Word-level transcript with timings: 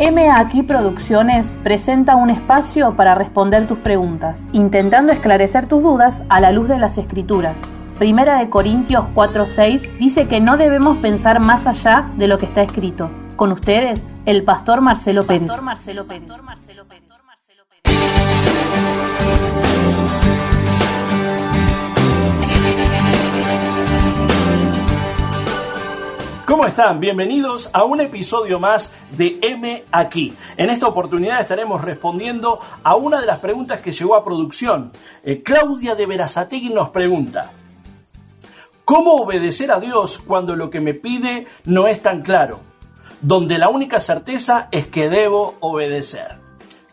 M 0.00 0.30
Aquí 0.30 0.62
Producciones 0.62 1.48
presenta 1.64 2.14
un 2.14 2.30
espacio 2.30 2.94
para 2.94 3.16
responder 3.16 3.66
tus 3.66 3.78
preguntas, 3.78 4.46
intentando 4.52 5.12
esclarecer 5.12 5.66
tus 5.66 5.82
dudas 5.82 6.22
a 6.28 6.40
la 6.40 6.52
luz 6.52 6.68
de 6.68 6.78
las 6.78 6.98
escrituras. 6.98 7.60
Primera 7.98 8.38
de 8.38 8.48
Corintios 8.48 9.06
4:6 9.12 9.98
dice 9.98 10.28
que 10.28 10.40
no 10.40 10.56
debemos 10.56 10.98
pensar 10.98 11.44
más 11.44 11.66
allá 11.66 12.12
de 12.16 12.28
lo 12.28 12.38
que 12.38 12.46
está 12.46 12.62
escrito. 12.62 13.10
Con 13.34 13.50
ustedes, 13.50 14.04
el 14.24 14.44
pastor 14.44 14.82
Marcelo 14.82 15.24
Pérez. 15.24 15.48
Pastor 15.48 15.64
Marcelo 15.64 16.06
Pérez. 16.06 16.30
¿Cómo 26.48 26.64
están? 26.64 26.98
Bienvenidos 26.98 27.68
a 27.74 27.84
un 27.84 28.00
episodio 28.00 28.58
más 28.58 28.90
de 29.10 29.38
M 29.42 29.84
aquí. 29.92 30.34
En 30.56 30.70
esta 30.70 30.86
oportunidad 30.86 31.42
estaremos 31.42 31.84
respondiendo 31.84 32.58
a 32.82 32.96
una 32.96 33.20
de 33.20 33.26
las 33.26 33.40
preguntas 33.40 33.80
que 33.80 33.92
llegó 33.92 34.14
a 34.14 34.24
producción. 34.24 34.90
Eh, 35.24 35.42
Claudia 35.42 35.94
de 35.94 36.06
Verazategui 36.06 36.70
nos 36.70 36.88
pregunta, 36.88 37.52
¿cómo 38.86 39.16
obedecer 39.16 39.70
a 39.70 39.78
Dios 39.78 40.16
cuando 40.26 40.56
lo 40.56 40.70
que 40.70 40.80
me 40.80 40.94
pide 40.94 41.46
no 41.66 41.86
es 41.86 42.00
tan 42.00 42.22
claro? 42.22 42.60
Donde 43.20 43.58
la 43.58 43.68
única 43.68 44.00
certeza 44.00 44.68
es 44.70 44.86
que 44.86 45.10
debo 45.10 45.56
obedecer. 45.60 46.37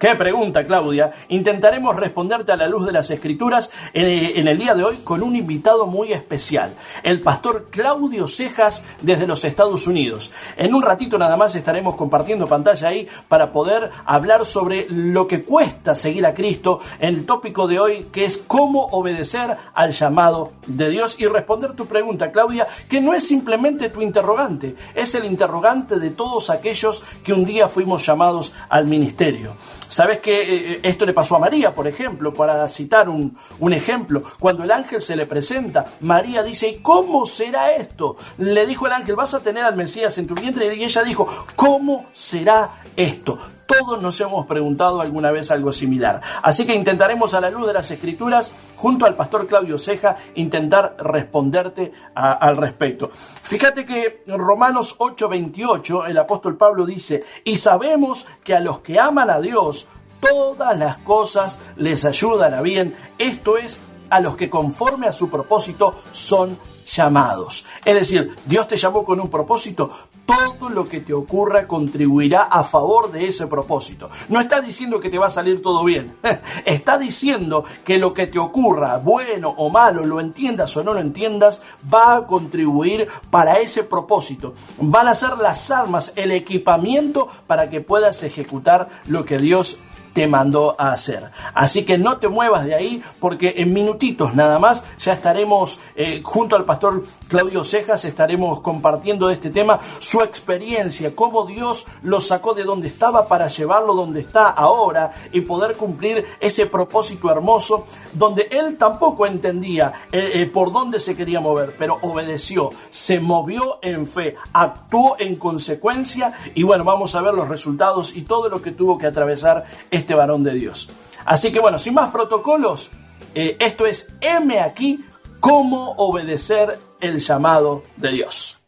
Qué 0.06 0.14
pregunta, 0.14 0.68
Claudia. 0.68 1.10
Intentaremos 1.30 1.96
responderte 1.96 2.52
a 2.52 2.58
la 2.58 2.68
luz 2.68 2.86
de 2.86 2.92
las 2.92 3.10
escrituras 3.10 3.72
en, 3.92 4.48
el 4.48 4.60
día 4.60 4.76
de 4.76 4.84
hoy 4.84 4.98
con 4.98 5.24
un 5.24 5.36
invitado 5.36 5.88
muy 5.88 6.14
especial, 6.14 6.76
el 7.02 7.22
pastor 7.22 7.70
Claudio 7.72 8.28
Cejas 8.28 8.84
desde 9.02 9.26
los 9.26 9.44
Estados 9.44 9.88
Unidos. 9.88 10.32
En 10.58 10.76
un 10.76 10.84
ratito 10.84 11.18
nada 11.18 11.38
más 11.38 11.56
estaremos 11.56 11.96
compartiendo 11.96 12.46
pantalla 12.46 12.90
ahí 12.90 13.08
para 13.28 13.52
poder 13.52 13.90
hablar 14.06 14.46
sobre 14.46 14.86
lo 14.92 15.28
que 15.28 15.42
cuesta 15.42 15.96
seguir 15.96 16.28
a 16.28 16.36
Cristo, 16.36 16.80
el 17.00 17.26
tópico 17.26 17.68
de 17.68 17.80
hoy 17.80 18.06
que 18.12 18.26
es 18.26 18.38
cómo 18.38 18.86
obedecer 18.92 19.58
al 19.74 19.92
llamado 19.92 20.52
de 20.68 20.92
Dios 20.92 21.20
y 21.20 21.26
responder 21.26 21.74
tu 21.74 21.88
pregunta, 21.88 22.32
Claudia, 22.32 22.68
que 22.88 23.02
no 23.02 23.16
es 23.16 23.28
simplemente 23.28 23.90
tu 23.90 24.04
interrogante, 24.04 24.76
es 24.94 25.16
el 25.16 25.26
interrogante 25.26 25.98
de 25.98 26.12
todos 26.12 26.52
aquellos 26.52 27.04
que 27.24 27.34
un 27.34 27.44
día 27.44 27.68
fuimos 27.68 28.06
llamados 28.06 28.54
al 28.70 28.86
ministerio. 28.86 29.56
¿Sabes 29.96 30.18
que 30.18 30.42
eh, 30.42 30.46
eh, 30.50 30.80
esto 30.84 31.06
le 31.06 31.14
pasó 31.14 31.38
a 31.38 31.40
María, 31.40 31.74
por 31.74 31.88
ejemplo? 31.88 32.34
Para 32.34 32.68
citar 32.68 33.08
un, 33.08 33.38
un, 33.60 33.72
ejemplo, 33.72 34.24
cuando 34.42 34.66
el 34.66 34.72
ángel 34.72 35.00
se 35.00 35.16
le 35.16 35.26
presenta, 35.26 35.86
María 36.02 36.44
dice, 36.44 36.68
¿y 36.68 36.80
cómo 36.80 37.24
será 37.24 37.72
esto? 37.72 38.18
Le 38.38 38.66
dijo 38.66 38.88
el 38.88 38.92
ángel, 38.92 39.16
vas 39.16 39.34
a 39.36 39.40
tener 39.40 39.64
al 39.64 39.78
Mesías 39.78 40.18
en 40.18 40.28
tu 40.28 40.36
vientre 40.36 40.76
y 40.76 40.84
ella 40.84 41.02
dijo, 41.02 41.30
¿cómo 41.56 42.08
será 42.12 42.72
esto? 42.98 43.40
Todos 43.66 44.02
nos 44.02 44.20
hemos 44.22 44.46
preguntado 44.46 45.02
alguna 45.02 45.32
vez 45.32 45.50
algo 45.52 45.72
similar. 45.72 46.22
Así 46.44 46.66
que 46.66 46.76
intentaremos 46.76 47.34
a 47.34 47.42
la 47.42 47.50
luz 47.50 47.66
de 47.68 47.74
las 47.74 47.90
escrituras, 47.92 48.54
junto 48.76 49.06
al 49.06 49.16
pastor 49.16 49.48
Claudio 49.48 49.78
Ceja, 49.78 50.16
intentar 50.36 50.96
responderte 51.00 51.92
al 52.14 52.58
respecto. 52.58 53.10
Fíjate 53.12 53.86
que 53.86 54.24
en 54.28 54.38
Romanos 54.38 54.98
8:28 55.00 56.08
el 56.08 56.18
apóstol 56.18 56.58
Pablo 56.58 56.86
dice, 56.86 57.24
y 57.44 57.58
sabemos 57.58 58.28
que 58.44 58.56
a 58.56 58.60
los 58.60 58.80
que 58.80 59.00
aman 59.00 59.30
a 59.30 59.40
Dios, 59.40 59.88
todas 60.20 60.78
las 60.78 60.98
cosas 60.98 61.60
les 61.76 62.06
ayudan 62.06 62.54
a 62.54 62.62
bien. 62.62 62.96
Esto 63.18 63.58
es, 63.58 63.80
a 64.10 64.20
los 64.20 64.36
que 64.36 64.50
conforme 64.50 65.08
a 65.08 65.12
su 65.12 65.30
propósito 65.30 65.96
son 66.12 66.58
llamados. 66.86 67.66
Es 67.84 67.96
decir, 67.96 68.36
Dios 68.46 68.68
te 68.68 68.78
llamó 68.78 69.04
con 69.04 69.20
un 69.20 69.30
propósito, 69.30 69.92
todo 70.26 70.70
lo 70.70 70.88
que 70.88 71.02
te 71.02 71.14
ocurra 71.14 71.68
contribuirá 71.68 72.44
a 72.44 72.64
favor 72.64 73.12
de 73.12 73.28
ese 73.28 73.48
propósito. 73.48 74.10
No 74.30 74.40
está 74.40 74.62
diciendo 74.62 75.00
que 75.00 75.10
te 75.10 75.18
va 75.18 75.28
a 75.28 75.32
salir 75.32 75.62
todo 75.62 75.84
bien, 75.84 76.16
está 76.66 76.98
diciendo 76.98 77.64
que 77.84 77.98
lo 77.98 78.14
que 78.14 78.28
te 78.28 78.40
ocurra, 78.40 78.98
bueno 78.98 79.54
o 79.58 79.70
malo, 79.70 80.06
lo 80.06 80.20
entiendas 80.20 80.76
o 80.78 80.84
no 80.84 80.94
lo 80.94 81.00
entiendas, 81.00 81.62
va 81.94 82.18
a 82.18 82.28
contribuir 82.28 83.08
para 83.30 83.60
ese 83.60 83.84
propósito. 83.84 84.54
Van 84.80 85.08
a 85.08 85.16
ser 85.16 85.38
las 85.38 85.70
armas, 85.72 86.14
el 86.16 86.32
equipamiento 86.32 87.28
para 87.48 87.70
que 87.70 87.82
puedas 87.82 88.24
ejecutar 88.24 88.90
lo 89.08 89.26
que 89.26 89.38
Dios 89.38 89.80
te 90.16 90.28
mandó 90.30 90.78
a 90.80 90.94
hacer. 90.94 91.30
Así 91.54 91.84
que 91.84 91.98
no 91.98 92.18
te 92.20 92.30
muevas 92.30 92.64
de 92.66 92.74
ahí 92.74 93.04
porque 93.20 93.56
en 93.58 93.74
minutitos 93.74 94.34
nada 94.34 94.60
más 94.60 94.86
ya 94.98 95.12
estaremos 95.12 95.82
eh, 95.98 96.22
junto 96.24 96.56
al 96.56 96.64
pastor 96.64 97.04
Claudio 97.28 97.64
Cejas, 97.64 98.06
estaremos 98.06 98.62
compartiendo 98.62 99.30
este 99.30 99.50
tema 99.50 99.80
su 100.00 100.22
experiencia, 100.22 101.14
cómo 101.16 101.46
Dios 101.46 101.86
lo 102.02 102.22
sacó 102.22 102.54
de 102.54 102.64
donde 102.64 102.88
estaba 102.88 103.28
para 103.28 103.48
llevarlo 103.48 103.94
donde 103.94 104.22
está 104.22 104.50
ahora 104.50 105.12
y 105.34 105.42
poder 105.42 105.76
cumplir 105.76 106.26
ese 106.40 106.68
propósito 106.68 107.30
hermoso 107.30 107.86
donde 108.14 108.48
él 108.52 108.78
tampoco 108.78 109.26
entendía 109.26 109.92
eh, 110.14 110.32
eh, 110.36 110.46
por 110.46 110.72
dónde 110.72 111.00
se 111.00 111.16
quería 111.16 111.42
mover, 111.42 111.76
pero 111.78 112.00
obedeció, 112.02 112.70
se 112.90 113.20
movió 113.20 113.80
en 113.82 114.08
fe, 114.08 114.36
actuó 114.54 115.18
en 115.20 115.36
consecuencia 115.36 116.34
y 116.54 116.64
bueno, 116.64 116.86
vamos 116.86 117.16
a 117.16 117.22
ver 117.22 117.34
los 117.34 117.50
resultados 117.50 118.16
y 118.16 118.22
todo 118.22 118.48
lo 118.48 118.62
que 118.62 118.72
tuvo 118.72 118.98
que 118.98 119.08
atravesar 119.08 119.66
este 119.92 120.06
este 120.06 120.14
varón 120.14 120.44
de 120.44 120.54
Dios. 120.54 120.88
Así 121.26 121.52
que 121.52 121.60
bueno, 121.60 121.80
sin 121.80 121.96
más 121.96 122.12
protocolos, 122.12 122.92
eh, 123.34 123.58
esto 123.60 123.88
es 123.88 124.14
M 124.22 124.60
aquí, 124.60 125.04
cómo 125.40 125.94
obedecer 125.98 126.80
el 127.02 127.20
llamado 127.20 127.84
de 127.98 128.12
Dios. 128.12 128.60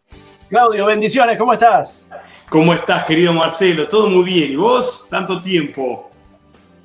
Claudio, 0.49 0.85
bendiciones, 0.85 1.37
¿cómo 1.37 1.53
estás? 1.53 2.05
¿Cómo 2.49 2.73
estás, 2.73 3.03
querido 3.05 3.33
Marcelo? 3.33 3.87
Todo 3.89 4.09
muy 4.09 4.23
bien. 4.23 4.53
¿Y 4.53 4.55
vos? 4.55 5.05
Tanto 5.09 5.41
tiempo. 5.41 6.09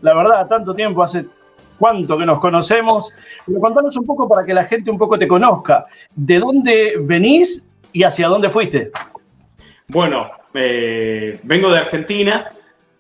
La 0.01 0.15
verdad, 0.15 0.49
tanto 0.49 0.75
tiempo, 0.75 1.03
hace 1.05 1.25
cuánto 1.79 2.19
que 2.19 2.27
nos 2.27 2.41
conocemos. 2.41 3.13
Pero 3.47 3.61
contanos 3.61 3.97
un 3.97 4.05
poco 4.05 4.29
para 4.29 4.45
que 4.45 4.53
la 4.53 4.65
gente 4.65 4.91
un 4.91 4.99
poco 4.99 5.17
te 5.17 5.29
conozca. 5.29 5.87
¿De 6.15 6.41
dónde 6.41 6.95
venís 7.01 7.65
y 7.93 8.03
hacia 8.03 8.27
dónde 8.27 8.51
fuiste? 8.51 8.91
Bueno, 9.87 10.33
eh, 10.55 11.39
vengo 11.45 11.71
de 11.71 11.79
Argentina, 11.79 12.49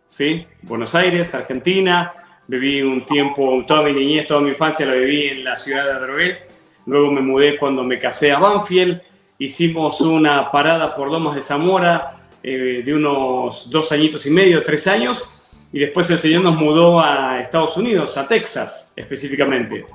¿sí? 0.06 0.46
Buenos 0.62 0.94
Aires, 0.94 1.34
Argentina. 1.34 2.14
Viví 2.46 2.82
un 2.82 3.04
tiempo, 3.04 3.64
toda 3.66 3.82
mi 3.82 3.92
niñez, 3.92 4.26
toda 4.26 4.40
mi 4.40 4.50
infancia 4.50 4.86
la 4.86 4.94
viví 4.94 5.26
en 5.26 5.44
la 5.44 5.56
ciudad 5.56 5.84
de 5.84 5.92
Adrogué. 5.92 6.51
Luego 6.86 7.10
me 7.10 7.20
mudé 7.20 7.58
cuando 7.58 7.82
me 7.82 7.98
casé 7.98 8.32
a 8.32 8.38
Banfield. 8.38 9.00
Hicimos 9.38 10.00
una 10.00 10.50
parada 10.50 10.94
por 10.94 11.10
Lomas 11.10 11.34
de 11.34 11.42
Zamora 11.42 12.16
eh, 12.42 12.82
de 12.84 12.94
unos 12.94 13.70
dos 13.70 13.92
añitos 13.92 14.26
y 14.26 14.30
medio, 14.30 14.62
tres 14.62 14.86
años. 14.86 15.28
Y 15.72 15.78
después 15.78 16.10
el 16.10 16.18
Señor 16.18 16.42
nos 16.42 16.56
mudó 16.56 17.00
a 17.00 17.40
Estados 17.40 17.76
Unidos, 17.76 18.16
a 18.18 18.28
Texas 18.28 18.92
específicamente. 18.94 19.86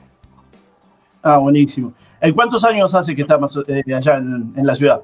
Ah, 1.22 1.38
buenísimo. 1.38 1.94
¿En 2.20 2.34
cuántos 2.34 2.64
años 2.64 2.96
hace 2.96 3.16
que 3.16 3.22
estamos 3.22 3.60
eh, 3.68 3.84
allá 3.94 4.16
en 4.16 4.54
la 4.56 4.76
ciudad? 4.76 5.02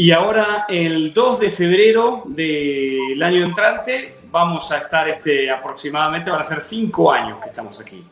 Y 0.00 0.12
ahora, 0.12 0.64
el 0.66 1.12
2 1.12 1.40
de 1.40 1.50
febrero 1.50 2.22
del 2.24 3.22
año 3.22 3.44
entrante, 3.44 4.14
vamos 4.30 4.72
a 4.72 4.78
estar 4.78 5.06
este, 5.08 5.50
aproximadamente, 5.50 6.30
van 6.30 6.40
a 6.40 6.44
ser 6.44 6.62
cinco 6.62 7.12
años 7.12 7.38
que 7.42 7.50
estamos 7.50 7.78
aquí. 7.78 8.02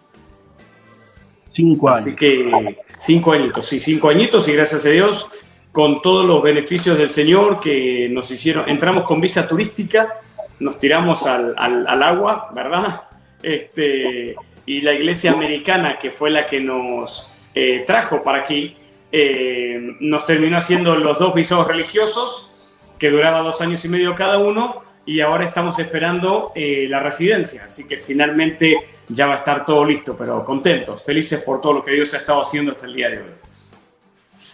Cinco 1.58 1.88
años. 1.88 2.00
Así 2.02 2.14
que 2.14 2.76
cinco 2.98 3.32
añitos, 3.32 3.66
sí, 3.66 3.80
cinco 3.80 4.08
añitos 4.10 4.46
y 4.46 4.52
gracias 4.52 4.86
a 4.86 4.90
Dios, 4.90 5.28
con 5.72 6.00
todos 6.02 6.24
los 6.24 6.40
beneficios 6.40 6.96
del 6.96 7.10
Señor 7.10 7.60
que 7.60 8.08
nos 8.12 8.30
hicieron, 8.30 8.68
entramos 8.68 9.02
con 9.02 9.20
visa 9.20 9.48
turística, 9.48 10.20
nos 10.60 10.78
tiramos 10.78 11.26
al, 11.26 11.56
agua, 12.00 12.52
¿verdad? 12.54 13.02
Este, 13.42 14.36
y 14.66 14.82
la 14.82 14.92
iglesia 14.92 15.32
americana, 15.32 15.98
que 15.98 16.12
fue 16.12 16.30
la 16.30 16.46
que 16.46 16.60
nos 16.60 17.36
eh, 17.56 17.82
trajo 17.84 18.22
para 18.22 18.38
aquí, 18.38 18.76
eh, 19.10 19.96
nos 19.98 20.26
terminó 20.26 20.58
haciendo 20.58 20.94
los 20.94 21.18
dos 21.18 21.34
visados 21.34 21.66
religiosos, 21.66 22.52
que 23.00 23.10
duraba 23.10 23.40
dos 23.40 23.60
años 23.60 23.84
y 23.84 23.88
medio 23.88 24.14
cada 24.14 24.38
uno, 24.38 24.82
y 25.08 25.22
ahora 25.22 25.46
estamos 25.46 25.78
esperando 25.78 26.52
eh, 26.54 26.86
la 26.86 27.00
residencia, 27.00 27.64
así 27.64 27.88
que 27.88 27.96
finalmente 27.96 28.76
ya 29.08 29.26
va 29.26 29.32
a 29.32 29.36
estar 29.38 29.64
todo 29.64 29.82
listo, 29.82 30.14
pero 30.14 30.44
contentos, 30.44 31.02
felices 31.02 31.40
por 31.40 31.62
todo 31.62 31.72
lo 31.72 31.82
que 31.82 31.92
Dios 31.92 32.12
ha 32.12 32.18
estado 32.18 32.42
haciendo 32.42 32.72
hasta 32.72 32.84
el 32.84 32.94
día 32.94 33.08
de 33.08 33.16
hoy. 33.16 33.30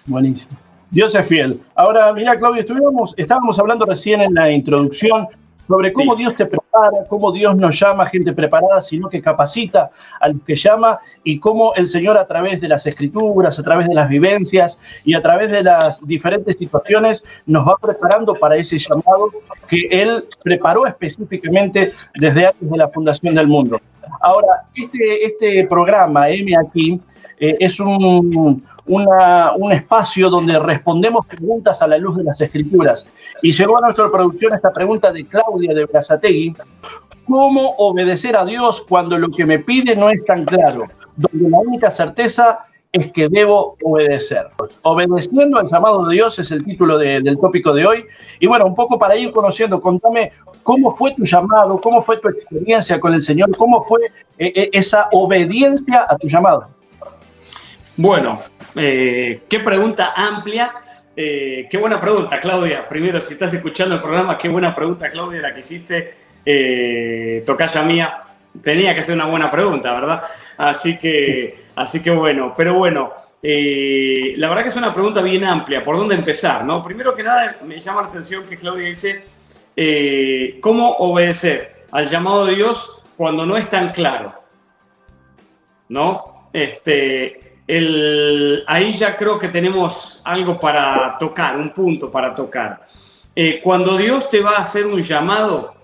Buenísimo. 0.07 0.53
Dios 0.89 1.13
es 1.13 1.27
fiel. 1.27 1.61
Ahora, 1.75 2.13
mira, 2.13 2.39
Claudio, 2.39 2.61
estuvimos, 2.61 3.15
estábamos 3.17 3.59
hablando 3.59 3.85
recién 3.85 4.21
en 4.21 4.33
la 4.33 4.49
introducción 4.49 5.27
sobre 5.67 5.93
cómo 5.93 6.15
Dios 6.15 6.37
te 6.37 6.47
cómo 7.09 7.33
Dios 7.33 7.57
no 7.57 7.71
llama 7.71 8.05
a 8.05 8.07
gente 8.07 8.33
preparada, 8.33 8.81
sino 8.81 9.09
que 9.09 9.23
capacita 9.23 9.91
a 10.21 10.29
los 10.29 10.43
que 10.43 10.57
llama 10.57 10.99
y 11.23 11.39
cómo 11.39 11.75
el 11.75 11.87
Señor 11.87 12.19
a 12.19 12.27
través 12.27 12.61
de 12.61 12.69
las 12.69 12.87
escrituras, 12.87 13.59
a 13.59 13.63
través 13.63 13.89
de 13.89 13.95
las 13.95 14.09
vivencias 14.09 14.79
y 15.05 15.15
a 15.15 15.23
través 15.23 15.51
de 15.51 15.63
las 15.63 16.05
diferentes 16.07 16.57
situaciones 16.57 17.25
nos 17.47 17.67
va 17.67 17.77
preparando 17.81 18.35
para 18.35 18.57
ese 18.57 18.79
llamado 18.79 19.31
que 19.69 19.87
Él 19.91 20.25
preparó 20.43 20.87
específicamente 20.87 21.93
desde 22.15 22.47
antes 22.47 22.71
de 22.71 22.77
la 22.77 22.89
fundación 22.89 23.35
del 23.35 23.47
mundo. 23.47 23.81
Ahora, 24.21 24.65
este, 24.75 25.25
este 25.25 25.67
programa, 25.67 26.29
M 26.29 26.57
aquí, 26.57 27.01
eh, 27.39 27.57
es 27.61 27.81
un, 27.81 28.65
un 28.87 29.73
espacio 29.73 30.29
donde 30.29 30.59
respondemos 30.59 31.27
preguntas 31.27 31.81
a 31.81 31.87
la 31.87 31.99
luz 31.99 32.17
de 32.17 32.25
las 32.25 32.41
escrituras. 32.41 33.07
Y 33.43 33.53
llegó 33.53 33.79
a 33.79 33.83
nuestra 33.83 34.11
producción 34.11 34.55
esta 34.55 34.73
pregunta 34.73 35.11
de 35.13 35.25
Claudia 35.25 35.75
de 35.75 35.87
Brazategui. 35.87 36.55
¿Cómo 37.27 37.71
obedecer 37.79 38.37
a 38.37 38.45
Dios 38.45 38.85
cuando 38.87 39.19
lo 39.19 39.31
que 39.31 39.47
me 39.47 39.59
pide 39.59 39.97
no 39.97 40.11
es 40.11 40.23
tan 40.25 40.45
claro? 40.45 40.85
Donde 41.17 41.49
la 41.49 41.59
única 41.59 41.91
certeza 41.91 42.67
es 42.95 43.11
que 43.11 43.29
debo 43.29 43.77
obedecer. 43.83 44.47
Obedeciendo 44.83 45.59
al 45.59 45.69
llamado 45.69 46.07
de 46.07 46.15
Dios 46.15 46.39
es 46.39 46.53
el 46.53 46.65
título 46.65 46.97
del 46.97 47.39
tópico 47.41 47.73
de 47.73 47.85
hoy. 47.85 48.05
Y 48.39 48.47
bueno, 48.47 48.67
un 48.67 48.75
poco 48.75 48.99
para 48.99 49.17
ir 49.17 49.33
conociendo, 49.33 49.81
contame 49.81 50.31
cómo 50.63 50.95
fue 50.95 51.13
tu 51.15 51.25
llamado, 51.25 51.81
cómo 51.81 52.03
fue 52.03 52.19
tu 52.19 52.29
experiencia 52.29 53.01
con 53.01 53.13
el 53.13 53.21
Señor, 53.21 53.57
cómo 53.57 53.83
fue 53.83 54.01
eh, 54.39 54.53
eh, 54.55 54.71
esa 54.73 55.09
obediencia 55.11 56.07
a 56.09 56.17
tu 56.17 56.29
llamado. 56.29 56.69
Bueno, 57.97 58.43
eh, 58.75 59.43
qué 59.49 59.61
pregunta 59.61 60.13
amplia. 60.17 60.73
qué 61.15 61.79
buena 61.81 62.01
pregunta, 62.01 62.41
Claudia. 62.41 62.89
Primero, 62.89 63.21
si 63.21 63.35
estás 63.35 63.55
escuchando 63.55 63.95
el 63.95 64.03
programa, 64.03 64.37
qué 64.37 64.49
buena 64.49 64.75
pregunta, 64.75 65.11
Claudia, 65.11 65.41
la 65.41 65.55
que 65.55 65.61
hiciste, 65.61 67.43
tocaya 67.47 67.83
mía. 67.83 68.21
Tenía 68.63 68.95
que 68.95 69.03
ser 69.03 69.15
una 69.15 69.27
buena 69.27 69.51
pregunta, 69.51 69.93
¿verdad? 69.93 70.23
Así 70.57 70.97
que 70.97 71.65
Así 71.77 72.01
que 72.01 72.11
bueno, 72.11 72.55
pero 72.57 72.75
bueno, 72.75 73.13
eh, 73.43 74.35
la 74.37 74.49
verdad 74.49 74.63
que 74.63 74.69
es 74.69 74.77
una 74.77 74.95
pregunta 74.95 75.21
bien 75.23 75.45
amplia. 75.45 75.83
¿Por 75.83 75.97
dónde 75.97 76.15
empezar? 76.15 76.65
No? 76.65 76.83
Primero 76.83 77.15
que 77.17 77.25
nada, 77.25 77.57
me 77.65 77.81
llama 77.81 78.03
la 78.03 78.09
atención 78.09 78.45
que 78.47 78.57
Claudia 78.57 78.87
dice, 78.87 79.25
eh, 79.77 80.59
¿cómo 80.61 80.91
obedecer 80.99 81.87
al 81.91 82.09
llamado 82.09 82.47
de 82.47 82.55
Dios 82.55 83.03
cuando 83.17 83.45
no 83.45 83.57
es 83.57 83.69
tan 83.69 83.91
claro? 83.93 84.35
¿No? 85.89 86.49
Este, 86.53 87.44
el, 87.67 88.65
ahí 88.67 88.93
ya 88.93 89.17
creo 89.17 89.39
que 89.39 89.49
tenemos 89.49 90.21
algo 90.25 90.59
para 90.59 91.17
tocar, 91.19 91.57
un 91.57 91.73
punto 91.73 92.11
para 92.11 92.35
tocar. 92.35 92.87
Eh, 93.35 93.61
cuando 93.63 93.97
Dios 93.97 94.29
te 94.31 94.41
va 94.41 94.57
a 94.57 94.63
hacer 94.63 94.87
un 94.87 95.03
llamado, 95.03 95.75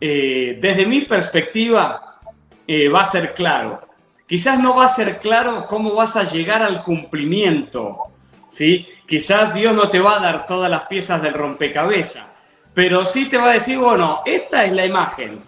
desde 0.00 0.86
mi 0.86 1.02
perspectiva, 1.02 2.18
va 2.66 3.02
a 3.02 3.06
ser 3.06 3.34
claro 3.34 3.90
quizás 4.30 4.60
no 4.60 4.76
va 4.76 4.84
a 4.84 4.88
ser 4.88 5.18
claro 5.18 5.66
cómo 5.66 5.92
vas 5.92 6.14
a 6.14 6.22
llegar 6.22 6.62
al 6.62 6.84
cumplimiento, 6.84 7.98
¿sí? 8.46 8.86
Quizás 9.04 9.52
Dios 9.52 9.74
no 9.74 9.88
te 9.88 9.98
va 9.98 10.18
a 10.18 10.20
dar 10.20 10.46
todas 10.46 10.70
las 10.70 10.82
piezas 10.82 11.20
del 11.20 11.34
rompecabezas, 11.34 12.26
pero 12.72 13.04
sí 13.04 13.24
te 13.24 13.38
va 13.38 13.50
a 13.50 13.54
decir, 13.54 13.76
bueno, 13.78 14.20
esta 14.24 14.64
es 14.64 14.70
la 14.70 14.86
imagen. 14.86 15.40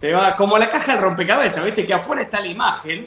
Te 0.00 0.12
va 0.12 0.34
como 0.34 0.56
la 0.56 0.70
caja 0.70 0.92
del 0.92 1.02
rompecabezas, 1.02 1.62
¿viste? 1.62 1.84
Que 1.84 1.92
afuera 1.92 2.22
está 2.22 2.40
la 2.40 2.46
imagen 2.46 3.06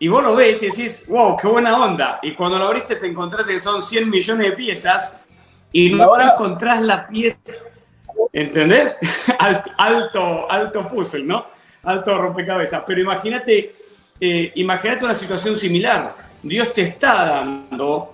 y 0.00 0.08
vos 0.08 0.24
lo 0.24 0.34
ves 0.34 0.60
y 0.62 0.66
decís, 0.66 1.04
wow, 1.06 1.36
qué 1.36 1.46
buena 1.46 1.80
onda. 1.80 2.18
Y 2.22 2.34
cuando 2.34 2.58
lo 2.58 2.66
abriste 2.66 2.96
te 2.96 3.06
encontraste 3.06 3.52
que 3.52 3.60
son 3.60 3.80
100 3.80 4.10
millones 4.10 4.50
de 4.50 4.52
piezas 4.56 5.12
y 5.72 5.90
no 5.90 6.02
Ahora... 6.02 6.32
encontrás 6.32 6.82
la 6.82 7.06
pieza. 7.06 7.38
¿Entendés? 8.32 8.94
alto, 9.78 10.50
alto 10.50 10.88
puzzle, 10.88 11.22
¿no? 11.22 11.46
Alto 11.84 12.18
rompecabezas. 12.18 12.82
Pero 12.84 13.00
imagínate 13.00 13.74
eh, 14.20 14.52
imagínate 14.56 15.04
una 15.04 15.14
situación 15.14 15.56
similar. 15.56 16.14
Dios 16.42 16.72
te 16.74 16.82
está 16.82 17.24
dando 17.24 18.12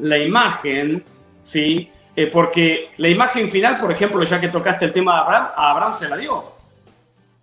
la 0.00 0.18
imagen, 0.18 1.04
¿sí? 1.40 1.90
Eh, 2.14 2.26
porque 2.26 2.90
la 2.96 3.08
imagen 3.08 3.48
final, 3.48 3.78
por 3.78 3.92
ejemplo, 3.92 4.22
ya 4.24 4.40
que 4.40 4.48
tocaste 4.48 4.84
el 4.84 4.92
tema 4.92 5.14
de 5.14 5.20
Abraham, 5.20 5.48
a 5.54 5.70
Abraham 5.70 5.94
se 5.94 6.08
la 6.08 6.16
dio. 6.16 6.44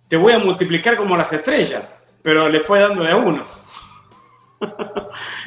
Te 0.08 0.16
voy 0.16 0.32
a 0.34 0.38
multiplicar 0.38 0.96
como 0.96 1.16
las 1.16 1.32
estrellas, 1.32 1.96
pero 2.22 2.48
le 2.48 2.60
fue 2.60 2.80
dando 2.80 3.02
de 3.02 3.12
a 3.12 3.16
uno. 3.16 3.44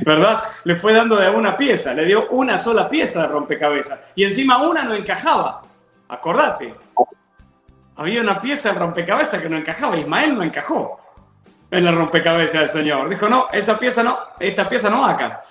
¿Verdad? 0.06 0.44
Le 0.64 0.76
fue 0.76 0.94
dando 0.94 1.16
de 1.16 1.28
a 1.28 1.32
una 1.32 1.56
pieza, 1.56 1.94
le 1.94 2.06
dio 2.06 2.30
una 2.30 2.58
sola 2.58 2.90
pieza 2.90 3.22
de 3.24 3.28
rompecabezas. 3.28 4.00
Y 4.16 4.24
encima 4.24 4.58
una 4.58 4.84
no 4.84 4.94
encajaba. 4.94 5.62
Acordate. 6.08 6.76
Había 7.96 8.22
una 8.22 8.42
pieza 8.42 8.74
de 8.74 8.80
rompecabezas 8.80 9.42
que 9.42 9.50
no 9.50 9.58
encajaba. 9.58 9.98
Ismael 9.98 10.36
no 10.36 10.44
encajó 10.44 11.00
en 11.70 11.86
la 11.86 11.92
rompecabezas 11.92 12.62
del 12.62 12.70
Señor. 12.70 13.10
Dijo, 13.10 13.30
no, 13.30 13.48
esa 13.52 13.78
pieza 13.80 14.04
no, 14.04 14.18
esta 14.40 14.68
pieza 14.68 14.90
no 14.90 15.06
acá. 15.06 15.44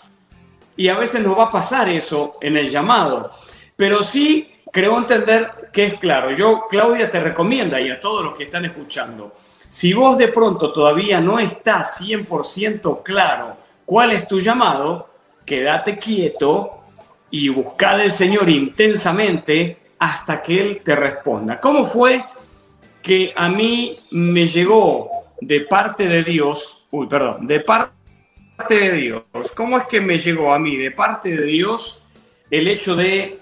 Y 0.77 0.89
a 0.89 0.97
veces 0.97 1.23
nos 1.23 1.39
va 1.39 1.45
a 1.45 1.51
pasar 1.51 1.89
eso 1.89 2.39
en 2.41 2.57
el 2.57 2.69
llamado. 2.69 3.33
Pero 3.77 4.03
sí 4.03 4.63
creo 4.73 4.99
entender 4.99 5.71
que 5.73 5.85
es 5.85 5.95
claro. 5.95 6.31
Yo, 6.31 6.67
Claudia, 6.69 7.11
te 7.11 7.21
recomienda 7.21 7.81
y 7.81 7.91
a 7.91 8.01
todos 8.01 8.25
los 8.25 8.37
que 8.37 8.45
están 8.45 8.65
escuchando, 8.65 9.35
si 9.73 9.95
vos 9.95 10.19
de 10.19 10.29
pronto 10.29 10.71
todavía 10.71 11.19
no 11.19 11.39
estás 11.39 11.99
100% 12.03 13.03
claro 13.03 13.57
cuál 13.87 14.13
es 14.13 14.29
tu 14.29 14.39
llamado, 14.39 15.09
quédate 15.47 15.99
quieto 15.99 16.83
y 17.31 17.49
busca 17.49 17.97
del 17.97 18.13
Señor 18.13 18.51
intensamente 18.51 19.79
hasta 19.99 20.43
que 20.43 20.61
Él 20.61 20.81
te 20.85 20.95
responda. 20.95 21.59
¿Cómo 21.59 21.87
fue 21.87 22.23
que 23.01 23.33
a 23.35 23.49
mí 23.49 23.97
me 24.11 24.47
llegó 24.47 25.11
de 25.41 25.63
parte 25.63 26.07
de 26.07 26.23
Dios, 26.23 26.85
uy, 26.91 27.07
perdón, 27.07 27.47
de 27.47 27.61
parte 27.61 27.95
de 28.69 28.93
Dios, 28.93 29.23
¿cómo 29.57 29.79
es 29.79 29.87
que 29.87 30.03
me 30.03 30.19
llegó 30.19 30.53
a 30.53 30.59
mí 30.59 30.77
de 30.77 30.91
parte 30.91 31.35
de 31.35 31.47
Dios 31.47 32.03
el 32.51 32.69
hecho 32.69 32.95
de 32.95 33.39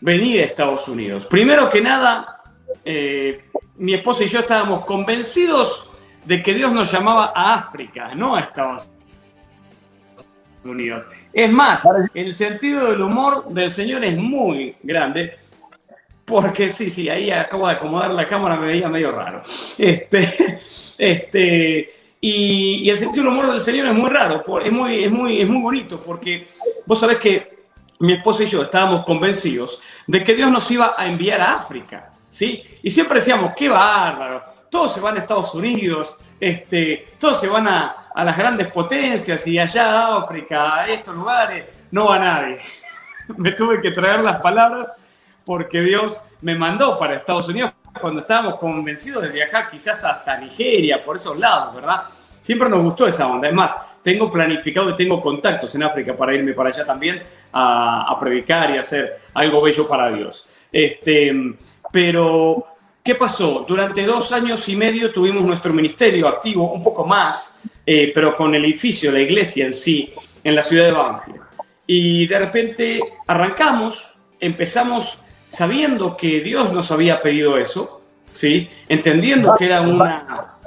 venir 0.00 0.42
a 0.42 0.44
Estados 0.44 0.86
Unidos? 0.86 1.26
Primero 1.26 1.68
que 1.68 1.80
nada, 1.80 2.40
eh, 2.84 3.46
mi 3.78 3.94
esposa 3.94 4.24
y 4.24 4.28
yo 4.28 4.40
estábamos 4.40 4.84
convencidos 4.84 5.90
de 6.24 6.42
que 6.42 6.54
Dios 6.54 6.72
nos 6.72 6.90
llamaba 6.90 7.32
a 7.34 7.54
África, 7.54 8.14
no 8.14 8.36
a 8.36 8.40
Estados 8.40 8.88
Unidos. 10.64 11.04
Es 11.32 11.50
más, 11.50 11.82
el 12.14 12.34
sentido 12.34 12.90
del 12.90 13.02
humor 13.02 13.46
del 13.48 13.70
Señor 13.70 14.04
es 14.04 14.16
muy 14.16 14.76
grande. 14.82 15.36
Porque 16.24 16.72
sí, 16.72 16.90
sí, 16.90 17.08
ahí 17.08 17.30
acabo 17.30 17.68
de 17.68 17.74
acomodar 17.74 18.10
la 18.10 18.26
cámara, 18.26 18.56
me 18.56 18.66
veía 18.66 18.88
medio 18.88 19.12
raro. 19.12 19.42
Este, 19.78 20.58
este, 20.98 21.94
y, 22.20 22.90
el 22.90 22.98
sentido 22.98 23.24
del 23.24 23.32
humor 23.32 23.52
del 23.52 23.60
Señor 23.60 23.86
es 23.86 23.94
muy 23.94 24.10
raro, 24.10 24.42
es 24.64 24.72
muy, 24.72 25.04
es, 25.04 25.10
muy, 25.10 25.40
es 25.40 25.48
muy 25.48 25.62
bonito, 25.62 26.00
porque 26.00 26.48
vos 26.84 26.98
sabés 26.98 27.18
que 27.18 27.56
mi 28.00 28.14
esposa 28.14 28.42
y 28.42 28.46
yo 28.46 28.62
estábamos 28.62 29.04
convencidos 29.04 29.80
de 30.06 30.24
que 30.24 30.34
Dios 30.34 30.50
nos 30.50 30.68
iba 30.70 30.94
a 30.96 31.06
enviar 31.06 31.40
a 31.40 31.54
África, 31.54 32.10
Y 32.42 32.90
siempre 32.90 33.20
decíamos, 33.20 33.52
qué 33.56 33.68
bárbaro, 33.68 34.42
todos 34.70 34.94
se 34.94 35.00
van 35.00 35.16
a 35.16 35.20
Estados 35.20 35.54
Unidos, 35.54 36.18
este, 36.38 37.08
todos 37.18 37.40
se 37.40 37.48
van 37.48 37.66
a, 37.68 38.08
a 38.14 38.24
las 38.24 38.36
grandes 38.36 38.68
potencias 38.68 39.46
y 39.46 39.58
allá 39.58 39.90
a 39.90 40.16
África, 40.18 40.80
a 40.80 40.88
estos 40.88 41.14
lugares, 41.14 41.66
no 41.90 42.06
va 42.06 42.18
nadie. 42.18 42.58
me 43.36 43.52
tuve 43.52 43.80
que 43.80 43.90
traer 43.90 44.20
las 44.20 44.40
palabras 44.40 44.92
porque 45.44 45.80
Dios 45.80 46.24
me 46.40 46.54
mandó 46.56 46.98
para 46.98 47.16
Estados 47.16 47.48
Unidos 47.48 47.72
cuando 48.00 48.20
estábamos 48.20 48.58
convencidos 48.58 49.22
de 49.22 49.28
viajar 49.28 49.70
quizás 49.70 50.02
hasta 50.04 50.36
Nigeria, 50.38 51.04
por 51.04 51.16
esos 51.16 51.36
lados, 51.38 51.74
¿verdad? 51.74 52.04
Siempre 52.40 52.68
nos 52.68 52.82
gustó 52.82 53.06
esa 53.06 53.26
onda. 53.26 53.48
Es 53.48 53.54
más, 53.54 53.76
tengo 54.02 54.30
planificado 54.30 54.90
y 54.90 54.96
tengo 54.96 55.20
contactos 55.20 55.74
en 55.74 55.82
África 55.82 56.14
para 56.14 56.34
irme 56.34 56.52
para 56.52 56.68
allá 56.68 56.84
también 56.84 57.22
a, 57.52 58.16
predicar 58.20 58.70
y 58.70 58.78
hacer 58.78 59.20
algo 59.34 59.62
bello 59.62 59.86
para 59.86 60.10
Dios. 60.10 60.66
Este, 60.70 61.32
pero, 61.96 62.66
¿qué 63.02 63.14
pasó? 63.14 63.64
Durante 63.66 64.04
dos 64.04 64.30
años 64.30 64.68
y 64.68 64.76
medio 64.76 65.10
tuvimos 65.10 65.42
nuestro 65.44 65.72
ministerio 65.72 66.28
activo, 66.28 66.70
un 66.70 66.82
poco 66.82 67.06
más, 67.06 67.58
eh, 67.86 68.12
pero 68.14 68.36
con 68.36 68.54
el 68.54 68.66
edificio, 68.66 69.10
la 69.10 69.20
iglesia 69.20 69.64
en 69.64 69.72
sí, 69.72 70.12
en 70.44 70.54
la 70.54 70.62
ciudad 70.62 70.84
de 70.84 70.92
Banfield. 70.92 71.40
Y 71.86 72.26
de 72.26 72.38
repente 72.38 73.00
arrancamos, 73.26 74.12
empezamos 74.38 75.20
sabiendo 75.48 76.18
que 76.18 76.42
Dios 76.42 76.70
nos 76.70 76.90
había 76.90 77.22
pedido 77.22 77.56
eso, 77.56 78.02
¿sí? 78.30 78.68
Entendiendo 78.90 79.56
que 79.56 79.64
era 79.64 79.80
una... 79.80 80.58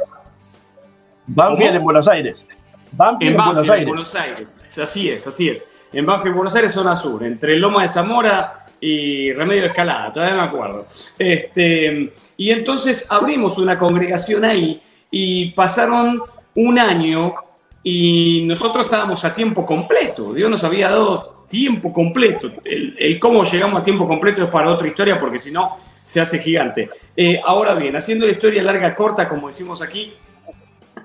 Banfield 1.27 1.75
en 1.75 1.83
Buenos 1.83 2.07
Aires. 2.07 2.43
Banfield 2.91 3.31
en, 3.33 3.45
Buenos, 3.45 3.69
Aires. 3.69 3.88
Buenos 3.88 4.15
Aires. 4.15 4.57
Así 4.81 5.12
es, 5.12 5.27
así 5.27 5.50
es. 5.50 5.63
En 5.93 6.07
Banfield, 6.07 6.36
Buenos 6.36 6.55
Aires, 6.55 6.71
zona 6.71 6.95
sur, 6.95 7.24
entre 7.24 7.59
Loma 7.59 7.83
de 7.83 7.89
Zamora 7.89 8.59
y 8.81 9.33
Remedio 9.33 9.63
de 9.63 9.67
Escalada, 9.67 10.13
todavía 10.13 10.36
me 10.36 10.43
acuerdo. 10.43 10.86
Este, 11.17 12.13
y 12.38 12.51
entonces 12.51 13.05
abrimos 13.09 13.57
una 13.57 13.77
congregación 13.77 14.45
ahí 14.45 14.81
y 15.12 15.51
pasaron 15.51 16.21
un 16.55 16.79
año 16.79 17.36
y 17.83 18.43
nosotros 18.45 18.86
estábamos 18.86 19.24
a 19.25 19.33
tiempo 19.33 19.65
completo. 19.65 20.33
Dios 20.33 20.50
nos 20.50 20.63
había 20.63 20.89
dado 20.89 21.45
tiempo 21.50 21.91
completo. 21.91 22.51
El, 22.63 23.19
cómo 23.19 23.43
llegamos 23.43 23.81
a 23.81 23.83
tiempo 23.83 24.07
completo 24.07 24.43
es 24.43 24.50
para 24.50 24.69
otra 24.69 24.88
historia 24.88 25.19
porque 25.19 25.39
si 25.39 25.51
no 25.51 25.77
se 26.03 26.21
hace 26.21 26.39
gigante. 26.39 26.89
Eh, 27.15 27.41
ahora 27.43 27.75
bien, 27.75 27.95
haciendo 27.95 28.25
la 28.25 28.31
historia 28.31 28.63
larga, 28.63 28.95
corta, 28.95 29.27
como 29.27 29.48
decimos 29.48 29.81
aquí, 29.81 30.13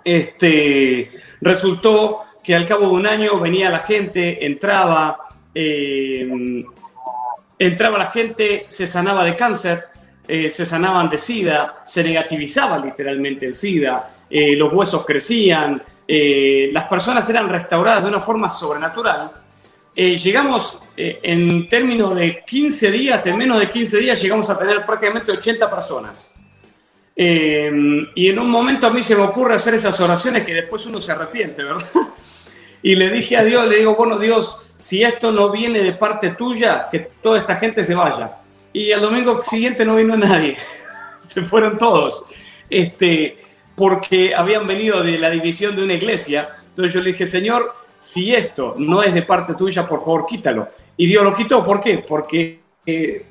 este, 0.03 1.11
resultó 1.41 2.23
que 2.43 2.55
al 2.55 2.67
cabo 2.67 2.89
de 2.89 2.95
un 2.95 3.07
año 3.07 3.39
venía 3.41 3.71
la 3.71 3.81
gente, 3.81 4.45
entraba, 4.47 5.19
eh, 5.55 6.65
entraba 7.59 7.99
la 7.99 8.07
gente, 8.07 8.67
se 8.69 8.87
sanaba 8.87 9.25
de 9.25 9.37
cáncer, 9.37 9.85
eh, 10.27 10.51
se 10.51 10.65
sanaban 10.65 11.09
de 11.09 11.19
SIDA, 11.19 11.83
se 11.87 12.03
negativizaba 12.03 12.79
literalmente 12.79 13.47
el 13.47 13.55
SIDA, 13.55 14.11
los 14.31 14.73
huesos 14.73 15.05
crecían, 15.07 15.81
eh, 16.07 16.71
las 16.73 16.85
personas 16.85 17.29
eran 17.31 17.49
restauradas 17.49 18.03
de 18.03 18.09
una 18.09 18.21
forma 18.21 18.51
sobrenatural. 18.51 19.31
Eh, 19.97 20.17
llegamos 20.17 20.79
eh, 20.97 21.21
en 21.23 21.69
términos 21.69 22.15
de 22.15 22.45
15 22.45 22.91
días, 22.91 23.27
en 23.27 23.37
menos 23.39 23.59
de 23.59 23.71
15 23.71 23.99
días 23.99 24.21
llegamos 24.21 24.51
a 24.51 24.59
tener 24.59 24.85
prácticamente 24.85 25.33
80 25.33 25.71
personas. 25.71 26.35
y 27.17 28.29
en 28.29 28.39
un 28.41 28.51
momento 28.51 28.89
a 28.89 28.91
mí 28.91 29.01
se 29.03 29.15
me 29.15 29.23
ocurre 29.23 29.55
hacer 29.55 29.75
esas 29.75 29.99
oraciones 30.01 30.45
que 30.45 30.53
después 30.53 30.85
uno 30.87 31.01
se 31.01 31.13
arrepiente, 31.13 31.63
¿verdad? 31.63 31.85
Y 32.85 32.97
le 32.97 33.09
dije 33.11 33.39
a 33.39 33.43
Dios, 33.43 33.67
le 33.67 33.79
digo, 33.79 33.97
bueno 33.97 34.19
Dios, 34.19 34.59
si 34.77 35.03
esto 35.03 35.33
no 35.33 35.51
viene 35.51 35.81
de 35.81 35.95
parte 35.95 36.33
tuya, 36.33 36.87
que 36.91 36.99
toda 36.99 37.39
esta 37.39 37.57
gente 37.57 37.83
se 37.83 37.95
vaya. 37.95 38.37
Y 38.75 38.91
el 38.91 39.01
domingo 39.01 39.43
siguiente 39.43 39.87
no 39.87 39.97
vino 39.97 40.15
nadie, 40.19 40.59
se 41.19 41.41
fueron 41.41 41.79
todos. 41.79 42.25
Este, 42.69 43.39
porque 43.75 44.35
habían 44.35 44.67
venido 44.67 45.03
de 45.03 45.17
la 45.17 45.31
división 45.31 45.75
de 45.75 45.83
una 45.83 45.95
iglesia. 45.95 46.51
Entonces 46.69 46.93
yo 46.93 47.01
le 47.01 47.13
dije, 47.13 47.27
Señor, 47.27 47.75
si 47.99 48.35
esto 48.35 48.75
no 48.77 49.03
es 49.03 49.15
de 49.15 49.23
parte 49.23 49.55
tuya, 49.55 49.87
por 49.87 50.01
favor, 50.01 50.27
quítalo. 50.27 50.69
Y 50.99 51.07
Dios 51.07 51.25
lo 51.25 51.33
quitó. 51.33 51.65
¿Por 51.65 51.81
qué? 51.81 52.05
Porque 52.07 52.61
eh, 52.85 53.25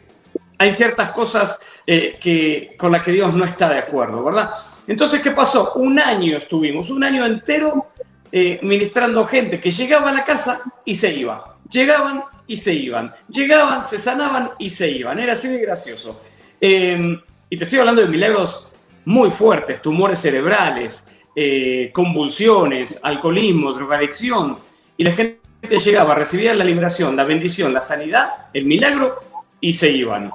hay 0.58 0.74
ciertas 0.74 1.12
cosas 1.12 1.60
eh, 1.86 2.18
que, 2.20 2.74
con 2.76 2.92
las 2.92 3.04
que 3.04 3.12
Dios 3.12 3.32
no 3.36 3.46
está 3.46 3.70
de 3.70 3.78
acuerdo, 3.78 4.24
¿verdad? 4.24 4.50
Entonces, 4.88 5.22
¿qué 5.22 5.30
pasó? 5.30 5.74
Un 5.76 6.00
año 6.00 6.38
estuvimos, 6.38 6.90
un 6.90 7.04
año 7.04 7.24
entero 7.24 7.93
eh, 8.36 8.60
ministrando 8.64 9.26
gente 9.26 9.62
que 9.62 9.70
llegaba 9.70 10.10
a 10.10 10.14
la 10.14 10.26
casa 10.26 10.60
y 10.84 10.96
se 10.96 11.14
iba. 11.14 11.56
Llegaban 11.70 12.24
y 12.48 12.58
se 12.58 12.74
iban. 12.74 13.14
Llegaban, 13.30 13.88
se 13.88 14.00
sanaban 14.00 14.50
y 14.58 14.72
se 14.72 14.90
iban. 14.90 15.20
Era 15.20 15.34
así 15.34 15.48
de 15.48 15.60
gracioso. 15.60 16.20
y 16.60 17.58
te 17.58 17.64
estoy 17.64 17.80
hablando 17.80 18.02
de 18.02 18.08
milagros 18.08 18.68
muy 19.06 19.30
fuertes, 19.30 19.82
tumores 19.82 20.20
cerebrales, 20.20 21.06
eh, 21.36 21.92
convulsiones, 21.94 23.00
alcoholismo, 23.02 23.74
drogadicción, 23.74 24.58
y 24.98 25.04
la 25.04 25.12
gente 25.12 25.40
llegaba, 25.84 26.16
recibía 26.16 26.54
la 26.54 26.64
liberación, 26.64 27.16
la 27.16 27.24
bendición, 27.24 27.74
la 27.74 27.82
sanidad, 27.82 28.48
el 28.54 28.66
milagro, 28.66 29.20
y 29.60 29.74
se 29.74 29.90
iban. 29.90 30.32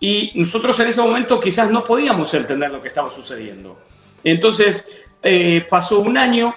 Y 0.00 0.32
nosotros 0.34 0.78
en 0.80 0.88
ese 0.88 1.00
momento 1.00 1.40
quizás 1.40 1.70
no 1.70 1.82
podíamos 1.82 2.32
entender 2.34 2.70
lo 2.70 2.80
que 2.80 2.88
estaba 2.88 3.10
sucediendo. 3.10 3.78
Entonces 4.22 4.86
eh, 5.22 5.66
pasó 5.68 6.00
un 6.00 6.16
año, 6.16 6.54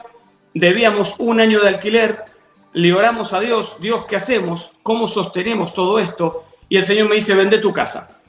debíamos 0.54 1.16
un 1.18 1.40
año 1.40 1.62
de 1.62 1.70
alquiler, 1.70 2.26
le 2.74 2.94
oramos 2.94 3.34
a 3.34 3.40
Dios, 3.40 3.78
Dios, 3.80 4.06
¿qué 4.06 4.16
hacemos? 4.16 4.72
¿Cómo 4.84 5.08
sostenemos 5.08 5.74
todo 5.74 6.00
esto? 6.00 6.46
Y 6.70 6.78
el 6.78 6.84
Señor 6.84 7.10
me 7.10 7.16
dice, 7.16 7.36
vende 7.36 7.58
tu 7.58 7.74
casa. 7.74 8.22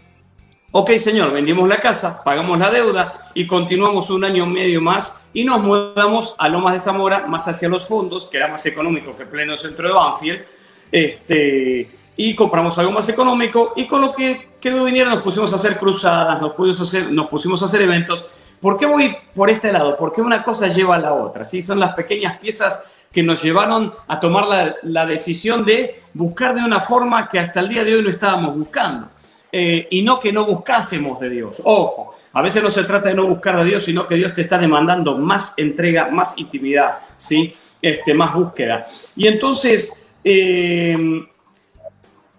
Ok, 0.75 0.93
señor, 0.93 1.35
vendimos 1.35 1.69
la 1.69 1.79
casa, 1.79 2.25
pagamos 2.25 2.59
la 2.59 2.71
deuda 2.71 3.31
y 3.35 3.47
continuamos 3.47 4.09
un 4.09 4.25
año 4.25 4.47
y 4.47 4.49
medio 4.49 4.81
más 4.81 5.15
y 5.35 5.45
nos 5.45 5.61
mudamos 5.61 6.35
a 6.39 6.49
Lomas 6.49 6.73
de 6.73 6.79
Zamora, 6.79 7.27
más 7.27 7.47
hacia 7.47 7.69
los 7.69 7.87
fondos, 7.87 8.25
que 8.25 8.39
era 8.39 8.49
más 8.49 8.65
económico 8.65 9.15
que 9.15 9.25
el 9.25 9.29
pleno 9.29 9.55
centro 9.55 9.87
de 9.87 9.93
Banfield, 9.93 10.41
este, 10.91 11.91
y 12.17 12.35
compramos 12.35 12.79
algo 12.79 12.91
más 12.91 13.07
económico 13.07 13.75
y 13.77 13.87
con 13.87 14.01
lo 14.01 14.15
que 14.15 14.49
quedó 14.63 14.87
dinero 14.87 15.11
nos 15.11 15.23
pusimos 15.23 15.53
a 15.53 15.57
hacer 15.57 15.77
cruzadas, 15.77 16.41
nos 16.41 16.55
pusimos 16.55 16.81
a 16.81 16.83
hacer, 16.85 17.13
nos 17.13 17.29
pusimos 17.29 17.63
a 17.63 17.67
hacer 17.67 17.83
eventos. 17.83 18.25
¿Por 18.63 18.79
qué 18.79 18.87
voy 18.87 19.17
por 19.35 19.51
este 19.51 19.73
lado? 19.73 19.97
Porque 19.99 20.23
una 20.23 20.45
cosa 20.45 20.69
lleva 20.69 20.95
a 20.95 20.99
la 21.01 21.15
otra, 21.15 21.43
¿sí? 21.43 21.61
Son 21.61 21.81
las 21.81 21.95
pequeñas 21.95 22.39
piezas 22.39 22.81
que 23.13 23.21
nos 23.21 23.43
llevaron 23.43 23.93
a 24.07 24.21
tomar 24.21 24.77
la, 24.83 25.05
decisión 25.05 25.65
de 25.65 26.03
buscar 26.15 26.55
de 26.55 26.63
una 26.63 26.81
forma 26.81 27.29
que 27.29 27.41
hasta 27.41 27.59
el 27.59 27.69
día 27.69 27.83
de 27.83 27.97
hoy 27.97 28.05
no 28.05 28.11
estábamos 28.11 28.57
buscando. 28.57 29.09
Eh, 29.51 29.89
y 29.91 30.03
no 30.03 30.21
que 30.21 30.33
no 30.33 30.47
buscásemos 30.47 31.19
de 31.19 31.29
Dios. 31.29 31.61
Ojo, 31.65 32.15
a 32.33 32.41
veces 32.41 32.63
no 32.63 32.71
se 32.71 32.85
trata 32.85 33.09
de 33.09 33.17
no 33.17 33.27
buscar 33.27 33.59
de 33.59 33.65
Dios, 33.65 33.83
sino 33.83 34.07
que 34.07 34.15
Dios 34.15 34.33
te 34.33 34.43
está 34.43 34.57
demandando 34.59 35.19
más 35.19 35.55
entrega, 35.57 36.09
más 36.09 36.39
intimidad, 36.39 36.99
¿sí? 37.17 37.53
Este, 37.83 38.15
más 38.15 38.33
búsqueda. 38.33 38.87
Y 39.17 39.27
entonces, 39.27 39.93
eh, 40.23 40.97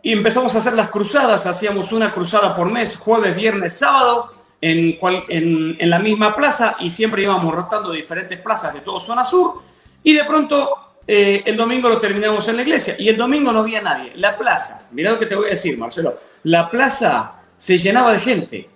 empezamos 0.02 0.56
a 0.56 0.60
hacer 0.60 0.74
las 0.74 0.90
cruzadas, 0.90 1.46
hacíamos 1.46 1.92
una 1.92 2.14
cruzada 2.14 2.56
por 2.56 2.72
mes, 2.72 2.96
jueves, 2.96 3.36
viernes, 3.36 3.78
sábado, 3.78 4.43
en, 4.64 4.98
en, 5.30 5.78
en 5.80 5.90
la 5.90 6.00
misma 6.00 6.36
plaza, 6.36 6.78
y 6.80 6.90
siempre 6.90 7.24
íbamos 7.24 7.54
rotando 7.54 7.92
diferentes 7.92 8.40
plazas 8.40 8.74
de 8.74 8.82
todo 8.82 9.00
zona 9.00 9.24
sur, 9.26 9.62
y 10.04 10.14
de 10.14 10.24
pronto 10.24 10.96
eh, 11.06 11.44
el 11.46 11.58
domingo 11.58 11.90
lo 11.90 12.00
terminamos 12.00 12.48
en 12.48 12.56
la 12.56 12.62
iglesia, 12.62 12.96
y 12.98 13.10
el 13.10 13.18
domingo 13.18 13.52
no 13.52 13.60
había 13.60 13.82
nadie. 13.82 14.14
La 14.16 14.38
plaza, 14.38 14.88
mira 14.92 15.12
lo 15.12 15.20
que 15.20 15.26
te 15.26 15.36
voy 15.36 15.48
a 15.48 15.52
decir, 15.52 15.78
Marcelo 15.78 16.18
la 16.44 16.70
plaza 16.70 17.36
se 17.56 17.78
llenaba 17.78 18.14
de 18.14 18.20
gente. 18.20 18.70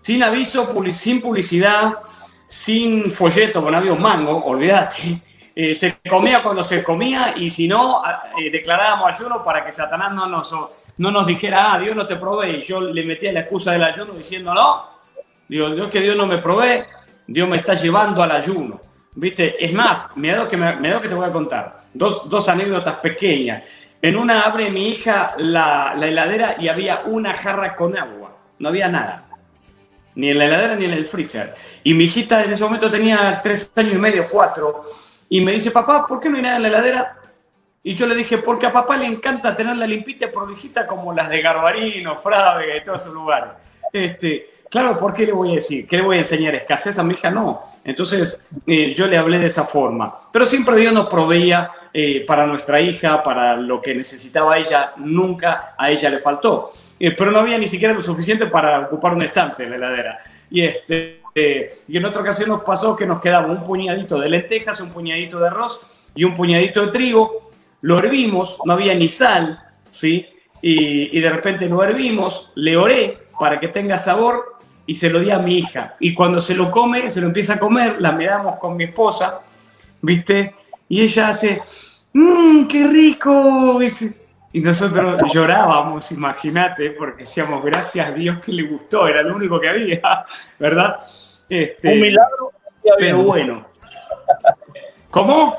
Sin 0.00 0.22
aviso, 0.22 0.74
sin 0.90 1.20
publicidad, 1.20 1.92
sin 2.46 3.10
folleto, 3.10 3.62
con 3.62 3.74
había 3.74 3.92
un 3.92 4.02
mango, 4.02 4.44
olvídate. 4.44 5.22
Eh, 5.54 5.74
se 5.74 5.98
comía 6.08 6.42
cuando 6.42 6.64
se 6.64 6.82
comía 6.82 7.34
y 7.36 7.50
si 7.50 7.68
no, 7.68 8.02
eh, 8.38 8.50
declarábamos 8.50 9.14
ayuno 9.14 9.44
para 9.44 9.64
que 9.64 9.72
Satanás 9.72 10.12
no 10.12 10.26
nos, 10.26 10.54
no 11.00 11.10
nos 11.10 11.26
dijera, 11.26 11.72
ah, 11.72 11.78
Dios 11.78 11.96
no 11.96 12.06
te 12.06 12.16
provee. 12.16 12.58
Y 12.58 12.62
yo 12.62 12.78
le 12.78 13.02
metía 13.04 13.32
la 13.32 13.40
excusa 13.40 13.72
del 13.72 13.82
ayuno 13.82 14.12
diciendo, 14.12 14.52
no, 14.52 14.86
digo, 15.48 15.70
Dios 15.70 15.88
que 15.88 16.02
Dios 16.02 16.14
no 16.14 16.26
me 16.26 16.36
provee, 16.38 16.84
Dios 17.26 17.48
me 17.48 17.56
está 17.56 17.72
llevando 17.72 18.22
al 18.22 18.32
ayuno. 18.32 18.78
¿Viste? 19.14 19.64
Es 19.64 19.72
más, 19.72 20.14
me 20.16 20.46
que, 20.46 20.58
me, 20.58 21.00
que 21.00 21.08
te 21.08 21.14
voy 21.14 21.26
a 21.26 21.32
contar. 21.32 21.84
Dos, 21.94 22.28
dos 22.28 22.46
anécdotas 22.50 22.96
pequeñas. 22.96 23.66
En 24.02 24.14
una 24.14 24.42
abre 24.42 24.70
mi 24.70 24.88
hija 24.88 25.34
la, 25.38 25.94
heladera 25.98 26.56
y 26.58 26.68
había 26.68 27.00
una 27.06 27.32
jarra 27.32 27.74
con 27.74 27.96
agua. 27.96 28.36
No 28.58 28.68
había 28.68 28.88
nada. 28.88 29.26
Ni 30.16 30.28
en 30.28 30.38
la 30.38 30.44
heladera 30.44 30.76
ni 30.76 30.84
en 30.84 30.92
el 30.92 31.06
freezer. 31.06 31.54
Y 31.82 31.94
mi 31.94 32.04
hijita 32.04 32.44
en 32.44 32.52
ese 32.52 32.62
momento 32.62 32.90
tenía 32.90 33.40
tres 33.42 33.72
años 33.74 33.94
y 33.94 33.98
medio, 33.98 34.28
cuatro. 34.28 34.84
Y 35.30 35.40
me 35.40 35.52
dice, 35.52 35.70
papá, 35.70 36.06
¿por 36.06 36.20
qué 36.20 36.28
no 36.28 36.36
hay 36.36 36.42
nada 36.42 36.56
en 36.56 36.62
la 36.62 36.68
heladera? 36.68 37.19
Y 37.82 37.94
yo 37.94 38.06
le 38.06 38.14
dije, 38.14 38.38
porque 38.38 38.66
a 38.66 38.72
papá 38.72 38.96
le 38.96 39.06
encanta 39.06 39.56
tener 39.56 39.76
la 39.76 39.86
limpita 39.86 40.30
prolijita 40.30 40.86
como 40.86 41.12
las 41.12 41.28
de 41.28 41.40
Garbarino, 41.40 42.16
Frávega 42.16 42.76
y 42.76 42.82
todos 42.82 43.00
esos 43.02 43.14
lugares. 43.14 43.52
Este, 43.92 44.60
Claro, 44.70 44.96
¿por 44.96 45.12
qué 45.12 45.26
le 45.26 45.32
voy 45.32 45.50
a 45.50 45.54
decir? 45.56 45.84
¿Qué 45.84 45.96
le 45.96 46.02
voy 46.04 46.16
a 46.16 46.20
enseñar? 46.20 46.54
¿Escasez 46.54 46.96
a 46.96 47.02
mi 47.02 47.14
hija? 47.14 47.28
No. 47.28 47.64
Entonces 47.82 48.40
eh, 48.68 48.94
yo 48.94 49.08
le 49.08 49.18
hablé 49.18 49.40
de 49.40 49.48
esa 49.48 49.64
forma. 49.64 50.16
Pero 50.32 50.46
siempre 50.46 50.76
Dios 50.76 50.92
nos 50.92 51.08
proveía 51.08 51.72
eh, 51.92 52.24
para 52.24 52.46
nuestra 52.46 52.80
hija, 52.80 53.20
para 53.20 53.56
lo 53.56 53.80
que 53.80 53.96
necesitaba 53.96 54.56
ella, 54.56 54.92
nunca 54.96 55.74
a 55.76 55.90
ella 55.90 56.08
le 56.08 56.20
faltó. 56.20 56.70
Eh, 57.00 57.10
pero 57.18 57.32
no 57.32 57.40
había 57.40 57.58
ni 57.58 57.66
siquiera 57.66 57.92
lo 57.92 58.00
suficiente 58.00 58.46
para 58.46 58.78
ocupar 58.82 59.12
un 59.12 59.22
estante 59.22 59.64
en 59.64 59.70
la 59.70 59.76
heladera. 59.76 60.20
Y, 60.48 60.62
este, 60.62 61.20
y 61.88 61.96
en 61.96 62.04
otra 62.04 62.22
ocasión 62.22 62.50
nos 62.50 62.62
pasó 62.62 62.94
que 62.94 63.06
nos 63.06 63.20
quedaba 63.20 63.48
un 63.48 63.64
puñadito 63.64 64.20
de 64.20 64.28
lentejas, 64.28 64.80
un 64.80 64.90
puñadito 64.90 65.40
de 65.40 65.48
arroz 65.48 65.80
y 66.14 66.22
un 66.22 66.36
puñadito 66.36 66.86
de 66.86 66.92
trigo. 66.92 67.49
Lo 67.82 67.98
hervimos, 67.98 68.58
no 68.64 68.72
había 68.72 68.94
ni 68.94 69.08
sal, 69.08 69.62
¿sí? 69.88 70.26
Y, 70.62 71.16
y 71.16 71.20
de 71.20 71.30
repente 71.30 71.68
lo 71.68 71.82
hervimos, 71.82 72.52
le 72.54 72.76
oré 72.76 73.18
para 73.38 73.58
que 73.58 73.68
tenga 73.68 73.96
sabor 73.96 74.58
y 74.86 74.94
se 74.94 75.08
lo 75.08 75.20
di 75.20 75.30
a 75.30 75.38
mi 75.38 75.58
hija. 75.58 75.94
Y 76.00 76.14
cuando 76.14 76.40
se 76.40 76.54
lo 76.54 76.70
come, 76.70 77.10
se 77.10 77.20
lo 77.20 77.28
empieza 77.28 77.54
a 77.54 77.58
comer, 77.58 78.00
la 78.00 78.12
miramos 78.12 78.58
con 78.58 78.76
mi 78.76 78.84
esposa, 78.84 79.40
¿viste? 80.02 80.54
Y 80.88 81.02
ella 81.02 81.28
hace, 81.28 81.62
mmm, 82.12 82.66
qué 82.66 82.88
rico. 82.88 83.78
Y 84.52 84.60
nosotros 84.60 85.20
llorábamos, 85.32 86.10
imagínate, 86.10 86.90
porque 86.90 87.22
decíamos, 87.22 87.64
gracias 87.64 88.08
a 88.08 88.12
Dios 88.12 88.40
que 88.44 88.52
le 88.52 88.64
gustó, 88.64 89.06
era 89.06 89.22
lo 89.22 89.36
único 89.36 89.60
que 89.60 89.68
había, 89.68 90.26
¿verdad? 90.58 91.00
Este, 91.48 91.92
un 91.92 92.00
milagro. 92.00 92.52
Pero 92.98 93.18
bueno. 93.18 93.64
¿Cómo? 95.10 95.56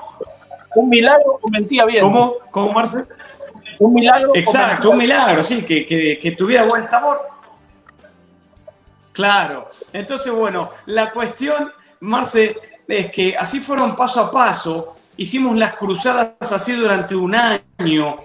Un 0.75 0.89
milagro 0.89 1.39
o 1.41 1.49
mentía 1.49 1.85
bien. 1.85 2.03
¿Cómo? 2.03 2.35
¿Cómo, 2.51 2.71
Marcel? 2.71 3.05
Un 3.79 3.93
milagro. 3.93 4.31
Exacto, 4.35 4.91
un 4.91 4.97
milagro, 4.97 5.41
sí, 5.41 5.63
que, 5.63 5.85
que, 5.85 6.19
que 6.19 6.31
tuviera 6.31 6.63
buen 6.65 6.83
sabor 6.83 7.31
Claro. 9.11 9.69
Entonces, 9.91 10.31
bueno, 10.31 10.71
la 10.87 11.11
cuestión, 11.11 11.71
Marce, 12.01 12.57
es 12.87 13.11
que 13.11 13.35
así 13.37 13.59
fueron 13.59 13.95
paso 13.95 14.21
a 14.21 14.31
paso. 14.31 14.95
Hicimos 15.17 15.55
las 15.57 15.75
cruzadas 15.75 16.51
así 16.51 16.73
durante 16.73 17.15
un 17.15 17.35
año. 17.35 18.17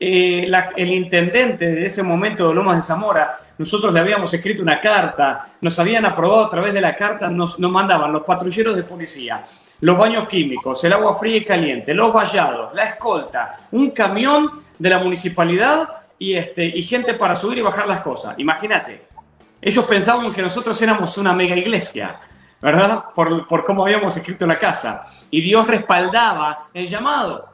Eh, 0.00 0.50
el 0.76 0.92
intendente 0.92 1.66
de 1.70 1.86
ese 1.86 2.02
momento 2.02 2.48
de 2.48 2.54
Lomas 2.54 2.78
de 2.78 2.82
Zamora, 2.82 3.38
nosotros 3.56 3.94
le 3.94 4.00
habíamos 4.00 4.34
escrito 4.34 4.62
una 4.62 4.80
carta, 4.80 5.52
nos 5.60 5.78
habían 5.78 6.04
aprobado 6.04 6.46
a 6.46 6.50
través 6.50 6.74
de 6.74 6.80
la 6.80 6.96
carta, 6.96 7.28
nos, 7.28 7.58
nos 7.60 7.70
mandaban 7.70 8.12
los 8.12 8.22
patrulleros 8.22 8.74
de 8.74 8.82
policía, 8.82 9.44
los 9.80 9.98
baños 9.98 10.28
químicos, 10.28 10.82
el 10.84 10.92
agua 10.92 11.14
fría 11.14 11.36
y 11.36 11.44
caliente, 11.44 11.94
los 11.94 12.12
vallados, 12.12 12.74
la 12.74 12.84
escolta, 12.84 13.58
un 13.72 13.90
camión 13.90 14.64
de 14.78 14.88
la 14.90 14.98
municipalidad 14.98 15.88
y, 16.18 16.34
este, 16.34 16.64
y 16.64 16.82
gente 16.82 17.14
para 17.14 17.34
subir 17.34 17.58
y 17.58 17.62
bajar 17.62 17.86
las 17.86 18.00
cosas. 18.00 18.34
Imagínate, 18.38 19.06
ellos 19.60 19.84
pensaban 19.86 20.32
que 20.32 20.42
nosotros 20.42 20.80
éramos 20.80 21.18
una 21.18 21.32
mega 21.32 21.56
iglesia, 21.56 22.18
¿verdad? 22.60 23.04
Por, 23.14 23.46
por 23.46 23.64
cómo 23.64 23.84
habíamos 23.84 24.16
escrito 24.16 24.46
la 24.46 24.58
casa. 24.58 25.04
Y 25.30 25.40
Dios 25.40 25.66
respaldaba 25.66 26.68
el 26.72 26.88
llamado. 26.88 27.48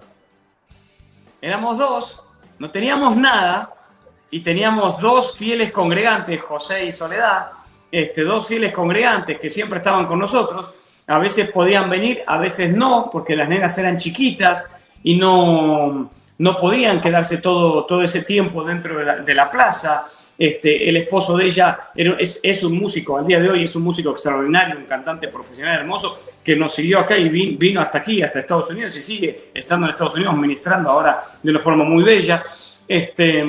Éramos 1.41 1.79
dos, 1.79 2.23
no 2.59 2.71
teníamos 2.71 3.17
nada, 3.17 3.73
y 4.31 4.41
teníamos 4.41 5.01
dos 5.01 5.37
fieles 5.37 5.73
congregantes, 5.73 6.41
José 6.43 6.85
y 6.85 6.93
Soledad, 6.93 7.51
este, 7.91 8.23
dos 8.23 8.47
fieles 8.47 8.73
congregantes 8.73 9.41
que 9.41 9.51
siempre 9.51 9.79
estaban 9.79 10.07
con 10.07 10.19
nosotros. 10.19 10.71
A 11.11 11.19
veces 11.19 11.51
podían 11.51 11.91
venir, 11.91 12.23
a 12.25 12.39
veces 12.39 12.73
no, 12.73 13.11
porque 13.11 13.35
las 13.35 13.49
nenas 13.49 13.77
eran 13.77 13.99
chiquitas 13.99 14.71
y 15.03 15.17
no, 15.17 16.09
no 16.39 16.57
podían 16.57 17.01
quedarse 17.01 17.39
todo, 17.39 17.85
todo 17.85 18.01
ese 18.05 18.23
tiempo 18.23 18.63
dentro 18.63 18.97
de 19.25 19.35
la, 19.35 19.51
plaza. 19.51 20.07
Este, 20.39 20.89
el 20.89 20.97
esposo 20.99 21.37
de 21.37 21.47
ella 21.47 21.91
es, 21.97 22.39
es, 22.41 22.63
un 22.63 22.79
músico, 22.79 23.19
al 23.19 23.27
día 23.27 23.41
de 23.41 23.51
hoy 23.51 23.65
es 23.65 23.75
un 23.75 23.83
músico 23.83 24.13
extraordinario, 24.13 24.79
un 24.79 24.85
cantante 24.85 25.27
profesional 25.27 25.81
hermoso, 25.81 26.21
que 26.45 26.55
nos 26.55 26.73
siguió 26.73 27.01
acá 27.01 27.19
y 27.19 27.29
vino 27.29 27.81
hasta 27.81 27.99
aquí, 27.99 28.23
hasta 28.23 28.39
Estados 28.39 28.71
Unidos, 28.71 28.97
y 28.97 29.03
sigue 29.03 29.51
estando 29.53 29.87
en 29.87 29.91
Estados 29.91 30.15
Unidos, 30.15 30.37
ministrando 30.37 30.91
ahora 30.91 31.25
de 31.43 31.51
una 31.51 31.59
forma 31.59 31.83
muy 31.83 32.05
bella. 32.05 32.45
Este, 32.87 33.45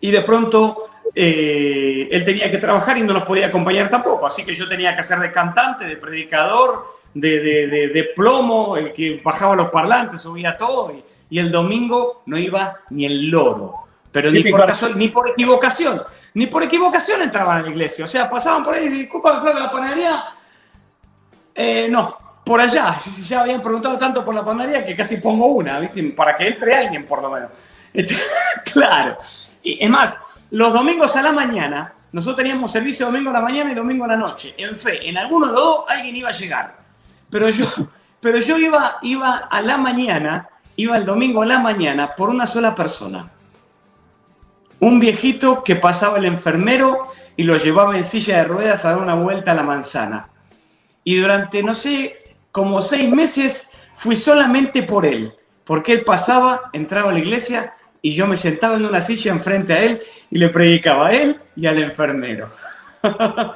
y 0.00 0.10
de 0.10 0.20
pronto 0.22 0.78
eh, 1.14 2.08
él 2.10 2.24
tenía 2.24 2.50
que 2.50 2.58
trabajar 2.58 2.98
y 2.98 3.02
no 3.02 3.12
nos 3.12 3.24
podía 3.24 3.46
acompañar 3.46 3.88
tampoco, 3.88 4.26
así 4.26 4.44
que 4.44 4.54
yo 4.54 4.68
tenía 4.68 4.94
que 4.94 5.00
hacer 5.00 5.20
de 5.20 5.30
cantante, 5.32 5.84
de 5.84 5.96
predicador, 5.96 6.86
de, 7.14 7.40
de, 7.40 7.88
de, 7.88 8.04
plomo, 8.16 8.76
el 8.76 8.92
que 8.92 9.20
bajaba 9.22 9.54
los 9.54 9.70
parlantes, 9.70 10.20
subía 10.20 10.56
todo, 10.56 10.92
y, 10.92 11.04
y 11.36 11.38
el 11.38 11.52
domingo 11.52 12.22
no 12.26 12.36
iba 12.36 12.80
ni 12.90 13.06
el 13.06 13.30
loro 13.30 13.84
pero 14.14 14.30
ni 14.30 14.44
por, 14.44 14.96
ni 14.96 15.08
por 15.08 15.28
equivocación, 15.28 16.00
ni 16.34 16.46
por 16.46 16.62
equivocación 16.62 17.20
entraban 17.22 17.58
a 17.58 17.62
la 17.62 17.68
iglesia. 17.68 18.04
O 18.04 18.08
sea, 18.08 18.30
pasaban 18.30 18.62
por 18.62 18.72
ahí 18.72 18.84
y 18.84 18.88
disculpa, 18.90 19.40
de 19.40 19.54
la 19.54 19.68
panadería. 19.68 20.24
Eh, 21.52 21.88
no, 21.90 22.16
por 22.44 22.60
allá. 22.60 22.96
Ya 23.26 23.40
habían 23.40 23.60
preguntado 23.60 23.98
tanto 23.98 24.24
por 24.24 24.32
la 24.32 24.44
panadería 24.44 24.86
que 24.86 24.94
casi 24.94 25.16
pongo 25.16 25.46
una, 25.46 25.80
¿viste? 25.80 26.00
Para 26.16 26.36
que 26.36 26.46
entre 26.46 26.76
alguien, 26.76 27.06
por 27.06 27.22
lo 27.22 27.28
menos. 27.28 27.50
Este, 27.92 28.14
claro. 28.72 29.16
Y 29.64 29.84
es 29.84 29.90
más, 29.90 30.16
los 30.54 30.72
domingos 30.72 31.14
a 31.16 31.22
la 31.22 31.32
mañana, 31.32 31.92
nosotros 32.12 32.38
teníamos 32.38 32.72
servicio 32.72 33.06
domingo 33.06 33.30
a 33.30 33.34
la 33.34 33.40
mañana 33.40 33.72
y 33.72 33.74
domingo 33.74 34.04
a 34.04 34.08
la 34.08 34.16
noche. 34.16 34.54
En 34.56 34.76
fe, 34.76 35.08
en 35.08 35.18
alguno 35.18 35.46
de 35.46 35.52
los 35.52 35.60
dos 35.60 35.84
alguien 35.88 36.16
iba 36.16 36.28
a 36.28 36.32
llegar. 36.32 36.76
Pero 37.30 37.48
yo, 37.48 37.66
pero 38.20 38.38
yo 38.38 38.56
iba, 38.58 38.98
iba 39.02 39.36
a 39.36 39.60
la 39.60 39.76
mañana, 39.76 40.48
iba 40.76 40.96
el 40.96 41.04
domingo 41.04 41.42
a 41.42 41.46
la 41.46 41.58
mañana 41.58 42.14
por 42.14 42.30
una 42.30 42.46
sola 42.46 42.74
persona 42.74 43.30
un 44.84 45.00
viejito 45.00 45.64
que 45.64 45.76
pasaba 45.76 46.18
el 46.18 46.26
enfermero 46.26 47.08
y 47.36 47.44
lo 47.44 47.56
llevaba 47.56 47.96
en 47.96 48.04
silla 48.04 48.38
de 48.38 48.44
ruedas 48.44 48.84
a 48.84 48.90
dar 48.90 48.98
una 48.98 49.14
vuelta 49.14 49.52
a 49.52 49.54
la 49.54 49.62
manzana. 49.62 50.28
Y 51.02 51.16
durante, 51.16 51.62
no 51.62 51.74
sé, 51.74 52.36
como 52.52 52.82
seis 52.82 53.08
meses 53.08 53.68
fui 53.94 54.14
solamente 54.14 54.82
por 54.82 55.06
él, 55.06 55.32
porque 55.64 55.92
él 55.92 56.04
pasaba, 56.04 56.70
entraba 56.74 57.10
a 57.10 57.12
la 57.14 57.18
iglesia 57.18 57.72
y 58.04 58.12
yo 58.12 58.26
me 58.26 58.36
sentaba 58.36 58.76
en 58.76 58.84
una 58.84 59.00
silla 59.00 59.32
enfrente 59.32 59.72
a 59.72 59.82
él 59.82 60.02
y 60.30 60.36
le 60.36 60.50
predicaba 60.50 61.06
a 61.06 61.12
él 61.12 61.40
y 61.56 61.64
al 61.64 61.78
enfermero. 61.78 62.50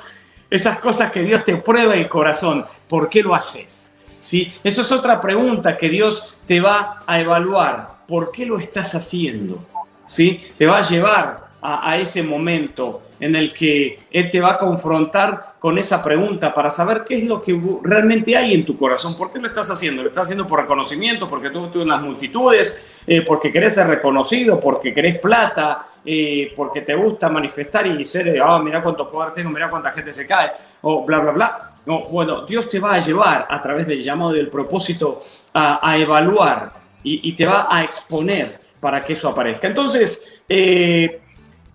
Esas 0.50 0.78
cosas 0.78 1.12
que 1.12 1.23
Dios 1.23 1.45
te 1.45 1.57
prueba 1.57 1.95
el 1.95 2.09
corazón, 2.09 2.64
¿por 2.88 3.11
qué 3.11 3.23
lo 3.23 3.35
haces? 3.35 3.93
¿Sí? 4.23 4.50
Eso 4.64 4.81
es 4.81 4.90
otra 4.90 5.21
pregunta 5.21 5.76
que 5.76 5.90
Dios 5.90 6.35
te 6.47 6.62
va 6.62 7.02
a 7.07 7.21
evaluar. 7.21 7.99
¿Por 8.09 8.33
qué 8.33 8.47
lo 8.47 8.59
estás 8.59 8.95
haciendo? 8.95 9.62
¿sí? 10.07 10.40
Te 10.57 10.67
va 10.67 10.78
a 10.78 10.88
llevar 10.88 11.49
a, 11.61 11.99
ese 11.99 12.23
momento 12.23 13.02
en 13.21 13.37
el 13.37 13.52
que 13.52 13.99
Él 14.11 14.31
te 14.31 14.40
va 14.40 14.52
a 14.52 14.59
confrontar 14.59 15.48
con 15.59 15.77
esa 15.77 16.03
pregunta 16.03 16.55
para 16.55 16.71
saber 16.71 17.03
qué 17.05 17.19
es 17.19 17.25
lo 17.25 17.43
que 17.43 17.61
realmente 17.83 18.37
hay 18.37 18.55
en 18.55 18.65
tu 18.65 18.79
corazón. 18.79 19.17
¿Por 19.17 19.33
qué 19.33 19.41
lo 19.41 19.47
estás 19.47 19.71
haciendo? 19.71 20.03
¿Lo 20.03 20.09
estás 20.09 20.25
haciendo 20.25 20.47
por 20.47 20.61
reconocimiento? 20.61 21.29
¿Porque 21.29 21.50
tú 21.50 21.65
estás 21.65 21.83
en 21.83 21.88
las 21.88 22.00
multitudes? 22.00 23.03
Eh, 23.07 23.23
¿Porque 23.23 23.50
querés 23.50 23.75
ser 23.75 23.88
reconocido? 23.88 24.61
¿Porque 24.61 24.95
querés 24.95 25.19
plata? 25.19 25.87
Eh, 26.05 26.53
¿Porque 26.55 26.83
te 26.83 26.95
gusta 26.95 27.29
manifestar 27.29 27.87
y 27.87 28.05
ser, 28.05 28.41
ah, 28.41 28.61
mira 28.61 28.83
cuánto 28.83 29.09
poder 29.11 29.33
tengo, 29.33 29.50
mira 29.50 29.69
cuánta 29.69 29.91
gente 29.91 30.12
se 30.12 30.27
cae? 30.27 30.53
O 30.83 31.05
bla, 31.05 31.19
bla, 31.19 31.33
bla. 31.33 31.75
No, 31.87 32.05
bueno, 32.05 32.47
Dios 32.47 32.69
te 32.69 32.79
va 32.79 32.95
a 32.95 33.00
llevar 33.00 33.47
a 33.50 33.61
través 33.61 33.87
del 33.87 34.00
llamado 34.00 34.33
del 34.33 34.49
propósito 34.49 35.21
a, 35.55 35.99
evaluar 35.99 36.71
y, 37.03 37.29
y 37.29 37.33
te 37.33 37.47
va 37.47 37.67
a 37.69 37.83
exponer 37.83 38.61
para 38.79 39.05
que 39.05 39.15
eso 39.15 39.29
aparezca. 39.29 39.67
Entonces, 39.67 40.21
eh, 40.49 41.21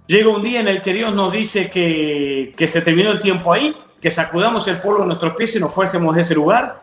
llega 0.07 0.29
un 0.29 0.43
día 0.43 0.59
en 0.59 0.67
el 0.67 0.81
que 0.81 0.93
Dios 0.93 1.13
nos 1.13 1.31
dice 1.31 1.69
que, 1.69 2.53
se 2.67 2.81
terminó 2.81 3.11
el 3.11 3.19
tiempo 3.19 3.53
ahí, 3.53 3.75
que 4.01 4.11
sacudamos 4.11 4.67
el 4.67 4.79
polvo 4.79 5.01
de 5.01 5.07
nuestros 5.07 5.33
pies 5.33 5.55
y 5.55 5.59
nos 5.59 5.73
fuésemos 5.73 6.15
de 6.15 6.21
ese 6.21 6.35
lugar. 6.35 6.81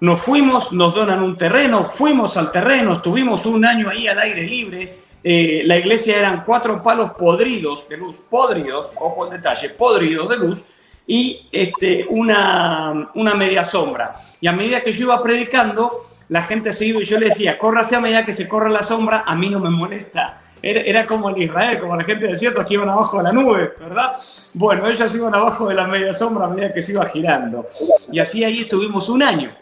Nos 0.00 0.20
fuimos, 0.20 0.72
nos 0.72 0.94
donan 0.94 1.22
un 1.22 1.38
terreno, 1.38 1.84
fuimos 1.84 2.36
al 2.36 2.50
terreno, 2.50 2.92
estuvimos 2.92 3.46
un 3.46 3.64
año 3.64 3.88
ahí 3.88 4.06
al 4.08 4.18
aire 4.18 4.42
libre. 4.42 4.98
Eh, 5.24 5.62
la 5.64 5.78
iglesia 5.78 6.18
eran 6.18 6.44
cuatro 6.44 6.82
palos 6.82 7.12
podridos 7.12 7.88
de 7.88 7.96
luz, 7.96 8.22
podridos, 8.28 8.92
ojo 8.96 9.24
al 9.24 9.30
detalle, 9.30 9.70
podridos 9.70 10.28
de 10.28 10.36
luz, 10.36 10.64
y 11.06 11.48
este, 11.50 12.06
una, 12.10 13.10
una 13.14 13.34
media 13.34 13.64
sombra. 13.64 14.14
Y 14.40 14.46
a 14.46 14.52
medida 14.52 14.82
que 14.82 14.92
yo 14.92 15.06
iba 15.06 15.22
predicando, 15.22 16.06
la 16.28 16.42
gente 16.42 16.72
se 16.72 16.86
iba 16.86 17.00
y 17.00 17.04
yo 17.04 17.18
le 17.18 17.26
decía, 17.26 17.58
córrase 17.58 17.96
a 17.96 18.00
medida 18.00 18.24
que 18.24 18.32
se 18.32 18.46
corre 18.46 18.70
la 18.70 18.82
sombra, 18.82 19.24
a 19.26 19.34
mí 19.34 19.48
no 19.48 19.60
me 19.60 19.70
molesta. 19.70 20.42
Era, 20.68 21.06
como 21.06 21.30
en 21.30 21.42
Israel, 21.42 21.78
como 21.78 21.94
la 21.94 22.02
gente 22.02 22.26
de 22.26 22.36
cierto 22.36 22.66
que 22.66 22.74
iban 22.74 22.90
abajo 22.90 23.18
de 23.18 23.22
la 23.22 23.32
nube, 23.32 23.72
¿verdad? 23.78 24.16
Bueno, 24.52 24.88
ellos 24.88 25.14
iban 25.14 25.32
abajo 25.32 25.68
de 25.68 25.74
la 25.76 25.86
media 25.86 26.12
sombra 26.12 26.46
a 26.46 26.48
medida 26.48 26.74
que 26.74 26.82
se 26.82 26.90
iba 26.90 27.06
girando. 27.06 27.68
Y 28.10 28.18
así 28.18 28.42
ahí 28.42 28.62
estuvimos 28.62 29.08
un 29.08 29.22
año. 29.22 29.54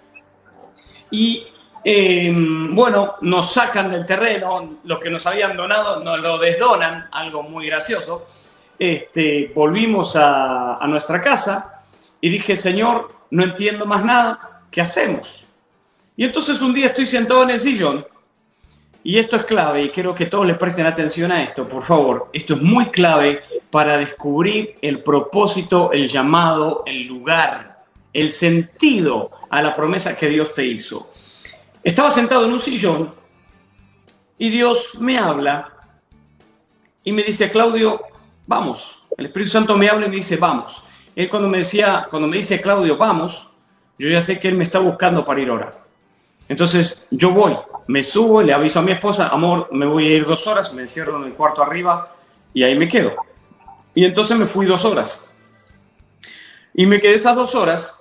Y 1.10 1.46
em, 1.84 2.74
bueno, 2.74 3.16
nos 3.20 3.52
sacan 3.52 3.90
del 3.90 4.06
terreno, 4.06 4.78
los 4.84 4.98
que 4.98 5.10
nos 5.10 5.26
habían 5.26 5.54
donado 5.58 6.02
nos 6.02 6.20
lo 6.20 6.38
desdonan, 6.38 7.06
algo 7.12 7.42
muy 7.42 7.66
gracioso. 7.66 8.26
Este, 8.78 9.52
volvimos 9.54 10.16
a, 10.16 10.76
a 10.76 10.86
nuestra 10.86 11.20
casa 11.20 11.82
y 12.18 12.30
dije, 12.30 12.56
Señor, 12.56 13.10
no 13.30 13.44
entiendo 13.44 13.84
más 13.84 14.02
nada, 14.02 14.62
¿qué 14.70 14.80
hacemos? 14.80 15.44
Y 16.16 16.24
entonces 16.24 16.62
un 16.62 16.72
día 16.72 16.86
estoy 16.86 17.04
sentado 17.04 17.42
en 17.42 17.50
el 17.50 17.60
sillón, 17.60 18.06
y 19.06 19.18
esto 19.18 19.36
es 19.36 19.44
clave, 19.44 19.82
y 19.82 19.90
quiero 19.90 20.14
que 20.14 20.24
todos 20.24 20.46
le 20.46 20.54
presten 20.54 20.86
atención 20.86 21.30
a 21.30 21.42
esto, 21.42 21.68
por 21.68 21.82
favor. 21.82 22.30
Esto 22.32 22.54
es 22.54 22.62
muy 22.62 22.86
clave 22.86 23.42
para 23.70 23.98
descubrir 23.98 24.76
el 24.80 25.02
propósito, 25.02 25.92
el 25.92 26.08
llamado, 26.08 26.84
el 26.86 27.06
lugar, 27.06 27.84
el 28.14 28.32
sentido 28.32 29.30
a 29.50 29.60
la 29.60 29.74
promesa 29.74 30.16
que 30.16 30.30
Dios 30.30 30.54
te 30.54 30.64
hizo. 30.64 31.12
Estaba 31.82 32.10
sentado 32.10 32.46
en 32.46 32.54
un 32.54 32.60
sillón 32.60 33.14
y 34.38 34.48
Dios 34.48 34.96
me 34.98 35.18
habla 35.18 35.70
y 37.04 37.12
me 37.12 37.22
dice, 37.24 37.50
Claudio, 37.50 38.00
vamos. 38.46 38.98
El 39.18 39.26
Espíritu 39.26 39.50
Santo 39.50 39.76
me 39.76 39.90
habla 39.90 40.06
y 40.06 40.08
me 40.08 40.16
dice, 40.16 40.38
vamos. 40.38 40.82
Él 41.14 41.28
cuando 41.28 41.48
me 41.48 41.58
decía, 41.58 42.06
cuando 42.08 42.26
me 42.26 42.38
dice, 42.38 42.58
Claudio, 42.58 42.96
vamos, 42.96 43.50
yo 43.98 44.08
ya 44.08 44.22
sé 44.22 44.40
que 44.40 44.48
Él 44.48 44.54
me 44.54 44.64
está 44.64 44.78
buscando 44.78 45.26
para 45.26 45.42
ir 45.42 45.50
a 45.50 45.52
orar. 45.52 45.84
Entonces 46.48 47.06
yo 47.10 47.30
voy, 47.32 47.54
me 47.87 48.03
subo, 48.03 48.42
le 48.42 48.53
aviso 48.53 48.79
a 48.79 48.83
mi 48.83 48.92
esposa, 48.92 49.29
amor, 49.29 49.68
me 49.73 49.87
voy 49.87 50.09
a 50.09 50.16
ir 50.16 50.27
dos 50.27 50.47
horas, 50.47 50.73
me 50.75 50.83
encierro 50.83 51.16
en 51.16 51.25
el 51.25 51.35
cuarto 51.35 51.62
arriba 51.62 52.12
y 52.53 52.62
ahí 52.62 52.77
me 52.77 52.88
quedo. 52.88 53.14
Y 53.94 54.05
entonces 54.05 54.37
me 54.37 54.47
fui 54.47 54.66
dos 54.66 54.85
horas. 54.85 55.23
Y 56.73 56.87
me 56.87 57.01
quedé 57.01 57.14
esas 57.14 57.37
dos 57.37 57.55
horas, 57.55 57.99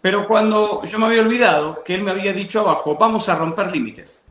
pero 0.00 0.26
cuando 0.26 0.82
yo 0.84 0.98
me 0.98 1.06
había 1.06 1.22
olvidado 1.22 1.84
que 1.84 1.94
él 1.94 2.02
me 2.02 2.10
había 2.10 2.32
dicho 2.32 2.60
abajo, 2.60 2.96
vamos 2.96 3.28
a 3.28 3.36
romper 3.36 3.70
límites. 3.70 4.26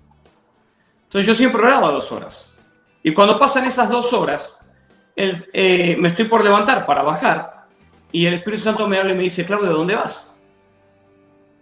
Entonces 1.04 1.28
yo 1.28 1.34
siempre 1.34 1.62
oraba 1.62 1.92
dos 1.92 2.12
horas. 2.12 2.54
Y 3.04 3.14
cuando 3.14 3.40
pasan 3.40 3.66
esas 3.66 3.90
dos 3.90 4.12
horas, 4.14 4.58
eh, 5.16 5.96
me 6.00 6.10
estoy 6.10 6.26
por 6.26 6.44
levantar 6.44 6.86
para 6.86 7.04
bajar 7.04 7.66
y 8.12 8.26
el 8.26 8.36
Espíritu 8.36 8.64
Santo 8.64 8.88
me 8.88 8.98
habla 8.98 9.14
y 9.14 9.16
me 9.16 9.24
dice, 9.24 9.46
Claudio, 9.46 9.70
¿de 9.70 9.74
dónde 9.74 9.96
vas? 9.96 10.32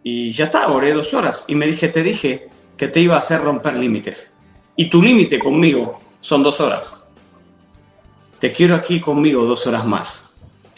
Y 0.04 0.32
ya 0.32 0.46
está, 0.46 0.68
oré 0.70 0.94
dos 0.94 1.14
horas. 1.14 1.44
Y 1.48 1.56
me 1.56 1.68
dije, 1.68 1.90
te 1.90 2.02
dije 2.02 2.50
que 2.80 2.88
te 2.88 3.02
iba 3.02 3.16
a 3.16 3.18
hacer 3.18 3.42
romper 3.42 3.76
límites. 3.76 4.34
Y 4.78 4.90
tu 4.90 5.04
límite 5.04 5.38
conmigo 5.38 6.00
son 6.22 6.42
dos 6.42 6.62
horas. 6.62 6.98
Te 8.40 8.54
quiero 8.54 8.74
aquí 8.74 9.02
conmigo 9.02 9.44
dos 9.44 9.68
horas 9.68 9.86
más. 9.86 10.30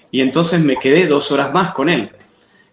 Y 0.10 0.22
entonces 0.22 0.60
me 0.60 0.78
quedé 0.78 1.06
dos 1.06 1.32
horas 1.32 1.54
más 1.54 1.74
con 1.74 1.90
él. 1.90 2.12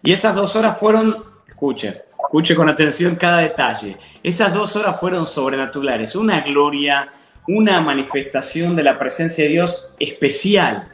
Y 0.01 0.11
esas 0.11 0.33
dos 0.33 0.55
horas 0.55 0.79
fueron, 0.79 1.23
escuche, 1.47 2.01
escuche 2.19 2.55
con 2.55 2.69
atención 2.69 3.15
cada 3.17 3.37
detalle. 3.37 3.97
Esas 4.23 4.51
dos 4.51 4.75
horas 4.75 4.99
fueron 4.99 5.27
sobrenaturales. 5.27 6.15
Una 6.15 6.41
gloria, 6.41 7.13
una 7.47 7.81
manifestación 7.81 8.75
de 8.75 8.81
la 8.81 8.97
presencia 8.97 9.43
de 9.43 9.51
Dios 9.51 9.93
especial. 9.99 10.87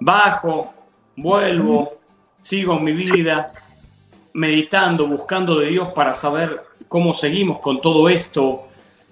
Bajo, 0.00 0.74
vuelvo, 1.16 2.00
sigo 2.40 2.80
mi 2.80 2.92
vida, 2.92 3.52
meditando, 4.32 5.06
buscando 5.06 5.60
de 5.60 5.68
Dios 5.68 5.92
para 5.92 6.12
saber 6.12 6.71
cómo 6.92 7.14
seguimos 7.14 7.58
con 7.60 7.80
todo 7.80 8.10
esto. 8.10 8.68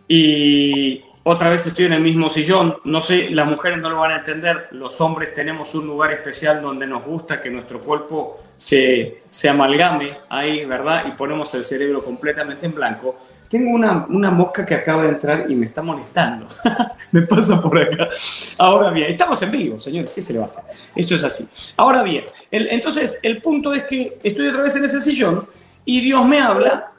Y 0.06 1.02
otra 1.22 1.48
vez 1.48 1.66
estoy 1.66 1.86
en 1.86 1.94
el 1.94 2.02
mismo 2.02 2.28
sillón. 2.28 2.76
No 2.84 3.00
sé, 3.00 3.30
las 3.30 3.48
mujeres 3.48 3.78
no 3.78 3.88
lo 3.88 3.96
van 3.96 4.12
a 4.12 4.16
entender. 4.18 4.68
Los 4.72 5.00
hombres 5.00 5.32
tenemos 5.32 5.74
un 5.74 5.86
lugar 5.86 6.12
especial 6.12 6.60
donde 6.60 6.86
nos 6.86 7.02
gusta 7.02 7.40
que 7.40 7.48
nuestro 7.48 7.80
cuerpo 7.80 8.38
se, 8.58 9.22
se 9.30 9.48
amalgame 9.48 10.12
ahí, 10.28 10.66
¿verdad? 10.66 11.06
Y 11.08 11.12
ponemos 11.12 11.54
el 11.54 11.64
cerebro 11.64 12.04
completamente 12.04 12.66
en 12.66 12.74
blanco. 12.74 13.16
tengo 13.48 13.70
una, 13.70 14.04
una, 14.10 14.30
mosca 14.30 14.66
que 14.66 14.74
acaba 14.74 15.04
de 15.04 15.08
entrar 15.08 15.50
y 15.50 15.54
me 15.54 15.64
está 15.64 15.80
molestando. 15.80 16.48
me 17.12 17.22
pasa 17.22 17.62
por 17.62 17.80
acá. 17.80 18.10
Ahora 18.58 18.90
bien, 18.90 19.10
estamos 19.10 19.40
en 19.40 19.50
vivo, 19.50 19.78
señores, 19.78 20.10
¿qué 20.10 20.20
se 20.20 20.34
le 20.34 20.38
va 20.38 20.44
a 20.44 20.48
hacer? 20.48 20.64
Esto 20.94 21.14
es 21.14 21.24
así. 21.24 21.48
Ahora 21.78 22.02
bien, 22.02 22.26
entonces 22.50 23.18
el 23.22 23.40
punto 23.40 23.72
es 23.72 23.84
que 23.84 24.18
estoy 24.22 24.48
otra 24.48 24.64
vez 24.64 24.76
en 24.76 24.84
ese 24.84 25.00
sillón 25.00 25.48
y 25.86 26.02
Dios 26.02 26.26
me 26.26 26.40
habla 26.40 26.89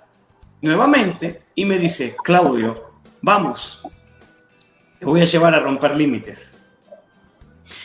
nuevamente 0.62 1.44
y 1.56 1.66
me 1.66 1.78
dice, 1.78 2.16
Claudio, 2.24 2.92
vamos, 3.22 3.82
te 5.00 5.06
voy 5.06 5.22
a 5.22 5.26
llevar 5.26 5.56
a 5.56 5.60
romper 5.60 5.96
límites. 5.96 6.52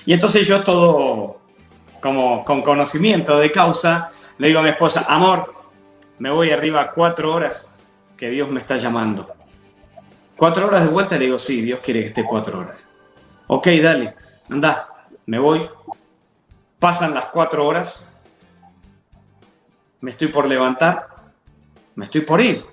Y 0.05 0.13
entonces 0.13 0.47
yo 0.47 0.63
todo 0.63 1.41
como 2.01 2.45
con 2.45 2.63
conocimiento 2.63 3.39
de 3.39 3.51
causa, 3.51 4.11
le 4.39 4.49
digo 4.49 4.61
a 4.61 4.63
mi 4.63 4.69
esposa, 4.69 5.07
amor, 5.09 5.55
me 6.19 6.31
voy 6.31 6.51
arriba 6.51 6.93
cuatro 6.93 7.35
horas 7.35 7.67
que 8.17 8.31
Dios 8.31 8.49
me 8.49 8.61
está 8.61 8.77
llamando. 8.77 9.35
¿Cuatro 10.37 10.67
horas 10.67 10.85
de 10.85 10.91
vuelta? 10.91 11.17
Le 11.19 11.25
digo, 11.25 11.39
sí, 11.39 11.63
Dios 11.63 11.81
quiere 11.81 12.01
que 12.01 12.07
esté 12.07 12.25
cuatro 12.25 12.61
horas. 12.61 12.87
Ok, 13.47 13.69
dale, 13.83 14.15
anda, 14.51 14.89
me 15.27 15.39
voy. 15.39 15.69
Pasan 16.79 17.15
las 17.15 17.27
cuatro 17.27 17.67
horas, 17.67 18.07
me 20.01 20.11
estoy 20.11 20.29
por 20.29 20.47
levantar, 20.47 21.09
me 21.97 22.05
estoy 22.05 22.21
por 22.21 22.41
ir. 22.41 22.65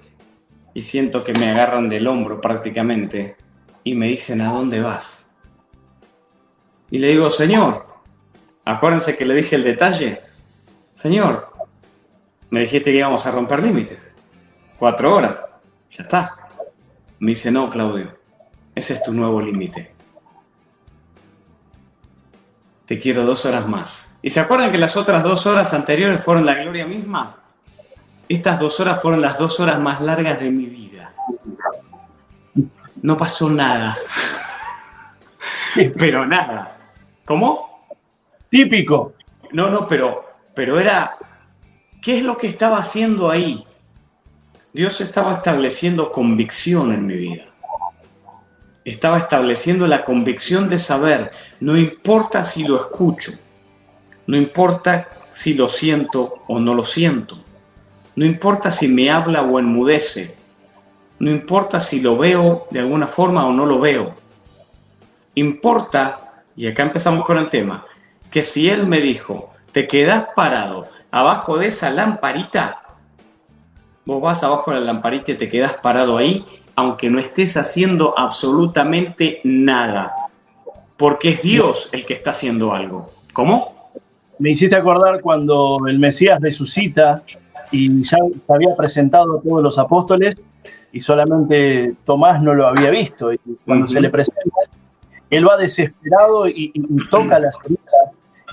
Y 0.76 0.82
siento 0.82 1.24
que 1.24 1.34
me 1.34 1.50
agarran 1.50 1.90
del 1.90 2.08
hombro 2.08 2.40
prácticamente 2.40 3.36
y 3.84 3.96
me 3.96 4.08
dicen, 4.08 4.42
¿a 4.42 4.54
dónde 4.54 4.82
vas? 4.82 5.26
Y 6.92 7.00
le 7.00 7.08
digo, 7.08 7.30
Señor, 7.30 7.88
acuérdense 8.66 9.18
que 9.18 9.26
le 9.26 9.36
dije 9.36 9.56
el 9.56 9.64
detalle. 9.64 10.22
Señor, 10.94 11.52
me 12.50 12.62
dijiste 12.62 12.92
que 12.92 12.98
íbamos 12.98 13.26
a 13.26 13.32
romper 13.32 13.64
límites. 13.64 14.12
Cuatro 14.78 15.16
horas. 15.16 15.44
Ya 15.92 16.04
está. 16.04 16.36
Me 17.20 17.32
dice, 17.32 17.52
no, 17.52 17.70
Claudio, 17.70 18.18
ese 18.76 18.96
es 18.96 19.04
tu 19.04 19.14
nuevo 19.14 19.42
límite. 19.42 19.94
Te 22.86 23.00
quiero 23.00 23.26
dos 23.26 23.46
horas 23.46 23.68
más. 23.68 24.12
¿Y 24.22 24.30
se 24.30 24.40
acuerdan 24.40 24.72
que 24.72 24.78
las 24.78 24.98
otras 24.98 25.24
dos 25.24 25.46
horas 25.48 25.74
anteriores 25.74 26.22
fueron 26.22 26.46
la 26.46 26.56
gloria 26.56 26.86
misma? 26.86 27.43
Estas 28.30 28.60
dos 28.60 28.80
horas 28.80 29.02
fueron 29.02 29.22
las 29.22 29.38
dos 29.38 29.60
horas 29.60 29.80
más 29.80 30.02
largas 30.02 30.40
de 30.40 30.50
mi 30.52 30.66
vida. 30.66 31.14
No 33.02 33.18
pasó 33.18 33.50
nada. 33.50 33.98
pero 35.98 36.26
nada. 36.26 36.78
¿Cómo? 37.26 37.86
Típico. 38.50 39.14
No, 39.52 39.70
no, 39.70 39.88
pero, 39.88 40.26
pero 40.56 40.80
era, 40.80 41.18
¿qué 42.02 42.18
es 42.18 42.24
lo 42.24 42.38
que 42.38 42.48
estaba 42.48 42.78
haciendo 42.78 43.30
ahí? 43.30 43.66
Dios 44.74 45.02
estaba 45.02 45.34
estableciendo 45.34 46.12
convicción 46.12 46.92
en 46.92 47.06
mi 47.06 47.16
vida. 47.16 47.46
Estaba 48.84 49.20
estableciendo 49.20 49.86
la 49.86 50.04
convicción 50.04 50.68
de 50.68 50.80
saber, 50.80 51.32
no 51.60 51.78
importa 51.78 52.44
si 52.44 52.64
lo 52.64 52.76
escucho, 52.76 53.32
no 54.28 54.36
importa 54.36 55.08
si 55.32 55.54
lo 55.54 55.68
siento 55.68 56.44
o 56.48 56.60
no 56.60 56.74
lo 56.74 56.84
siento, 56.84 57.38
no 58.16 58.26
importa 58.26 58.72
si 58.72 58.88
me 58.88 59.10
habla 59.10 59.42
o 59.42 59.60
enmudece, 59.60 60.36
no 61.20 61.32
importa 61.32 61.80
si 61.80 62.00
lo 62.00 62.18
veo 62.18 62.68
de 62.70 62.80
alguna 62.80 63.08
forma 63.08 63.46
o 63.46 63.54
no 63.54 63.66
lo 63.66 63.80
veo. 63.80 64.14
Importa, 65.36 66.44
y 66.56 66.68
acá 66.68 66.84
empezamos 66.84 67.26
con 67.26 67.38
el 67.38 67.50
tema, 67.50 67.86
que 68.30 68.44
si 68.44 68.70
Él 68.70 68.86
me 68.86 69.00
dijo, 69.00 69.52
te 69.72 69.88
quedas 69.88 70.28
parado 70.36 70.86
abajo 71.12 71.58
de 71.58 71.68
esa 71.68 71.90
lamparita, 71.90 72.82
vos 74.06 74.22
vas 74.22 74.44
abajo 74.44 74.72
de 74.72 74.80
la 74.80 74.88
lamparita 74.88 75.32
y 75.32 75.36
te 75.36 75.50
quedas 75.50 75.74
parado 75.74 76.18
ahí, 76.18 76.46
aunque 76.76 77.10
no 77.10 77.20
estés 77.20 77.56
haciendo 77.58 78.18
absolutamente 78.18 79.40
nada. 79.44 80.14
Porque 80.98 81.30
es 81.30 81.42
Dios 81.42 81.90
el 81.92 82.06
que 82.06 82.14
está 82.14 82.32
haciendo 82.32 82.74
algo. 82.74 83.12
¿Cómo? 83.34 83.92
Me 84.40 84.52
hiciste 84.52 84.76
acordar 84.76 85.22
cuando 85.22 85.78
el 85.88 86.00
Mesías 86.00 86.42
resucita 86.42 87.24
y 87.74 88.04
ya 88.04 88.18
se 88.46 88.54
había 88.54 88.76
presentado 88.76 89.40
a 89.40 89.42
todos 89.42 89.64
los 89.64 89.78
apóstoles 89.80 90.40
y 90.92 91.02
solamente 91.02 91.96
Tomás 92.06 92.42
no 92.42 92.54
lo 92.54 92.68
había 92.68 92.92
visto. 92.92 93.34
Y 93.34 93.40
cuando 93.66 93.88
se 93.88 94.00
le 94.00 94.10
presenta, 94.10 94.42
él 95.32 95.50
va 95.50 95.58
desesperado 95.58 96.48
y, 96.48 96.72
toca 97.10 97.40
las 97.40 97.58
heridas 97.66 97.84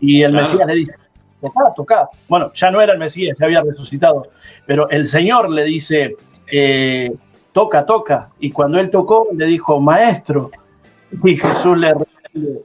y 0.00 0.22
el 0.22 0.32
Mesías 0.32 0.66
le 0.66 0.74
dice, 0.74 0.94
toca, 1.42 1.74
toca. 1.76 2.08
Bueno, 2.28 2.50
ya 2.54 2.70
no 2.70 2.80
era 2.80 2.94
el 2.94 2.98
Mesías, 2.98 3.36
ya 3.38 3.44
había 3.44 3.62
resucitado, 3.62 4.28
pero 4.66 4.88
el 4.88 5.06
Señor 5.06 5.50
le 5.50 5.64
dice, 5.64 6.16
eh, 6.50 7.12
toca, 7.52 7.84
toca. 7.84 8.30
Y 8.40 8.50
cuando 8.50 8.80
él 8.80 8.88
tocó, 8.88 9.28
le 9.34 9.44
dijo, 9.44 9.78
maestro. 9.80 10.50
Y 11.22 11.36
Jesús 11.36 11.76
le 11.76 11.92
responde, 11.92 12.62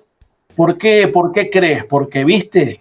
¿por 0.56 0.78
qué, 0.78 1.10
por 1.10 1.34
qué 1.34 1.50
crees? 1.50 1.84
Porque 1.84 2.24
viste, 2.24 2.80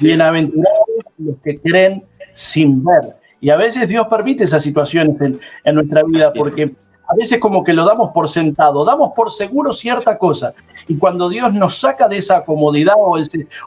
bienaventurados 0.00 0.88
los 1.18 1.36
que 1.38 1.58
creen 1.58 2.02
sin 2.34 2.84
ver. 2.84 3.16
Y 3.40 3.50
a 3.50 3.56
veces 3.56 3.88
Dios 3.88 4.06
permite 4.08 4.44
esas 4.44 4.62
situaciones 4.62 5.16
en, 5.64 5.74
nuestra 5.74 6.04
vida 6.04 6.32
porque 6.32 6.72
a 7.08 7.14
veces 7.14 7.40
como 7.40 7.64
que 7.64 7.72
lo 7.72 7.84
damos 7.84 8.10
por 8.12 8.28
sentado, 8.28 8.84
damos 8.84 9.12
por 9.14 9.30
seguro 9.30 9.72
cierta 9.72 10.16
cosa. 10.16 10.54
Y 10.88 10.96
cuando 10.96 11.28
Dios 11.28 11.52
nos 11.52 11.76
saca 11.78 12.08
de 12.08 12.18
esa 12.18 12.44
comodidad 12.44 12.94
o, 12.96 13.18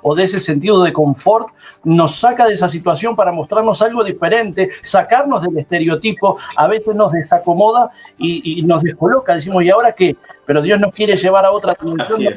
o 0.01 0.15
de 0.15 0.23
ese 0.23 0.39
sentido 0.39 0.81
de 0.81 0.93
confort, 0.93 1.49
nos 1.83 2.15
saca 2.15 2.47
de 2.47 2.53
esa 2.53 2.69
situación 2.69 3.15
para 3.15 3.31
mostrarnos 3.31 3.81
algo 3.81 4.03
diferente, 4.03 4.71
sacarnos 4.81 5.43
del 5.43 5.57
estereotipo, 5.57 6.37
a 6.55 6.67
veces 6.67 6.95
nos 6.95 7.11
desacomoda 7.11 7.91
y, 8.17 8.63
nos 8.63 8.81
descoloca. 8.81 9.35
Decimos, 9.35 9.63
¿y 9.63 9.69
ahora 9.69 9.91
qué? 9.91 10.15
Pero 10.45 10.61
Dios 10.61 10.79
nos 10.79 10.93
quiere 10.93 11.15
llevar 11.15 11.45
a 11.45 11.51
otra 11.51 11.77
dimensión. 11.79 12.33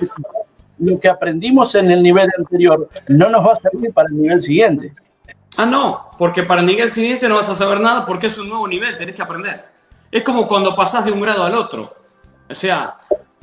Lo 0.81 1.01
que 1.01 1.09
aprendimos 1.09 1.75
en 1.75 1.91
el 1.91 2.03
nivel 2.03 2.29
anterior 2.37 2.89
no 3.09 3.31
nos 3.31 3.47
va 3.47 3.53
a 3.53 3.57
servir 3.57 3.93
para 3.93 4.09
el 4.09 4.21
nivel 4.21 4.43
siguiente. 4.43 4.93
Ah, 5.59 5.67
no, 5.67 6.13
porque 6.17 6.45
para 6.45 6.61
el 6.61 6.69
nivel 6.69 6.89
siguiente 6.89 7.29
no 7.29 7.35
vas 7.35 7.49
a 7.49 7.55
saber 7.57 7.81
nada 7.81 8.07
porque 8.07 8.29
es 8.29 8.39
un 8.39 8.49
nuevo 8.49 8.69
nivel, 8.69 8.97
tenés 8.97 9.17
que 9.17 9.23
aprender. 9.23 9.65
Es 10.09 10.23
como 10.23 10.47
cuando 10.47 10.77
pasás 10.77 11.05
de 11.05 11.11
un 11.11 11.21
grado 11.21 11.43
al 11.43 11.57
otro. 11.57 11.93
O 12.49 12.55
sea, 12.55 12.97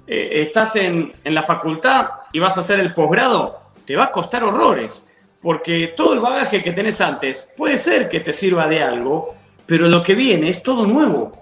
eh, 0.07 0.41
estás 0.47 0.77
en, 0.77 1.13
la 1.25 1.43
facultad 1.43 2.07
y 2.31 2.39
vas 2.39 2.57
a 2.57 2.61
hacer 2.61 2.79
el 2.79 2.93
posgrado, 2.93 3.59
te 3.85 3.97
va 3.97 4.05
a 4.05 4.11
costar 4.13 4.45
horrores, 4.45 5.05
porque 5.41 5.93
todo 5.97 6.13
el 6.13 6.21
bagaje 6.21 6.63
que 6.63 6.71
tenés 6.71 7.01
antes 7.01 7.49
puede 7.57 7.77
ser 7.77 8.07
que 8.07 8.21
te 8.21 8.31
sirva 8.31 8.69
de 8.69 8.81
algo, 8.81 9.35
pero 9.65 9.85
lo 9.89 10.01
que 10.01 10.15
viene 10.15 10.49
es 10.49 10.63
todo 10.63 10.87
nuevo. 10.87 11.33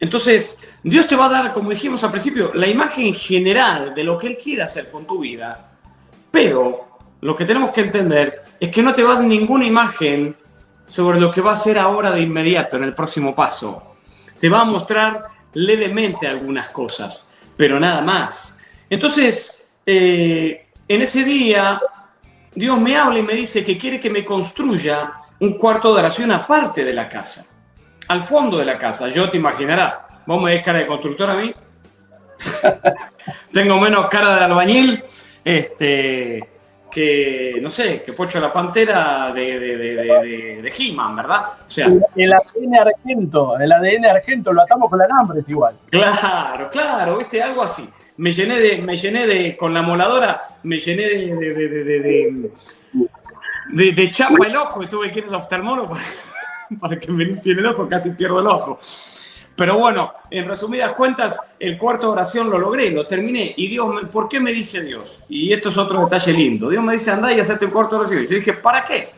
Entonces, 0.00 0.56
Dios 0.82 1.06
te 1.06 1.14
va 1.14 1.26
a 1.26 1.28
dar, 1.28 1.52
como 1.52 1.70
dijimos 1.70 2.02
al 2.02 2.10
principio, 2.10 2.50
la 2.54 2.66
imagen 2.66 3.14
general 3.14 3.94
de 3.94 4.02
lo 4.02 4.18
que 4.18 4.26
Él 4.26 4.36
quiere 4.36 4.64
hacer 4.64 4.90
con 4.90 5.06
tu 5.06 5.20
vida, 5.20 5.70
pero 6.32 6.88
lo 7.20 7.36
que 7.36 7.44
tenemos 7.44 7.70
que 7.70 7.82
entender 7.82 8.47
es 8.60 8.70
que 8.70 8.82
no 8.82 8.94
te 8.94 9.02
va 9.02 9.12
a 9.12 9.16
dar 9.16 9.24
ninguna 9.24 9.64
imagen 9.64 10.36
sobre 10.86 11.20
lo 11.20 11.30
que 11.30 11.40
va 11.40 11.52
a 11.52 11.56
ser 11.56 11.78
ahora 11.78 12.10
de 12.10 12.22
inmediato 12.22 12.76
en 12.76 12.84
el 12.84 12.94
próximo 12.94 13.34
paso. 13.34 13.94
Te 14.40 14.48
va 14.48 14.60
a 14.60 14.64
mostrar 14.64 15.26
levemente 15.54 16.26
algunas 16.26 16.68
cosas, 16.68 17.28
pero 17.56 17.78
nada 17.78 18.00
más. 18.00 18.56
Entonces, 18.88 19.64
eh, 19.84 20.66
en 20.86 21.02
ese 21.02 21.24
día, 21.24 21.80
Dios 22.54 22.80
me 22.80 22.96
habla 22.96 23.18
y 23.18 23.22
me 23.22 23.34
dice 23.34 23.64
que 23.64 23.76
quiere 23.76 24.00
que 24.00 24.10
me 24.10 24.24
construya 24.24 25.12
un 25.40 25.56
cuarto 25.56 25.92
de 25.92 26.00
oración 26.00 26.32
aparte 26.32 26.84
de 26.84 26.92
la 26.92 27.08
casa, 27.08 27.46
al 28.08 28.24
fondo 28.24 28.58
de 28.58 28.64
la 28.64 28.78
casa. 28.78 29.08
Yo 29.08 29.28
te 29.28 29.36
imaginarás, 29.36 29.94
vos 30.26 30.42
me 30.42 30.52
ves 30.52 30.64
cara 30.64 30.78
de 30.78 30.86
constructor 30.86 31.30
a 31.30 31.34
mí, 31.34 31.52
tengo 33.52 33.78
menos 33.78 34.08
cara 34.08 34.36
de 34.36 34.44
albañil, 34.44 35.04
este, 35.44 36.48
que, 36.90 37.58
no 37.60 37.70
sé, 37.70 38.02
que 38.02 38.12
Pocho 38.12 38.40
la 38.40 38.52
Pantera 38.52 39.32
de, 39.32 39.58
de, 39.58 39.76
de, 39.76 40.62
de 40.62 40.72
He-Man, 40.76 41.16
¿verdad? 41.16 41.40
O 41.66 41.70
sea, 41.70 41.86
el 42.16 42.32
ADN 42.32 42.74
argento, 42.76 43.58
el 43.58 43.70
ADN 43.70 44.06
argento 44.06 44.52
lo 44.52 44.62
atamos 44.62 44.90
con 44.90 45.00
alambre, 45.00 45.42
igual. 45.46 45.74
Claro, 45.90 46.68
claro, 46.70 47.18
viste, 47.18 47.42
algo 47.42 47.62
así. 47.62 47.88
Me 48.16 48.32
llené 48.32 48.58
de, 48.58 48.78
me 48.78 48.96
llené 48.96 49.26
de, 49.26 49.56
con 49.56 49.72
la 49.72 49.82
moladora, 49.82 50.46
me 50.64 50.78
llené 50.78 51.02
de, 51.04 51.36
de, 53.70 53.92
de, 53.92 54.10
chapa 54.10 54.46
el 54.46 54.56
ojo 54.56 54.82
y 54.82 54.88
tuve 54.88 55.10
que 55.10 55.20
ir 55.20 55.26
al 55.26 55.34
oftalmólogo 55.36 55.90
para, 55.90 56.02
para 56.80 56.98
que 56.98 57.12
me 57.12 57.24
limpie 57.24 57.52
el 57.52 57.66
ojo, 57.66 57.88
casi 57.88 58.10
pierdo 58.10 58.40
el 58.40 58.46
ojo. 58.46 58.80
Pero 59.58 59.76
bueno, 59.76 60.12
en 60.30 60.46
resumidas 60.46 60.92
cuentas, 60.92 61.36
el 61.58 61.76
cuarto 61.76 62.12
oración 62.12 62.48
lo 62.48 62.58
logré, 62.58 62.92
lo 62.92 63.08
terminé. 63.08 63.54
Y 63.56 63.66
Dios, 63.66 63.92
¿por 64.12 64.28
qué 64.28 64.38
me 64.38 64.52
dice 64.52 64.84
Dios? 64.84 65.18
Y 65.28 65.52
esto 65.52 65.70
es 65.70 65.76
otro 65.76 66.04
detalle 66.04 66.32
lindo. 66.32 66.68
Dios 66.68 66.84
me 66.84 66.92
dice, 66.92 67.10
anda 67.10 67.32
y 67.32 67.40
hazte 67.40 67.64
el 67.64 67.72
cuarto 67.72 67.96
oración. 67.96 68.22
Y 68.22 68.28
yo 68.28 68.36
dije, 68.36 68.52
¿para 68.52 68.84
qué? 68.84 69.10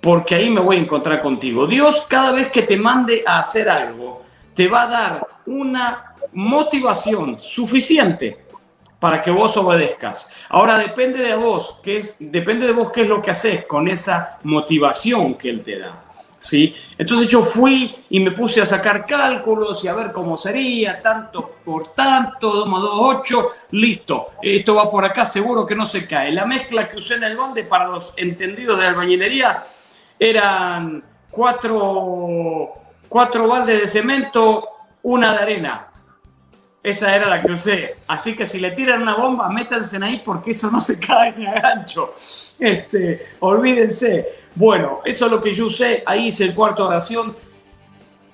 Porque 0.00 0.34
ahí 0.34 0.50
me 0.50 0.60
voy 0.60 0.78
a 0.78 0.80
encontrar 0.80 1.22
contigo. 1.22 1.64
Dios, 1.68 2.04
cada 2.08 2.32
vez 2.32 2.48
que 2.48 2.62
te 2.62 2.76
mande 2.76 3.22
a 3.24 3.38
hacer 3.38 3.68
algo, 3.68 4.24
te 4.52 4.66
va 4.66 4.82
a 4.82 4.86
dar 4.88 5.26
una 5.46 6.12
motivación 6.32 7.40
suficiente 7.40 8.36
para 8.98 9.22
que 9.22 9.30
vos 9.30 9.56
obedezcas. 9.56 10.28
Ahora 10.48 10.76
depende 10.76 11.22
de 11.22 11.36
vos, 11.36 11.78
qué 11.84 11.98
es, 11.98 12.16
depende 12.18 12.66
de 12.66 12.72
vos 12.72 12.90
qué 12.90 13.02
es 13.02 13.08
lo 13.08 13.22
que 13.22 13.30
haces 13.30 13.64
con 13.64 13.86
esa 13.86 14.38
motivación 14.42 15.34
que 15.34 15.50
Él 15.50 15.62
te 15.62 15.78
da. 15.78 16.02
¿Sí? 16.38 16.74
Entonces 16.96 17.28
yo 17.28 17.42
fui 17.42 17.94
y 18.10 18.20
me 18.20 18.30
puse 18.30 18.60
a 18.60 18.66
sacar 18.66 19.04
cálculos 19.04 19.82
y 19.84 19.88
a 19.88 19.94
ver 19.94 20.12
cómo 20.12 20.36
sería, 20.36 21.02
tanto 21.02 21.56
por 21.64 21.88
tanto, 21.94 22.50
2 22.50 22.68
más 22.68 22.80
2, 22.80 22.90
8, 22.94 23.48
listo. 23.72 24.26
Esto 24.40 24.74
va 24.74 24.90
por 24.90 25.04
acá, 25.04 25.24
seguro 25.24 25.66
que 25.66 25.74
no 25.74 25.86
se 25.86 26.06
cae. 26.06 26.32
La 26.32 26.46
mezcla 26.46 26.88
que 26.88 26.96
usé 26.96 27.14
en 27.14 27.24
el 27.24 27.36
balde 27.36 27.64
para 27.64 27.88
los 27.88 28.14
entendidos 28.16 28.78
de 28.78 28.86
albañilería 28.86 29.64
eran 30.18 31.02
cuatro, 31.30 32.72
cuatro 33.08 33.48
baldes 33.48 33.80
de 33.82 33.86
cemento, 33.86 34.68
una 35.02 35.32
de 35.32 35.38
arena. 35.38 35.84
Esa 36.82 37.14
era 37.14 37.28
la 37.28 37.42
que 37.42 37.52
usé. 37.52 37.96
Así 38.06 38.34
que 38.34 38.46
si 38.46 38.60
le 38.60 38.70
tiran 38.70 39.02
una 39.02 39.16
bomba, 39.16 39.48
métanse 39.48 40.02
ahí 40.02 40.22
porque 40.24 40.52
eso 40.52 40.70
no 40.70 40.80
se 40.80 40.98
cae 40.98 41.34
ni 41.36 41.46
a 41.46 41.54
gancho. 41.54 42.14
Este, 42.58 43.26
olvídense. 43.40 44.37
Bueno, 44.54 45.00
eso 45.04 45.26
es 45.26 45.32
lo 45.32 45.40
que 45.40 45.54
yo 45.54 45.66
usé. 45.66 46.02
Ahí 46.06 46.28
hice 46.28 46.44
el 46.44 46.54
cuarto 46.54 46.86
oración. 46.86 47.36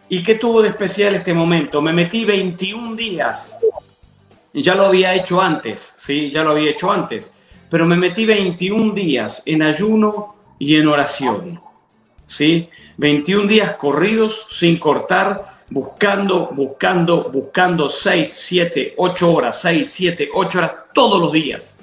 ¿Y 0.08 0.22
qué 0.22 0.36
tuvo 0.36 0.62
de 0.62 0.68
especial 0.68 1.14
este 1.14 1.34
momento? 1.34 1.80
Me 1.80 1.92
metí 1.92 2.24
21 2.24 2.94
días. 2.94 3.58
Ya 4.52 4.74
lo 4.74 4.86
había 4.86 5.14
hecho 5.14 5.40
antes, 5.40 5.94
¿sí? 5.98 6.30
Ya 6.30 6.44
lo 6.44 6.50
había 6.50 6.70
hecho 6.70 6.90
antes. 6.90 7.34
Pero 7.68 7.86
me 7.86 7.96
metí 7.96 8.24
21 8.24 8.94
días 8.94 9.42
en 9.46 9.62
ayuno 9.62 10.36
y 10.58 10.76
en 10.76 10.86
oración, 10.86 11.60
¿sí? 12.26 12.68
21 12.96 13.48
días 13.48 13.74
corridos 13.74 14.46
sin 14.50 14.78
cortar, 14.78 15.62
buscando, 15.70 16.50
buscando, 16.52 17.30
buscando 17.32 17.88
6, 17.88 18.32
7, 18.32 18.94
8 18.96 19.32
horas, 19.32 19.60
6, 19.60 19.90
7, 19.90 20.28
8 20.32 20.58
horas 20.58 20.72
todos 20.92 21.20
los 21.20 21.32
días. 21.32 21.76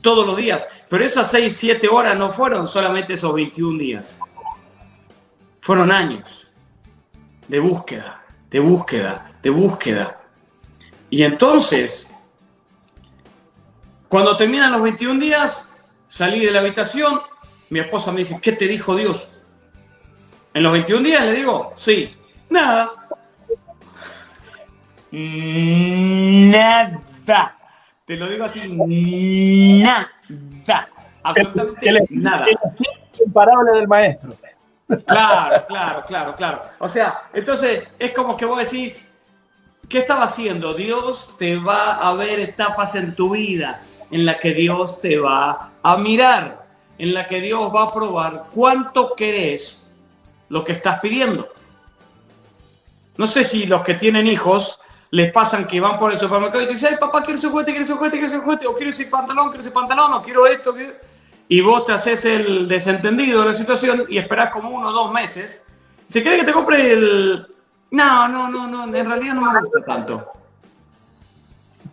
Todos 0.00 0.26
los 0.26 0.36
días. 0.36 0.66
Pero 0.92 1.06
esas 1.06 1.30
6, 1.30 1.56
7 1.56 1.88
horas 1.88 2.14
no 2.18 2.30
fueron 2.30 2.68
solamente 2.68 3.14
esos 3.14 3.32
21 3.32 3.78
días. 3.78 4.20
Fueron 5.62 5.90
años 5.90 6.46
de 7.48 7.60
búsqueda, 7.60 8.22
de 8.50 8.60
búsqueda, 8.60 9.32
de 9.42 9.48
búsqueda. 9.48 10.20
Y 11.08 11.22
entonces, 11.22 12.06
cuando 14.06 14.36
terminan 14.36 14.70
los 14.70 14.82
21 14.82 15.18
días, 15.18 15.66
salí 16.08 16.44
de 16.44 16.50
la 16.50 16.60
habitación, 16.60 17.22
mi 17.70 17.78
esposa 17.80 18.12
me 18.12 18.18
dice, 18.18 18.38
¿qué 18.42 18.52
te 18.52 18.68
dijo 18.68 18.94
Dios? 18.94 19.28
En 20.52 20.62
los 20.62 20.72
21 20.72 21.02
días 21.02 21.24
le 21.24 21.32
digo, 21.32 21.72
sí, 21.74 22.14
nada. 22.50 22.90
Nada. 25.10 27.00
Te 28.04 28.16
lo 28.18 28.28
digo 28.28 28.44
así, 28.44 28.60
nada. 29.82 30.10
Absolutamente 31.22 32.06
nada. 32.10 32.46
Imparable 33.24 33.72
del 33.72 33.88
maestro. 33.88 34.34
Claro, 35.06 35.64
claro, 35.66 36.02
claro, 36.06 36.34
claro. 36.34 36.62
O 36.78 36.88
sea, 36.88 37.22
entonces 37.32 37.88
es 37.98 38.12
como 38.12 38.36
que 38.36 38.44
vos 38.44 38.58
decís, 38.58 39.08
¿qué 39.88 39.98
estaba 39.98 40.24
haciendo? 40.24 40.74
Dios 40.74 41.34
te 41.38 41.56
va 41.56 41.94
a 41.94 42.12
ver 42.14 42.40
etapas 42.40 42.94
en 42.94 43.14
tu 43.14 43.30
vida 43.30 43.82
en 44.10 44.26
la 44.26 44.38
que 44.38 44.52
Dios 44.52 45.00
te 45.00 45.18
va 45.18 45.70
a 45.82 45.96
mirar, 45.96 46.66
en 46.98 47.14
la 47.14 47.26
que 47.26 47.40
Dios 47.40 47.74
va 47.74 47.84
a 47.84 47.92
probar 47.92 48.44
cuánto 48.52 49.14
querés 49.14 49.86
lo 50.48 50.62
que 50.64 50.72
estás 50.72 51.00
pidiendo. 51.00 51.48
No 53.16 53.26
sé 53.26 53.44
si 53.44 53.64
los 53.66 53.82
que 53.82 53.94
tienen 53.94 54.26
hijos 54.26 54.78
les 55.12 55.30
pasan 55.30 55.66
que 55.66 55.78
van 55.78 55.98
por 55.98 56.10
el 56.10 56.18
supermercado 56.18 56.64
y 56.64 56.66
te 56.66 56.72
dicen, 56.72 56.88
ay 56.92 56.96
papá, 56.98 57.22
quiero 57.22 57.38
ese 57.38 57.48
juguete, 57.48 57.70
quiero 57.70 57.84
ese 57.84 57.94
juguete, 57.94 58.12
quiero 58.12 58.26
ese 58.28 58.38
juguete, 58.38 58.66
o 58.66 58.74
quiero 58.74 58.90
ese 58.90 59.06
pantalón, 59.06 59.48
quiero 59.48 59.60
ese 59.60 59.70
pantalón, 59.70 60.14
o 60.14 60.22
quiero 60.22 60.46
esto, 60.46 60.74
y 61.48 61.60
vos 61.60 61.84
te 61.84 61.92
haces 61.92 62.24
el 62.24 62.66
desentendido 62.66 63.42
de 63.42 63.48
la 63.48 63.54
situación 63.54 64.06
y 64.08 64.16
esperás 64.16 64.50
como 64.50 64.70
uno 64.70 64.88
o 64.88 64.92
dos 64.92 65.12
meses. 65.12 65.62
¿Se 66.06 66.22
cree 66.22 66.38
que 66.38 66.44
te 66.44 66.52
compre 66.52 66.92
el...? 66.92 67.46
No, 67.90 68.26
no, 68.26 68.48
no, 68.48 68.66
no, 68.66 68.84
en 68.84 69.06
realidad 69.06 69.34
no 69.34 69.52
me 69.52 69.60
gusta 69.60 69.84
tanto. 69.84 70.32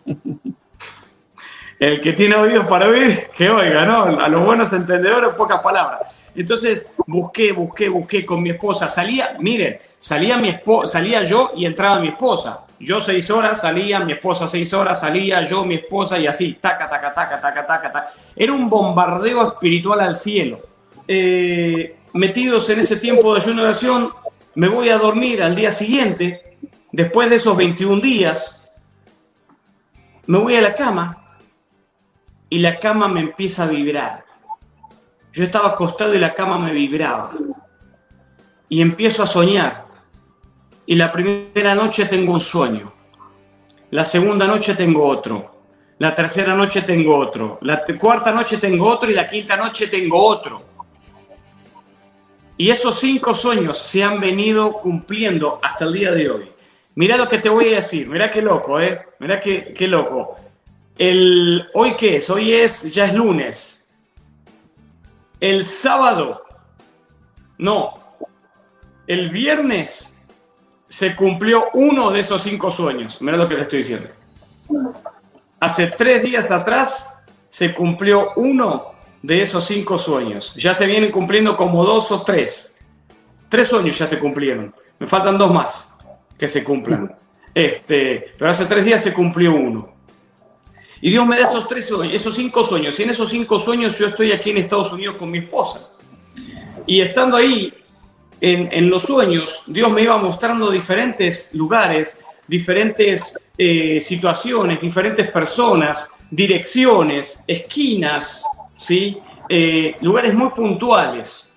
El 1.78 2.02
que 2.02 2.12
tiene 2.12 2.36
oídos 2.36 2.68
para 2.68 2.88
oír, 2.88 3.30
que 3.34 3.50
oiga, 3.50 3.86
¿no? 3.86 4.04
A 4.20 4.28
los 4.28 4.46
buenos 4.46 4.72
entendedores, 4.74 5.34
pocas 5.36 5.62
palabras. 5.62 6.28
Entonces, 6.36 6.86
busqué, 7.08 7.54
busqué, 7.54 7.88
busqué 7.88 8.26
con 8.26 8.42
mi 8.42 8.50
esposa. 8.50 8.90
Salía, 8.90 9.38
miren, 9.40 9.80
salía, 9.98 10.38
mi 10.38 10.50
esposa, 10.50 10.94
salía 10.94 11.24
yo 11.24 11.52
y 11.56 11.66
entraba 11.66 12.02
mi 12.02 12.10
esposa. 12.10 12.66
Yo 12.80 13.02
seis 13.02 13.30
horas, 13.30 13.62
salía, 13.62 14.00
mi 14.00 14.14
esposa 14.14 14.48
seis 14.48 14.74
horas, 14.74 15.02
salía, 15.02 15.44
yo, 15.44 15.66
mi 15.66 15.76
esposa 15.76 16.18
y 16.18 16.28
así, 16.28 16.54
taca, 16.62 16.90
taca, 16.90 17.14
taca, 17.14 17.42
taca, 17.42 17.66
taca, 17.66 17.92
taca. 17.92 18.12
Era 18.36 18.54
un 18.54 18.70
bombardeo 18.70 19.48
espiritual 19.48 20.00
al 20.00 20.16
cielo. 20.16 20.62
Eh, 21.08 21.98
metidos 22.14 22.70
en 22.70 22.80
ese 22.80 22.96
tiempo 22.96 23.34
de 23.34 23.42
ayuno 23.42 23.64
oración, 23.64 24.12
me 24.56 24.70
voy 24.70 24.90
a 24.90 24.98
dormir 24.98 25.44
al 25.44 25.56
día 25.56 25.72
siguiente, 25.72 26.58
después 26.92 27.30
de 27.30 27.36
esos 27.36 27.56
21 27.58 28.02
días, 28.02 28.60
me 30.28 30.38
voy 30.38 30.56
a 30.56 30.62
la 30.62 30.74
cama 30.76 31.38
y 32.50 32.60
la 32.60 32.80
cama 32.80 33.08
me 33.08 33.20
empieza 33.22 33.64
a 33.64 33.68
vibrar. 33.68 34.24
Yo 35.34 35.44
estaba 35.44 35.70
acostado 35.70 36.16
y 36.16 36.20
la 36.20 36.34
cama 36.34 36.58
me 36.58 36.72
vibraba. 36.72 37.32
Y 38.68 38.82
empiezo 38.82 39.24
a 39.24 39.28
soñar. 39.28 39.86
Y 40.90 40.96
la 40.96 41.12
primera 41.12 41.76
noche 41.76 42.08
tengo 42.08 42.34
un 42.34 42.40
sueño. 42.40 42.92
La 43.92 44.04
segunda 44.04 44.48
noche 44.48 44.74
tengo 44.74 45.06
otro. 45.06 45.62
La 46.00 46.16
tercera 46.16 46.56
noche 46.56 46.82
tengo 46.82 47.16
otro. 47.16 47.60
La 47.62 47.86
cuarta 48.00 48.32
noche 48.32 48.58
tengo 48.58 48.88
otro 48.88 49.12
y 49.12 49.14
la 49.14 49.30
quinta 49.30 49.56
noche 49.56 49.86
tengo 49.86 50.20
otro. 50.20 50.64
Y 52.58 52.72
esos 52.72 53.00
cinco 53.00 53.36
sueños 53.36 53.78
se 53.78 54.04
han 54.04 54.20
venido 54.20 54.72
cumpliendo 54.72 55.60
hasta 55.62 55.86
el 55.86 55.94
día 55.94 56.12
de 56.12 56.28
hoy. 56.28 56.52
Mira 56.96 57.18
lo 57.18 57.30
que 57.30 57.38
te 57.38 57.50
voy 57.50 57.72
a 57.72 57.76
decir. 57.76 58.10
Mira 58.10 58.32
qué 58.32 58.42
loco, 58.42 58.82
¿eh? 58.82 59.00
Mira 59.20 59.40
qué, 59.40 59.72
qué 59.78 59.88
loco. 59.88 60.38
El, 60.98 61.70
¿Hoy 61.76 61.96
qué 61.98 62.16
es? 62.16 62.28
Hoy 62.32 62.52
es, 62.52 62.92
ya 62.92 63.06
es 63.06 63.14
lunes. 63.14 63.86
El 65.40 65.64
sábado, 65.64 66.46
no, 67.60 67.94
el 69.06 69.30
viernes 69.30 70.10
se 70.90 71.16
cumplió 71.16 71.66
uno 71.74 72.10
de 72.12 72.20
esos 72.20 72.42
cinco 72.42 72.72
sueños. 72.72 73.22
Mira 73.22 73.38
lo 73.38 73.48
que 73.48 73.56
te 73.56 73.62
estoy 73.62 73.80
diciendo. 73.80 74.10
Hace 75.60 75.88
tres 75.88 76.24
días 76.24 76.52
atrás 76.52 77.08
se 77.50 77.74
cumplió 77.74 78.32
uno 78.36 78.94
de 79.22 79.42
esos 79.42 79.66
cinco 79.66 80.00
sueños. 80.00 80.54
Ya 80.56 80.74
se 80.74 80.88
vienen 80.88 81.12
cumpliendo 81.12 81.56
como 81.56 81.86
dos 81.86 82.12
o 82.12 82.24
tres. 82.24 82.74
Tres 83.48 83.68
sueños 83.68 83.98
ya 83.98 84.08
se 84.08 84.20
cumplieron. 84.20 84.74
Me 84.98 85.08
faltan 85.08 85.38
dos 85.38 85.54
más 85.54 85.92
que 86.38 86.48
se 86.48 86.64
cumplan. 86.64 87.16
Este, 87.54 88.34
pero 88.38 88.52
hace 88.52 88.66
tres 88.66 88.86
días 88.86 89.04
se 89.04 89.14
cumplió 89.14 89.54
uno. 89.54 89.94
Y 91.02 91.12
Dios 91.12 91.26
me 91.26 91.40
da 91.40 91.48
esos 91.48 91.68
tres 91.68 91.88
sueños, 91.88 92.14
esos 92.14 92.36
cinco 92.36 92.64
sueños. 92.64 93.00
Y 93.00 93.04
en 93.04 93.12
esos 93.12 93.30
cinco 93.30 93.60
sueños 93.60 93.98
yo 93.98 94.08
estoy 94.08 94.32
aquí 94.32 94.50
en 94.50 94.58
Estados 94.58 94.92
Unidos 94.92 95.18
con 95.18 95.30
mi 95.32 95.40
esposa. 95.40 95.90
Y 96.86 97.02
estando 97.02 97.38
ahí, 97.38 97.74
en, 98.42 98.90
los 98.90 99.04
sueños, 99.04 99.64
Dios 99.68 99.92
me 99.92 100.04
iba 100.04 100.18
mostrando 100.18 100.70
diferentes 100.72 101.50
lugares, 101.54 102.18
diferentes 102.48 103.38
eh, 103.58 104.00
situaciones, 104.00 104.80
diferentes 104.80 105.30
personas, 105.30 106.10
direcciones, 106.30 107.44
esquinas, 107.46 108.44
¿sí? 108.76 109.18
Eh, 109.48 109.96
lugares 110.02 110.34
muy 110.34 110.50
puntuales. 110.52 111.54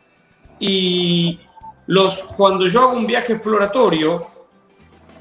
Y 0.59 1.39
los, 1.87 2.23
cuando 2.37 2.67
yo 2.67 2.81
hago 2.81 2.95
un 2.95 3.07
viaje 3.07 3.35
exploratorio 3.35 4.27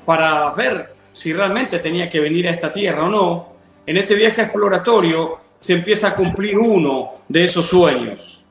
para 0.05 0.51
ver 0.53 0.93
si 1.13 1.33
realmente 1.33 1.79
tenía 1.79 2.09
que 2.09 2.19
venir 2.19 2.47
a 2.47 2.51
esta 2.51 2.71
tierra 2.71 3.05
o 3.05 3.09
no, 3.09 3.47
en 3.85 3.97
ese 3.97 4.15
viaje 4.15 4.41
exploratorio 4.41 5.39
se 5.59 5.73
empieza 5.73 6.09
a 6.09 6.15
cumplir 6.15 6.57
uno 6.57 7.21
de 7.27 7.43
esos 7.43 7.67
sueños. 7.67 8.43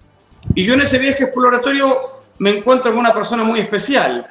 Y 0.55 0.65
yo 0.65 0.75
en 0.75 0.83
ese 0.83 0.99
viaje 0.99 1.25
exploratorio 1.25 2.20
me 2.41 2.57
encuentro 2.57 2.91
con 2.91 3.01
una 3.01 3.13
persona 3.13 3.45
muy 3.45 3.61
especial. 3.61 4.27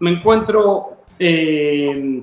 Me 0.00 0.10
encuentro 0.10 0.96
eh, 1.18 2.22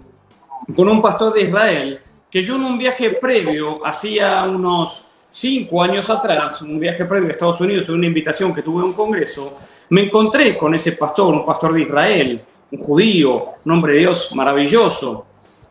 con 0.76 0.90
un 0.90 1.02
pastor 1.02 1.34
de 1.34 1.44
Israel 1.44 2.00
que 2.32 2.42
yo 2.42 2.56
en 2.56 2.64
un 2.64 2.80
viaje 2.80 3.12
previo, 3.12 3.86
hacía 3.86 4.44
unos 4.44 5.06
cinco 5.30 5.84
años 5.84 6.10
atrás, 6.10 6.64
un 6.64 6.80
viaje 6.80 7.06
previo 7.06 7.30
a 7.30 7.32
Estados 7.32 7.62
Unidos, 7.62 7.90
una 7.90 8.08
invitación 8.08 8.56
que 8.56 8.64
tuve 8.64 8.80
en 8.80 8.86
un 8.86 8.94
congreso, 8.94 9.60
me 9.90 10.06
encontré 10.06 10.58
con 10.58 10.74
ese 10.74 10.94
pastor, 10.94 11.32
un 11.32 11.46
pastor 11.46 11.74
de 11.74 11.82
Israel, 11.82 12.42
un 12.72 12.80
judío, 12.80 13.50
un 13.64 13.72
hombre 13.72 13.94
de 13.94 14.00
Dios 14.00 14.32
maravilloso 14.34 15.28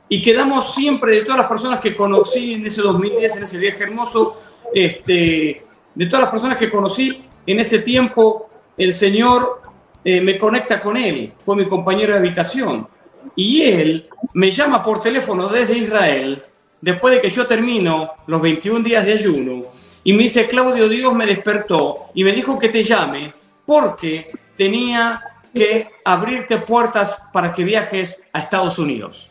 y 0.08 0.22
quedamos 0.22 0.72
siempre 0.72 1.16
de 1.16 1.22
todas 1.22 1.38
las 1.38 1.48
personas 1.48 1.80
que 1.80 1.96
conocí 1.96 2.52
en 2.54 2.66
ese 2.66 2.80
2010, 2.80 3.38
en 3.38 3.42
ese 3.42 3.58
viaje 3.58 3.82
hermoso, 3.82 4.38
este, 4.72 5.64
de 5.96 6.06
todas 6.06 6.22
las 6.22 6.30
personas 6.30 6.58
que 6.58 6.70
conocí 6.70 7.24
en 7.44 7.58
ese 7.58 7.80
tiempo, 7.80 8.51
el 8.76 8.94
Señor 8.94 9.62
eh, 10.04 10.20
me 10.20 10.38
conecta 10.38 10.80
con 10.80 10.96
Él, 10.96 11.32
fue 11.38 11.56
mi 11.56 11.68
compañero 11.68 12.12
de 12.12 12.18
habitación. 12.18 12.88
Y 13.36 13.62
Él 13.62 14.08
me 14.34 14.50
llama 14.50 14.82
por 14.82 15.02
teléfono 15.02 15.48
desde 15.48 15.78
Israel, 15.78 16.42
después 16.80 17.14
de 17.14 17.20
que 17.20 17.30
yo 17.30 17.46
termino 17.46 18.12
los 18.26 18.42
21 18.42 18.80
días 18.80 19.06
de 19.06 19.12
ayuno, 19.12 19.62
y 20.04 20.12
me 20.12 20.24
dice, 20.24 20.48
Claudio, 20.48 20.88
Dios 20.88 21.14
me 21.14 21.26
despertó 21.26 22.10
y 22.14 22.24
me 22.24 22.32
dijo 22.32 22.58
que 22.58 22.68
te 22.68 22.82
llame 22.82 23.32
porque 23.64 24.30
tenía 24.56 25.20
que 25.54 25.90
abrirte 26.04 26.56
puertas 26.56 27.22
para 27.32 27.52
que 27.52 27.62
viajes 27.62 28.20
a 28.32 28.40
Estados 28.40 28.78
Unidos. 28.78 29.30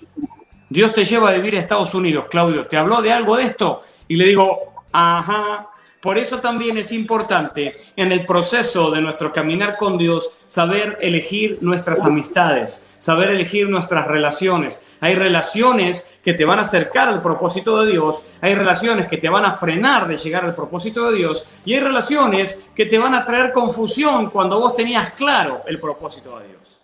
Dios 0.69 0.93
te 0.93 1.03
lleva 1.03 1.29
a 1.29 1.33
vivir 1.33 1.55
a 1.55 1.59
Estados 1.59 1.93
Unidos, 1.93 2.25
Claudio. 2.29 2.65
¿Te 2.65 2.77
habló 2.77 3.01
de 3.01 3.11
algo 3.11 3.35
de 3.35 3.43
esto? 3.43 3.81
Y 4.07 4.15
le 4.15 4.25
digo, 4.27 4.73
ajá. 4.91 5.67
Por 6.01 6.17
eso 6.17 6.39
también 6.39 6.77
es 6.79 6.91
importante 6.91 7.75
en 7.95 8.11
el 8.11 8.25
proceso 8.25 8.89
de 8.89 9.01
nuestro 9.01 9.31
caminar 9.31 9.77
con 9.77 9.99
Dios 9.99 10.31
saber 10.47 10.97
elegir 10.99 11.59
nuestras 11.61 12.01
amistades, 12.03 12.83
saber 12.97 13.29
elegir 13.29 13.69
nuestras 13.69 14.07
relaciones. 14.07 14.81
Hay 14.99 15.13
relaciones 15.13 16.07
que 16.23 16.33
te 16.33 16.43
van 16.43 16.57
a 16.57 16.63
acercar 16.63 17.07
al 17.07 17.21
propósito 17.21 17.83
de 17.83 17.91
Dios, 17.91 18.25
hay 18.41 18.55
relaciones 18.55 19.07
que 19.07 19.17
te 19.17 19.29
van 19.29 19.45
a 19.45 19.53
frenar 19.53 20.07
de 20.07 20.17
llegar 20.17 20.43
al 20.43 20.55
propósito 20.55 21.11
de 21.11 21.17
Dios 21.17 21.47
y 21.65 21.75
hay 21.75 21.81
relaciones 21.81 22.59
que 22.75 22.87
te 22.87 22.97
van 22.97 23.13
a 23.13 23.23
traer 23.23 23.51
confusión 23.51 24.31
cuando 24.31 24.59
vos 24.59 24.75
tenías 24.75 25.13
claro 25.13 25.61
el 25.67 25.79
propósito 25.79 26.39
de 26.39 26.47
Dios. 26.47 26.80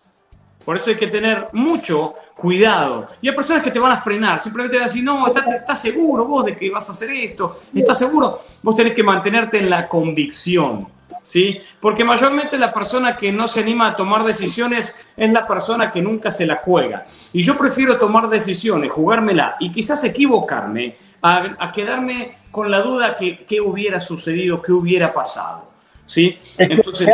Por 0.67 0.75
eso 0.75 0.89
hay 0.89 0.97
que 0.97 1.08
tener 1.08 1.47
mucho 1.53 2.15
cuidado. 2.36 3.08
Y 3.21 3.30
hay 3.30 3.34
personas 3.34 3.63
que 3.63 3.71
te 3.71 3.80
van 3.80 3.93
a 3.93 4.01
frenar, 4.01 4.38
simplemente 4.41 4.77
decir, 4.77 5.01
no, 5.01 5.25
¿estás, 5.25 5.80
seguro 5.80 6.25
vos 6.25 6.43
de 6.43 6.58
que 6.58 6.69
vas 6.69 6.89
a 6.89 6.91
hacer 6.91 7.10
esto? 7.10 7.58
¿Estás 7.73 7.97
seguro? 7.97 8.41
Vos 8.62 8.75
tenés 8.75 8.91
que 8.91 9.01
mantenerte 9.01 9.60
en 9.60 9.69
la 9.69 9.88
convicción. 9.88 10.89
¿Sí? 11.21 11.58
Porque 11.80 12.03
mayormente 12.03 12.58
la 12.58 12.73
persona 12.73 13.15
que 13.15 13.32
no 13.32 13.47
se 13.47 13.62
anima 13.62 13.88
a 13.88 13.95
tomar 13.95 14.25
decisiones 14.25 14.93
es 15.15 15.32
la 15.32 15.47
persona 15.47 15.89
que 15.89 16.01
nunca 16.01 16.32
se 16.32 16.45
la 16.45 16.58
juega. 16.58 17.06
Y 17.32 17.41
yo 17.43 17.58
prefiero 17.58 17.97
tomar 17.97 18.27
decisiones, 18.27 18.91
jugármela 18.91 19.56
y 19.62 19.71
quizás 19.71 20.03
equivocarme 20.03 20.97
a, 21.21 21.71
quedarme 21.73 22.39
con 22.51 22.69
la 22.69 22.82
duda 22.82 23.15
que 23.15 23.45
qué 23.45 23.62
hubiera 23.62 24.01
sucedido, 24.01 24.62
qué 24.62 24.73
hubiera 24.73 25.13
pasado. 25.13 25.71
¿Sí? 26.03 26.38
Entonces, 26.58 27.08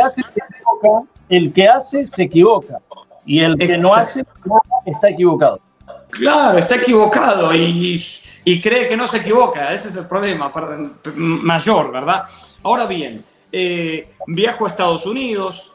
el 1.28 1.52
que 1.52 1.68
hace 1.68 2.06
se 2.06 2.24
equivoca. 2.24 2.80
Y 3.26 3.40
el 3.40 3.56
que 3.56 3.76
no 3.76 3.94
hace 3.94 4.24
está 4.86 5.08
equivocado. 5.08 5.60
Claro, 6.10 6.58
está 6.58 6.76
equivocado 6.76 7.54
y, 7.54 8.00
cree 8.62 8.88
que 8.88 8.96
no 8.96 9.08
se 9.08 9.18
equivoca. 9.18 9.72
Ese 9.72 9.88
es 9.88 9.96
el 9.96 10.06
problema 10.06 10.52
mayor, 11.14 11.92
¿verdad? 11.92 12.24
Ahora 12.62 12.86
bien, 12.86 13.24
eh, 13.50 14.14
viajo 14.26 14.66
a 14.66 14.68
Estados 14.68 15.06
Unidos. 15.06 15.70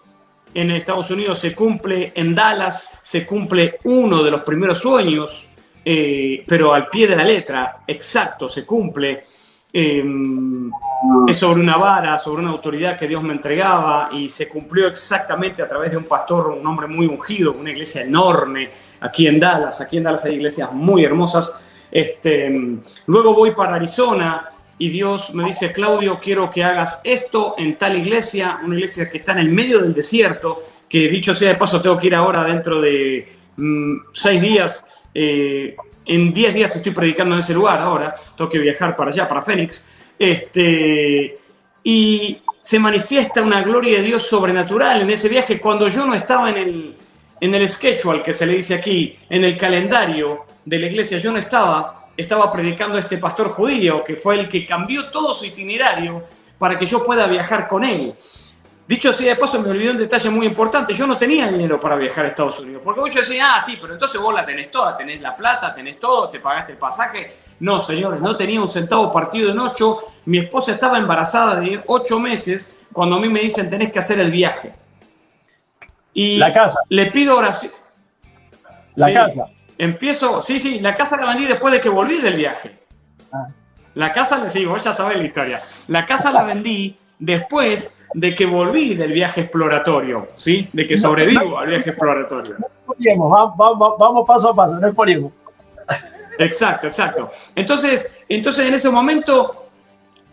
En 0.53 0.71
Estados 0.71 1.11
Unidos 1.11 1.37
se 1.37 1.53
cumple, 1.53 2.11
en 2.15 2.33
Dallas 2.33 2.87
se 3.03 3.23
cumple 3.23 3.77
uno 3.83 4.23
de 4.23 4.31
los 4.31 4.43
primeros 4.43 4.79
sueños, 4.79 5.47
eh, 5.85 6.43
pero 6.47 6.73
al 6.73 6.87
pie 6.87 7.07
de 7.07 7.15
la 7.15 7.23
letra, 7.23 7.83
exacto, 7.85 8.49
se 8.49 8.65
cumple. 8.65 9.23
Em, 9.71 10.71
es 11.27 11.37
sobre 11.37 11.61
una 11.61 11.77
vara, 11.77 12.17
sobre 12.17 12.41
una 12.41 12.51
autoridad 12.51 12.97
que 12.97 13.07
Dios 13.07 13.21
me 13.21 13.33
entregaba 13.33 14.09
y 14.11 14.27
se 14.27 14.49
cumplió 14.49 14.87
exactamente 14.87 15.61
a 15.61 15.67
través 15.67 15.91
de 15.91 15.97
un 15.97 16.05
pastor, 16.05 16.47
un 16.47 16.65
hombre 16.65 16.87
muy 16.87 17.05
ungido, 17.05 17.53
una 17.53 17.69
iglesia 17.69 18.01
enorme 18.01 18.71
aquí 18.99 19.27
en 19.27 19.39
Dallas. 19.39 19.79
Aquí 19.79 19.97
en 19.97 20.03
Dallas 20.03 20.25
hay 20.25 20.35
iglesias 20.35 20.71
muy 20.73 21.05
hermosas. 21.05 21.53
Este, 21.91 22.79
luego 23.05 23.33
voy 23.33 23.51
para 23.51 23.75
Arizona 23.75 24.49
y 24.77 24.89
Dios 24.89 25.33
me 25.35 25.45
dice, 25.45 25.71
Claudio, 25.71 26.19
quiero 26.19 26.49
que 26.49 26.63
hagas 26.63 26.99
esto 27.03 27.55
en 27.57 27.77
tal 27.77 27.97
iglesia, 27.97 28.59
una 28.63 28.75
iglesia 28.75 29.09
que 29.09 29.17
está 29.17 29.33
en 29.33 29.39
el 29.39 29.49
medio 29.49 29.79
del 29.79 29.93
desierto, 29.93 30.63
que 30.87 31.07
dicho 31.09 31.35
sea 31.35 31.49
de 31.49 31.55
paso, 31.55 31.81
tengo 31.81 31.97
que 31.97 32.07
ir 32.07 32.15
ahora 32.15 32.43
dentro 32.43 32.81
de 32.81 33.27
mm, 33.57 33.97
seis 34.13 34.41
días. 34.41 34.85
Eh, 35.13 35.75
en 36.09 36.33
10 36.33 36.53
días 36.55 36.75
estoy 36.75 36.91
predicando 36.91 37.35
en 37.35 37.41
ese 37.41 37.53
lugar 37.53 37.79
ahora, 37.79 38.15
tengo 38.35 38.49
que 38.49 38.57
viajar 38.57 38.95
para 38.95 39.11
allá, 39.11 39.29
para 39.29 39.43
Fénix. 39.43 39.85
Este, 40.17 41.37
y 41.83 42.37
se 42.63 42.79
manifiesta 42.79 43.43
una 43.43 43.61
gloria 43.61 43.97
de 43.97 44.03
Dios 44.03 44.23
sobrenatural 44.23 45.01
en 45.01 45.09
ese 45.11 45.29
viaje 45.29 45.61
cuando 45.61 45.87
yo 45.87 46.07
no 46.07 46.15
estaba 46.15 46.49
en 46.49 46.57
el, 46.57 46.95
en 47.39 47.53
el 47.53 47.69
schedule 47.69 48.23
que 48.23 48.33
se 48.33 48.47
le 48.47 48.53
dice 48.53 48.73
aquí, 48.73 49.19
en 49.29 49.43
el 49.43 49.55
calendario 49.55 50.45
de 50.65 50.79
la 50.79 50.87
iglesia, 50.87 51.19
yo 51.19 51.31
no 51.31 51.37
estaba, 51.37 52.09
estaba 52.17 52.51
predicando 52.51 52.97
a 52.97 53.01
este 53.01 53.19
pastor 53.19 53.49
judío 53.49 54.03
que 54.03 54.15
fue 54.15 54.39
el 54.39 54.49
que 54.49 54.65
cambió 54.65 55.11
todo 55.11 55.35
su 55.35 55.45
itinerario 55.45 56.23
para 56.57 56.77
que 56.79 56.87
yo 56.87 57.03
pueda 57.03 57.27
viajar 57.27 57.67
con 57.67 57.83
él. 57.83 58.15
Dicho 58.89 59.11
así 59.11 59.23
de 59.23 59.35
paso, 59.35 59.61
me 59.61 59.69
olvidé 59.69 59.91
un 59.91 59.99
detalle 59.99 60.31
muy 60.31 60.47
importante. 60.47 60.95
Yo 60.95 61.05
no 61.05 61.15
tenía 61.15 61.47
dinero 61.47 61.79
para 61.79 61.95
viajar 61.95 62.25
a 62.25 62.29
Estados 62.29 62.59
Unidos. 62.59 62.81
Porque 62.83 62.99
muchos 62.99 63.27
decían, 63.27 63.47
ah, 63.51 63.61
sí, 63.63 63.77
pero 63.79 63.93
entonces 63.93 64.19
vos 64.19 64.33
la 64.33 64.43
tenés 64.43 64.71
toda, 64.71 64.97
tenés 64.97 65.21
la 65.21 65.37
plata, 65.37 65.71
tenés 65.71 65.99
todo, 65.99 66.27
te 66.31 66.39
pagaste 66.39 66.71
el 66.71 66.79
pasaje. 66.79 67.35
No, 67.59 67.81
señores, 67.81 68.19
no 68.19 68.35
tenía 68.35 68.59
un 68.59 68.67
centavo 68.67 69.11
partido 69.11 69.51
en 69.51 69.59
ocho. 69.59 69.99
Mi 70.25 70.39
esposa 70.39 70.71
estaba 70.71 70.97
embarazada 70.97 71.59
de 71.59 71.83
ocho 71.85 72.19
meses 72.19 72.75
cuando 72.91 73.17
a 73.17 73.19
mí 73.19 73.29
me 73.29 73.41
dicen, 73.41 73.69
tenés 73.69 73.93
que 73.93 73.99
hacer 73.99 74.19
el 74.19 74.31
viaje. 74.31 74.73
Y 76.11 76.37
la 76.37 76.51
casa. 76.51 76.79
le 76.89 77.11
pido 77.11 77.37
oración. 77.37 77.71
La 78.95 79.13
casa. 79.13 79.49
Empiezo, 79.77 80.41
sí, 80.41 80.59
sí, 80.59 80.79
la 80.79 80.95
casa 80.95 81.15
la 81.15 81.27
vendí 81.27 81.45
después 81.45 81.71
de 81.71 81.79
que 81.79 81.89
volví 81.89 82.17
del 82.21 82.37
viaje. 82.37 82.79
Ah. 83.31 83.49
La 83.93 84.11
casa, 84.13 84.39
le 84.39 84.49
sigo, 84.49 84.75
ya 84.77 84.95
sabés 84.95 85.19
la 85.19 85.23
historia. 85.25 85.61
La 85.87 86.07
casa 86.07 86.31
la 86.31 86.41
vendí 86.41 86.97
después 87.19 87.93
de 88.13 88.35
que 88.35 88.45
volví 88.45 88.95
del 88.95 89.11
viaje 89.11 89.41
exploratorio, 89.41 90.27
¿sí? 90.35 90.67
De 90.73 90.87
que 90.87 90.97
sobrevivo 90.97 91.57
al 91.57 91.69
viaje 91.69 91.91
exploratorio. 91.91 92.55
vamos, 92.87 93.97
vamos, 93.99 94.27
paso 94.27 94.49
a 94.49 94.55
paso, 94.55 94.79
no 94.79 94.87
expoliemos. 94.87 95.31
Exacto, 96.39 96.87
exacto. 96.87 97.29
Entonces, 97.53 98.07
entonces 98.27 98.67
en 98.67 98.73
ese 98.73 98.89
momento, 98.89 99.65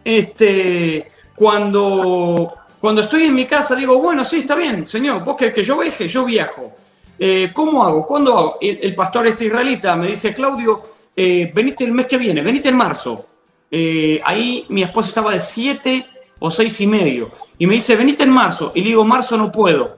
este, 0.04 1.10
cuando, 1.34 2.54
cuando 2.80 3.02
estoy 3.02 3.24
en 3.24 3.34
mi 3.34 3.44
casa, 3.44 3.74
digo, 3.74 3.98
bueno, 3.98 4.24
sí, 4.24 4.38
está 4.38 4.54
bien, 4.54 4.86
señor, 4.86 5.24
vos 5.24 5.36
querés 5.36 5.54
que 5.54 5.64
yo 5.64 5.78
viaje, 5.78 6.06
yo 6.06 6.24
viajo. 6.24 6.72
Eh, 7.18 7.50
¿Cómo 7.52 7.82
hago? 7.84 8.06
¿Cuándo 8.06 8.38
hago? 8.38 8.58
El, 8.60 8.94
pastor 8.94 9.26
este 9.26 9.46
israelita 9.46 9.96
me 9.96 10.08
dice, 10.08 10.32
Claudio, 10.32 10.82
eh, 11.14 11.50
venite 11.54 11.84
el 11.84 11.92
mes 11.92 12.06
que 12.06 12.18
viene, 12.18 12.40
venite 12.40 12.68
en 12.68 12.76
marzo. 12.76 13.26
Eh, 13.70 14.20
ahí 14.24 14.64
mi 14.68 14.82
esposa 14.82 15.08
estaba 15.08 15.32
de 15.32 15.40
siete 15.40 16.06
o 16.38 16.50
seis 16.50 16.80
y 16.80 16.86
medio. 16.86 17.30
Y 17.58 17.66
me 17.66 17.74
dice, 17.74 17.96
venite 17.96 18.22
en 18.22 18.30
marzo. 18.30 18.72
Y 18.74 18.80
le 18.80 18.88
digo, 18.88 19.04
marzo 19.04 19.36
no 19.36 19.50
puedo. 19.50 19.96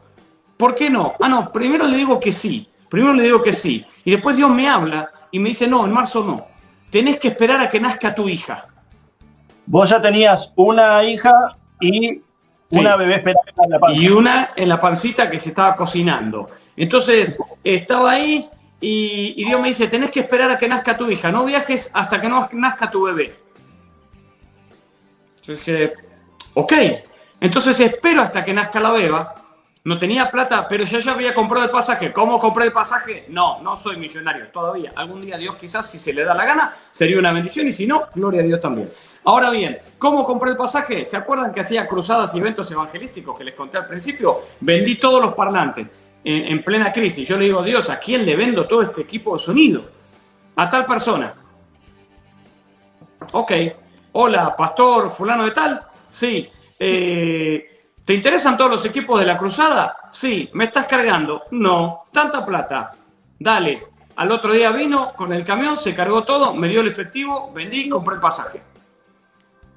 ¿Por 0.56 0.74
qué 0.74 0.90
no? 0.90 1.14
Ah, 1.20 1.28
no, 1.28 1.52
primero 1.52 1.86
le 1.86 1.96
digo 1.96 2.18
que 2.18 2.32
sí. 2.32 2.68
Primero 2.88 3.14
le 3.14 3.24
digo 3.24 3.42
que 3.42 3.52
sí. 3.52 3.84
Y 4.04 4.12
después 4.12 4.36
Dios 4.36 4.50
me 4.50 4.68
habla 4.68 5.10
y 5.30 5.38
me 5.38 5.50
dice, 5.50 5.66
no, 5.66 5.84
en 5.84 5.92
marzo 5.92 6.24
no. 6.24 6.46
Tenés 6.90 7.18
que 7.18 7.28
esperar 7.28 7.60
a 7.60 7.68
que 7.68 7.80
nazca 7.80 8.14
tu 8.14 8.28
hija. 8.28 8.66
Vos 9.66 9.90
ya 9.90 10.00
tenías 10.00 10.52
una 10.56 11.04
hija 11.04 11.32
y 11.80 12.22
una 12.70 12.96
bebé 12.96 13.16
esperando 13.16 13.52
en 13.62 13.70
la 13.70 13.78
pancita. 13.78 14.02
Y 14.02 14.08
una 14.08 14.50
en 14.56 14.68
la 14.68 14.80
pancita 14.80 15.30
que 15.30 15.38
se 15.38 15.50
estaba 15.50 15.76
cocinando. 15.76 16.48
Entonces, 16.76 17.38
estaba 17.62 18.12
ahí 18.12 18.48
y, 18.80 19.34
y 19.36 19.44
Dios 19.44 19.60
me 19.60 19.68
dice, 19.68 19.88
tenés 19.88 20.10
que 20.10 20.20
esperar 20.20 20.50
a 20.50 20.58
que 20.58 20.68
nazca 20.68 20.96
tu 20.96 21.10
hija. 21.10 21.30
No 21.30 21.44
viajes 21.44 21.90
hasta 21.92 22.20
que 22.20 22.28
no 22.28 22.48
nazca 22.52 22.90
tu 22.90 23.02
bebé. 23.02 23.36
Yo 25.42 25.52
dije, 25.54 25.92
Ok, 26.60 26.72
entonces 27.40 27.78
espero 27.78 28.20
hasta 28.20 28.44
que 28.44 28.52
nazca 28.52 28.80
la 28.80 28.90
beba. 28.90 29.32
No 29.84 29.96
tenía 29.96 30.28
plata, 30.28 30.66
pero 30.66 30.82
yo 30.82 30.98
ya 30.98 31.12
había 31.12 31.32
comprado 31.32 31.64
el 31.64 31.70
pasaje. 31.70 32.12
¿Cómo 32.12 32.40
compré 32.40 32.64
el 32.64 32.72
pasaje? 32.72 33.26
No, 33.28 33.62
no 33.62 33.76
soy 33.76 33.96
millonario 33.96 34.48
todavía. 34.48 34.92
Algún 34.96 35.20
día 35.20 35.38
Dios 35.38 35.54
quizás, 35.54 35.88
si 35.88 36.00
se 36.00 36.12
le 36.12 36.24
da 36.24 36.34
la 36.34 36.44
gana, 36.44 36.74
sería 36.90 37.16
una 37.16 37.30
bendición 37.30 37.68
y 37.68 37.70
si 37.70 37.86
no, 37.86 38.08
gloria 38.12 38.40
a 38.40 38.44
Dios 38.44 38.58
también. 38.58 38.90
Ahora 39.22 39.50
bien, 39.50 39.78
¿cómo 39.98 40.24
compré 40.24 40.50
el 40.50 40.56
pasaje? 40.56 41.04
¿Se 41.04 41.16
acuerdan 41.16 41.52
que 41.52 41.60
hacía 41.60 41.86
cruzadas 41.86 42.34
y 42.34 42.38
eventos 42.38 42.68
evangelísticos 42.72 43.38
que 43.38 43.44
les 43.44 43.54
conté 43.54 43.78
al 43.78 43.86
principio? 43.86 44.40
Vendí 44.58 44.96
todos 44.96 45.22
los 45.22 45.34
parlantes 45.34 45.86
en, 46.24 46.44
en 46.44 46.64
plena 46.64 46.92
crisis. 46.92 47.28
Yo 47.28 47.36
le 47.36 47.44
digo, 47.44 47.62
Dios, 47.62 47.88
¿a 47.88 48.00
quién 48.00 48.26
le 48.26 48.34
vendo 48.34 48.66
todo 48.66 48.82
este 48.82 49.02
equipo 49.02 49.34
de 49.34 49.38
sonido? 49.38 49.88
A 50.56 50.68
tal 50.68 50.84
persona. 50.84 51.32
Ok, 53.30 53.52
hola, 54.10 54.56
pastor 54.56 55.08
fulano 55.08 55.44
de 55.44 55.52
tal 55.52 55.87
Sí. 56.18 56.50
Eh, 56.80 57.92
¿Te 58.04 58.12
interesan 58.12 58.58
todos 58.58 58.72
los 58.72 58.84
equipos 58.84 59.20
de 59.20 59.26
la 59.26 59.38
cruzada? 59.38 59.96
Sí. 60.10 60.50
¿Me 60.52 60.64
estás 60.64 60.86
cargando? 60.86 61.44
No. 61.52 62.06
Tanta 62.12 62.44
plata. 62.44 62.90
Dale. 63.38 63.86
Al 64.16 64.32
otro 64.32 64.52
día 64.52 64.72
vino 64.72 65.12
con 65.14 65.32
el 65.32 65.44
camión, 65.44 65.76
se 65.76 65.94
cargó 65.94 66.24
todo, 66.24 66.52
me 66.52 66.66
dio 66.66 66.80
el 66.80 66.88
efectivo, 66.88 67.52
vendí 67.54 67.82
y 67.82 67.88
compré 67.88 68.16
el 68.16 68.20
pasaje. 68.20 68.60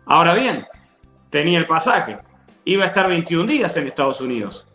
Ahora 0.08 0.34
bien, 0.34 0.66
tenía 1.30 1.60
el 1.60 1.68
pasaje. 1.68 2.18
Iba 2.66 2.86
a 2.86 2.88
estar 2.88 3.08
21 3.08 3.46
días 3.46 3.78
en 3.78 3.86
Estados 3.86 4.20
Unidos. 4.20 4.66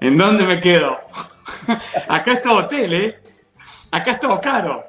¿En 0.00 0.18
dónde 0.18 0.42
me 0.42 0.60
quedo? 0.60 0.98
Acá 2.08 2.32
está 2.32 2.52
hotel, 2.52 2.92
¿eh? 2.92 3.22
Acá 3.92 4.10
está 4.10 4.40
caro. 4.40 4.84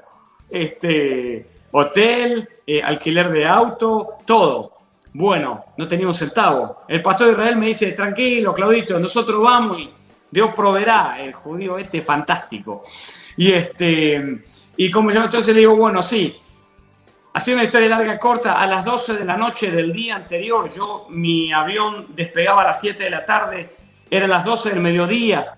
Este, 0.50 1.48
hotel, 1.80 2.50
eh, 2.66 2.82
alquiler 2.82 3.30
de 3.30 3.46
auto, 3.46 4.18
todo. 4.26 4.74
Bueno, 5.14 5.66
no 5.78 5.88
tenía 5.88 6.08
un 6.08 6.14
centavo. 6.14 6.84
El 6.88 7.02
pastor 7.02 7.28
de 7.28 7.34
Israel 7.34 7.56
me 7.56 7.68
dice, 7.68 7.92
tranquilo, 7.92 8.54
Claudito, 8.54 9.00
nosotros 9.00 9.42
vamos 9.42 9.80
y 9.80 9.90
Dios 10.32 10.52
proveerá. 10.56 11.18
El 11.20 11.34
judío 11.34 11.78
este 11.78 12.02
fantástico. 12.02 12.82
Y 13.36 13.52
este, 13.52 14.44
y 14.76 14.90
como 14.90 15.12
yo 15.12 15.24
entonces 15.24 15.54
le 15.54 15.62
digo, 15.62 15.76
bueno, 15.76 16.02
sí, 16.02 16.36
Haciendo 17.34 17.62
una 17.62 17.68
historia 17.68 17.90
larga 17.90 18.18
corta, 18.18 18.54
a 18.60 18.66
las 18.66 18.84
12 18.84 19.14
de 19.14 19.24
la 19.24 19.38
noche 19.38 19.70
del 19.70 19.94
día 19.94 20.16
anterior, 20.16 20.74
yo, 20.76 21.06
mi 21.12 21.54
avión 21.54 22.08
despegaba 22.16 22.64
a 22.64 22.66
las 22.66 22.82
7 22.82 23.04
de 23.04 23.10
la 23.12 23.28
tarde, 23.28 23.76
eran 24.10 24.32
las 24.32 24.44
12 24.44 24.72
del 24.72 24.80
mediodía, 24.80 25.56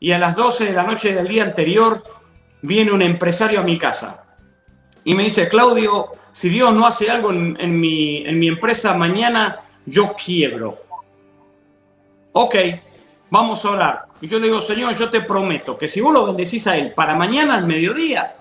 y 0.00 0.12
a 0.12 0.18
las 0.18 0.34
12 0.34 0.64
de 0.64 0.72
la 0.72 0.84
noche 0.84 1.12
del 1.12 1.28
día 1.28 1.42
anterior 1.42 2.02
viene 2.62 2.92
un 2.92 3.02
empresario 3.02 3.60
a 3.60 3.62
mi 3.62 3.76
casa 3.76 4.27
y 5.08 5.14
me 5.14 5.22
dice, 5.22 5.48
Claudio, 5.48 6.08
si 6.32 6.50
Dios 6.50 6.70
no 6.74 6.86
hace 6.86 7.10
algo 7.10 7.30
en, 7.32 7.80
mi, 7.80 8.26
empresa 8.46 8.92
mañana, 8.92 9.62
yo 9.86 10.12
quiebro. 10.12 10.76
Ok, 12.32 12.54
vamos 13.30 13.64
a 13.64 13.70
orar. 13.70 14.04
Y 14.20 14.28
yo 14.28 14.38
le 14.38 14.48
digo, 14.48 14.60
Señor, 14.60 14.94
yo 14.96 15.08
te 15.08 15.22
prometo 15.22 15.78
que 15.78 15.88
si 15.88 16.02
vos 16.02 16.12
lo 16.12 16.26
bendecís 16.26 16.66
a 16.66 16.76
él 16.76 16.92
para 16.92 17.16
mañana 17.16 17.54
al 17.54 17.66
mediodía, 17.66 18.36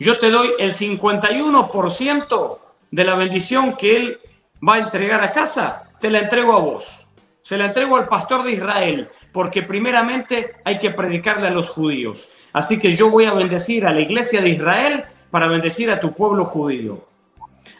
yo 0.00 0.18
te 0.18 0.30
doy 0.30 0.50
el 0.58 0.74
51% 0.74 2.58
de 2.90 3.04
la 3.04 3.14
bendición 3.14 3.76
que 3.76 3.96
él 3.96 4.20
va 4.68 4.74
a 4.74 4.78
entregar 4.78 5.22
a 5.22 5.30
casa, 5.30 5.92
te 6.00 6.10
la 6.10 6.18
entrego 6.18 6.54
a 6.54 6.58
vos. 6.58 7.06
Se 7.40 7.56
la 7.56 7.66
entrego 7.66 7.96
al 7.96 8.08
pastor 8.08 8.42
de 8.42 8.50
Israel, 8.50 9.08
porque 9.30 9.62
primeramente 9.62 10.56
hay 10.64 10.80
que 10.80 10.90
predicarle 10.90 11.46
a 11.46 11.52
los 11.52 11.68
judíos. 11.68 12.32
Así 12.52 12.80
que 12.80 12.94
yo 12.94 13.10
voy 13.10 13.26
a 13.26 13.32
bendecir 13.32 13.86
a 13.86 13.92
la 13.92 14.00
iglesia 14.00 14.42
de 14.42 14.48
Israel 14.50 15.04
para 15.30 15.46
bendecir 15.46 15.90
a 15.90 16.00
tu 16.00 16.12
pueblo 16.12 16.44
judío. 16.44 17.10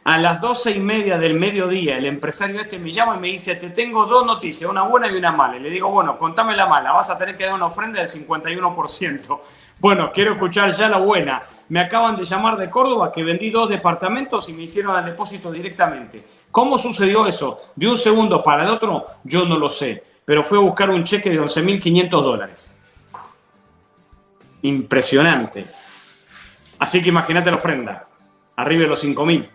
A 0.04 0.18
las 0.18 0.40
doce 0.40 0.70
y 0.70 0.78
media 0.78 1.18
del 1.18 1.34
mediodía, 1.34 1.98
el 1.98 2.06
empresario 2.06 2.60
este 2.60 2.78
me 2.78 2.90
llama 2.90 3.16
y 3.16 3.20
me 3.20 3.28
dice, 3.28 3.56
te 3.56 3.70
tengo 3.70 4.06
dos 4.06 4.24
noticias, 4.24 4.70
una 4.70 4.82
buena 4.82 5.08
y 5.08 5.16
una 5.16 5.32
mala. 5.32 5.56
Y 5.56 5.60
le 5.60 5.70
digo, 5.70 5.90
bueno, 5.90 6.18
contame 6.18 6.56
la 6.56 6.66
mala, 6.66 6.92
vas 6.92 7.10
a 7.10 7.18
tener 7.18 7.36
que 7.36 7.44
dar 7.44 7.54
una 7.54 7.66
ofrenda 7.66 8.00
del 8.00 8.08
51%. 8.08 9.40
Bueno, 9.80 10.12
quiero 10.12 10.34
escuchar 10.34 10.76
ya 10.76 10.90
la 10.90 10.98
buena. 10.98 11.42
Me 11.70 11.80
acaban 11.80 12.14
de 12.14 12.24
llamar 12.24 12.58
de 12.58 12.68
Córdoba 12.68 13.10
que 13.10 13.24
vendí 13.24 13.48
dos 13.48 13.70
departamentos 13.70 14.46
y 14.50 14.52
me 14.52 14.64
hicieron 14.64 14.94
el 14.98 15.06
depósito 15.06 15.50
directamente. 15.50 16.22
¿Cómo 16.50 16.78
sucedió 16.78 17.26
eso? 17.26 17.58
De 17.76 17.88
un 17.88 17.96
segundo 17.96 18.42
para 18.42 18.64
el 18.64 18.68
otro, 18.68 19.06
yo 19.24 19.46
no 19.46 19.56
lo 19.56 19.70
sé, 19.70 20.04
pero 20.26 20.44
fue 20.44 20.58
a 20.58 20.60
buscar 20.60 20.90
un 20.90 21.04
cheque 21.04 21.30
de 21.30 21.40
11.500 21.40 22.10
dólares. 22.10 22.74
Impresionante. 24.60 25.64
Así 26.80 27.02
que 27.02 27.10
imagínate 27.10 27.50
la 27.50 27.58
ofrenda, 27.58 28.08
arriba 28.56 28.82
de 28.82 28.88
los 28.88 29.04
5.000. 29.04 29.46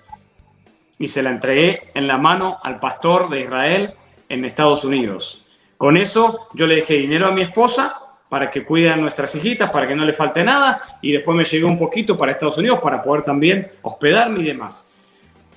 Y 1.00 1.08
se 1.08 1.24
la 1.24 1.32
entregué 1.32 1.82
en 1.96 2.08
la 2.08 2.20
mano 2.20 2.60
al 2.64 2.80
pastor 2.80 3.30
de 3.30 3.42
Israel 3.42 3.96
en 4.30 4.46
Estados 4.46 4.86
Unidos. 4.86 5.44
Con 5.76 5.98
eso 5.98 6.48
yo 6.54 6.68
le 6.68 6.76
dejé 6.76 6.94
dinero 6.94 7.26
a 7.26 7.32
mi 7.32 7.42
esposa 7.42 7.96
para 8.30 8.52
que 8.52 8.64
cuide 8.64 8.92
a 8.92 8.96
nuestras 8.96 9.34
hijitas, 9.36 9.72
para 9.72 9.88
que 9.88 9.96
no 9.96 10.06
le 10.06 10.14
falte 10.14 10.44
nada, 10.44 11.00
y 11.02 11.12
después 11.14 11.36
me 11.36 11.44
llegué 11.44 11.66
un 11.66 11.78
poquito 11.78 12.16
para 12.16 12.32
Estados 12.32 12.60
Unidos 12.60 12.80
para 12.82 13.02
poder 13.02 13.24
también 13.24 13.70
hospedarme 13.82 14.42
y 14.42 14.46
demás. 14.46 14.88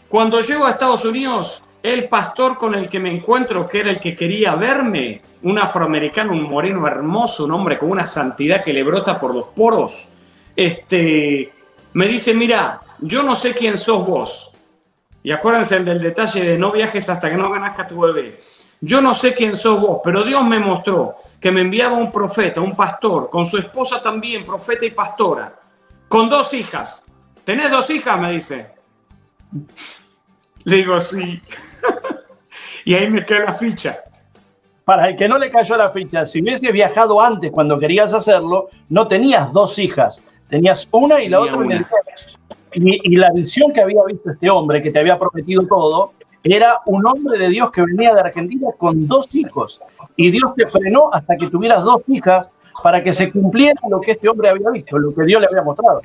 Cuando 0.09 0.41
llego 0.41 0.65
a 0.65 0.71
Estados 0.71 1.05
Unidos, 1.05 1.63
el 1.83 2.09
pastor 2.09 2.57
con 2.57 2.75
el 2.75 2.89
que 2.89 2.99
me 2.99 3.11
encuentro, 3.11 3.69
que 3.69 3.81
era 3.81 3.91
el 3.91 4.01
que 4.01 4.17
quería 4.17 4.55
verme, 4.55 5.21
un 5.43 5.59
afroamericano, 5.59 6.33
un 6.33 6.49
moreno 6.49 6.87
hermoso, 6.87 7.45
un 7.45 7.53
hombre 7.53 7.79
con 7.79 7.91
una 7.91 8.07
santidad 8.07 8.65
que 8.65 8.73
le 8.73 8.83
brota 8.83 9.21
por 9.21 9.35
los 9.35 9.49
poros, 9.49 10.09
este, 10.57 11.53
me 11.93 12.07
dice, 12.07 12.35
mira, 12.35 12.81
yo 13.01 13.23
no 13.23 13.35
sé 13.35 13.55
quién 13.55 13.79
sos 13.79 14.07
vos. 14.07 14.51
Y 15.23 15.33
acuérdense 15.33 15.81
del 15.81 16.01
detalle 16.01 16.45
de 16.45 16.59
no 16.59 16.71
viajes 16.71 17.09
hasta 17.09 17.31
que 17.31 17.37
no 17.37 17.51
ganazca 17.51 17.87
tu 17.87 18.01
bebé. 18.01 18.39
Yo 18.81 19.01
no 19.01 19.13
sé 19.13 19.35
quién 19.35 19.57
sos 19.57 19.81
vos, 19.81 20.01
pero 20.05 20.23
Dios 20.23 20.45
me 20.45 20.61
mostró 20.61 21.17
que 21.41 21.51
me 21.51 21.63
enviaba 21.63 21.99
un 21.99 22.13
profeta, 22.13 22.61
un 22.61 22.77
pastor, 22.77 23.29
con 23.29 23.45
su 23.45 23.59
esposa 23.59 24.01
también, 24.01 24.47
profeta 24.47 24.87
y 24.87 24.91
pastora, 24.91 25.59
con 26.09 26.29
dos 26.29 26.55
hijas. 26.55 27.03
¿Tenés 27.45 27.71
dos 27.71 27.91
hijas? 27.91 28.21
Me 28.21 28.33
dice. 28.33 28.71
Le 30.65 30.77
digo, 30.77 31.01
sí. 31.01 31.41
y 32.85 32.95
ahí 32.95 33.11
me 33.11 33.25
cae 33.25 33.45
la 33.45 33.55
ficha. 33.55 33.99
Para 34.85 35.09
el 35.09 35.17
que 35.17 35.29
no 35.29 35.37
le 35.39 35.51
cayó 35.51 35.77
la 35.77 35.91
ficha, 35.91 36.25
si 36.25 36.41
hubieses 36.41 36.73
viajado 36.73 37.21
antes 37.21 37.51
cuando 37.51 37.79
querías 37.79 38.15
hacerlo, 38.15 38.71
no 38.89 39.09
tenías 39.09 39.53
dos 39.53 39.79
hijas, 39.79 40.23
tenías 40.49 40.89
una 40.91 41.23
y 41.23 41.29
la 41.29 41.41
otra. 41.41 41.57
Y, 42.75 43.15
y 43.15 43.17
la 43.17 43.31
visión 43.33 43.73
que 43.73 43.81
había 43.81 44.03
visto 44.07 44.31
este 44.31 44.51
hombre, 44.51 44.83
que 44.83 44.91
te 44.91 44.99
había 44.99 45.19
prometido 45.19 45.67
todo, 45.67 46.13
era 46.43 46.81
un 46.87 47.07
hombre 47.07 47.39
de 47.39 47.49
Dios 47.49 47.71
que 47.71 47.83
venía 47.83 48.15
de 48.15 48.21
Argentina 48.21 48.69
con 48.77 49.07
dos 49.07 49.35
hijos. 49.35 49.81
Y 50.17 50.31
Dios 50.31 50.53
te 50.57 50.67
frenó 50.67 51.11
hasta 51.13 51.37
que 51.37 51.49
tuvieras 51.49 51.83
dos 51.83 52.03
hijas 52.09 52.51
para 52.83 53.03
que 53.03 53.13
se 53.13 53.31
cumpliera 53.31 53.81
lo 53.91 54.01
que 54.01 54.13
este 54.13 54.29
hombre 54.29 54.51
había 54.51 54.71
visto, 54.71 54.99
lo 54.99 55.15
que 55.15 55.25
Dios 55.25 55.41
le 55.41 55.49
había 55.49 55.63
mostrado. 55.63 56.01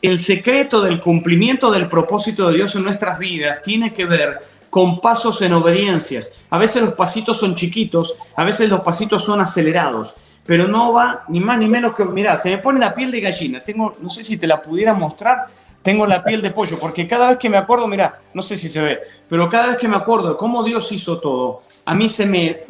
El 0.00 0.18
secreto 0.18 0.80
del 0.80 1.00
cumplimiento 1.00 1.70
del 1.70 1.88
propósito 1.88 2.48
de 2.48 2.56
Dios 2.56 2.74
en 2.76 2.84
nuestras 2.84 3.18
vidas 3.18 3.62
tiene 3.62 3.92
que 3.92 4.04
ver 4.04 4.38
con 4.70 5.00
pasos 5.00 5.42
en 5.42 5.52
obediencias. 5.54 6.32
A 6.50 6.58
veces 6.58 6.82
los 6.82 6.94
pasitos 6.94 7.38
son 7.38 7.54
chiquitos, 7.54 8.16
a 8.36 8.44
veces 8.44 8.68
los 8.68 8.80
pasitos 8.80 9.24
son 9.24 9.40
acelerados, 9.40 10.16
pero 10.48 10.66
no 10.66 10.94
va 10.94 11.24
ni 11.28 11.40
más 11.40 11.58
ni 11.58 11.68
menos 11.68 11.94
que, 11.94 12.06
mira, 12.06 12.34
se 12.38 12.48
me 12.48 12.56
pone 12.56 12.80
la 12.80 12.94
piel 12.94 13.10
de 13.10 13.20
gallina. 13.20 13.62
Tengo, 13.62 13.92
no 14.00 14.08
sé 14.08 14.22
si 14.22 14.38
te 14.38 14.46
la 14.46 14.62
pudiera 14.62 14.94
mostrar, 14.94 15.46
tengo 15.82 16.06
la 16.06 16.24
piel 16.24 16.40
de 16.40 16.52
pollo, 16.52 16.78
porque 16.78 17.06
cada 17.06 17.28
vez 17.28 17.36
que 17.36 17.50
me 17.50 17.58
acuerdo, 17.58 17.86
mira, 17.86 18.18
no 18.32 18.40
sé 18.40 18.56
si 18.56 18.66
se 18.66 18.80
ve, 18.80 18.98
pero 19.28 19.50
cada 19.50 19.66
vez 19.66 19.76
que 19.76 19.86
me 19.86 19.98
acuerdo 19.98 20.30
de 20.30 20.36
cómo 20.38 20.62
Dios 20.62 20.90
hizo 20.90 21.20
todo, 21.20 21.64
a 21.84 21.94
mí 21.94 22.08
se 22.08 22.24
me, 22.24 22.60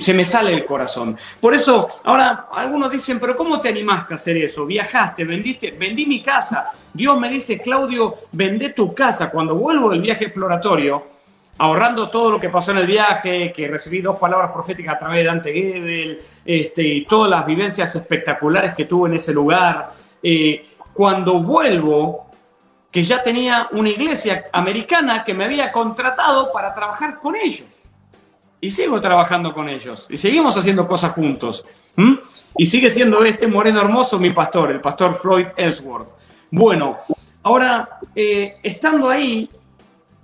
se 0.00 0.14
me 0.14 0.24
sale 0.24 0.54
el 0.54 0.64
corazón. 0.64 1.14
Por 1.38 1.52
eso, 1.52 1.88
ahora 2.04 2.46
algunos 2.54 2.90
dicen, 2.90 3.20
pero 3.20 3.36
¿cómo 3.36 3.60
te 3.60 3.68
animaste 3.68 4.14
a 4.14 4.16
hacer 4.16 4.38
eso? 4.38 4.64
Viajaste, 4.64 5.24
vendiste, 5.24 5.72
vendí 5.72 6.06
mi 6.06 6.22
casa. 6.22 6.70
Dios 6.94 7.20
me 7.20 7.28
dice, 7.28 7.58
Claudio, 7.58 8.14
vende 8.32 8.70
tu 8.70 8.94
casa. 8.94 9.28
Cuando 9.28 9.56
vuelvo 9.56 9.90
del 9.90 10.00
viaje 10.00 10.24
exploratorio, 10.24 11.17
ahorrando 11.58 12.08
todo 12.08 12.30
lo 12.30 12.40
que 12.40 12.48
pasó 12.48 12.70
en 12.70 12.78
el 12.78 12.86
viaje, 12.86 13.52
que 13.52 13.68
recibí 13.68 14.00
dos 14.00 14.18
palabras 14.18 14.52
proféticas 14.52 14.94
a 14.94 14.98
través 14.98 15.18
de 15.18 15.24
Dante 15.24 15.52
Gebel, 15.52 16.20
este, 16.44 16.82
y 16.82 17.04
todas 17.04 17.30
las 17.30 17.44
vivencias 17.44 17.94
espectaculares 17.94 18.74
que 18.74 18.84
tuve 18.84 19.08
en 19.08 19.16
ese 19.16 19.34
lugar, 19.34 19.92
eh, 20.22 20.66
cuando 20.92 21.42
vuelvo, 21.42 22.26
que 22.90 23.02
ya 23.02 23.22
tenía 23.22 23.68
una 23.72 23.90
iglesia 23.90 24.46
americana 24.52 25.24
que 25.24 25.34
me 25.34 25.44
había 25.44 25.70
contratado 25.70 26.52
para 26.52 26.74
trabajar 26.74 27.18
con 27.18 27.36
ellos. 27.36 27.66
Y 28.60 28.70
sigo 28.70 29.00
trabajando 29.00 29.52
con 29.52 29.68
ellos. 29.68 30.06
Y 30.08 30.16
seguimos 30.16 30.56
haciendo 30.56 30.86
cosas 30.86 31.12
juntos. 31.12 31.64
Y 32.56 32.66
sigue 32.66 32.90
siendo 32.90 33.24
este 33.24 33.46
moreno 33.46 33.80
hermoso 33.80 34.18
mi 34.18 34.30
pastor, 34.30 34.70
el 34.70 34.80
pastor 34.80 35.14
Floyd 35.14 35.46
Ellsworth. 35.56 36.08
Bueno, 36.50 36.98
ahora, 37.42 37.98
eh, 38.14 38.56
estando 38.62 39.10
ahí, 39.10 39.50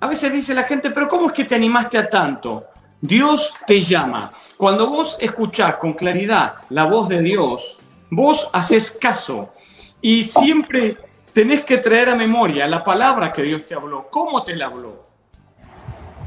a 0.00 0.06
veces 0.06 0.32
dice 0.32 0.54
la 0.54 0.64
gente, 0.64 0.90
pero 0.90 1.08
¿cómo 1.08 1.28
es 1.28 1.32
que 1.32 1.44
te 1.44 1.54
animaste 1.54 1.98
a 1.98 2.08
tanto? 2.08 2.64
Dios 3.00 3.52
te 3.66 3.80
llama. 3.80 4.30
Cuando 4.56 4.88
vos 4.88 5.16
escuchás 5.20 5.76
con 5.76 5.92
claridad 5.92 6.54
la 6.70 6.84
voz 6.84 7.08
de 7.08 7.20
Dios, 7.20 7.78
vos 8.10 8.48
haces 8.52 8.90
caso 8.92 9.52
y 10.00 10.24
siempre 10.24 10.96
tenés 11.32 11.64
que 11.64 11.78
traer 11.78 12.10
a 12.10 12.14
memoria 12.14 12.66
la 12.66 12.84
palabra 12.84 13.32
que 13.32 13.42
Dios 13.42 13.66
te 13.66 13.74
habló, 13.74 14.08
cómo 14.10 14.42
te 14.42 14.56
la 14.56 14.66
habló. 14.66 15.04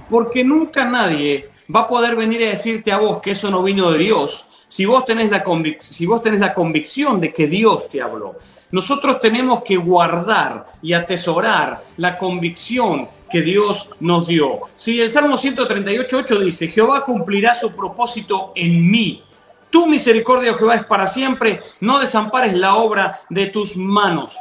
Porque 0.09 0.43
nunca 0.43 0.85
nadie 0.85 1.49
va 1.73 1.81
a 1.81 1.87
poder 1.87 2.15
venir 2.15 2.43
a 2.43 2.49
decirte 2.49 2.91
a 2.91 2.97
vos 2.97 3.21
que 3.21 3.31
eso 3.31 3.49
no 3.49 3.63
vino 3.63 3.91
de 3.91 3.99
Dios 3.99 4.47
si 4.67 4.85
vos 4.85 5.05
tenés 5.05 5.31
la, 5.31 5.43
si 5.79 6.05
vos 6.05 6.21
tenés 6.21 6.39
la 6.39 6.53
convicción 6.53 7.21
de 7.21 7.33
que 7.33 7.47
Dios 7.47 7.89
te 7.89 8.01
habló. 8.01 8.35
Nosotros 8.71 9.19
tenemos 9.19 9.63
que 9.63 9.77
guardar 9.77 10.67
y 10.81 10.93
atesorar 10.93 11.81
la 11.97 12.17
convicción 12.17 13.07
que 13.29 13.41
Dios 13.41 13.89
nos 13.99 14.27
dio. 14.27 14.61
Si 14.75 15.01
el 15.01 15.09
Salmo 15.09 15.37
138.8 15.37 16.39
dice, 16.39 16.67
Jehová 16.67 17.03
cumplirá 17.05 17.55
su 17.55 17.71
propósito 17.71 18.51
en 18.55 18.89
mí 18.89 19.23
tu 19.69 19.85
misericordia, 19.85 20.53
Jehová, 20.53 20.75
es 20.75 20.85
para 20.85 21.07
siempre. 21.07 21.59
No 21.79 21.99
desampares 21.99 22.53
la 22.53 22.75
obra 22.75 23.21
de 23.29 23.47
tus 23.47 23.75
manos. 23.75 24.35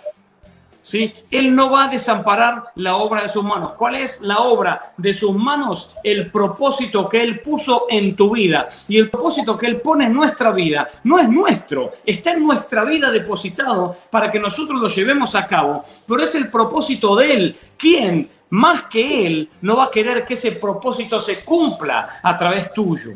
¿Sí? 0.86 1.12
Él 1.32 1.52
no 1.52 1.68
va 1.72 1.86
a 1.86 1.88
desamparar 1.88 2.66
la 2.76 2.94
obra 2.94 3.22
de 3.22 3.28
sus 3.28 3.42
manos. 3.42 3.72
¿Cuál 3.72 3.96
es 3.96 4.20
la 4.20 4.38
obra 4.38 4.92
de 4.96 5.12
sus 5.12 5.34
manos? 5.34 5.90
El 6.04 6.30
propósito 6.30 7.08
que 7.08 7.20
Él 7.24 7.40
puso 7.40 7.86
en 7.90 8.14
tu 8.14 8.36
vida. 8.36 8.68
Y 8.86 8.96
el 8.96 9.10
propósito 9.10 9.58
que 9.58 9.66
Él 9.66 9.80
pone 9.80 10.04
en 10.04 10.12
nuestra 10.12 10.52
vida 10.52 10.88
no 11.02 11.18
es 11.18 11.28
nuestro, 11.28 11.94
está 12.06 12.34
en 12.34 12.46
nuestra 12.46 12.84
vida 12.84 13.10
depositado 13.10 13.96
para 14.10 14.30
que 14.30 14.38
nosotros 14.38 14.80
lo 14.80 14.86
llevemos 14.86 15.34
a 15.34 15.48
cabo. 15.48 15.84
Pero 16.06 16.22
es 16.22 16.36
el 16.36 16.52
propósito 16.52 17.16
de 17.16 17.32
Él. 17.34 17.56
¿Quién, 17.76 18.30
más 18.50 18.84
que 18.84 19.26
Él, 19.26 19.50
no 19.62 19.78
va 19.78 19.86
a 19.86 19.90
querer 19.90 20.24
que 20.24 20.34
ese 20.34 20.52
propósito 20.52 21.18
se 21.18 21.44
cumpla 21.44 22.20
a 22.22 22.38
través 22.38 22.72
tuyo? 22.72 23.10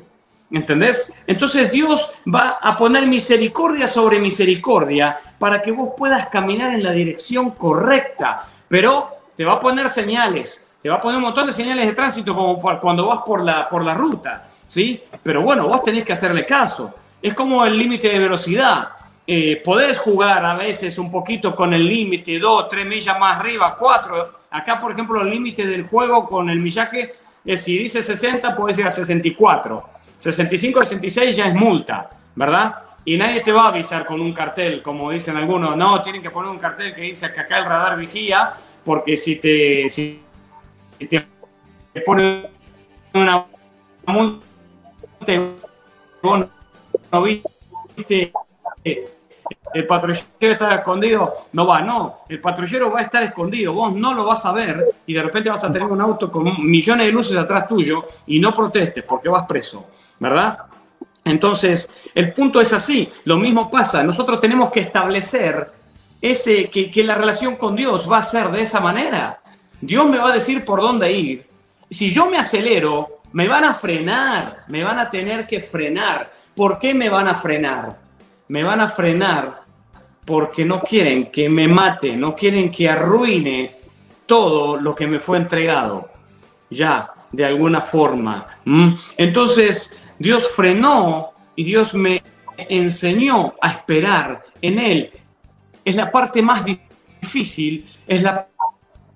¿Entendés? 0.51 1.13
Entonces 1.25 1.71
Dios 1.71 2.15
va 2.27 2.59
a 2.61 2.77
poner 2.77 3.07
misericordia 3.07 3.87
sobre 3.87 4.19
misericordia 4.19 5.21
para 5.41 5.63
que 5.63 5.73
vos 5.73 5.95
puedas 5.97 6.29
caminar 6.29 6.75
en 6.75 6.83
la 6.85 6.93
dirección 6.93 7.53
correcta. 7.53 8.47
Pero 8.69 9.11
te 9.35 9.45
va 9.45 9.55
a 9.55 9.59
poner 9.59 9.89
señales, 9.89 10.65
te 10.83 10.91
va 10.91 10.97
a 10.97 11.01
poner 11.01 11.17
un 11.17 11.23
montón 11.23 11.47
de 11.47 11.53
señales 11.55 11.87
de 11.87 11.95
tránsito 11.95 12.35
como 12.37 12.61
cuando 12.61 13.09
vas 13.09 13.21
por 13.25 13.43
la, 13.43 13.67
por 13.67 13.83
la 13.83 13.95
ruta, 13.95 14.47
¿sí? 14.69 15.03
Pero 15.23 15.41
bueno, 15.43 15.67
vos 15.67 15.83
tenés 15.83 16.05
que 16.05 16.13
hacerle 16.13 16.45
caso. 16.45 16.95
Es 17.23 17.33
como 17.35 17.65
el 17.65 17.77
límite 17.77 18.09
de 18.11 18.19
velocidad. 18.19 18.91
eh, 19.27 19.63
podés 19.65 19.97
jugar 19.99 20.45
a 20.45 20.55
veces 20.57 20.99
un 20.99 21.11
poquito 21.11 21.55
con 21.55 21.73
el 21.73 21.87
límite, 21.87 22.39
dos, 22.39 22.69
tres 22.69 22.85
millas 22.85 23.19
más 23.19 23.39
arriba, 23.39 23.77
cuatro. 23.79 24.41
Acá, 24.51 24.79
por 24.79 24.93
ejemplo, 24.93 25.23
el 25.23 25.31
límite 25.31 25.67
del 25.67 25.85
juego 25.85 26.29
con 26.29 26.51
el 26.51 26.59
millaje 26.59 27.15
es 27.45 27.63
si 27.63 27.79
dice 27.79 28.03
60, 28.03 28.55
puedes 28.57 28.79
ir 28.79 28.87
a 28.87 28.91
64. 28.91 29.89
65, 30.17 30.85
66 30.85 31.37
ya 31.37 31.47
es 31.47 31.55
multa, 31.55 32.11
¿verdad? 32.35 32.75
Y 33.05 33.17
nadie 33.17 33.41
te 33.41 33.53
va 33.53 33.65
a 33.65 33.69
avisar 33.69 34.07
con 34.07 34.21
un 34.21 34.33
cartel, 34.33 34.83
como 34.83 35.11
dicen 35.11 35.37
algunos. 35.37 35.77
No, 35.77 36.03
tienen 36.03 36.23
que 36.23 36.31
poner 36.31 36.51
un 36.51 36.59
cartel 36.59 36.95
que 36.95 37.03
dice 37.03 37.33
que 37.33 37.41
acá 37.41 37.59
el 37.59 37.65
radar 37.65 37.97
vigía, 37.99 38.55
porque 38.85 39.17
si 39.17 39.37
te, 39.37 39.89
si 39.89 40.23
te 40.99 41.27
ponen 42.05 42.47
una 43.15 43.47
multa, 44.07 44.47
no 47.13 47.23
viste 47.23 48.33
el 49.73 49.87
patrullero 49.87 50.25
está 50.49 50.75
escondido, 50.75 51.35
no 51.53 51.67
va, 51.67 51.81
no, 51.81 52.21
el 52.29 52.41
patrullero 52.41 52.91
va 52.91 53.01
a 53.01 53.03
estar 53.03 53.23
escondido, 53.23 53.73
vos 53.73 53.95
no 53.95 54.15
lo 54.15 54.27
vas 54.27 54.45
a 54.45 54.53
ver 54.53 54.87
y 55.07 55.15
de 55.15 55.23
repente 55.23 55.49
vas 55.49 55.63
a 55.63 55.71
tener 55.71 55.89
un 55.89 56.01
auto 56.01 56.31
con 56.31 56.45
millones 56.69 57.07
de 57.07 57.13
luces 57.13 57.37
atrás 57.37 57.69
tuyo 57.69 58.05
y 58.27 58.41
no 58.41 58.53
protestes 58.53 59.05
porque 59.05 59.29
vas 59.29 59.47
preso, 59.47 59.87
¿verdad? 60.19 60.59
Entonces, 61.25 61.89
el 62.15 62.33
punto 62.33 62.61
es 62.61 62.73
así, 62.73 63.09
lo 63.25 63.37
mismo 63.37 63.71
pasa, 63.71 64.03
nosotros 64.03 64.41
tenemos 64.41 64.71
que 64.71 64.81
establecer 64.81 65.67
ese, 66.21 66.69
que, 66.71 66.91
que 66.91 67.05
la 67.05 67.15
relación 67.15 67.57
con 67.57 67.77
Dios 67.77 68.11
va 68.11 68.19
a 68.19 68.23
ser 68.23 68.51
de 68.51 68.63
esa 68.63 68.81
manera. 68.81 69.41
Dios 69.81 70.07
me 70.09 70.19
va 70.19 70.31
a 70.31 70.35
decir 70.35 70.65
por 70.65 70.81
dónde 70.81 71.13
ir. 71.13 71.47
Si 71.89 72.11
yo 72.11 72.29
me 72.31 72.39
acelero, 72.39 73.21
me 73.33 73.49
van 73.49 73.65
a 73.65 73.75
frenar, 73.75 74.65
me 74.69 74.83
van 74.83 74.99
a 74.99 75.11
tener 75.11 75.47
que 75.47 75.61
frenar. 75.61 76.31
¿Por 76.55 76.79
qué 76.79 76.95
me 76.95 77.09
van 77.09 77.29
a 77.29 77.35
frenar? 77.35 77.99
Me 78.49 78.65
van 78.65 78.81
a 78.81 78.89
frenar 78.89 79.63
porque 80.25 80.65
no 80.65 80.81
quieren 80.83 81.31
que 81.31 81.49
me 81.49 81.67
mate, 81.69 82.17
no 82.17 82.35
quieren 82.35 82.71
que 82.71 82.89
arruine 82.89 83.73
todo 84.27 84.77
lo 84.77 84.95
que 84.95 85.07
me 85.07 85.21
fue 85.21 85.39
entregado. 85.39 86.09
Ya, 86.69 87.13
de 87.33 87.45
alguna 87.45 87.81
forma. 87.81 88.47
Entonces, 89.17 89.91
Dios 90.21 90.53
frenó 90.55 91.33
y 91.57 91.65
Dios 91.65 91.95
me 91.95 92.23
enseñó 92.59 93.55
a 93.59 93.71
esperar 93.71 94.45
en 94.61 94.79
Él. 94.79 95.11
Es 95.83 95.97
la 95.97 96.11
parte 96.11 96.43
más 96.43 96.63
difícil, 96.63 97.89
es 98.07 98.23
la 98.23 98.47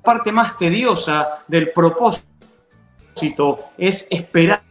parte 0.02 0.32
más 0.32 0.56
tediosa 0.56 1.44
del 1.46 1.72
propósito, 1.72 2.24
es 3.76 4.06
esperar. 4.08 4.62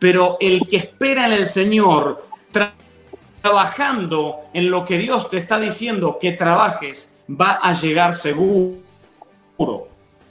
Pero 0.00 0.38
el 0.40 0.66
que 0.66 0.78
espera 0.78 1.26
en 1.26 1.34
el 1.34 1.46
Señor, 1.46 2.26
trabajando 3.40 4.40
en 4.52 4.72
lo 4.72 4.84
que 4.84 4.98
Dios 4.98 5.30
te 5.30 5.36
está 5.36 5.60
diciendo 5.60 6.18
que 6.20 6.32
trabajes, 6.32 7.12
va 7.30 7.60
a 7.62 7.72
llegar 7.74 8.12
seguro. 8.12 8.80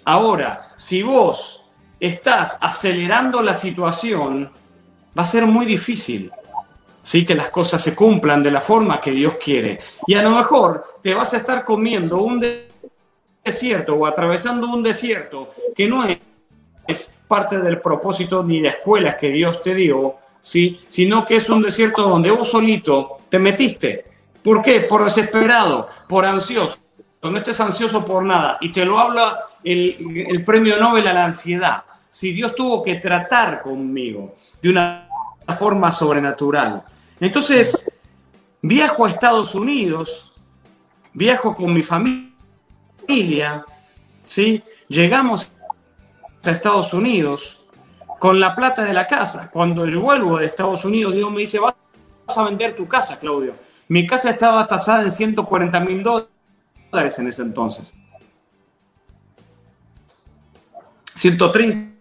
Ahora, 0.04 0.74
si 0.76 1.02
vos 1.02 1.63
estás 2.08 2.58
acelerando 2.60 3.42
la 3.42 3.54
situación, 3.54 4.50
va 5.18 5.24
a 5.24 5.26
ser 5.26 5.46
muy 5.46 5.66
difícil. 5.66 6.32
Sí, 7.02 7.26
que 7.26 7.34
las 7.36 7.50
cosas 7.50 7.82
se 7.82 7.96
cumplan 7.96 8.44
de 8.44 8.52
la 8.52 8.60
forma 8.60 9.00
que 9.00 9.12
Dios 9.12 9.36
quiere. 9.42 9.80
Y 10.06 10.14
a 10.14 10.22
lo 10.22 10.32
mejor 10.32 11.00
te 11.02 11.14
vas 11.14 11.34
a 11.34 11.38
estar 11.38 11.64
comiendo 11.64 12.22
un 12.22 12.44
desierto 13.44 13.96
o 13.96 14.06
atravesando 14.06 14.68
un 14.68 14.84
desierto 14.84 15.54
que 15.76 15.88
no 15.88 16.06
es 16.88 17.14
parte 17.28 17.60
del 17.60 17.80
propósito 17.80 18.44
ni 18.44 18.62
de 18.62 18.70
escuela 18.70 19.18
que 19.18 19.30
Dios 19.30 19.62
te 19.62 19.74
dio, 19.74 20.16
¿sí? 20.42 20.80
sino 20.88 21.26
que 21.26 21.38
es 21.38 21.50
un 21.50 21.62
desierto 21.62 22.04
donde 22.04 22.32
vos 22.32 22.50
solito 22.50 23.18
te 23.30 23.40
metiste. 23.40 24.06
¿Por 24.44 24.62
qué? 24.62 24.82
Por 24.82 25.06
desesperado, 25.06 25.88
por 26.08 26.26
ansioso. 26.26 26.80
No 27.22 27.38
estés 27.38 27.60
ansioso 27.62 28.04
por 28.04 28.24
nada. 28.24 28.58
Y 28.60 28.74
te 28.74 28.84
lo 28.84 29.00
habla 29.00 29.40
el, 29.64 30.26
el 30.30 30.44
premio 30.44 30.78
Nobel 30.78 31.08
a 31.08 31.14
la 31.14 31.26
ansiedad 31.26 31.84
si 32.14 32.32
Dios 32.32 32.54
tuvo 32.54 32.84
que 32.84 32.98
tratar 32.98 33.64
conmigo 33.64 34.36
de 34.62 34.70
una 34.70 35.10
forma 35.58 35.92
sobrenatural. 35.92 36.84
Entonces, 37.20 37.90
viajo 38.62 39.06
a 39.06 39.10
Estados 39.10 39.56
Unidos, 39.56 40.32
viajo 41.12 41.56
con 41.56 41.74
mi 41.74 41.82
familia, 41.82 43.66
¿sí? 44.26 44.62
Llegamos 44.88 45.52
a 46.44 46.52
Estados 46.52 46.94
Unidos 46.94 47.60
con 48.20 48.40
la 48.40 48.54
plata 48.54 48.84
de 48.84 48.94
la 48.94 49.08
casa. 49.08 49.50
Cuando 49.52 49.88
yo 49.88 50.00
vuelvo 50.00 50.38
de 50.38 50.46
Estados 50.46 50.86
Unidos, 50.86 51.16
Dios 51.16 51.32
me 51.32 51.40
dice, 51.40 51.58
vas 51.58 51.74
a 52.28 52.44
vender 52.44 52.76
tu 52.76 52.88
casa, 52.88 53.18
Claudio. 53.18 53.54
Mi 53.88 54.06
casa 54.06 54.30
estaba 54.30 54.68
tasada 54.68 55.02
en 55.02 55.12
140 55.12 55.80
mil 55.80 56.04
dólares 56.04 57.18
en 57.18 57.28
ese 57.28 57.42
entonces. 57.42 57.92
130 61.16 61.93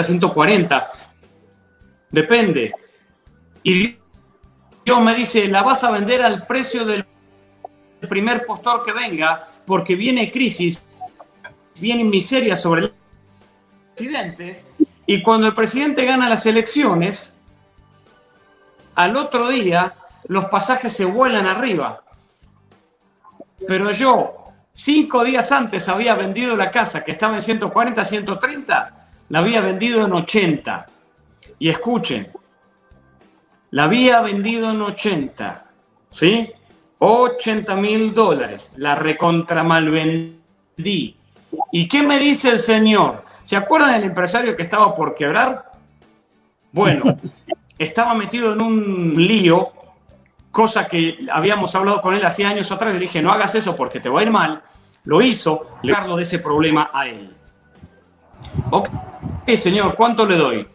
140. 0.00 0.90
Depende. 2.10 2.72
Y 3.62 3.96
Dios 4.84 5.00
me 5.00 5.14
dice, 5.14 5.48
la 5.48 5.62
vas 5.62 5.84
a 5.84 5.90
vender 5.90 6.22
al 6.22 6.46
precio 6.46 6.84
del 6.84 7.04
primer 8.08 8.44
postor 8.44 8.84
que 8.84 8.92
venga, 8.92 9.48
porque 9.66 9.94
viene 9.94 10.30
crisis, 10.30 10.82
viene 11.80 12.04
miseria 12.04 12.56
sobre 12.56 12.82
el 12.82 12.92
presidente, 13.94 14.62
y 15.06 15.22
cuando 15.22 15.46
el 15.46 15.54
presidente 15.54 16.04
gana 16.04 16.28
las 16.28 16.46
elecciones, 16.46 17.34
al 18.94 19.16
otro 19.16 19.48
día 19.48 19.94
los 20.28 20.46
pasajes 20.46 20.92
se 20.92 21.04
vuelan 21.04 21.46
arriba. 21.46 22.02
Pero 23.66 23.90
yo, 23.92 24.48
cinco 24.72 25.24
días 25.24 25.52
antes, 25.52 25.88
había 25.88 26.14
vendido 26.14 26.56
la 26.56 26.70
casa 26.70 27.04
que 27.04 27.12
estaba 27.12 27.34
en 27.34 27.42
140, 27.42 28.04
130, 28.04 29.01
la 29.32 29.38
había 29.38 29.62
vendido 29.62 30.04
en 30.04 30.12
80. 30.12 30.86
Y 31.58 31.70
escuchen, 31.70 32.28
la 33.70 33.84
había 33.84 34.20
vendido 34.20 34.70
en 34.70 34.82
80, 34.82 35.70
¿sí? 36.10 36.50
80 36.98 37.74
mil 37.76 38.12
dólares, 38.12 38.72
la 38.76 38.94
recontra 38.94 39.64
mal 39.64 39.90
vendí. 39.90 41.16
¿Y 41.72 41.88
qué 41.88 42.02
me 42.02 42.18
dice 42.18 42.50
el 42.50 42.58
señor? 42.58 43.24
¿Se 43.42 43.56
acuerdan 43.56 43.92
del 43.92 44.04
empresario 44.04 44.54
que 44.54 44.64
estaba 44.64 44.94
por 44.94 45.14
quebrar? 45.14 45.64
Bueno, 46.70 47.16
estaba 47.78 48.12
metido 48.12 48.52
en 48.52 48.60
un 48.60 49.14
lío, 49.16 49.72
cosa 50.50 50.86
que 50.88 51.26
habíamos 51.32 51.74
hablado 51.74 52.02
con 52.02 52.12
él 52.12 52.24
hace 52.26 52.44
años 52.44 52.70
atrás. 52.70 52.92
Le 52.92 53.00
dije, 53.00 53.22
no 53.22 53.32
hagas 53.32 53.54
eso 53.54 53.74
porque 53.74 53.98
te 53.98 54.10
va 54.10 54.20
a 54.20 54.24
ir 54.24 54.30
mal. 54.30 54.62
Lo 55.04 55.22
hizo, 55.22 55.78
le 55.82 55.94
de 55.94 56.22
ese 56.22 56.38
problema 56.38 56.90
a 56.92 57.06
él. 57.06 57.34
Ok, 58.70 58.88
señor, 59.56 59.94
¿cuánto 59.94 60.26
le 60.26 60.36
doy? 60.36 60.66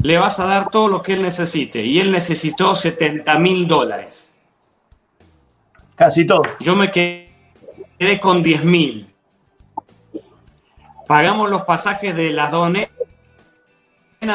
Le 0.00 0.18
vas 0.18 0.38
a 0.40 0.46
dar 0.46 0.70
todo 0.70 0.88
lo 0.88 1.02
que 1.02 1.14
él 1.14 1.22
necesite. 1.22 1.84
Y 1.84 1.98
él 2.00 2.10
necesitó 2.10 2.74
70 2.74 3.38
mil 3.38 3.66
dólares. 3.66 4.34
Casi 5.94 6.24
todo. 6.24 6.42
Yo 6.60 6.76
me 6.76 6.90
quedé 6.90 8.20
con 8.20 8.42
10 8.42 8.64
mil. 8.64 9.12
Pagamos 11.06 11.50
los 11.50 11.62
pasajes 11.62 12.14
de 12.14 12.30
las 12.30 12.50
dos 12.50 12.70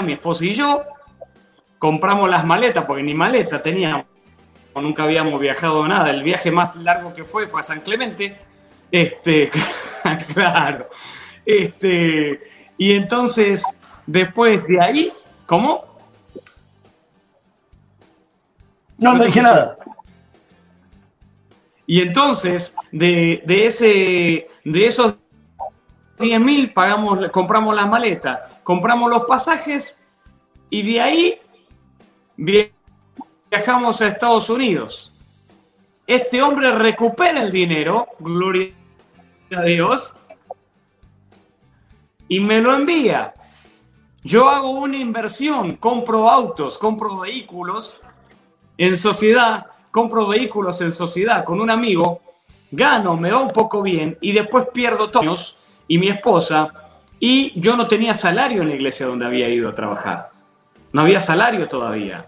mi 0.03 0.13
esposa 0.13 0.45
y 0.45 0.53
yo. 0.53 0.83
Compramos 1.77 2.29
las 2.29 2.45
maletas, 2.45 2.85
porque 2.85 3.03
ni 3.03 3.13
maleta 3.13 3.61
teníamos. 3.61 4.05
Nunca 4.75 5.03
habíamos 5.03 5.39
viajado 5.39 5.87
nada. 5.87 6.09
El 6.09 6.23
viaje 6.23 6.51
más 6.51 6.75
largo 6.75 7.13
que 7.13 7.23
fue 7.23 7.47
fue 7.47 7.59
a 7.59 7.63
San 7.63 7.81
Clemente. 7.81 8.37
Este, 8.91 9.49
claro. 10.33 10.89
Este, 11.45 12.41
y 12.77 12.93
entonces, 12.93 13.63
después 14.05 14.65
de 14.67 14.81
ahí, 14.81 15.13
¿cómo? 15.45 15.85
No, 18.97 19.13
no 19.13 19.23
dije 19.25 19.41
nada. 19.41 19.77
Y 21.85 22.01
entonces, 22.01 22.73
de, 22.91 23.43
ese, 23.45 24.47
de 24.63 24.85
esos 24.87 25.15
10 26.19 26.39
mil, 26.39 26.71
pagamos, 26.71 27.29
compramos 27.29 27.75
las 27.75 27.87
maletas, 27.89 28.39
compramos 28.63 29.09
los 29.09 29.25
pasajes 29.25 29.99
y 30.69 30.81
de 30.81 31.01
ahí 31.01 31.39
viajamos 32.37 34.01
a 34.01 34.07
Estados 34.07 34.49
Unidos. 34.49 35.13
Este 36.07 36.41
hombre 36.41 36.71
recupera 36.71 37.43
el 37.43 37.51
dinero, 37.51 38.07
gloria 38.19 38.73
a 39.55 39.61
Dios, 39.61 40.15
y 42.27 42.39
me 42.39 42.61
lo 42.61 42.73
envía. 42.73 43.33
Yo 44.23 44.49
hago 44.49 44.71
una 44.71 44.97
inversión, 44.97 45.75
compro 45.75 46.29
autos, 46.29 46.77
compro 46.77 47.19
vehículos 47.19 48.01
en 48.77 48.97
sociedad, 48.97 49.65
compro 49.91 50.27
vehículos 50.27 50.81
en 50.81 50.91
sociedad 50.91 51.43
con 51.43 51.59
un 51.59 51.69
amigo, 51.69 52.21
gano, 52.71 53.17
me 53.17 53.31
va 53.31 53.39
un 53.39 53.51
poco 53.51 53.81
bien 53.81 54.17
y 54.21 54.31
después 54.31 54.67
pierdo 54.73 55.09
todos 55.09 55.57
y 55.87 55.97
mi 55.97 56.07
esposa 56.07 56.73
y 57.19 57.59
yo 57.59 57.77
no 57.77 57.87
tenía 57.87 58.13
salario 58.13 58.61
en 58.61 58.69
la 58.69 58.75
iglesia 58.75 59.05
donde 59.05 59.25
había 59.25 59.47
ido 59.49 59.69
a 59.69 59.75
trabajar. 59.75 60.31
No 60.91 61.01
había 61.01 61.21
salario 61.21 61.67
todavía. 61.67 62.27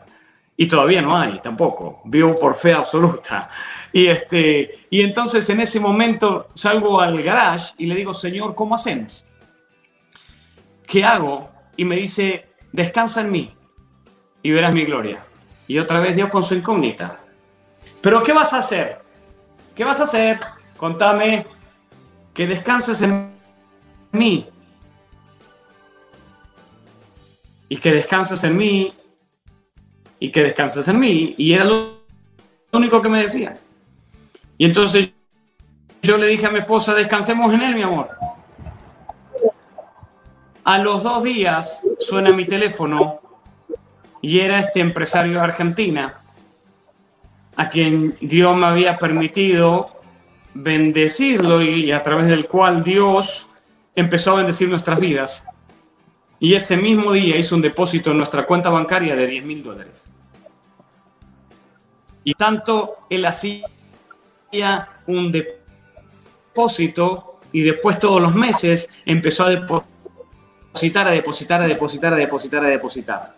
Y 0.57 0.67
todavía 0.67 1.01
no 1.01 1.17
hay 1.17 1.39
tampoco. 1.39 2.01
Vivo 2.05 2.39
por 2.39 2.55
fe 2.55 2.73
absoluta. 2.73 3.49
Y, 3.91 4.07
este, 4.07 4.85
y 4.89 5.01
entonces 5.01 5.49
en 5.49 5.59
ese 5.59 5.79
momento 5.79 6.47
salgo 6.53 7.01
al 7.01 7.21
garage 7.21 7.73
y 7.77 7.87
le 7.87 7.95
digo, 7.95 8.13
Señor, 8.13 8.55
¿cómo 8.55 8.75
hacemos? 8.75 9.25
¿Qué 10.87 11.03
hago? 11.03 11.49
Y 11.77 11.85
me 11.85 11.95
dice, 11.95 12.47
descansa 12.71 13.21
en 13.21 13.31
mí 13.31 13.55
y 14.41 14.51
verás 14.51 14.73
mi 14.73 14.85
gloria. 14.85 15.25
Y 15.67 15.79
otra 15.79 15.99
vez 15.99 16.15
Dios 16.15 16.29
con 16.29 16.43
su 16.43 16.53
incógnita. 16.53 17.19
Pero 18.01 18.21
¿qué 18.21 18.33
vas 18.33 18.53
a 18.53 18.59
hacer? 18.59 18.99
¿Qué 19.73 19.83
vas 19.83 19.99
a 19.99 20.03
hacer? 20.03 20.39
Contame 20.77 21.45
que 22.33 22.45
descanses 22.45 23.01
en 23.01 23.31
mí. 24.11 24.47
Y 27.67 27.77
que 27.77 27.91
descanses 27.91 28.43
en 28.43 28.55
mí. 28.55 28.93
Y 30.19 30.31
que 30.31 30.43
descanses 30.43 30.87
en 30.87 30.99
mí. 30.99 31.33
Y 31.37 31.53
era 31.53 31.65
lo 31.65 32.01
único 32.71 33.01
que 33.01 33.09
me 33.09 33.23
decía. 33.23 33.57
Y 34.57 34.65
entonces 34.65 35.09
yo 36.01 36.17
le 36.17 36.27
dije 36.27 36.45
a 36.45 36.51
mi 36.51 36.59
esposa, 36.59 36.93
descansemos 36.93 37.53
en 37.53 37.61
él, 37.61 37.73
mi 37.73 37.81
amor. 37.81 38.09
A 40.65 40.79
los 40.79 41.03
dos 41.03 41.23
días 41.23 41.81
suena 41.99 42.31
mi 42.31 42.45
teléfono 42.45 43.19
y 44.19 44.39
era 44.39 44.59
este 44.59 44.79
empresario 44.79 45.33
de 45.33 45.41
Argentina 45.41 46.21
a 47.55 47.69
quien 47.69 48.17
Dios 48.19 48.57
me 48.57 48.65
había 48.65 48.97
permitido 48.97 49.91
bendecirlo 50.55 51.61
y 51.61 51.91
a 51.91 52.01
través 52.01 52.27
del 52.27 52.47
cual 52.47 52.83
Dios 52.83 53.45
empezó 53.95 54.31
a 54.31 54.37
bendecir 54.37 54.67
nuestras 54.67 54.99
vidas. 54.99 55.45
Y 56.39 56.55
ese 56.55 56.77
mismo 56.77 57.11
día 57.11 57.37
hizo 57.37 57.53
un 57.53 57.61
depósito 57.61 58.09
en 58.09 58.17
nuestra 58.17 58.47
cuenta 58.47 58.71
bancaria 58.71 59.15
de 59.15 59.27
10 59.27 59.45
mil 59.45 59.63
dólares. 59.63 60.09
Y 62.23 62.33
tanto 62.33 63.05
él 63.11 63.23
hacía 63.25 63.67
un 65.05 65.31
depósito 65.31 67.39
y 67.51 67.61
después 67.61 67.99
todos 67.99 68.19
los 68.19 68.33
meses 68.33 68.89
empezó 69.05 69.43
a 69.43 69.49
depositar, 69.49 69.94
a 71.07 71.11
depositar, 71.11 71.61
a 71.61 71.67
depositar, 71.67 72.13
a 72.13 72.17
depositar, 72.17 72.63
a 72.63 72.67
depositar. 72.67 73.35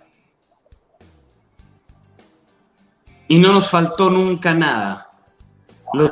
Y 3.28 3.38
no 3.40 3.54
nos 3.54 3.70
faltó 3.70 4.10
nunca 4.10 4.54
nada. 4.54 5.10
Lo 5.94 6.12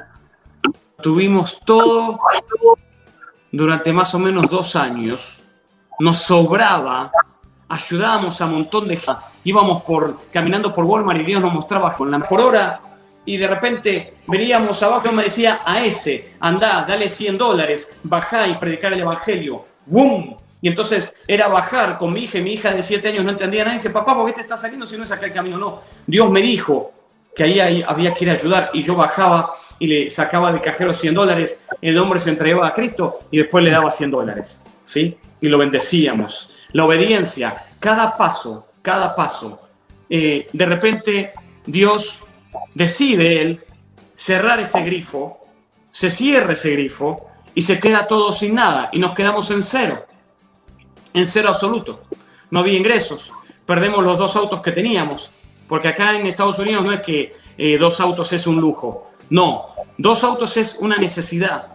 tuvimos 1.01 1.59
todo 1.65 2.19
durante 3.51 3.93
más 3.93 4.13
o 4.13 4.19
menos 4.19 4.49
dos 4.49 4.75
años. 4.75 5.39
Nos 5.99 6.17
sobraba, 6.17 7.11
ayudábamos 7.69 8.41
a 8.41 8.45
un 8.45 8.53
montón 8.53 8.87
de 8.87 8.97
gente. 8.97 9.21
Íbamos 9.43 9.83
por, 9.83 10.19
caminando 10.31 10.73
por 10.73 10.85
Walmart 10.85 11.21
y 11.21 11.23
Dios 11.23 11.41
nos 11.41 11.53
mostraba 11.53 11.93
con 11.93 12.11
la 12.11 12.19
por 12.19 12.41
hora 12.41 12.81
y 13.25 13.37
de 13.37 13.47
repente 13.47 14.13
veníamos 14.27 14.81
abajo 14.83 15.09
y 15.09 15.15
me 15.15 15.23
decía 15.23 15.61
a 15.65 15.83
ese, 15.83 16.35
anda, 16.39 16.85
dale 16.87 17.09
100 17.09 17.37
dólares, 17.37 17.91
bajá 18.03 18.47
y 18.47 18.55
predicar 18.57 18.93
el 18.93 18.99
evangelio. 18.99 19.65
¡Bum! 19.85 20.35
Y 20.65 20.67
entonces 20.67 21.13
era 21.27 21.47
bajar 21.47 21.99
con 21.99 22.11
mi 22.11 22.23
hija 22.23 22.39
y 22.39 22.41
mi 22.41 22.53
hija 22.53 22.73
de 22.73 22.81
7 22.81 23.09
años 23.09 23.23
no 23.23 23.29
entendía 23.29 23.63
nada 23.63 23.75
y 23.75 23.77
dice, 23.77 23.91
papá, 23.91 24.15
¿por 24.15 24.25
qué 24.25 24.33
te 24.33 24.41
estás 24.41 24.61
saliendo 24.61 24.87
si 24.87 24.97
no 24.97 25.03
es 25.03 25.11
acá 25.11 25.27
el 25.27 25.31
camino? 25.31 25.59
No, 25.59 25.81
Dios 26.07 26.27
me 26.31 26.41
dijo 26.41 26.91
que 27.35 27.43
ahí 27.43 27.83
había 27.87 28.15
que 28.15 28.25
ir 28.25 28.31
a 28.31 28.33
ayudar 28.33 28.71
y 28.73 28.81
yo 28.81 28.95
bajaba 28.95 29.53
y 29.77 29.85
le 29.85 30.09
sacaba 30.09 30.51
del 30.51 30.61
cajero 30.61 30.91
100 30.91 31.13
dólares, 31.13 31.61
el 31.83 31.95
hombre 31.99 32.19
se 32.19 32.31
entregaba 32.31 32.65
a 32.65 32.73
Cristo 32.73 33.19
y 33.29 33.37
después 33.37 33.63
le 33.63 33.69
daba 33.69 33.91
100 33.91 34.09
dólares, 34.09 34.63
¿sí? 34.83 35.15
Y 35.39 35.49
lo 35.49 35.59
bendecíamos. 35.59 36.49
La 36.71 36.85
obediencia, 36.85 37.57
cada 37.79 38.17
paso, 38.17 38.67
cada 38.81 39.13
paso. 39.13 39.69
Eh, 40.09 40.47
de 40.51 40.65
repente 40.65 41.33
Dios 41.67 42.21
decide 42.73 43.39
él 43.39 43.61
cerrar 44.15 44.59
ese 44.59 44.81
grifo, 44.81 45.41
se 45.91 46.09
cierra 46.09 46.53
ese 46.53 46.71
grifo 46.71 47.27
y 47.53 47.61
se 47.61 47.79
queda 47.79 48.07
todo 48.07 48.33
sin 48.33 48.55
nada 48.55 48.89
y 48.91 48.97
nos 48.97 49.13
quedamos 49.13 49.51
en 49.51 49.61
cero, 49.61 50.04
en 51.15 51.25
cero 51.25 51.49
absoluto. 51.49 52.01
No 52.51 52.59
había 52.59 52.77
ingresos, 52.77 53.31
perdemos 53.65 54.03
los 54.03 54.19
dos 54.19 54.35
autos 54.35 54.61
que 54.61 54.71
teníamos, 54.71 55.31
porque 55.67 55.87
acá 55.87 56.15
en 56.15 56.27
Estados 56.27 56.59
Unidos 56.59 56.83
no 56.83 56.91
es 56.91 56.99
que 56.99 57.33
eh, 57.57 57.77
dos 57.77 57.99
autos 57.99 58.31
es 58.33 58.45
un 58.45 58.59
lujo, 58.61 59.11
no, 59.29 59.69
dos 59.97 60.23
autos 60.23 60.55
es 60.57 60.77
una 60.79 60.97
necesidad, 60.97 61.67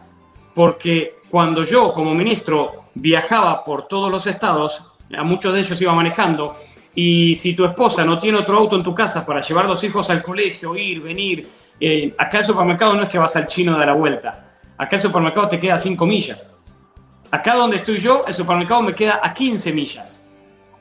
porque 0.54 1.16
cuando 1.28 1.64
yo 1.64 1.92
como 1.92 2.14
ministro 2.14 2.84
viajaba 2.94 3.64
por 3.64 3.88
todos 3.88 4.10
los 4.10 4.26
estados, 4.26 4.84
a 5.16 5.24
muchos 5.24 5.52
de 5.54 5.60
ellos 5.60 5.80
iba 5.80 5.92
manejando, 5.92 6.56
y 6.94 7.34
si 7.34 7.54
tu 7.54 7.64
esposa 7.64 8.04
no 8.04 8.18
tiene 8.18 8.38
otro 8.38 8.58
auto 8.58 8.76
en 8.76 8.82
tu 8.82 8.94
casa 8.94 9.24
para 9.24 9.40
llevar 9.40 9.64
los 9.64 9.82
hijos 9.82 10.10
al 10.10 10.22
colegio, 10.22 10.76
ir, 10.76 11.00
venir, 11.00 11.48
eh, 11.80 12.14
acá 12.18 12.38
el 12.38 12.44
supermercado 12.44 12.94
no 12.94 13.02
es 13.04 13.08
que 13.08 13.18
vas 13.18 13.34
al 13.36 13.46
chino 13.46 13.78
de 13.78 13.86
la 13.86 13.94
vuelta. 13.94 14.58
Acá 14.76 14.96
el 14.96 15.02
supermercado 15.02 15.48
te 15.48 15.58
queda 15.58 15.74
a 15.74 15.78
5 15.78 16.04
millas. 16.06 16.52
Acá 17.30 17.54
donde 17.54 17.76
estoy 17.76 17.98
yo, 17.98 18.24
el 18.26 18.34
supermercado 18.34 18.82
me 18.82 18.94
queda 18.94 19.20
a 19.22 19.32
15 19.32 19.72
millas. 19.72 20.24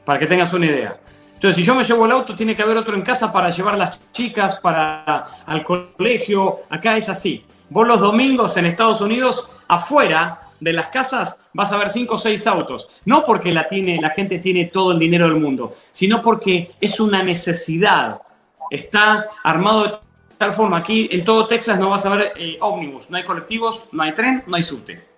Para 0.03 0.17
que 0.17 0.25
tengas 0.25 0.51
una 0.53 0.65
idea. 0.65 0.99
Entonces, 1.35 1.55
si 1.55 1.63
yo 1.63 1.75
me 1.75 1.83
llevo 1.83 2.05
el 2.05 2.11
auto, 2.11 2.35
tiene 2.35 2.55
que 2.55 2.63
haber 2.63 2.75
otro 2.75 2.95
en 2.95 3.01
casa 3.01 3.31
para 3.31 3.49
llevar 3.49 3.77
las 3.77 4.11
chicas 4.11 4.59
para 4.59 5.43
al 5.45 5.63
colegio. 5.63 6.61
Acá 6.69 6.97
es 6.97 7.07
así. 7.07 7.45
Vos 7.69 7.87
los 7.87 8.01
domingos 8.01 8.57
en 8.57 8.65
Estados 8.65 8.99
Unidos, 8.99 9.49
afuera 9.67 10.41
de 10.59 10.73
las 10.73 10.87
casas, 10.87 11.39
vas 11.53 11.71
a 11.71 11.77
ver 11.77 11.91
cinco 11.91 12.15
o 12.15 12.17
seis 12.17 12.45
autos. 12.47 12.89
No 13.05 13.23
porque 13.23 13.53
la, 13.53 13.67
tiene, 13.67 14.01
la 14.01 14.09
gente 14.09 14.39
tiene 14.39 14.65
todo 14.65 14.91
el 14.91 14.99
dinero 14.99 15.29
del 15.29 15.39
mundo, 15.39 15.75
sino 15.91 16.21
porque 16.21 16.71
es 16.81 16.99
una 16.99 17.23
necesidad. 17.23 18.21
Está 18.71 19.27
armado 19.43 19.83
de 19.83 19.93
tal 20.37 20.53
forma. 20.53 20.77
Aquí 20.77 21.07
en 21.11 21.23
todo 21.23 21.45
Texas 21.45 21.79
no 21.79 21.91
vas 21.91 22.05
a 22.05 22.09
ver 22.09 22.33
eh, 22.35 22.57
ómnibus, 22.59 23.09
no 23.09 23.17
hay 23.17 23.23
colectivos, 23.23 23.87
no 23.91 24.03
hay 24.03 24.13
tren, 24.13 24.43
no 24.47 24.55
hay 24.55 24.63
subte. 24.63 25.08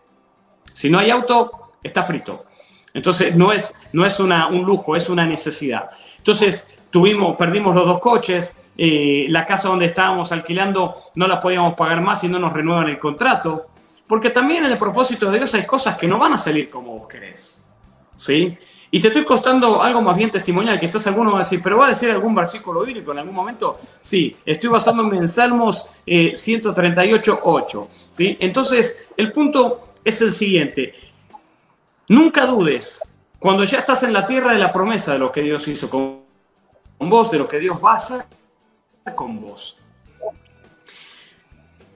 Si 0.73 0.89
no 0.89 0.99
hay 0.99 1.09
auto, 1.09 1.71
está 1.83 2.03
frito. 2.03 2.45
Entonces 2.93 3.35
no 3.35 3.51
es, 3.51 3.73
no 3.93 4.05
es 4.05 4.19
una, 4.19 4.47
un 4.47 4.63
lujo, 4.63 4.95
es 4.95 5.09
una 5.09 5.25
necesidad. 5.25 5.91
Entonces 6.17 6.67
tuvimos, 6.89 7.37
perdimos 7.37 7.73
los 7.75 7.85
dos 7.85 7.99
coches, 7.99 8.55
eh, 8.77 9.25
la 9.29 9.45
casa 9.45 9.69
donde 9.69 9.85
estábamos 9.85 10.31
alquilando 10.31 10.95
no 11.15 11.27
la 11.27 11.41
podíamos 11.41 11.73
pagar 11.75 12.01
más 12.01 12.23
y 12.23 12.27
no 12.27 12.39
nos 12.39 12.53
renuevan 12.53 12.89
el 12.89 12.99
contrato. 12.99 13.67
Porque 14.07 14.29
también 14.29 14.65
en 14.65 14.71
el 14.71 14.77
propósito 14.77 15.31
de 15.31 15.37
Dios 15.37 15.53
hay 15.53 15.65
cosas 15.65 15.97
que 15.97 16.07
no 16.07 16.17
van 16.17 16.33
a 16.33 16.37
salir 16.37 16.69
como 16.69 16.97
vos 16.97 17.07
querés. 17.07 17.63
¿Sí? 18.15 18.57
Y 18.93 18.99
te 18.99 19.07
estoy 19.07 19.23
costando 19.23 19.81
algo 19.81 20.01
más 20.01 20.17
bien 20.17 20.29
testimonial. 20.29 20.77
Quizás 20.77 21.07
alguno 21.07 21.31
va 21.31 21.39
a 21.39 21.43
decir, 21.43 21.61
pero 21.63 21.77
va 21.77 21.85
a 21.85 21.89
decir 21.89 22.11
algún 22.11 22.35
versículo 22.35 22.81
bíblico 22.81 23.13
en 23.13 23.19
algún 23.19 23.33
momento. 23.33 23.79
Sí, 24.01 24.35
estoy 24.45 24.69
basándome 24.69 25.17
en 25.17 25.29
Salmos 25.29 25.85
eh, 26.05 26.33
138, 26.35 27.39
8. 27.41 27.87
¿sí? 28.11 28.35
Entonces, 28.41 28.97
el 29.15 29.31
punto 29.31 29.90
es 30.03 30.21
el 30.21 30.31
siguiente. 30.31 30.93
Nunca 32.07 32.45
dudes, 32.45 32.99
cuando 33.39 33.63
ya 33.63 33.79
estás 33.79 34.03
en 34.03 34.13
la 34.13 34.25
tierra 34.25 34.53
de 34.53 34.59
la 34.59 34.71
promesa 34.71 35.13
de 35.13 35.19
lo 35.19 35.31
que 35.31 35.41
Dios 35.41 35.67
hizo 35.67 35.89
con, 35.89 36.21
vos, 36.99 37.31
de 37.31 37.37
lo 37.37 37.47
que 37.47 37.59
Dios 37.59 37.79
va 37.83 37.97
con 39.15 39.41
vos. 39.41 39.79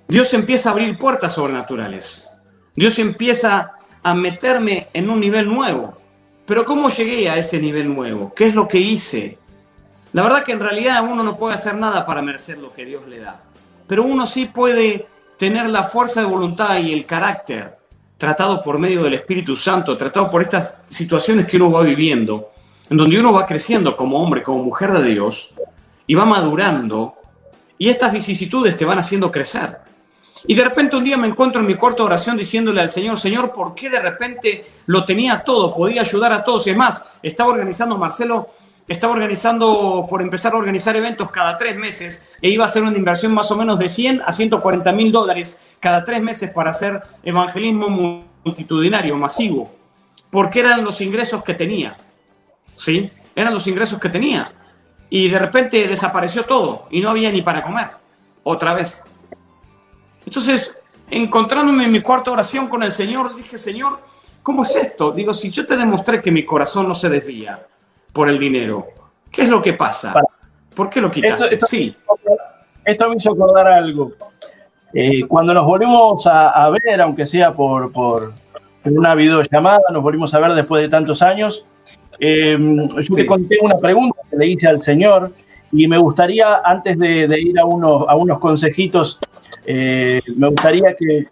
Dios 0.08 0.34
empieza 0.34 0.70
a 0.70 0.72
abrir 0.74 0.98
puertas 0.98 1.34
sobrenaturales. 1.34 2.30
Dios 2.76 2.98
empieza 3.00 3.74
a 4.04 4.14
meterme 4.14 4.88
en 4.94 5.10
un 5.10 5.20
nivel 5.20 5.48
nuevo. 5.48 5.98
Pero 6.46 6.64
¿cómo 6.64 6.90
llegué 6.90 7.30
a 7.30 7.38
ese 7.38 7.60
nivel 7.60 7.94
nuevo? 7.94 8.34
¿Qué 8.36 8.48
es 8.48 8.56
lo 8.56 8.68
que 8.68 8.78
hice? 8.78 9.38
La 10.14 10.22
verdad 10.24 10.44
que 10.44 10.52
en 10.52 10.60
realidad 10.60 11.04
uno 11.04 11.24
no 11.24 11.38
puede 11.38 11.56
hacer 11.56 11.76
nada 11.76 12.06
para 12.06 12.22
merecer 12.22 12.58
lo 12.60 12.72
que 12.72 12.86
Dios 12.86 13.08
le 13.08 13.20
da. 13.20 13.42
Pero 13.88 14.04
uno 14.04 14.26
sí 14.26 14.46
puede 14.46 15.08
tener 15.38 15.68
la 15.70 15.84
fuerza 15.84 16.22
de 16.22 16.28
voluntad 16.28 16.78
y 16.78 16.94
el 16.94 17.06
carácter 17.06 17.78
tratado 18.18 18.62
por 18.62 18.80
medio 18.80 19.04
del 19.04 19.16
Espíritu 19.16 19.56
Santo, 19.56 19.98
tratado 19.98 20.30
por 20.30 20.42
estas 20.42 20.76
situaciones 20.86 21.46
que 21.48 21.58
uno 21.58 21.72
va 21.72 21.84
viviendo, 21.84 22.52
en 22.90 22.98
donde 22.98 23.20
uno 23.20 23.34
va 23.34 23.46
creciendo 23.46 23.96
como 23.96 24.22
hombre, 24.22 24.44
como 24.44 24.64
mujer 24.64 24.92
de 24.94 25.10
Dios, 25.10 25.52
y 26.08 26.14
va 26.14 26.26
madurando, 26.26 27.16
y 27.78 27.90
estas 27.90 28.14
vicisitudes 28.14 28.78
te 28.78 28.86
van 28.86 29.00
haciendo 29.00 29.32
crecer. 29.32 29.78
Y 30.48 30.54
de 30.54 30.64
repente 30.64 30.96
un 30.96 31.04
día 31.04 31.18
me 31.18 31.28
encuentro 31.28 31.60
en 31.60 31.68
mi 31.68 31.76
cuarta 31.76 32.04
oración 32.04 32.38
diciéndole 32.38 32.82
al 32.82 32.90
Señor, 32.90 33.20
Señor, 33.20 33.52
¿por 33.52 33.74
qué 33.74 33.90
de 33.90 34.00
repente 34.00 34.66
lo 34.86 35.04
tenía 35.04 35.44
todo? 35.44 35.74
Podía 35.74 36.02
ayudar 36.02 36.32
a 36.34 36.44
todos. 36.44 36.68
Y 36.68 36.70
es 36.70 36.78
más, 36.78 37.04
estaba 37.24 37.52
organizando, 37.52 37.98
Marcelo, 37.98 38.50
estaba 38.88 39.14
organizando, 39.14 40.06
por 40.08 40.22
empezar 40.22 40.54
a 40.54 40.58
organizar 40.58 40.96
eventos 40.96 41.32
cada 41.32 41.58
tres 41.58 41.76
meses 41.76 42.22
e 42.42 42.50
iba 42.50 42.64
a 42.64 42.68
hacer 42.68 42.84
una 42.84 42.98
inversión 42.98 43.34
más 43.34 43.50
o 43.52 43.58
menos 43.58 43.80
de 43.80 43.90
100 43.90 44.22
a 44.26 44.32
140 44.32 44.92
mil 44.92 45.12
dólares 45.12 45.60
cada 45.80 46.04
tres 46.04 46.22
meses 46.22 46.52
para 46.52 46.70
hacer 46.70 47.02
evangelismo 47.24 48.26
multitudinario, 48.44 49.18
masivo. 49.18 49.74
Porque 50.30 50.60
eran 50.60 50.84
los 50.84 51.02
ingresos 51.02 51.44
que 51.44 51.54
tenía. 51.54 51.98
¿Sí? 52.78 53.10
Eran 53.36 53.54
los 53.54 53.66
ingresos 53.68 54.00
que 54.00 54.10
tenía. 54.10 54.52
Y 55.10 55.30
de 55.30 55.40
repente 55.40 55.88
desapareció 55.88 56.46
todo 56.46 56.88
y 56.92 57.02
no 57.02 57.10
había 57.10 57.32
ni 57.32 57.42
para 57.42 57.64
comer. 57.64 57.88
Otra 58.44 58.74
vez. 58.74 59.02
Entonces, 60.26 60.76
encontrándome 61.10 61.86
en 61.86 61.92
mi 61.92 62.02
cuarta 62.02 62.32
oración 62.32 62.68
con 62.68 62.84
el 62.84 62.92
Señor, 62.92 63.36
dije, 63.36 63.58
Señor, 63.58 64.00
¿cómo 64.44 64.64
es 64.64 64.76
esto? 64.76 65.12
Digo, 65.12 65.34
si 65.34 65.50
yo 65.50 65.66
te 65.66 65.78
demostré 65.78 66.22
que 66.22 66.32
mi 66.32 66.46
corazón 66.46 66.88
no 66.88 66.94
se 66.94 67.10
desvía 67.10 67.66
por 68.16 68.30
el 68.30 68.40
dinero, 68.40 68.88
¿qué 69.30 69.42
es 69.42 69.50
lo 69.50 69.62
que 69.62 69.74
pasa? 69.74 70.14
¿Por 70.74 70.90
qué 70.90 71.02
lo 71.02 71.12
quitaste? 71.12 71.54
Esto, 71.54 71.66
sí. 71.66 71.94
Esto 72.86 73.10
me 73.10 73.18
hizo 73.18 73.34
acordar 73.34 73.68
algo. 73.68 74.14
Eh, 74.94 75.26
cuando 75.28 75.54
nos 75.54 75.66
volvimos 75.66 76.26
a, 76.26 76.70
ver, 76.70 77.02
aunque 77.02 77.26
sea 77.26 77.54
por, 77.54 77.92
por, 77.92 78.32
una 78.86 79.16
videollamada, 79.16 79.82
nos 79.92 80.02
volvimos 80.02 80.34
a 80.34 80.40
ver 80.40 80.54
después 80.54 80.82
de 80.82 80.88
tantos 80.88 81.22
años, 81.22 81.66
eh, 82.18 82.58
yo 83.02 83.16
te 83.16 83.26
conté 83.26 83.58
una 83.62 83.78
pregunta 83.80 84.18
que 84.32 84.38
le 84.38 84.48
hice 84.48 84.70
al 84.70 84.82
Señor 84.82 85.34
y 85.74 85.86
me 85.86 85.98
gustaría, 85.98 86.62
antes 86.64 86.98
de, 86.98 87.28
ir 87.38 87.60
a 87.60 87.66
unos, 87.66 88.06
a 88.08 88.16
unos 88.16 88.40
consejitos, 88.40 89.20
eh, 89.66 90.22
me 90.36 90.48
gustaría 90.50 90.96
que, 90.96 91.28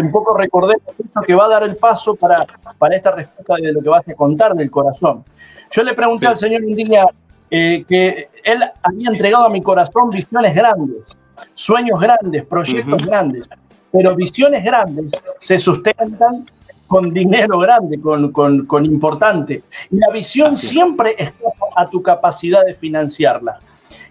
un 0.00 0.10
poco 0.10 0.36
recordemos 0.36 0.82
esto 0.98 1.20
que 1.22 1.34
va 1.34 1.46
a 1.46 1.48
dar 1.48 1.62
el 1.64 1.76
paso 1.76 2.14
para, 2.14 2.46
para 2.78 2.96
esta 2.96 3.12
respuesta 3.12 3.54
de 3.56 3.72
lo 3.72 3.80
que 3.80 3.88
vas 3.88 4.06
a 4.08 4.14
contar 4.14 4.54
del 4.54 4.70
corazón. 4.70 5.24
Yo 5.70 5.82
le 5.82 5.94
pregunté 5.94 6.26
al 6.26 6.36
Señor 6.36 6.62
un 6.62 6.72
día 6.72 7.06
que 7.50 8.28
Él 8.44 8.62
había 8.82 9.10
entregado 9.10 9.46
a 9.46 9.50
mi 9.50 9.62
corazón 9.62 10.10
visiones 10.10 10.54
grandes 10.54 11.16
sueños 11.54 12.00
grandes, 12.00 12.44
proyectos 12.44 13.04
grandes, 13.04 13.48
pero 13.90 14.14
visiones 14.14 14.64
grandes 14.64 15.12
se 15.38 15.58
sustentan 15.58 16.46
con 16.86 17.12
dinero 17.12 17.58
grande, 17.58 17.98
con, 18.00 18.32
con, 18.32 18.84
importante. 18.84 19.62
Y 19.90 19.96
la 19.96 20.10
visión 20.10 20.54
siempre 20.54 21.14
está 21.18 21.48
a 21.76 21.86
tu 21.86 22.02
capacidad 22.02 22.64
de 22.64 22.74
financiarla. 22.74 23.60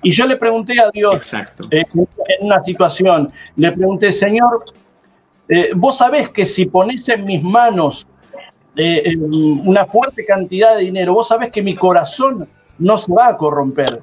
Y 0.04 0.12
yo 0.12 0.26
le 0.26 0.38
pregunté 0.38 0.80
a 0.80 0.90
Dios 0.92 1.34
eh, 1.34 1.86
en 1.94 2.08
una 2.40 2.64
situación, 2.64 3.32
le 3.56 3.72
pregunté, 3.72 4.12
Señor, 4.12 4.66
eh, 5.48 5.72
vos 5.76 5.98
sabés 5.98 6.30
que 6.30 6.46
si 6.46 6.66
pones 6.66 7.08
en 7.10 7.26
mis 7.26 7.44
manos 7.44 8.08
eh, 8.76 9.16
una 9.18 9.86
fuerte 9.86 10.26
cantidad 10.26 10.76
de 10.76 10.84
dinero, 10.84 11.14
vos 11.14 11.28
sabés 11.28 11.52
que 11.52 11.62
mi 11.62 11.76
corazón 11.76 12.48
no 12.80 12.98
se 12.98 13.14
va 13.14 13.28
a 13.28 13.38
corromper. 13.38 14.00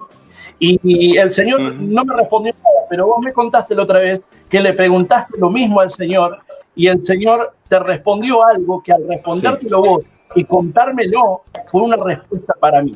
Y, 0.60 1.16
el 1.16 1.30
Señor 1.30 1.60
no 1.60 2.04
me 2.04 2.14
respondió 2.14 2.52
nada, 2.52 2.86
pero 2.90 3.06
vos 3.06 3.20
me 3.20 3.32
contaste 3.32 3.74
la 3.74 3.84
otra 3.84 4.00
vez 4.00 4.20
que 4.48 4.60
le 4.60 4.72
preguntaste 4.72 5.38
lo 5.38 5.50
mismo 5.50 5.80
al 5.80 5.90
Señor 5.90 6.38
y 6.74 6.88
el 6.88 7.04
Señor 7.04 7.54
te 7.68 7.78
respondió 7.78 8.44
algo 8.44 8.82
que 8.82 8.92
al 8.92 9.06
respondértelo 9.06 9.82
vos 9.82 10.04
y 10.34 10.44
contármelo 10.44 11.42
fue 11.66 11.82
una 11.82 11.96
respuesta 11.96 12.54
para 12.58 12.82
mí. 12.82 12.94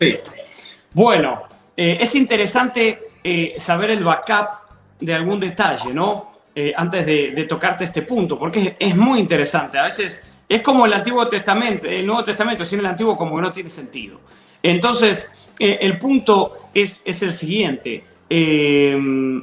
Sí. 0.00 0.18
Bueno, 0.92 1.42
eh, 1.80 1.96
es 2.00 2.12
interesante 2.16 3.12
eh, 3.22 3.54
saber 3.56 3.90
el 3.90 4.02
backup 4.02 4.48
de 4.98 5.14
algún 5.14 5.38
detalle, 5.38 5.94
¿no? 5.94 6.32
Eh, 6.52 6.74
antes 6.76 7.06
de, 7.06 7.46
tocarte 7.48 7.84
este 7.84 8.02
punto, 8.02 8.36
porque 8.36 8.76
es, 8.80 8.96
muy 8.96 9.20
interesante. 9.20 9.78
A 9.78 9.84
veces 9.84 10.20
es 10.48 10.60
como 10.60 10.86
el 10.86 10.92
Antiguo 10.92 11.28
Testamento, 11.28 11.86
el 11.86 12.04
Nuevo 12.04 12.24
Testamento, 12.24 12.64
sin 12.64 12.80
el 12.80 12.86
Antiguo 12.86 13.16
como 13.16 13.36
que 13.36 13.42
no 13.42 13.52
tiene 13.52 13.70
sentido. 13.70 14.18
Entonces, 14.60 15.30
el 15.56 15.96
punto 15.98 16.68
es, 16.74 17.00
el 17.04 17.30
siguiente. 17.30 18.04
Eh, 18.28 19.40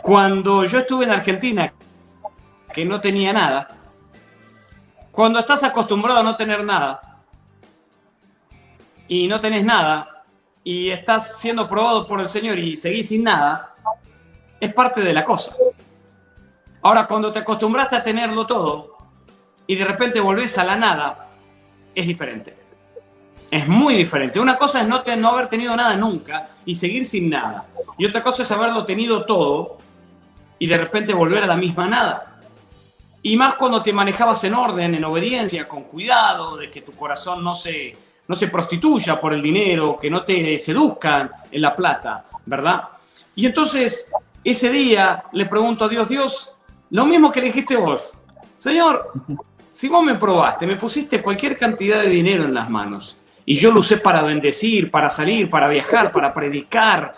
cuando 0.00 0.64
yo 0.64 0.78
estuve 0.78 1.04
en 1.04 1.10
Argentina, 1.10 1.70
que 2.72 2.86
no 2.86 2.98
tenía 2.98 3.34
nada, 3.34 3.68
cuando 5.10 5.38
estás 5.38 5.62
acostumbrado 5.64 6.20
a 6.20 6.22
no 6.22 6.34
tener 6.34 6.64
nada 6.64 7.20
y 9.06 9.28
no 9.28 9.38
tenés 9.38 9.66
nada 9.66 10.13
y 10.64 10.88
estás 10.90 11.38
siendo 11.38 11.68
probado 11.68 12.06
por 12.06 12.20
el 12.20 12.26
Señor 12.26 12.58
y 12.58 12.74
seguís 12.74 13.08
sin 13.08 13.22
nada, 13.22 13.76
es 14.58 14.72
parte 14.72 15.02
de 15.02 15.12
la 15.12 15.22
cosa. 15.22 15.54
Ahora, 16.80 17.06
cuando 17.06 17.30
te 17.30 17.40
acostumbraste 17.40 17.96
a 17.96 18.02
tenerlo 18.02 18.46
todo 18.46 18.96
y 19.66 19.76
de 19.76 19.84
repente 19.84 20.20
volvés 20.20 20.56
a 20.56 20.64
la 20.64 20.74
nada, 20.74 21.28
es 21.94 22.06
diferente. 22.06 22.56
Es 23.50 23.68
muy 23.68 23.94
diferente. 23.94 24.40
Una 24.40 24.56
cosa 24.56 24.80
es 24.80 24.88
no, 24.88 25.02
no 25.18 25.28
haber 25.28 25.48
tenido 25.48 25.76
nada 25.76 25.96
nunca 25.96 26.48
y 26.64 26.74
seguir 26.74 27.04
sin 27.04 27.28
nada. 27.30 27.66
Y 27.98 28.06
otra 28.06 28.22
cosa 28.22 28.42
es 28.42 28.50
haberlo 28.50 28.84
tenido 28.84 29.24
todo 29.26 29.78
y 30.58 30.66
de 30.66 30.78
repente 30.78 31.12
volver 31.12 31.44
a 31.44 31.46
la 31.46 31.56
misma 31.56 31.86
nada. 31.86 32.40
Y 33.22 33.36
más 33.36 33.54
cuando 33.54 33.82
te 33.82 33.92
manejabas 33.92 34.42
en 34.44 34.54
orden, 34.54 34.94
en 34.94 35.04
obediencia, 35.04 35.66
con 35.68 35.84
cuidado, 35.84 36.56
de 36.56 36.70
que 36.70 36.82
tu 36.82 36.92
corazón 36.92 37.42
no 37.42 37.54
se, 37.54 37.96
no 38.26 38.34
se 38.34 38.48
prostituya 38.48 39.20
por 39.20 39.32
el 39.32 39.42
dinero, 39.42 39.98
que 40.00 40.10
no 40.10 40.22
te 40.22 40.56
seduzcan 40.58 41.30
en 41.50 41.60
la 41.60 41.74
plata, 41.74 42.24
¿verdad? 42.46 42.84
Y 43.34 43.46
entonces, 43.46 44.08
ese 44.42 44.70
día 44.70 45.24
le 45.32 45.46
pregunto 45.46 45.84
a 45.84 45.88
Dios, 45.88 46.08
Dios, 46.08 46.52
lo 46.90 47.04
mismo 47.04 47.30
que 47.32 47.40
dijiste 47.40 47.76
vos, 47.76 48.16
Señor, 48.58 49.12
si 49.68 49.88
vos 49.88 50.02
me 50.02 50.14
probaste, 50.14 50.66
me 50.66 50.76
pusiste 50.76 51.20
cualquier 51.20 51.58
cantidad 51.58 52.00
de 52.00 52.08
dinero 52.08 52.44
en 52.44 52.54
las 52.54 52.70
manos, 52.70 53.18
y 53.46 53.54
yo 53.56 53.70
lo 53.70 53.80
usé 53.80 53.98
para 53.98 54.22
bendecir, 54.22 54.90
para 54.90 55.10
salir, 55.10 55.50
para 55.50 55.68
viajar, 55.68 56.10
para 56.10 56.32
predicar. 56.32 57.14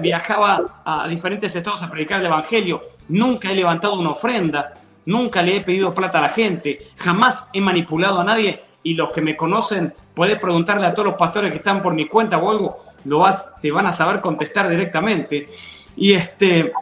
Viajaba 0.00 0.82
a 0.84 1.06
diferentes 1.06 1.54
estados 1.54 1.82
a 1.82 1.90
predicar 1.90 2.18
el 2.20 2.26
Evangelio. 2.26 2.82
Nunca 3.08 3.50
he 3.50 3.54
levantado 3.54 3.94
una 3.94 4.10
ofrenda. 4.10 4.74
Nunca 5.06 5.40
le 5.40 5.56
he 5.56 5.60
pedido 5.60 5.94
plata 5.94 6.18
a 6.18 6.22
la 6.22 6.28
gente. 6.30 6.90
Jamás 6.96 7.48
he 7.52 7.60
manipulado 7.60 8.20
a 8.20 8.24
nadie. 8.24 8.60
Y 8.82 8.94
los 8.94 9.10
que 9.10 9.20
me 9.20 9.36
conocen, 9.36 9.92
puedes 10.14 10.38
preguntarle 10.38 10.86
a 10.86 10.94
todos 10.94 11.08
los 11.08 11.16
pastores 11.16 11.50
que 11.50 11.58
están 11.58 11.82
por 11.82 11.94
mi 11.94 12.06
cuenta 12.06 12.38
o 12.38 12.50
algo, 12.50 12.84
lo 13.04 13.20
vas, 13.20 13.48
te 13.60 13.70
van 13.70 13.86
a 13.86 13.92
saber 13.92 14.20
contestar 14.20 14.68
directamente. 14.68 15.48
Y 15.96 16.12
este, 16.12 16.72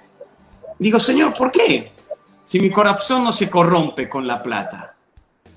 digo, 0.79 1.01
Señor, 1.01 1.35
¿por 1.35 1.51
qué? 1.51 1.93
Si 2.43 2.61
mi 2.61 2.71
corazón 2.71 3.25
no 3.25 3.33
se 3.33 3.51
corrompe 3.51 4.09
con 4.09 4.27
la 4.27 4.43
plata. 4.43 4.95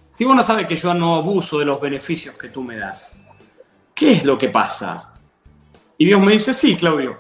Si 0.10 0.26
vos 0.26 0.36
no 0.36 0.42
sabes 0.42 0.66
que 0.66 0.76
yo 0.76 0.94
no 0.94 1.16
abuso 1.16 1.60
de 1.60 1.66
los 1.66 1.80
beneficios 1.80 2.36
que 2.36 2.50
tú 2.50 2.64
me 2.64 2.78
das. 2.78 3.20
¿qué 4.00 4.14
es 4.14 4.24
lo 4.24 4.38
que 4.38 4.48
pasa? 4.48 5.12
Y 5.98 6.06
Dios 6.06 6.22
me 6.22 6.32
dice, 6.32 6.54
sí, 6.54 6.78
Claudio, 6.78 7.20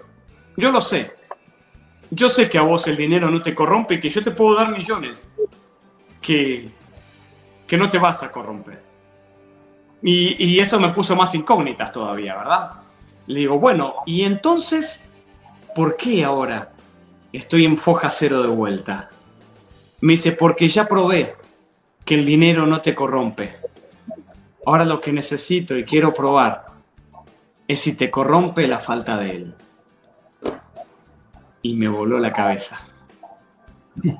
yo 0.56 0.72
lo 0.72 0.80
sé. 0.80 1.12
Yo 2.10 2.30
sé 2.30 2.50
que 2.50 2.58
a 2.58 2.62
vos 2.62 2.88
el 2.88 2.96
dinero 2.96 3.30
no 3.30 3.42
te 3.42 3.54
corrompe, 3.54 4.00
que 4.00 4.08
yo 4.08 4.24
te 4.24 4.32
puedo 4.32 4.56
dar 4.56 4.72
millones, 4.72 5.30
que, 6.22 6.70
que 7.68 7.78
no 7.78 7.90
te 7.90 8.00
vas 8.00 8.24
a 8.24 8.32
corromper. 8.32 8.82
Y, 10.02 10.44
y 10.44 10.60
eso 10.60 10.80
me 10.80 10.90
puso 10.90 11.16
más 11.16 11.34
incógnitas 11.36 11.92
todavía, 11.92 12.36
¿verdad? 12.38 12.72
Le 13.28 13.42
digo, 13.42 13.60
bueno, 13.60 13.96
y 14.06 14.24
entonces, 14.24 15.04
¿por 15.76 15.98
qué 15.98 16.24
ahora 16.24 16.72
estoy 17.32 17.66
en 17.66 17.78
foja 17.78 18.10
cero 18.10 18.42
de 18.42 18.48
vuelta? 18.48 19.10
Me 20.02 20.14
dice, 20.14 20.32
porque 20.32 20.68
ya 20.68 20.88
probé 20.88 21.36
que 22.06 22.16
el 22.16 22.26
dinero 22.26 22.66
no 22.66 22.82
te 22.82 22.96
corrompe. 22.96 23.58
Ahora 24.66 24.86
lo 24.86 25.00
que 25.00 25.14
necesito 25.14 25.78
y 25.78 25.84
quiero 25.84 26.14
probar 26.14 26.66
es 27.68 27.82
si 27.82 27.94
te 27.94 28.10
corrompe 28.10 28.68
la 28.68 28.80
falta 28.80 29.18
de 29.18 29.36
él. 29.36 29.56
Y 31.62 31.76
me 31.76 31.88
voló 31.88 32.18
la 32.18 32.34
cabeza. 32.34 32.82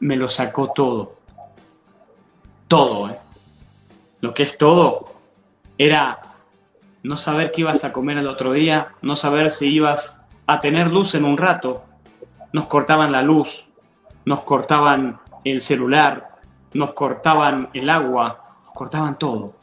Me 0.00 0.16
lo 0.16 0.28
sacó 0.28 0.70
todo. 0.70 1.16
Todo, 2.68 3.08
¿eh? 3.08 3.18
Lo 4.20 4.34
que 4.34 4.42
es 4.42 4.58
todo 4.58 5.06
era 5.76 6.20
no 7.02 7.16
saber 7.16 7.52
qué 7.52 7.60
ibas 7.60 7.84
a 7.84 7.92
comer 7.92 8.18
el 8.18 8.26
otro 8.26 8.52
día, 8.52 8.88
no 9.00 9.16
saber 9.16 9.50
si 9.50 9.68
ibas 9.68 10.16
a 10.46 10.60
tener 10.60 10.92
luz 10.92 11.14
en 11.14 11.24
un 11.24 11.38
rato. 11.38 11.84
Nos 12.52 12.66
cortaban 12.66 13.12
la 13.12 13.22
luz, 13.22 13.66
nos 14.24 14.40
cortaban 14.40 15.20
el 15.44 15.60
celular, 15.60 16.36
nos 16.74 16.92
cortaban 16.94 17.68
el 17.74 17.88
agua, 17.90 18.42
nos 18.64 18.74
cortaban 18.74 19.18
todo. 19.18 19.54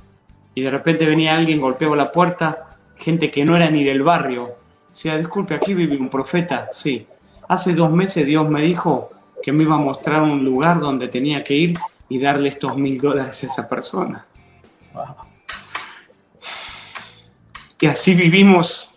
Y 0.54 0.62
de 0.62 0.72
repente 0.72 1.06
venía 1.06 1.36
alguien, 1.36 1.60
golpeaba 1.60 1.96
la 1.96 2.12
puerta 2.12 2.78
gente 2.96 3.30
que 3.30 3.44
no 3.44 3.56
era 3.56 3.70
ni 3.70 3.84
del 3.84 4.04
barrio. 4.04 4.56
Decía, 4.90 5.18
disculpe, 5.18 5.56
aquí 5.56 5.74
vive 5.74 5.98
un 5.98 6.10
profeta. 6.10 6.70
Sí. 6.72 7.06
Hace 7.48 7.74
dos 7.74 7.92
meses 7.92 8.26
Dios 8.26 8.50
me 8.50 8.62
dijo 8.62 9.10
que 9.44 9.52
me 9.52 9.64
iba 9.64 9.76
a 9.76 9.80
mostrar 9.80 10.22
un 10.22 10.44
lugar 10.44 10.80
donde 10.80 11.10
tenía 11.10 11.44
que 11.44 11.56
ir 11.56 11.78
y 12.08 12.20
darle 12.20 12.50
estos 12.50 12.78
mil 12.78 13.00
dólares 13.00 13.44
a 13.44 13.48
esa 13.48 13.68
persona. 13.68 14.26
Y 17.80 17.88
así 17.88 18.16
vivimos. 18.16 18.90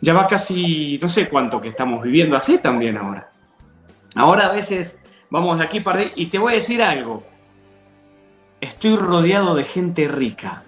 Ya 0.00 0.14
va 0.14 0.26
casi, 0.26 0.98
no 1.02 1.08
sé 1.08 1.28
cuánto 1.28 1.60
que 1.60 1.68
estamos 1.68 2.02
viviendo 2.02 2.36
así 2.36 2.58
también 2.58 2.96
ahora. 2.96 3.30
Ahora 4.14 4.46
a 4.46 4.52
veces 4.52 4.98
vamos 5.28 5.58
de 5.58 5.64
aquí 5.64 5.80
para 5.80 6.00
allá 6.00 6.12
y 6.14 6.26
te 6.26 6.38
voy 6.38 6.52
a 6.52 6.56
decir 6.56 6.82
algo. 6.82 7.24
Estoy 8.60 8.96
rodeado 8.96 9.54
de 9.54 9.64
gente 9.64 10.06
rica 10.08 10.64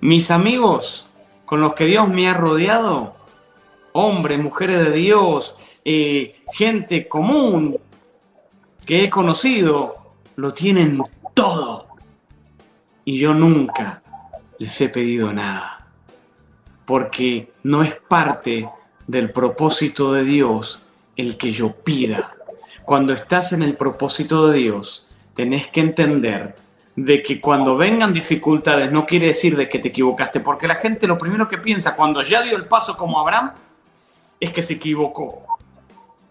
mis 0.00 0.30
amigos 0.30 1.06
con 1.44 1.60
los 1.60 1.74
que 1.74 1.84
Dios 1.84 2.08
me 2.08 2.28
ha 2.28 2.34
rodeado, 2.34 3.14
hombres, 3.92 4.38
mujeres 4.38 4.78
de 4.84 4.92
Dios, 4.92 5.56
eh, 5.84 6.40
gente 6.52 7.06
común 7.08 7.78
que 8.86 9.04
he 9.04 9.10
conocido, 9.10 9.96
lo 10.36 10.54
tienen 10.54 11.02
todo. 11.34 11.86
Y 13.04 13.18
yo 13.18 13.34
nunca 13.34 14.02
les 14.58 14.80
he 14.80 14.88
pedido 14.88 15.32
nada, 15.32 15.86
porque 16.84 17.52
no 17.62 17.82
es 17.82 17.96
parte 17.96 18.68
del 19.06 19.30
propósito 19.30 20.12
de 20.12 20.24
Dios 20.24 20.82
el 21.16 21.36
que 21.36 21.52
yo 21.52 21.72
pida. 21.72 22.34
Cuando 22.84 23.12
estás 23.12 23.52
en 23.52 23.62
el 23.62 23.74
propósito 23.74 24.48
de 24.48 24.58
Dios, 24.58 25.08
tenés 25.34 25.68
que 25.68 25.80
entender 25.80 26.56
de 26.96 27.22
que 27.22 27.40
cuando 27.40 27.76
vengan 27.76 28.12
dificultades 28.12 28.92
no 28.92 29.06
quiere 29.06 29.28
decir 29.28 29.56
de 29.56 29.68
que 29.68 29.78
te 29.78 29.88
equivocaste, 29.88 30.40
porque 30.40 30.68
la 30.68 30.74
gente 30.74 31.06
lo 31.06 31.16
primero 31.16 31.48
que 31.48 31.58
piensa 31.58 31.96
cuando 31.96 32.22
ya 32.22 32.42
dio 32.42 32.56
el 32.56 32.66
paso 32.66 32.96
como 32.96 33.18
Abraham 33.18 33.52
es 34.38 34.52
que 34.52 34.62
se 34.62 34.74
equivocó. 34.74 35.44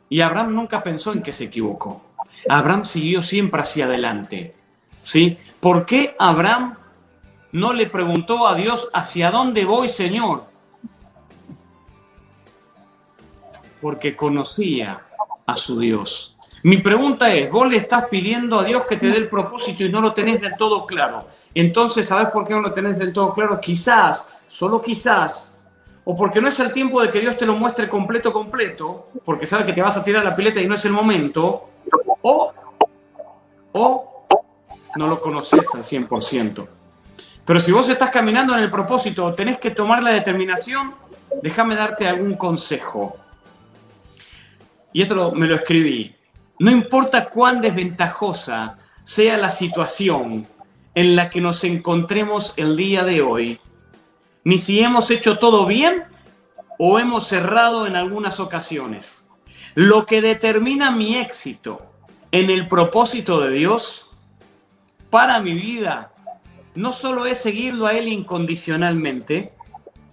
Y 0.09 0.21
Abraham 0.21 0.53
nunca 0.53 0.83
pensó 0.83 1.13
en 1.13 1.21
que 1.21 1.33
se 1.33 1.45
equivocó. 1.45 2.01
Abraham 2.47 2.85
siguió 2.85 3.21
siempre 3.21 3.61
hacia 3.61 3.85
adelante. 3.85 4.55
¿Sí? 5.09 5.39
¿Por 5.59 5.87
qué 5.87 6.15
Abraham 6.19 6.77
no 7.51 7.73
le 7.73 7.87
preguntó 7.87 8.45
a 8.45 8.53
Dios 8.53 8.91
hacia 8.93 9.31
dónde 9.31 9.65
voy, 9.65 9.89
Señor? 9.89 10.43
Porque 13.81 14.15
conocía 14.15 15.01
a 15.47 15.55
su 15.55 15.79
Dios. 15.79 16.37
Mi 16.61 16.77
pregunta 16.77 17.33
es, 17.33 17.49
vos 17.49 17.67
le 17.67 17.77
estás 17.77 18.05
pidiendo 18.05 18.59
a 18.59 18.63
Dios 18.63 18.85
que 18.85 18.97
te 18.97 19.07
dé 19.07 19.17
el 19.17 19.29
propósito 19.29 19.83
y 19.83 19.89
no 19.89 19.99
lo 19.99 20.13
tenés 20.13 20.41
del 20.41 20.55
todo 20.57 20.85
claro. 20.85 21.25
Entonces, 21.55 22.05
¿sabes 22.05 22.29
por 22.29 22.45
qué 22.45 22.53
no 22.53 22.61
lo 22.61 22.71
tenés 22.71 22.99
del 22.99 23.11
todo 23.11 23.33
claro? 23.33 23.59
Quizás, 23.59 24.27
solo 24.45 24.79
quizás, 24.79 25.57
o 26.03 26.15
porque 26.15 26.39
no 26.39 26.49
es 26.49 26.59
el 26.59 26.71
tiempo 26.71 27.01
de 27.01 27.09
que 27.09 27.19
Dios 27.19 27.35
te 27.35 27.47
lo 27.47 27.55
muestre 27.55 27.89
completo, 27.89 28.31
completo, 28.31 29.07
porque 29.25 29.47
sabe 29.47 29.65
que 29.65 29.73
te 29.73 29.81
vas 29.81 29.97
a 29.97 30.03
tirar 30.03 30.23
la 30.23 30.35
pileta 30.35 30.61
y 30.61 30.67
no 30.67 30.75
es 30.75 30.85
el 30.85 30.91
momento, 30.91 31.67
o, 32.21 32.53
o 33.71 34.18
no 34.95 35.07
lo 35.07 35.21
conoces 35.21 35.67
al 35.73 35.83
100%. 35.83 36.67
Pero 37.45 37.59
si 37.59 37.71
vos 37.71 37.89
estás 37.89 38.11
caminando 38.11 38.53
en 38.53 38.63
el 38.63 38.69
propósito, 38.69 39.33
tenés 39.33 39.57
que 39.57 39.71
tomar 39.71 40.03
la 40.03 40.11
determinación, 40.11 40.93
déjame 41.41 41.75
darte 41.75 42.07
algún 42.07 42.35
consejo. 42.35 43.17
Y 44.93 45.01
esto 45.01 45.31
me 45.31 45.47
lo 45.47 45.55
escribí. 45.55 46.15
No 46.59 46.71
importa 46.71 47.29
cuán 47.29 47.61
desventajosa 47.61 48.77
sea 49.03 49.37
la 49.37 49.49
situación 49.49 50.45
en 50.93 51.15
la 51.15 51.29
que 51.29 51.41
nos 51.41 51.63
encontremos 51.63 52.53
el 52.57 52.75
día 52.75 53.03
de 53.03 53.21
hoy, 53.21 53.59
ni 54.43 54.57
si 54.57 54.79
hemos 54.79 55.09
hecho 55.09 55.37
todo 55.39 55.65
bien 55.65 56.03
o 56.77 56.99
hemos 56.99 57.27
cerrado 57.27 57.87
en 57.87 57.95
algunas 57.95 58.39
ocasiones. 58.39 59.25
Lo 59.75 60.05
que 60.05 60.21
determina 60.21 60.91
mi 60.91 61.15
éxito 61.17 61.81
en 62.31 62.49
el 62.49 62.67
propósito 62.67 63.39
de 63.41 63.51
Dios 63.51 64.08
para 65.09 65.39
mi 65.39 65.53
vida 65.53 66.11
no 66.75 66.93
solo 66.93 67.25
es 67.25 67.39
seguirlo 67.39 67.87
a 67.87 67.93
Él 67.93 68.07
incondicionalmente, 68.07 69.53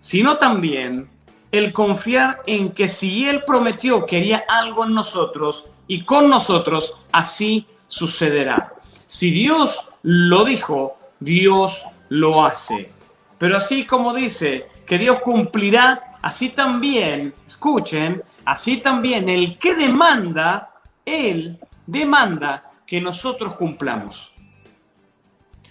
sino 0.01 0.37
también 0.39 1.09
el 1.53 1.73
confiar 1.73 2.39
en 2.47 2.73
que 2.73 2.89
si 2.89 3.29
Él 3.29 3.45
prometió 3.47 4.05
que 4.07 4.19
haría 4.19 4.45
algo 4.49 4.85
en 4.85 4.95
nosotros, 4.95 5.69
y 5.87 6.03
con 6.03 6.29
nosotros 6.29 6.95
así 7.13 7.67
sucederá. 7.89 8.75
Si 9.07 9.31
Dios 9.31 9.89
lo 10.03 10.45
dijo, 10.45 10.97
Dios 11.21 11.85
lo 12.09 12.45
hace. 12.45 12.91
Pero 13.39 13.57
así 13.57 13.87
como 13.87 14.15
dice 14.15 14.67
que 14.85 14.99
Dios 14.99 15.21
cumplirá, 15.21 16.19
así 16.23 16.49
también, 16.49 17.35
escuchen, 17.47 18.23
así 18.45 18.79
también 18.79 19.29
el 19.29 19.59
que 19.59 19.75
demanda, 19.75 20.73
Él 21.05 21.59
demanda 21.87 22.73
que 22.87 23.01
nosotros 23.01 23.55
cumplamos. 23.55 24.33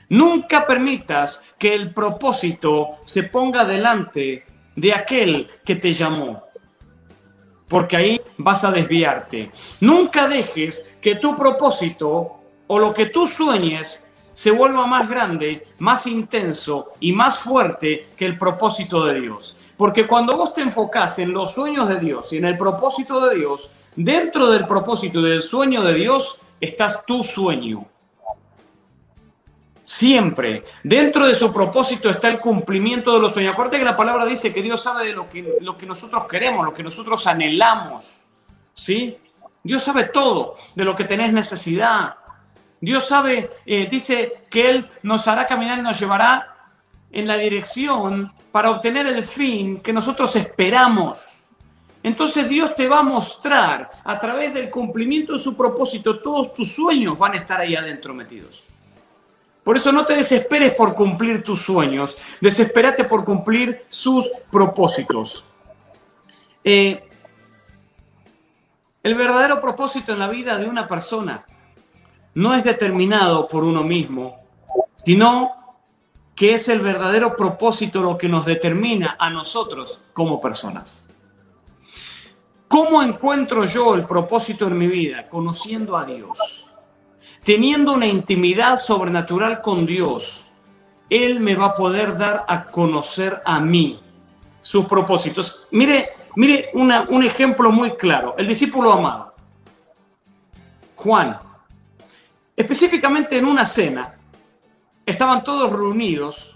Nunca 0.09 0.65
permitas 0.65 1.41
que 1.57 1.73
el 1.73 1.93
propósito 1.93 2.97
se 3.03 3.23
ponga 3.23 3.65
delante 3.65 4.45
de 4.75 4.93
aquel 4.93 5.47
que 5.63 5.75
te 5.75 5.93
llamó 5.93 6.45
porque 7.67 7.97
ahí 7.97 8.21
vas 8.37 8.63
a 8.63 8.71
desviarte. 8.71 9.51
Nunca 9.81 10.27
dejes 10.27 10.85
que 11.01 11.15
tu 11.15 11.35
propósito 11.35 12.39
o 12.67 12.79
lo 12.79 12.93
que 12.93 13.07
tú 13.07 13.27
sueñes 13.27 14.05
se 14.33 14.51
vuelva 14.51 14.85
más 14.85 15.09
grande, 15.09 15.65
más 15.79 16.05
intenso 16.07 16.91
y 16.99 17.13
más 17.13 17.37
fuerte 17.37 18.09
que 18.17 18.25
el 18.25 18.37
propósito 18.37 19.05
de 19.05 19.21
Dios. 19.21 19.57
Porque 19.77 20.07
cuando 20.07 20.35
vos 20.35 20.53
te 20.53 20.61
enfocás 20.61 21.19
en 21.19 21.31
los 21.31 21.53
sueños 21.53 21.87
de 21.87 21.99
Dios 21.99 22.33
y 22.33 22.37
en 22.37 22.45
el 22.45 22.57
propósito 22.57 23.25
de 23.27 23.37
Dios, 23.37 23.71
dentro 23.95 24.49
del 24.49 24.67
propósito 24.67 25.19
y 25.19 25.29
del 25.29 25.41
sueño 25.41 25.81
de 25.83 25.93
Dios 25.93 26.39
estás 26.59 27.05
tu 27.05 27.23
sueño. 27.23 27.87
Siempre. 29.85 30.63
Dentro 30.83 31.27
de 31.27 31.35
su 31.35 31.53
propósito 31.53 32.09
está 32.09 32.27
el 32.27 32.39
cumplimiento 32.39 33.13
de 33.13 33.19
los 33.19 33.33
sueños. 33.33 33.53
Acuérdate 33.53 33.79
que 33.79 33.85
la 33.85 33.95
palabra 33.95 34.25
dice 34.25 34.51
que 34.51 34.63
Dios 34.63 34.81
sabe 34.81 35.05
de 35.05 35.13
lo 35.13 35.29
que, 35.29 35.57
lo 35.61 35.77
que 35.77 35.85
nosotros 35.85 36.25
queremos, 36.25 36.65
lo 36.65 36.73
que 36.73 36.83
nosotros 36.83 37.25
anhelamos. 37.27 38.21
¿Sí? 38.73 39.17
Dios 39.63 39.83
sabe 39.83 40.05
todo 40.05 40.55
de 40.73 40.83
lo 40.83 40.95
que 40.95 41.03
tenés 41.03 41.31
necesidad. 41.31 42.15
Dios 42.81 43.07
sabe, 43.07 43.51
eh, 43.65 43.87
dice 43.89 44.45
que 44.49 44.69
Él 44.69 44.89
nos 45.03 45.27
hará 45.27 45.45
caminar 45.45 45.79
y 45.79 45.81
nos 45.81 45.99
llevará 45.99 46.55
en 47.11 47.27
la 47.27 47.37
dirección 47.37 48.33
para 48.51 48.71
obtener 48.71 49.07
el 49.07 49.23
fin 49.23 49.79
que 49.81 49.93
nosotros 49.93 50.35
esperamos. 50.35 51.43
Entonces 52.03 52.47
Dios 52.49 52.75
te 52.75 52.87
va 52.87 52.99
a 52.99 53.03
mostrar 53.03 53.89
a 54.03 54.19
través 54.19 54.53
del 54.53 54.69
cumplimiento 54.69 55.33
de 55.33 55.39
su 55.39 55.55
propósito, 55.55 56.19
todos 56.19 56.53
tus 56.53 56.73
sueños 56.73 57.17
van 57.17 57.33
a 57.33 57.37
estar 57.37 57.59
ahí 57.59 57.75
adentro 57.75 58.13
metidos. 58.13 58.67
Por 59.65 59.77
eso 59.77 59.91
no 59.91 60.05
te 60.05 60.15
desesperes 60.15 60.75
por 60.75 60.93
cumplir 60.93 61.41
tus 61.41 61.59
sueños, 61.63 62.15
desespérate 62.39 63.03
por 63.05 63.25
cumplir 63.25 63.87
sus 63.89 64.31
propósitos. 64.51 65.47
Eh, 66.63 67.03
el 69.01 69.15
verdadero 69.15 69.59
propósito 69.59 70.13
en 70.13 70.19
la 70.19 70.27
vida 70.27 70.55
de 70.57 70.69
una 70.69 70.87
persona 70.87 71.45
no 72.35 72.53
es 72.53 72.63
determinado 72.63 73.47
por 73.47 73.63
uno 73.63 73.83
mismo, 73.83 74.37
sino 74.93 75.79
que 76.35 76.53
es 76.53 76.69
el 76.69 76.81
verdadero 76.81 77.35
propósito 77.35 78.03
lo 78.03 78.19
que 78.19 78.29
nos 78.29 78.45
determina 78.45 79.15
a 79.17 79.31
nosotros 79.31 79.99
como 80.13 80.39
personas. 80.39 81.07
¿Cómo 82.67 83.01
encuentro 83.01 83.65
yo 83.65 83.95
el 83.95 84.05
propósito 84.05 84.67
en 84.67 84.77
mi 84.77 84.85
vida? 84.85 85.27
Conociendo 85.27 85.97
a 85.97 86.05
Dios 86.05 86.64
teniendo 87.45 87.93
una 87.93 88.07
intimidad 88.07 88.75
sobrenatural 88.75 89.61
con 89.61 89.85
Dios, 89.85 90.43
Él 91.09 91.39
me 91.39 91.55
va 91.55 91.67
a 91.67 91.75
poder 91.75 92.17
dar 92.17 92.43
a 92.47 92.65
conocer 92.65 93.39
a 93.45 93.59
mí 93.59 93.99
sus 94.61 94.85
propósitos. 94.85 95.65
Mire, 95.69 96.09
mire 96.35 96.71
un 96.73 97.23
ejemplo 97.23 97.71
muy 97.71 97.91
claro, 97.91 98.33
el 98.37 98.47
discípulo 98.47 98.91
amado, 98.91 99.33
Juan. 100.95 101.37
Específicamente 102.57 103.37
en 103.37 103.45
una 103.45 103.65
cena, 103.65 104.15
estaban 105.05 105.43
todos 105.43 105.71
reunidos 105.71 106.55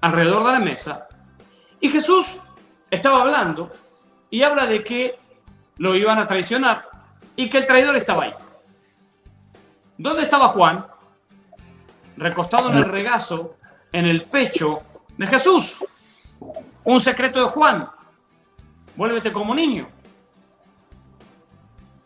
alrededor 0.00 0.44
de 0.46 0.52
la 0.52 0.58
mesa 0.58 1.06
y 1.80 1.90
Jesús 1.90 2.40
estaba 2.90 3.20
hablando 3.20 3.70
y 4.30 4.42
habla 4.42 4.66
de 4.66 4.82
que 4.82 5.18
lo 5.76 5.94
iban 5.94 6.18
a 6.18 6.26
traicionar 6.26 6.88
y 7.36 7.48
que 7.48 7.58
el 7.58 7.66
traidor 7.66 7.94
estaba 7.94 8.24
ahí. 8.24 8.34
¿Dónde 9.98 10.22
estaba 10.22 10.48
Juan? 10.48 10.86
Recostado 12.16 12.70
en 12.70 12.76
el 12.76 12.84
regazo, 12.84 13.56
en 13.92 14.06
el 14.06 14.22
pecho 14.22 14.80
de 15.16 15.26
Jesús. 15.26 15.78
Un 16.84 17.00
secreto 17.00 17.42
de 17.42 17.50
Juan. 17.50 17.88
Vuélvete 18.94 19.32
como 19.32 19.52
un 19.52 19.56
niño. 19.56 19.88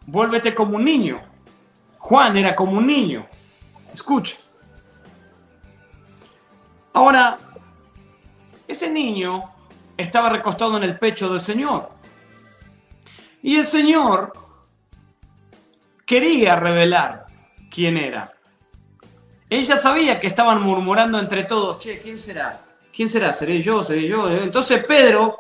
Vuélvete 0.07 0.55
como 0.55 0.76
un 0.76 0.84
niño. 0.84 1.20
Juan 1.99 2.36
era 2.36 2.55
como 2.55 2.78
un 2.78 2.86
niño. 2.86 3.26
Escucha. 3.93 4.36
Ahora, 6.93 7.36
ese 8.66 8.91
niño 8.91 9.51
estaba 9.97 10.28
recostado 10.28 10.76
en 10.76 10.84
el 10.84 10.99
pecho 10.99 11.28
del 11.28 11.41
Señor. 11.41 11.91
Y 13.43 13.57
el 13.57 13.66
Señor 13.66 14.32
quería 16.07 16.57
revelar 16.57 17.30
quién 17.70 17.96
era. 17.96 18.32
Ella 19.48 19.76
sabía 19.76 20.20
que 20.20 20.26
estaban 20.26 20.60
murmurando 20.62 21.18
entre 21.18 21.44
todos, 21.44 21.78
che, 21.78 22.00
¿quién 22.00 22.18
será? 22.18 22.60
¿Quién 22.92 23.08
será? 23.08 23.32
¿Seré 23.32 23.62
yo? 23.62 23.82
¿Seré 23.82 24.06
yo? 24.06 24.28
Entonces 24.30 24.84
Pedro 24.84 25.38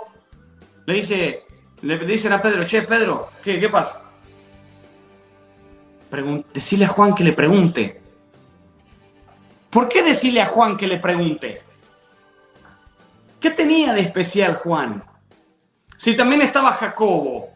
le 0.86 0.94
dice, 0.94 1.44
le 1.82 1.98
dicen 1.98 2.32
a 2.32 2.40
Pedro, 2.40 2.64
che, 2.64 2.82
Pedro, 2.82 3.28
¿qué, 3.42 3.60
qué 3.60 3.68
pasa? 3.68 4.02
decirle 6.52 6.86
a 6.86 6.88
Juan 6.88 7.14
que 7.14 7.22
le 7.22 7.32
pregunte. 7.32 8.00
¿Por 9.70 9.88
qué 9.88 10.02
decirle 10.02 10.42
a 10.42 10.46
Juan 10.46 10.76
que 10.76 10.88
le 10.88 10.98
pregunte? 10.98 11.62
¿Qué 13.38 13.50
tenía 13.50 13.92
de 13.92 14.00
especial 14.00 14.56
Juan? 14.56 15.04
Si 15.96 16.16
también 16.16 16.42
estaba 16.42 16.72
Jacobo, 16.72 17.49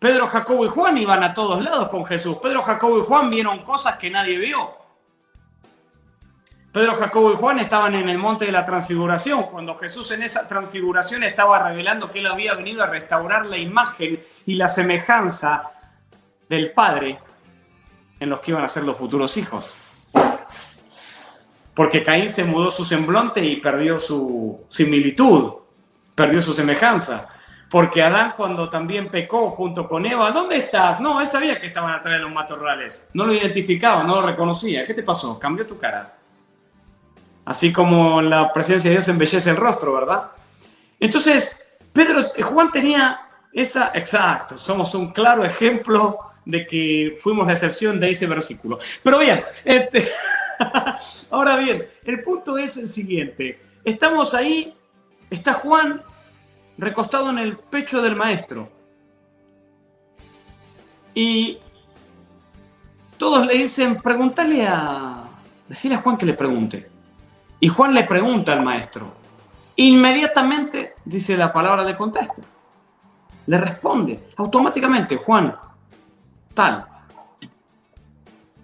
Pedro, 0.00 0.28
Jacobo 0.28 0.64
y 0.64 0.68
Juan 0.68 0.96
iban 0.96 1.22
a 1.22 1.34
todos 1.34 1.62
lados 1.62 1.90
con 1.90 2.06
Jesús. 2.06 2.38
Pedro, 2.42 2.62
Jacobo 2.62 2.98
y 2.98 3.02
Juan 3.02 3.28
vieron 3.28 3.62
cosas 3.62 3.96
que 3.96 4.08
nadie 4.08 4.38
vio. 4.38 4.70
Pedro, 6.72 6.94
Jacobo 6.94 7.34
y 7.34 7.36
Juan 7.36 7.58
estaban 7.58 7.94
en 7.94 8.08
el 8.08 8.16
monte 8.16 8.46
de 8.46 8.52
la 8.52 8.64
transfiguración, 8.64 9.42
cuando 9.44 9.76
Jesús 9.76 10.10
en 10.12 10.22
esa 10.22 10.48
transfiguración 10.48 11.22
estaba 11.22 11.68
revelando 11.68 12.10
que 12.10 12.20
él 12.20 12.26
había 12.28 12.54
venido 12.54 12.82
a 12.82 12.86
restaurar 12.86 13.44
la 13.44 13.58
imagen 13.58 14.24
y 14.46 14.54
la 14.54 14.68
semejanza 14.68 15.70
del 16.48 16.72
Padre 16.72 17.18
en 18.18 18.30
los 18.30 18.40
que 18.40 18.52
iban 18.52 18.64
a 18.64 18.68
ser 18.68 18.84
los 18.84 18.96
futuros 18.96 19.36
hijos. 19.36 19.76
porque 21.74 22.02
Caín 22.02 22.30
se 22.30 22.44
mudó 22.44 22.70
su 22.70 22.84
semblante 22.84 23.44
y 23.44 23.56
perdió 23.56 23.98
su 23.98 24.64
similitud, 24.68 25.54
perdió 26.14 26.40
su 26.40 26.52
semejanza. 26.54 27.28
Porque 27.70 28.02
Adán 28.02 28.34
cuando 28.36 28.68
también 28.68 29.08
pecó 29.08 29.48
junto 29.50 29.88
con 29.88 30.04
Eva, 30.04 30.32
¿dónde 30.32 30.56
estás? 30.56 31.00
No, 31.00 31.20
él 31.20 31.28
sabía 31.28 31.60
que 31.60 31.68
estaban 31.68 31.94
atrás 31.94 32.16
de 32.16 32.22
los 32.22 32.32
matorrales. 32.32 33.06
No 33.14 33.26
lo 33.26 33.32
identificaba, 33.32 34.02
no 34.02 34.16
lo 34.16 34.26
reconocía. 34.26 34.84
¿Qué 34.84 34.92
te 34.92 35.04
pasó? 35.04 35.38
Cambió 35.38 35.64
tu 35.64 35.78
cara. 35.78 36.14
Así 37.44 37.72
como 37.72 38.20
la 38.20 38.52
presencia 38.52 38.90
de 38.90 38.96
Dios 38.96 39.08
embellece 39.08 39.50
el 39.50 39.56
rostro, 39.56 39.92
¿verdad? 39.92 40.32
Entonces, 40.98 41.60
Pedro, 41.92 42.30
Juan 42.42 42.72
tenía 42.72 43.20
esa, 43.52 43.92
exacto, 43.94 44.58
somos 44.58 44.94
un 44.94 45.12
claro 45.12 45.44
ejemplo 45.44 46.18
de 46.44 46.66
que 46.66 47.16
fuimos 47.20 47.46
la 47.46 47.52
excepción 47.52 48.00
de 48.00 48.10
ese 48.10 48.26
versículo. 48.26 48.78
Pero 49.02 49.18
bien, 49.18 49.42
este, 49.64 50.08
ahora 51.30 51.56
bien, 51.56 51.86
el 52.04 52.22
punto 52.22 52.58
es 52.58 52.76
el 52.76 52.88
siguiente. 52.88 53.60
Estamos 53.84 54.34
ahí, 54.34 54.74
está 55.30 55.54
Juan 55.54 56.02
recostado 56.80 57.30
en 57.30 57.38
el 57.38 57.58
pecho 57.58 58.00
del 58.00 58.16
maestro. 58.16 58.68
Y 61.14 61.58
todos 63.18 63.46
le 63.46 63.54
dicen, 63.54 64.00
pregúntale 64.00 64.66
a... 64.66 65.24
Decirle 65.68 65.98
a 65.98 66.02
Juan 66.02 66.16
que 66.16 66.26
le 66.26 66.34
pregunte. 66.34 66.90
Y 67.60 67.68
Juan 67.68 67.94
le 67.94 68.04
pregunta 68.04 68.52
al 68.52 68.62
maestro. 68.62 69.12
Inmediatamente, 69.76 70.94
dice 71.04 71.36
la 71.36 71.52
palabra, 71.52 71.84
le 71.84 71.96
contesta. 71.96 72.42
Le 73.46 73.58
responde 73.58 74.30
automáticamente, 74.36 75.16
Juan, 75.16 75.56
tal. 76.54 76.86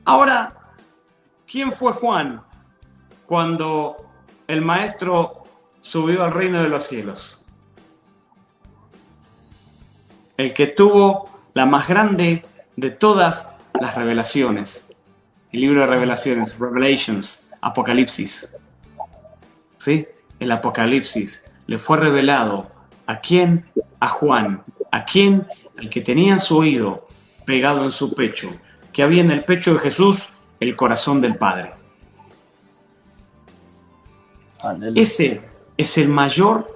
Ahora, 0.05 0.53
¿quién 1.47 1.71
fue 1.71 1.93
Juan 1.93 2.43
cuando 3.27 3.97
el 4.47 4.63
maestro 4.63 5.43
subió 5.81 6.25
al 6.25 6.33
reino 6.33 6.63
de 6.63 6.69
los 6.69 6.85
cielos? 6.85 7.46
El 10.37 10.53
que 10.53 10.67
tuvo 10.67 11.31
la 11.55 11.67
más 11.67 11.89
grande 11.89 12.43
de 12.77 12.91
todas 12.91 13.49
las 13.81 13.95
revelaciones. 13.95 14.85
El 15.53 15.61
libro 15.61 15.81
de 15.81 15.87
revelaciones, 15.87 16.59
Revelations, 16.59 17.43
Apocalipsis. 17.61 18.53
¿Sí? 19.79 20.07
El 20.39 20.53
Apocalipsis 20.53 21.45
le 21.67 21.79
fue 21.79 21.97
revelado 21.97 22.71
a 23.07 23.21
quién? 23.21 23.65
A 24.01 24.09
Juan. 24.09 24.63
¿A 24.91 25.05
quién? 25.05 25.47
Al 25.79 25.89
que 25.89 26.01
tenía 26.01 26.39
su 26.39 26.59
oído 26.59 27.07
pegado 27.47 27.85
en 27.85 27.91
su 27.91 28.13
pecho, 28.13 28.51
que 28.93 29.03
había 29.03 29.23
en 29.23 29.31
el 29.31 29.45
pecho 29.45 29.75
de 29.75 29.81
Jesús 29.81 30.29
el 30.61 30.77
corazón 30.77 31.21
del 31.21 31.37
Padre. 31.37 31.73
Ese 34.95 35.41
es 35.77 35.97
el 35.97 36.09
mayor 36.09 36.76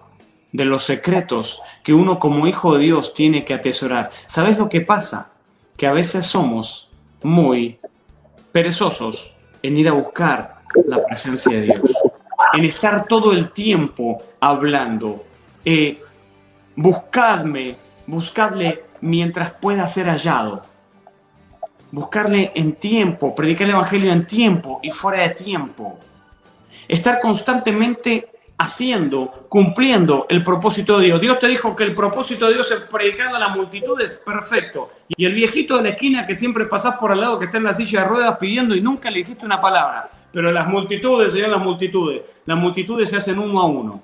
de 0.53 0.65
los 0.65 0.85
secretos 0.85 1.63
que 1.83 1.95
uno 1.95 2.19
como 2.19 2.47
hijo 2.47 2.75
de 2.75 2.85
Dios 2.85 3.15
tiene 3.15 3.45
que 3.45 3.55
atesorar. 3.55 4.11
¿Sabes 4.27 4.59
lo 4.59 4.69
que 4.69 4.81
pasa? 4.81 5.31
Que 5.77 5.87
a 5.87 5.93
veces 5.93 6.27
somos 6.27 6.89
muy 7.23 7.79
perezosos 8.53 9.35
en 9.63 9.77
ir 9.77 9.89
a 9.89 9.93
buscar 9.93 10.61
la 10.87 11.03
presencia 11.05 11.57
de 11.57 11.63
Dios, 11.63 11.97
en 12.55 12.65
estar 12.65 13.07
todo 13.07 13.33
el 13.33 13.51
tiempo 13.51 14.23
hablando. 14.41 15.25
Eh, 15.65 16.03
buscadme, 16.77 17.77
buscadle 18.07 18.85
mientras 19.01 19.53
pueda 19.53 19.87
ser 19.87 20.07
hallado. 20.07 20.63
Buscarle 21.93 22.53
en 22.55 22.75
tiempo, 22.75 23.35
predicar 23.35 23.65
el 23.65 23.75
Evangelio 23.75 24.13
en 24.13 24.27
tiempo 24.27 24.79
y 24.83 24.93
fuera 24.93 25.23
de 25.25 25.31
tiempo. 25.31 25.99
Estar 26.87 27.21
constantemente 27.21 28.29
haciendo, 28.61 29.47
cumpliendo 29.49 30.27
el 30.29 30.43
propósito 30.43 30.99
de 30.99 31.07
Dios. 31.07 31.21
Dios 31.23 31.39
te 31.39 31.49
dijo 31.49 31.75
que 31.75 31.83
el 31.83 31.95
propósito 31.95 32.47
de 32.47 32.55
Dios 32.55 32.71
es 32.71 32.81
predicar 32.81 33.35
a 33.35 33.39
las 33.39 33.57
multitudes, 33.57 34.21
perfecto. 34.23 34.91
Y 35.09 35.25
el 35.25 35.33
viejito 35.33 35.79
de 35.79 35.85
la 35.85 35.89
esquina 35.89 36.27
que 36.27 36.35
siempre 36.35 36.67
pasás 36.67 36.97
por 36.99 37.11
al 37.11 37.21
lado 37.21 37.39
que 37.39 37.47
está 37.47 37.57
en 37.57 37.65
la 37.65 37.73
silla 37.73 38.03
de 38.03 38.09
ruedas 38.09 38.37
pidiendo 38.39 38.75
y 38.77 38.83
nunca 38.83 39.11
le 39.11 39.21
dijiste 39.21 39.47
una 39.47 39.63
palabra. 39.63 40.11
Pero 40.31 40.53
las 40.53 40.69
multitudes, 40.69 41.33
señor, 41.33 41.49
las 41.49 41.63
multitudes. 41.63 42.21
Las 42.45 42.59
multitudes 42.59 43.09
se 43.09 43.17
hacen 43.17 43.39
uno 43.39 43.63
a 43.63 43.65
uno. 43.65 44.03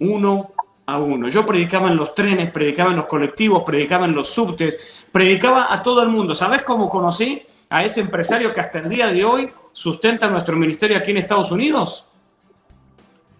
Uno 0.00 0.52
a 0.84 0.98
uno. 0.98 1.28
Yo 1.30 1.46
predicaba 1.46 1.88
en 1.88 1.96
los 1.96 2.14
trenes, 2.14 2.52
predicaba 2.52 2.90
en 2.90 2.96
los 2.96 3.06
colectivos, 3.06 3.62
predicaba 3.64 4.04
en 4.04 4.14
los 4.14 4.28
subtes, 4.28 4.76
predicaba 5.10 5.72
a 5.72 5.82
todo 5.82 6.02
el 6.02 6.10
mundo. 6.10 6.34
¿Sabes 6.34 6.62
cómo 6.64 6.90
conocí 6.90 7.42
a 7.70 7.82
ese 7.82 8.02
empresario 8.02 8.52
que 8.52 8.60
hasta 8.60 8.80
el 8.80 8.90
día 8.90 9.10
de 9.10 9.24
hoy 9.24 9.48
sustenta 9.72 10.28
nuestro 10.28 10.54
ministerio 10.54 10.98
aquí 10.98 11.12
en 11.12 11.16
Estados 11.16 11.50
Unidos? 11.50 12.08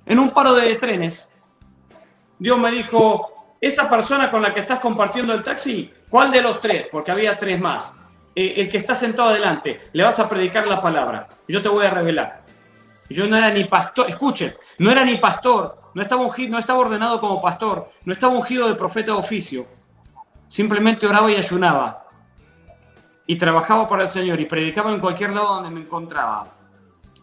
En 0.06 0.18
un 0.18 0.30
paro 0.30 0.54
de 0.54 0.74
trenes, 0.76 1.28
Dios 2.38 2.58
me 2.58 2.70
dijo, 2.70 3.56
esa 3.60 3.88
persona 3.88 4.30
con 4.30 4.42
la 4.42 4.52
que 4.52 4.60
estás 4.60 4.80
compartiendo 4.80 5.32
el 5.32 5.44
taxi, 5.44 5.92
¿cuál 6.10 6.30
de 6.32 6.42
los 6.42 6.60
tres? 6.60 6.86
Porque 6.90 7.12
había 7.12 7.38
tres 7.38 7.60
más. 7.60 7.94
Eh, 8.34 8.54
el 8.56 8.68
que 8.68 8.78
está 8.78 8.94
sentado 8.94 9.28
adelante, 9.28 9.88
le 9.92 10.04
vas 10.04 10.18
a 10.18 10.28
predicar 10.28 10.66
la 10.66 10.82
palabra. 10.82 11.28
Yo 11.46 11.62
te 11.62 11.68
voy 11.68 11.86
a 11.86 11.90
revelar. 11.90 12.42
Yo 13.08 13.28
no 13.28 13.36
era 13.36 13.50
ni 13.50 13.64
pastor, 13.64 14.08
escuchen, 14.08 14.54
no 14.78 14.90
era 14.90 15.04
ni 15.04 15.18
pastor, 15.18 15.78
no 15.94 16.02
estaba, 16.02 16.22
ungido, 16.22 16.50
no 16.50 16.58
estaba 16.58 16.78
ordenado 16.80 17.20
como 17.20 17.42
pastor, 17.42 17.90
no 18.04 18.12
estaba 18.12 18.32
ungido 18.32 18.66
de 18.68 18.74
profeta 18.74 19.12
de 19.12 19.18
oficio. 19.18 19.66
Simplemente 20.48 21.06
oraba 21.06 21.30
y 21.30 21.36
ayunaba. 21.36 22.06
Y 23.26 23.36
trabajaba 23.36 23.88
para 23.88 24.04
el 24.04 24.08
Señor 24.08 24.40
y 24.40 24.46
predicaba 24.46 24.90
en 24.90 25.00
cualquier 25.00 25.30
lado 25.30 25.54
donde 25.54 25.70
me 25.70 25.80
encontraba 25.80 26.44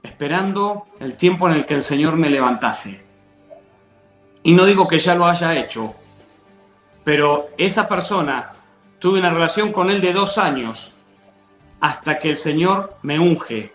esperando 0.04 0.88
el 1.00 1.16
tiempo 1.16 1.48
en 1.48 1.56
el 1.56 1.66
que 1.66 1.76
el 1.76 1.84
Señor 1.84 2.16
me 2.16 2.30
levantase. 2.30 3.02
Y 4.44 4.54
no 4.54 4.66
digo 4.66 4.88
que 4.88 5.00
ya 5.00 5.16
lo 5.16 5.26
haya 5.26 5.56
hecho, 5.58 5.94
pero 7.04 7.50
esa 7.58 7.88
persona 7.88 8.52
tuve 9.00 9.20
una 9.20 9.30
relación 9.30 9.72
con 9.72 9.90
él 9.90 10.02
de 10.02 10.14
dos 10.14 10.38
años 10.38 10.92
hasta 11.80 12.20
que 12.20 12.32
el 12.32 12.36
Señor 12.36 12.98
me 13.02 13.20
unge 13.20 13.74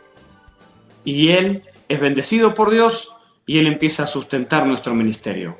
y 1.04 1.30
él 1.30 1.64
es 1.88 2.00
bendecido 2.00 2.54
por 2.54 2.70
Dios 2.70 3.12
y 3.46 3.58
él 3.58 3.66
empieza 3.66 4.04
a 4.04 4.06
sustentar 4.06 4.66
nuestro 4.66 4.94
ministerio. 4.94 5.58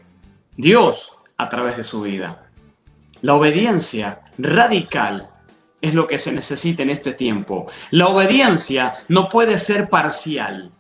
Dios 0.57 1.13
a 1.37 1.49
través 1.49 1.77
de 1.77 1.85
su 1.85 2.03
vida. 2.03 2.47
La 3.21 3.35
obediencia 3.35 4.21
radical 4.39 5.31
es 5.85 5.95
lo 5.95 6.07
que 6.07 6.19
se 6.19 6.33
necesita 6.33 6.83
en 6.83 6.91
este 6.91 7.13
tiempo. 7.13 7.67
La 7.91 8.09
obediencia 8.09 8.95
no 9.09 9.29
puede 9.29 9.59
ser 9.59 9.89
parcial. 9.89 10.71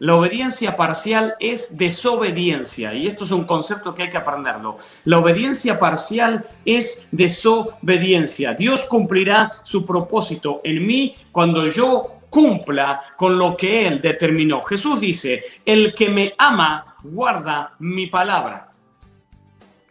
La 0.00 0.16
obediencia 0.16 0.76
parcial 0.76 1.34
es 1.38 1.76
desobediencia 1.76 2.92
y 2.92 3.06
esto 3.06 3.22
es 3.24 3.30
un 3.30 3.44
concepto 3.44 3.94
que 3.94 4.02
hay 4.02 4.10
que 4.10 4.16
aprenderlo. 4.16 4.76
La 5.04 5.20
obediencia 5.20 5.78
parcial 5.78 6.44
es 6.64 7.06
desobediencia. 7.12 8.54
Dios 8.54 8.86
cumplirá 8.86 9.52
su 9.62 9.86
propósito 9.86 10.60
en 10.64 10.84
mí 10.84 11.14
cuando 11.30 11.68
yo 11.68 12.16
cumpla 12.28 13.02
con 13.16 13.38
lo 13.38 13.56
que 13.56 13.86
Él 13.86 14.00
determinó. 14.00 14.62
Jesús 14.64 14.98
dice, 14.98 15.44
el 15.64 15.94
que 15.94 16.08
me 16.08 16.34
ama 16.38 16.96
guarda 17.04 17.74
mi 17.78 18.08
palabra. 18.08 18.72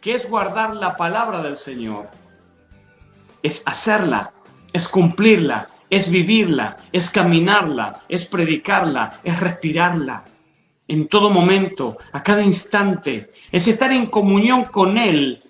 ¿Qué 0.02 0.12
es 0.12 0.28
guardar 0.28 0.76
la 0.76 0.96
palabra 0.96 1.42
del 1.42 1.56
Señor? 1.56 2.10
Es 3.42 3.62
hacerla 3.64 4.33
es 4.74 4.88
cumplirla, 4.88 5.68
es 5.88 6.10
vivirla, 6.10 6.76
es 6.92 7.08
caminarla, 7.08 8.02
es 8.08 8.26
predicarla, 8.26 9.20
es 9.22 9.38
respirarla. 9.38 10.24
En 10.88 11.06
todo 11.06 11.30
momento, 11.30 11.96
a 12.12 12.22
cada 12.22 12.42
instante, 12.42 13.32
es 13.52 13.68
estar 13.68 13.92
en 13.92 14.06
comunión 14.06 14.64
con 14.64 14.98
Él 14.98 15.43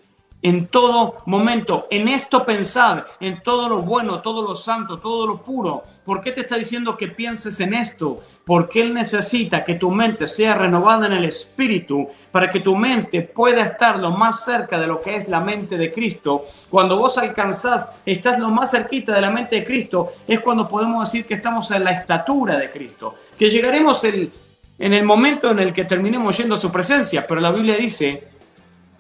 en 0.45 0.67
todo 0.67 1.17
momento. 1.25 1.87
En 1.91 2.07
esto 2.07 2.45
pensar, 2.45 3.07
en 3.19 3.43
todo 3.43 3.67
lo 3.67 3.81
bueno, 3.81 4.21
todo 4.21 4.43
lo 4.43 4.55
santo, 4.55 4.99
todo 4.99 5.27
lo 5.27 5.43
puro. 5.43 5.85
¿Por 6.05 6.21
qué 6.21 6.33
te 6.33 6.43
está 6.43 6.57
diciendo 6.57 6.99
que 6.99 7.09
pienses 7.09 7.59
en 7.61 7.73
esto? 7.73 8.23
Porque 8.45 8.83
Él 8.83 8.93
necesita 8.93 9.65
que 9.65 9.77
tu 9.77 9.91
mente 9.91 10.27
sea 10.27 10.55
renovada 10.55 11.07
en 11.07 11.15
el 11.15 11.25
Espíritu 11.25 12.09
para 12.31 12.51
que 12.51 12.61
tu 12.61 12.77
mente 12.77 13.23
pueda 13.23 13.63
estar 13.63 13.99
lo 13.99 14.11
más 14.11 14.45
cerca 14.45 14.79
de 14.79 14.87
lo 14.87 15.01
que 15.01 15.17
es 15.17 15.29
la 15.29 15.41
mente 15.41 15.79
de 15.79 15.91
Cristo. 15.91 16.43
Cuando 16.69 16.99
vos 16.99 17.17
alcanzás, 17.17 17.89
estás 18.05 18.39
lo 18.39 18.51
más 18.51 18.71
cerquita 18.71 19.15
de 19.15 19.23
la 19.23 19.31
mente 19.31 19.57
de 19.57 19.65
Cristo, 19.65 20.13
es 20.29 20.41
cuando 20.41 20.69
podemos 20.69 21.11
decir 21.11 21.25
que 21.25 21.35
estamos 21.35 21.71
en 21.71 21.85
la 21.85 21.93
estatura 21.93 22.59
de 22.59 22.71
Cristo. 22.71 23.15
Que 23.39 23.49
llegaremos 23.49 24.05
en 24.05 24.31
el 24.79 25.05
momento 25.05 25.51
en 25.51 25.61
el 25.61 25.73
que 25.73 25.87
terminemos 25.87 26.37
yendo 26.37 26.57
a 26.57 26.59
su 26.59 26.71
presencia, 26.71 27.25
pero 27.27 27.41
la 27.41 27.51
Biblia 27.51 27.77
dice 27.77 28.34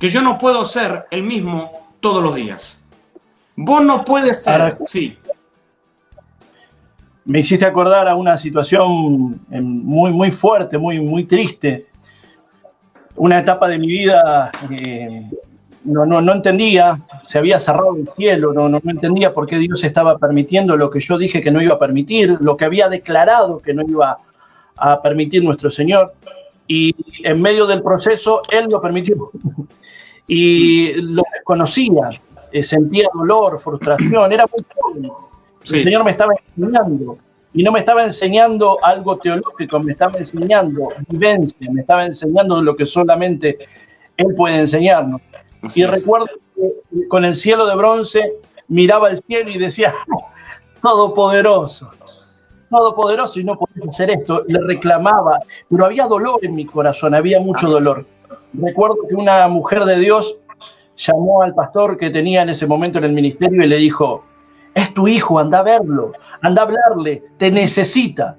que 0.05 0.11
yo 0.11 0.21
no 0.21 0.37
puedo 0.37 0.67
ser 0.67 1.07
el 1.11 1.23
mismo 1.23 1.89
todos 2.01 2.23
los 2.23 2.35
días. 2.35 2.85
Vos 3.57 3.83
no 3.83 4.05
puedes 4.05 4.43
ser. 4.43 4.77
sí. 4.87 5.17
Me 7.25 7.41
hiciste 7.41 7.65
acordar 7.65 8.07
a 8.07 8.15
una 8.15 8.37
situación 8.37 9.41
em, 9.51 9.65
muy, 9.65 10.13
muy 10.13 10.31
fuerte, 10.31 10.77
muy, 10.77 11.01
muy 11.01 11.25
triste. 11.25 11.87
Una 13.17 13.39
etapa 13.39 13.67
de 13.67 13.79
mi 13.79 13.87
vida 13.87 14.53
eh, 14.71 15.31
no, 15.85 16.05
no, 16.05 16.21
no, 16.21 16.35
entendía 16.35 17.01
se 17.27 17.39
había 17.39 17.59
cerrado 17.59 17.97
el 17.97 18.07
cielo, 18.11 18.53
no, 18.53 18.69
no 18.69 18.81
entendía 18.85 19.33
por 19.33 19.47
qué 19.47 19.57
Dios 19.57 19.83
estaba 19.85 20.19
permitiendo 20.19 20.77
lo 20.77 20.91
que 20.91 21.01
yo 21.01 21.17
dije 21.17 21.41
que 21.41 21.51
no 21.51 21.63
iba 21.63 21.77
a 21.77 21.79
permitir, 21.79 22.37
lo 22.41 22.59
que 22.59 22.67
había 22.67 22.91
declarado 22.91 23.57
que 23.57 23.73
no 23.73 23.81
iba 23.89 24.19
a 24.77 25.01
permitir 25.01 25.43
nuestro 25.43 25.71
Señor. 25.71 26.13
Y 26.69 26.95
en 27.27 27.41
medio 27.41 27.65
del 27.67 27.83
proceso, 27.83 28.43
Él 28.51 28.67
lo 28.69 28.83
permitió. 28.83 29.31
Y 30.27 30.93
lo 30.95 31.23
desconocía, 31.33 32.11
eh, 32.53 32.63
sentía 32.63 33.09
dolor, 33.13 33.61
frustración, 33.61 34.33
era 34.33 34.45
muy 34.51 34.65
joven. 34.75 35.13
El 35.63 35.85
Señor 35.85 36.05
me 36.05 36.13
estaba 36.13 36.35
enseñando. 36.57 37.19
Y 37.53 37.63
no 37.63 37.71
me 37.71 37.81
estaba 37.81 38.05
enseñando 38.05 38.79
algo 38.83 39.17
teológico, 39.17 39.79
me 39.79 39.93
estaba 39.93 40.19
enseñando 40.19 40.89
vivencia, 41.09 41.69
me 41.71 41.83
estaba 41.83 42.05
enseñando 42.05 42.61
lo 42.61 42.75
que 42.75 42.85
solamente 42.85 43.59
Él 44.17 44.35
puede 44.37 44.59
enseñarnos. 44.59 45.21
y 45.75 45.85
recuerdo 45.85 46.27
que 46.55 47.09
con 47.09 47.25
el 47.25 47.37
cielo 47.37 47.67
de 47.67 47.77
bronce 47.77 48.33
miraba 48.69 49.11
el 49.11 49.19
cielo 49.19 49.51
y 49.51 49.59
decía, 49.59 49.95
Todopoderoso, 50.83 51.91
Todopoderoso 52.69 53.41
y 53.41 53.45
no 53.45 53.57
podía 53.57 53.89
hacer 53.89 54.11
esto. 54.11 54.43
Le 54.49 54.61
reclamaba, 54.61 55.39
pero 55.71 55.87
había 55.87 56.07
dolor 56.07 56.41
en 56.43 56.55
mi 56.55 56.67
corazón, 56.67 57.15
había 57.15 57.41
mucho 57.41 57.69
dolor. 57.69 58.05
Recuerdo 58.53 58.97
que 59.09 59.15
una 59.15 59.49
mujer 59.49 59.85
de 59.85 59.99
Dios 59.99 60.39
llamó 60.97 61.43
al 61.43 61.55
pastor 61.55 61.97
que 61.97 62.11
tenía 62.11 62.43
en 62.43 62.51
ese 62.51 62.67
momento 62.67 62.99
en 62.99 63.05
el 63.05 63.13
ministerio 63.13 63.65
y 63.65 63.69
le 63.69 63.77
dijo, 63.77 64.25
es 64.75 64.93
tu 64.95 65.09
hijo, 65.09 65.39
anda 65.39 65.61
a 65.61 65.63
verlo, 65.63 66.13
anda 66.43 66.63
a 66.63 66.65
hablarle, 66.65 67.23
te 67.39 67.51
necesita. 67.51 68.37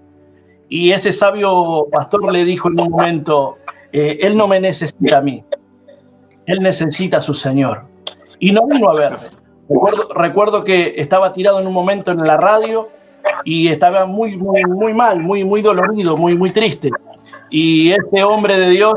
Y 0.69 0.91
ese 0.91 1.11
sabio 1.11 1.87
pastor 1.91 2.31
le 2.31 2.43
dijo 2.43 2.69
en 2.69 2.79
un 2.79 2.89
momento, 2.89 3.57
eh, 3.91 4.17
él 4.21 4.35
no 4.35 4.47
me 4.47 4.59
necesita 4.59 5.19
a 5.19 5.21
mí, 5.21 5.43
él 6.45 6.61
necesita 6.61 7.17
a 7.17 7.21
su 7.21 7.33
Señor. 7.33 7.83
Y 8.39 8.51
no 8.51 8.67
vino 8.67 8.89
a 8.89 8.95
verme. 8.95 9.17
Recuerdo, 9.69 10.13
recuerdo 10.13 10.63
que 10.63 10.93
estaba 10.97 11.33
tirado 11.33 11.59
en 11.59 11.67
un 11.67 11.73
momento 11.73 12.11
en 12.11 12.19
la 12.19 12.37
radio 12.37 12.89
y 13.43 13.69
estaba 13.69 14.05
muy, 14.05 14.37
muy, 14.37 14.63
muy 14.65 14.93
mal, 14.93 15.19
muy, 15.21 15.43
muy 15.43 15.61
dolorido, 15.61 16.17
muy, 16.17 16.37
muy 16.37 16.49
triste. 16.49 16.89
Y 17.49 17.91
ese 17.91 18.23
hombre 18.23 18.59
de 18.59 18.69
Dios, 18.71 18.95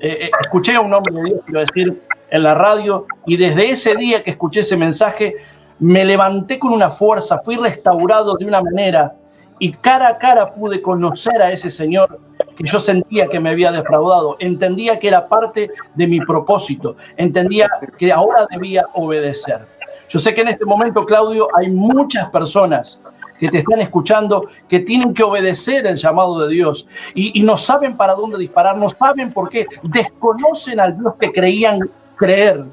eh, 0.00 0.26
eh, 0.26 0.30
escuché 0.42 0.74
a 0.74 0.80
un 0.80 0.94
hombre 0.94 1.14
de 1.14 1.22
Dios, 1.24 1.40
quiero 1.44 1.60
decir, 1.60 2.02
en 2.30 2.42
la 2.42 2.54
radio, 2.54 3.06
y 3.26 3.36
desde 3.36 3.70
ese 3.70 3.96
día 3.96 4.22
que 4.22 4.30
escuché 4.30 4.60
ese 4.60 4.76
mensaje, 4.76 5.34
me 5.78 6.04
levanté 6.04 6.58
con 6.58 6.72
una 6.72 6.90
fuerza, 6.90 7.40
fui 7.44 7.56
restaurado 7.56 8.36
de 8.36 8.44
una 8.44 8.60
manera, 8.60 9.14
y 9.58 9.72
cara 9.72 10.08
a 10.08 10.18
cara 10.18 10.54
pude 10.54 10.80
conocer 10.80 11.42
a 11.42 11.50
ese 11.50 11.70
Señor 11.70 12.20
que 12.56 12.64
yo 12.64 12.78
sentía 12.78 13.26
que 13.26 13.40
me 13.40 13.50
había 13.50 13.72
defraudado, 13.72 14.36
entendía 14.38 14.98
que 14.98 15.08
era 15.08 15.28
parte 15.28 15.70
de 15.94 16.06
mi 16.06 16.20
propósito, 16.20 16.96
entendía 17.16 17.68
que 17.98 18.12
ahora 18.12 18.46
debía 18.50 18.86
obedecer. 18.94 19.60
Yo 20.08 20.18
sé 20.18 20.34
que 20.34 20.40
en 20.40 20.48
este 20.48 20.64
momento, 20.64 21.04
Claudio, 21.04 21.48
hay 21.56 21.70
muchas 21.70 22.30
personas 22.30 23.00
que 23.38 23.48
te 23.48 23.58
están 23.58 23.80
escuchando, 23.80 24.46
que 24.68 24.80
tienen 24.80 25.14
que 25.14 25.22
obedecer 25.22 25.86
el 25.86 25.96
llamado 25.96 26.40
de 26.40 26.54
Dios. 26.54 26.86
Y, 27.14 27.40
no 27.42 27.56
saben 27.56 27.96
para 27.96 28.14
dónde 28.14 28.38
disparar, 28.38 28.76
no 28.76 28.88
saben 28.88 29.32
por 29.32 29.48
qué, 29.48 29.66
desconocen 29.84 30.80
al 30.80 30.98
Dios 30.98 31.14
que 31.18 31.32
creían 31.32 31.80
creer. 32.16 32.64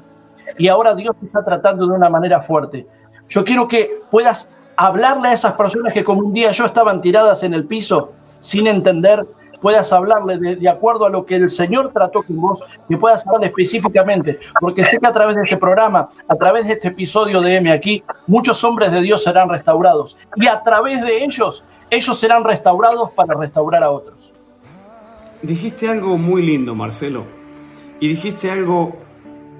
Y 0.58 0.68
ahora 0.68 0.94
Dios 0.94 1.14
te 1.20 1.26
está 1.26 1.44
tratando 1.44 1.86
de 1.86 1.94
una 1.94 2.10
manera 2.10 2.40
fuerte. 2.40 2.86
Yo 3.28 3.44
quiero 3.44 3.68
que 3.68 4.02
puedas 4.10 4.50
hablarle 4.76 5.28
a 5.28 5.32
esas 5.32 5.52
personas 5.54 5.92
que 5.92 6.04
como 6.04 6.20
un 6.20 6.32
día 6.32 6.50
yo 6.50 6.66
estaban 6.66 7.00
tiradas 7.00 7.42
en 7.42 7.54
el 7.54 7.64
piso 7.64 8.12
sin 8.40 8.66
entender 8.66 9.26
puedas 9.60 9.92
hablarle 9.92 10.38
de, 10.56 10.68
acuerdo 10.68 11.06
a 11.06 11.10
lo 11.10 11.24
que 11.24 11.36
el 11.36 11.50
Señor 11.50 11.92
trató 11.92 12.22
con 12.22 12.40
vos, 12.40 12.60
que 12.88 12.96
puedas 12.96 13.26
hablar 13.26 13.44
específicamente, 13.44 14.38
porque 14.60 14.84
sé 14.84 14.98
que 14.98 15.06
a 15.06 15.12
través 15.12 15.36
de 15.36 15.42
este 15.42 15.56
programa, 15.56 16.08
a 16.28 16.36
través 16.36 16.66
de 16.66 16.74
este 16.74 16.88
episodio 16.88 17.40
de 17.40 17.56
M 17.56 17.72
aquí, 17.72 18.02
muchos 18.26 18.62
hombres 18.64 18.92
de 18.92 19.00
Dios 19.00 19.22
serán 19.22 19.48
restaurados 19.48 20.16
y 20.36 20.46
a 20.46 20.62
través 20.62 21.02
de 21.02 21.24
ellos, 21.24 21.64
ellos 21.90 22.18
serán 22.18 22.44
restaurados 22.44 23.10
para 23.12 23.34
restaurar 23.34 23.82
a 23.82 23.90
otros. 23.90 24.32
Dijiste 25.42 25.88
algo 25.88 26.16
muy 26.16 26.42
lindo, 26.42 26.74
Marcelo, 26.74 27.24
y 28.00 28.08
dijiste 28.08 28.50
algo 28.50 28.96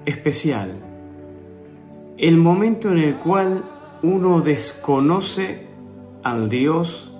especial. 0.05 0.71
El 2.17 2.37
momento 2.37 2.89
en 2.89 2.97
el 2.97 3.15
cual 3.17 3.61
uno 4.01 4.41
desconoce 4.41 5.67
al 6.23 6.49
Dios 6.49 7.11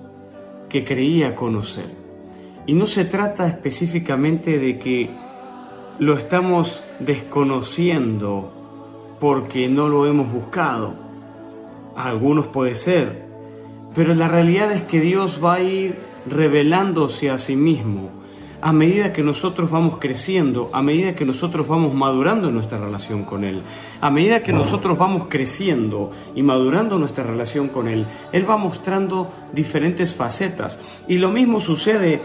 que 0.70 0.84
creía 0.84 1.36
conocer. 1.36 1.97
Y 2.68 2.74
no 2.74 2.86
se 2.86 3.06
trata 3.06 3.48
específicamente 3.48 4.60
de 4.60 4.78
que 4.78 5.10
lo 6.00 6.16
estamos 6.16 6.84
desconociendo 7.00 8.52
porque 9.20 9.68
no 9.68 9.88
lo 9.88 10.06
hemos 10.06 10.32
buscado. 10.32 10.94
A 11.96 12.10
algunos 12.10 12.48
puede 12.48 12.76
ser. 12.76 13.26
Pero 13.96 14.14
la 14.14 14.28
realidad 14.28 14.72
es 14.72 14.84
que 14.84 15.02
Dios 15.02 15.44
va 15.44 15.56
a 15.56 15.62
ir 15.62 15.98
revelándose 16.28 17.32
a 17.32 17.38
sí 17.40 17.56
mismo 17.56 18.12
a 18.62 18.74
medida 18.74 19.14
que 19.14 19.24
nosotros 19.24 19.70
vamos 19.70 19.98
creciendo, 20.00 20.68
a 20.74 20.82
medida 20.82 21.16
que 21.16 21.26
nosotros 21.26 21.68
vamos 21.68 21.94
madurando 21.94 22.52
nuestra 22.52 22.80
relación 22.80 23.24
con 23.24 23.44
Él, 23.44 23.62
a 24.02 24.10
medida 24.10 24.42
que 24.42 24.52
nosotros 24.54 24.98
vamos 24.98 25.28
creciendo 25.30 26.12
y 26.36 26.42
madurando 26.42 26.98
nuestra 26.98 27.24
relación 27.24 27.70
con 27.70 27.88
Él, 27.88 28.08
Él 28.32 28.50
va 28.50 28.58
mostrando 28.58 29.32
diferentes 29.54 30.14
facetas. 30.14 30.80
Y 31.08 31.18
lo 31.18 31.30
mismo 31.30 31.60
sucede 31.60 32.20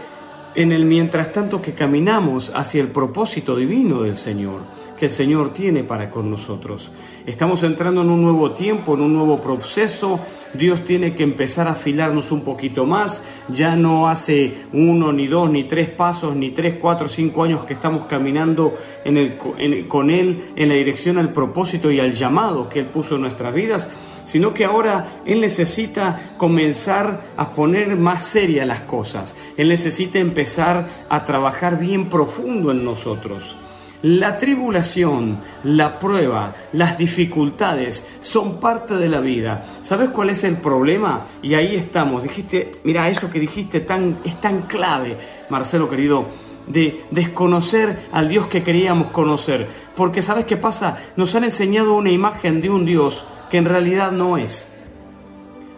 en 0.55 0.71
el 0.71 0.85
mientras 0.85 1.31
tanto 1.31 1.61
que 1.61 1.73
caminamos 1.73 2.51
hacia 2.55 2.81
el 2.81 2.89
propósito 2.89 3.55
divino 3.55 4.01
del 4.01 4.17
Señor, 4.17 4.61
que 4.97 5.05
el 5.05 5.11
Señor 5.11 5.53
tiene 5.53 5.83
para 5.83 6.09
con 6.09 6.29
nosotros. 6.29 6.91
Estamos 7.25 7.63
entrando 7.63 8.01
en 8.01 8.09
un 8.09 8.21
nuevo 8.21 8.51
tiempo, 8.51 8.95
en 8.95 9.01
un 9.01 9.13
nuevo 9.13 9.39
proceso. 9.39 10.19
Dios 10.53 10.83
tiene 10.83 11.15
que 11.15 11.23
empezar 11.23 11.69
a 11.69 11.71
afilarnos 11.71 12.33
un 12.33 12.43
poquito 12.43 12.85
más. 12.85 13.25
Ya 13.47 13.77
no 13.77 14.09
hace 14.09 14.65
uno, 14.73 15.13
ni 15.13 15.27
dos, 15.27 15.49
ni 15.49 15.63
tres 15.63 15.89
pasos, 15.89 16.35
ni 16.35 16.51
tres, 16.51 16.75
cuatro, 16.81 17.07
cinco 17.07 17.43
años 17.43 17.63
que 17.63 17.73
estamos 17.73 18.07
caminando 18.07 18.77
en 19.05 19.17
el, 19.17 19.87
con 19.87 20.09
Él 20.09 20.51
en 20.55 20.67
la 20.67 20.75
dirección 20.75 21.17
al 21.17 21.31
propósito 21.31 21.89
y 21.91 22.01
al 22.01 22.13
llamado 22.13 22.67
que 22.67 22.79
Él 22.79 22.87
puso 22.87 23.15
en 23.15 23.21
nuestras 23.21 23.53
vidas 23.53 23.89
sino 24.23 24.53
que 24.53 24.65
ahora 24.65 25.21
Él 25.25 25.41
necesita 25.41 26.33
comenzar 26.37 27.21
a 27.37 27.49
poner 27.49 27.95
más 27.95 28.25
serias 28.25 28.67
las 28.67 28.81
cosas. 28.81 29.35
Él 29.57 29.69
necesita 29.69 30.19
empezar 30.19 30.87
a 31.09 31.25
trabajar 31.25 31.79
bien 31.79 32.09
profundo 32.09 32.71
en 32.71 32.83
nosotros. 32.83 33.55
La 34.03 34.37
tribulación, 34.37 35.39
la 35.63 35.97
prueba, 35.97 36.53
las 36.73 36.97
dificultades 36.97 38.05
son 38.19 38.59
parte 38.59 38.95
de 38.95 39.07
la 39.07 39.21
vida. 39.21 39.63
¿Sabes 39.81 40.09
cuál 40.09 40.31
es 40.31 40.43
el 40.43 40.57
problema? 40.57 41.25
Y 41.41 41.53
ahí 41.53 41.77
estamos. 41.77 42.21
Dijiste, 42.21 42.73
mira, 42.83 43.07
eso 43.07 43.31
que 43.31 43.39
dijiste 43.39 43.79
tan, 43.79 44.19
es 44.25 44.41
tan 44.41 44.63
clave, 44.63 45.17
Marcelo 45.49 45.89
querido, 45.89 46.27
de 46.67 47.05
desconocer 47.11 48.09
al 48.11 48.27
Dios 48.27 48.47
que 48.47 48.61
queríamos 48.61 49.07
conocer. 49.11 49.69
Porque 49.95 50.21
¿sabes 50.21 50.45
qué 50.45 50.57
pasa? 50.57 50.97
Nos 51.15 51.33
han 51.35 51.45
enseñado 51.45 51.93
una 51.93 52.11
imagen 52.11 52.59
de 52.59 52.69
un 52.69 52.83
Dios 52.83 53.25
que 53.53 53.59
en 53.59 53.65
realidad 53.65 54.11
no 54.11 54.35
es. 54.35 54.67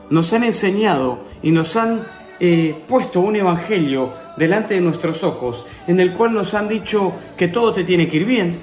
Nos 0.09 0.31
han 0.31 0.45
enseñado 0.45 1.25
y 1.43 1.51
nos 1.51 1.75
han 1.75 2.05
eh, 2.39 2.73
puesto 2.87 3.19
un 3.19 3.35
evangelio 3.35 4.13
delante 4.37 4.75
de 4.75 4.79
nuestros 4.79 5.25
ojos 5.25 5.65
en 5.85 5.99
el 5.99 6.13
cual 6.13 6.33
nos 6.33 6.53
han 6.53 6.69
dicho 6.69 7.11
que 7.35 7.49
todo 7.49 7.73
te 7.73 7.83
tiene 7.83 8.07
que 8.07 8.15
ir 8.15 8.25
bien, 8.25 8.59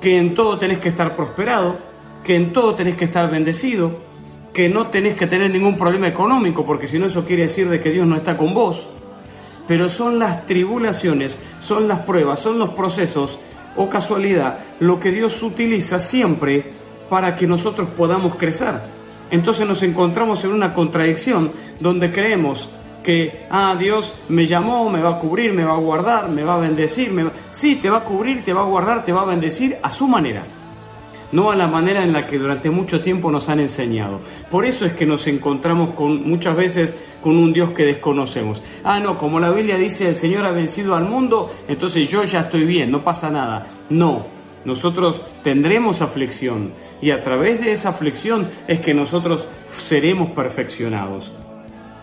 que 0.00 0.16
en 0.16 0.34
todo 0.34 0.58
tenés 0.58 0.78
que 0.78 0.88
estar 0.88 1.14
prosperado, 1.14 1.76
que 2.24 2.34
en 2.34 2.54
todo 2.54 2.74
tenés 2.74 2.96
que 2.96 3.04
estar 3.04 3.30
bendecido, 3.30 3.92
que 4.54 4.70
no 4.70 4.86
tenés 4.86 5.14
que 5.14 5.26
tener 5.26 5.50
ningún 5.50 5.76
problema 5.76 6.08
económico, 6.08 6.64
porque 6.64 6.86
si 6.86 6.98
no 6.98 7.04
eso 7.04 7.26
quiere 7.26 7.42
decir 7.42 7.68
de 7.68 7.80
que 7.80 7.90
Dios 7.90 8.06
no 8.06 8.16
está 8.16 8.38
con 8.38 8.54
vos. 8.54 8.88
Pero 9.68 9.90
son 9.90 10.18
las 10.18 10.46
tribulaciones, 10.46 11.38
son 11.60 11.86
las 11.86 11.98
pruebas, 11.98 12.40
son 12.40 12.58
los 12.58 12.70
procesos 12.70 13.38
o 13.76 13.90
casualidad 13.90 14.58
lo 14.80 14.98
que 14.98 15.10
Dios 15.10 15.42
utiliza 15.42 15.98
siempre 15.98 16.80
para 17.12 17.36
que 17.36 17.46
nosotros 17.46 17.90
podamos 17.90 18.36
crecer. 18.36 18.72
Entonces 19.30 19.68
nos 19.68 19.82
encontramos 19.82 20.42
en 20.44 20.52
una 20.52 20.72
contradicción 20.72 21.52
donde 21.78 22.10
creemos 22.10 22.70
que, 23.04 23.44
ah, 23.50 23.76
Dios 23.78 24.14
me 24.30 24.46
llamó, 24.46 24.88
me 24.88 25.02
va 25.02 25.10
a 25.10 25.18
cubrir, 25.18 25.52
me 25.52 25.62
va 25.62 25.74
a 25.74 25.78
guardar, 25.78 26.30
me 26.30 26.42
va 26.42 26.54
a 26.54 26.60
bendecir. 26.60 27.12
Me 27.12 27.26
Sí, 27.50 27.76
te 27.76 27.90
va 27.90 27.98
a 27.98 28.04
cubrir, 28.04 28.42
te 28.42 28.54
va 28.54 28.62
a 28.62 28.64
guardar, 28.64 29.04
te 29.04 29.12
va 29.12 29.20
a 29.20 29.24
bendecir 29.26 29.76
a 29.82 29.90
su 29.90 30.08
manera, 30.08 30.42
no 31.32 31.50
a 31.50 31.54
la 31.54 31.66
manera 31.66 32.02
en 32.02 32.14
la 32.14 32.26
que 32.26 32.38
durante 32.38 32.70
mucho 32.70 33.02
tiempo 33.02 33.30
nos 33.30 33.46
han 33.50 33.60
enseñado. 33.60 34.18
Por 34.50 34.64
eso 34.64 34.86
es 34.86 34.94
que 34.94 35.04
nos 35.04 35.26
encontramos 35.26 35.90
con, 35.90 36.26
muchas 36.26 36.56
veces 36.56 36.96
con 37.22 37.36
un 37.36 37.52
Dios 37.52 37.72
que 37.72 37.84
desconocemos. 37.84 38.62
Ah, 38.84 39.00
no, 39.00 39.18
como 39.18 39.38
la 39.38 39.50
Biblia 39.50 39.76
dice, 39.76 40.08
el 40.08 40.14
Señor 40.14 40.46
ha 40.46 40.50
vencido 40.50 40.96
al 40.96 41.04
mundo, 41.04 41.52
entonces 41.68 42.08
yo 42.08 42.24
ya 42.24 42.40
estoy 42.40 42.64
bien, 42.64 42.90
no 42.90 43.04
pasa 43.04 43.28
nada. 43.28 43.66
No, 43.90 44.24
nosotros 44.64 45.22
tendremos 45.44 46.00
aflicción 46.00 46.72
y 47.02 47.10
a 47.10 47.22
través 47.22 47.60
de 47.60 47.72
esa 47.72 47.90
aflicción 47.90 48.48
es 48.68 48.80
que 48.80 48.94
nosotros 48.94 49.48
seremos 49.68 50.30
perfeccionados. 50.30 51.32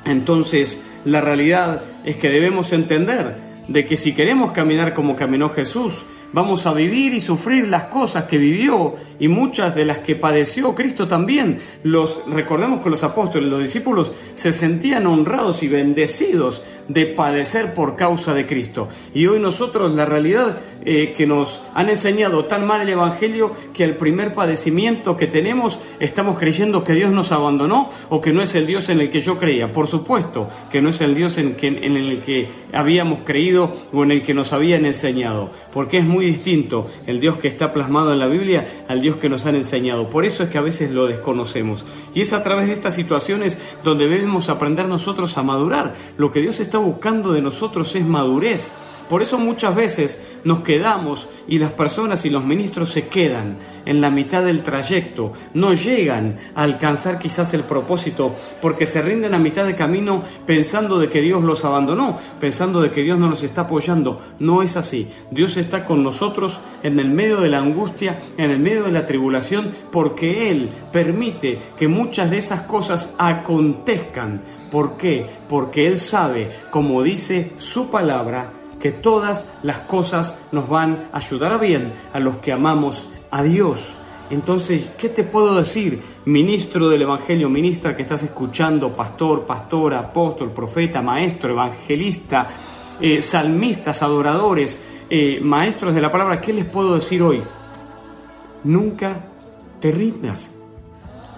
Entonces, 0.06 0.80
la 1.06 1.22
realidad 1.22 1.82
es 2.04 2.18
que 2.18 2.30
debemos 2.30 2.74
entender 2.74 3.36
de 3.68 3.86
que 3.86 3.96
si 3.98 4.14
queremos 4.14 4.52
caminar 4.52 4.94
como 4.94 5.16
caminó 5.16 5.50
Jesús, 5.50 6.06
vamos 6.34 6.66
a 6.66 6.74
vivir 6.74 7.14
y 7.14 7.20
sufrir 7.20 7.68
las 7.68 7.86
cosas 7.86 8.26
que 8.26 8.38
vivió 8.38 8.96
y 9.20 9.28
muchas 9.28 9.74
de 9.76 9.86
las 9.86 10.00
que 10.00 10.16
padeció 10.16 10.76
Cristo 10.76 11.08
también. 11.08 11.60
Los 11.84 12.24
recordemos 12.28 12.82
que 12.82 12.90
los 12.90 13.04
apóstoles, 13.04 13.50
los 13.50 13.62
discípulos 13.62 14.12
se 14.34 14.52
sentían 14.52 15.08
honrados 15.08 15.64
y 15.64 15.70
bendecidos 15.70 16.64
de 16.90 17.06
padecer 17.06 17.74
por 17.74 17.96
causa 17.96 18.34
de 18.34 18.46
Cristo. 18.46 18.90
Y 19.14 19.28
hoy 19.28 19.40
nosotros 19.40 19.96
la 19.96 20.06
realidad 20.06 20.58
eh, 20.84 21.14
que 21.16 21.26
nos 21.26 21.62
han 21.74 21.90
enseñado 21.90 22.46
tan 22.46 22.68
mal 22.68 22.82
el 22.82 22.90
Evangelio 22.90 23.54
que 23.74 23.84
al 23.84 23.96
primer 23.96 24.34
padecimiento 24.34 25.16
que 25.16 25.28
tenemos 25.28 25.80
estamos 26.00 26.38
creyendo 26.38 26.84
que 26.84 26.94
Dios 26.94 27.12
nos 27.12 27.32
abandonó 27.32 27.90
o 28.10 28.20
que 28.20 28.34
no 28.34 28.42
es 28.42 28.56
el 28.56 28.66
Dios 28.66 28.90
en 28.90 29.00
el 29.00 29.12
que 29.12 29.22
yo 29.22 29.38
creía. 29.38 29.72
Por 29.72 29.88
supuesto 29.88 30.50
que 30.72 30.82
no 30.82 30.90
es 30.90 31.00
el 31.02 31.16
Dios 31.16 31.38
en, 31.38 31.56
en 31.62 31.96
el 31.96 32.22
que 32.22 32.50
habíamos 32.74 33.22
creído 33.22 33.76
o 33.94 34.04
en 34.04 34.12
el 34.12 34.24
que 34.24 34.34
nos 34.34 34.52
habían 34.52 34.86
enseñado, 34.86 35.52
porque 35.72 36.00
es 36.00 36.06
muy 36.06 36.26
distinto 36.26 36.86
el 37.06 37.20
Dios 37.20 37.38
que 37.38 37.48
está 37.48 37.72
plasmado 37.72 38.12
en 38.14 38.20
la 38.20 38.28
Biblia 38.28 38.86
al 38.88 39.02
Dios 39.02 39.18
que 39.18 39.30
nos 39.30 39.46
han 39.46 39.56
enseñado. 39.56 40.10
Por 40.10 40.26
eso 40.26 40.44
es 40.44 40.50
que 40.50 40.58
a 40.58 40.62
veces 40.62 40.92
lo 40.92 41.06
desconocemos. 41.06 41.86
Y 42.16 42.22
es 42.22 42.34
a 42.34 42.44
través 42.44 42.68
de 42.68 42.74
estas 42.74 42.96
situaciones 42.96 43.60
donde 43.84 44.08
debemos 44.08 44.50
aprender 44.50 44.88
nosotros 44.88 45.38
a 45.38 45.44
madurar. 45.44 45.94
Lo 46.18 46.32
que 46.32 46.42
Dios 46.42 46.60
está 46.60 46.79
buscando 46.80 47.32
de 47.32 47.42
nosotros 47.42 47.96
es 47.96 48.06
madurez. 48.06 48.74
Por 49.10 49.24
eso 49.24 49.40
muchas 49.40 49.74
veces 49.74 50.22
nos 50.44 50.62
quedamos 50.62 51.28
y 51.48 51.58
las 51.58 51.72
personas 51.72 52.26
y 52.26 52.30
los 52.30 52.46
ministros 52.46 52.92
se 52.92 53.08
quedan 53.08 53.58
en 53.86 54.02
la 54.02 54.12
mitad 54.12 54.44
del 54.44 54.62
trayecto, 54.62 55.34
no 55.56 55.74
llegan 55.74 56.38
a 56.54 56.62
alcanzar 56.62 57.18
quizás 57.18 57.56
el 57.56 57.64
propósito 57.64 58.36
porque 58.62 58.86
se 58.86 59.02
rinden 59.02 59.34
a 59.34 59.40
mitad 59.40 59.66
de 59.66 59.76
camino 59.76 60.24
pensando 60.46 61.00
de 61.00 61.10
que 61.10 61.22
Dios 61.22 61.44
los 61.44 61.66
abandonó, 61.66 62.20
pensando 62.40 62.82
de 62.82 62.92
que 62.92 63.02
Dios 63.02 63.18
no 63.18 63.30
los 63.30 63.42
está 63.42 63.62
apoyando. 63.62 64.22
No 64.38 64.62
es 64.62 64.78
así. 64.78 65.12
Dios 65.32 65.58
está 65.58 65.86
con 65.86 66.04
nosotros 66.04 66.60
en 66.84 67.00
el 67.00 67.10
medio 67.10 67.42
de 67.42 67.50
la 67.50 67.58
angustia, 67.58 68.20
en 68.38 68.52
el 68.52 68.60
medio 68.60 68.84
de 68.84 68.92
la 68.92 69.08
tribulación, 69.08 69.72
porque 69.92 70.52
Él 70.52 70.70
permite 70.94 71.60
que 71.80 71.88
muchas 71.88 72.30
de 72.30 72.38
esas 72.38 72.62
cosas 72.62 73.16
acontezcan. 73.18 74.59
¿Por 74.72 74.98
qué? 74.98 75.26
Porque 75.48 75.88
Él 75.88 76.00
sabe, 76.00 76.52
como 76.72 77.02
dice 77.04 77.54
su 77.58 77.90
palabra, 77.90 78.52
que 78.80 78.92
todas 78.92 79.48
las 79.64 79.80
cosas 79.80 80.40
nos 80.52 80.70
van 80.70 81.10
a 81.12 81.18
ayudar 81.18 81.54
a 81.54 81.58
bien 81.58 81.94
a 82.14 82.20
los 82.20 82.38
que 82.38 82.54
amamos 82.54 83.10
a 83.32 83.44
Dios. 83.44 83.98
Entonces, 84.30 84.84
¿qué 84.98 85.10
te 85.10 85.24
puedo 85.24 85.56
decir, 85.56 86.02
ministro 86.26 86.88
del 86.88 87.02
Evangelio, 87.02 87.50
ministra 87.50 87.96
que 87.96 88.04
estás 88.04 88.24
escuchando, 88.24 88.94
pastor, 88.94 89.46
pastora, 89.46 90.00
apóstol, 90.00 90.52
profeta, 90.52 91.02
maestro, 91.02 91.50
evangelista, 91.50 92.48
eh, 93.02 93.22
salmistas, 93.24 94.04
adoradores, 94.04 94.86
eh, 95.10 95.40
maestros 95.42 95.96
de 95.96 96.02
la 96.02 96.12
palabra? 96.12 96.40
¿Qué 96.40 96.54
les 96.54 96.66
puedo 96.66 96.96
decir 96.96 97.24
hoy? 97.24 97.42
Nunca 98.64 99.26
te 99.82 99.92
rindas, 99.92 100.56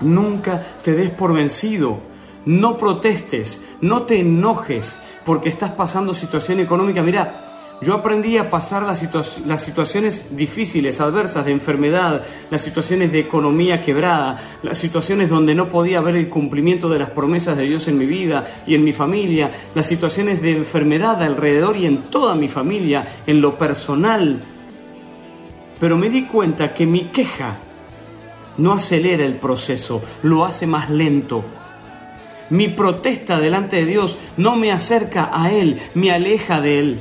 nunca 0.02 0.62
te 0.84 0.94
des 0.94 1.12
por 1.12 1.34
vencido, 1.34 2.11
no 2.46 2.78
protestes, 2.78 3.66
no 3.82 4.04
te 4.04 4.20
enojes, 4.20 5.02
porque 5.26 5.50
estás 5.50 5.72
pasando 5.72 6.14
situación 6.14 6.60
económica. 6.60 7.02
Mira, 7.02 7.52
yo 7.82 7.96
aprendí 7.96 8.38
a 8.38 8.52
pasar 8.52 8.84
las, 8.84 9.02
las, 9.48 9.64
situaciones 9.64 10.36
difíciles, 10.38 11.02
adversas, 11.02 11.46
de 11.46 11.52
enfermedad, 11.52 12.24
las 12.52 12.62
situaciones 12.62 13.12
de 13.12 13.20
economía 13.20 13.82
quebrada, 13.82 14.60
las 14.62 14.78
situaciones 14.78 15.32
donde 15.32 15.56
no 15.56 15.68
podía 15.68 16.00
ver 16.00 16.16
el 16.16 16.30
cumplimiento 16.30 16.90
de 16.90 17.00
las 17.00 17.10
promesas 17.10 17.58
de 17.58 17.64
Dios 17.64 17.88
en 17.88 17.98
mi 17.98 18.06
vida 18.06 18.48
y 18.68 18.76
en 18.76 18.84
mi 18.84 18.94
familia, 18.94 19.50
las 19.74 19.88
situaciones 19.88 20.44
de 20.44 20.52
enfermedad 20.52 21.24
alrededor 21.24 21.76
y 21.76 21.88
en 21.88 22.02
toda 22.04 22.36
mi 22.36 22.50
familia, 22.50 23.16
en 23.26 23.42
lo 23.42 23.56
personal. 23.56 24.40
Pero 25.80 25.98
me 25.98 26.12
di 26.12 26.26
cuenta 26.26 26.76
que 26.76 26.86
mi 26.86 27.06
queja 27.06 27.58
no 28.60 28.74
acelera 28.74 29.26
el 29.26 29.38
proceso, 29.38 30.04
lo 30.22 30.46
hace 30.46 30.68
más 30.68 30.92
lento. 30.92 31.44
Mi 32.52 32.68
protesta 32.68 33.40
delante 33.40 33.78
de 33.78 33.86
Dios 33.86 34.20
no 34.38 34.56
me 34.56 34.72
acerca 34.72 35.32
a 35.34 35.52
Él, 35.52 35.82
me 35.94 36.12
aleja 36.12 36.62
de 36.62 36.80
Él. 36.80 37.00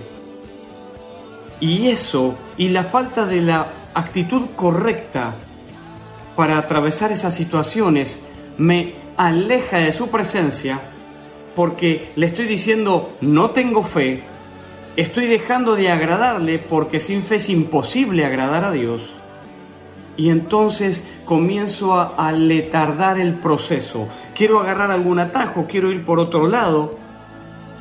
Y 1.61 1.89
eso, 1.89 2.37
y 2.57 2.69
la 2.69 2.85
falta 2.85 3.27
de 3.27 3.43
la 3.43 3.67
actitud 3.93 4.43
correcta 4.57 5.35
para 6.37 6.57
atravesar 6.57 7.13
esas 7.13 7.35
situaciones, 7.35 8.23
me 8.57 8.95
aleja 9.17 9.79
de 9.79 9.93
su 9.93 10.09
presencia 10.09 10.81
porque 11.57 12.11
le 12.15 12.27
estoy 12.27 12.47
diciendo 12.47 13.11
no 13.21 13.51
tengo 13.51 13.83
fe, 13.83 14.23
estoy 14.97 15.27
dejando 15.27 15.75
de 15.75 15.91
agradarle 15.91 16.59
porque 16.59 17.01
sin 17.01 17.25
fe 17.25 17.37
es 17.37 17.49
imposible 17.49 18.25
agradar 18.25 18.65
a 18.65 18.71
Dios 18.71 19.17
y 20.21 20.29
entonces 20.29 21.11
comienzo 21.25 21.99
a, 21.99 22.15
a, 22.15 22.31
letardar 22.31 23.19
el 23.19 23.37
proceso. 23.37 24.07
Quiero 24.35 24.61
agarrar 24.61 24.91
algún 24.91 25.19
atajo, 25.19 25.67
quiero 25.67 25.91
ir 25.91 26.05
por 26.05 26.19
otro 26.19 26.47
lado 26.47 26.99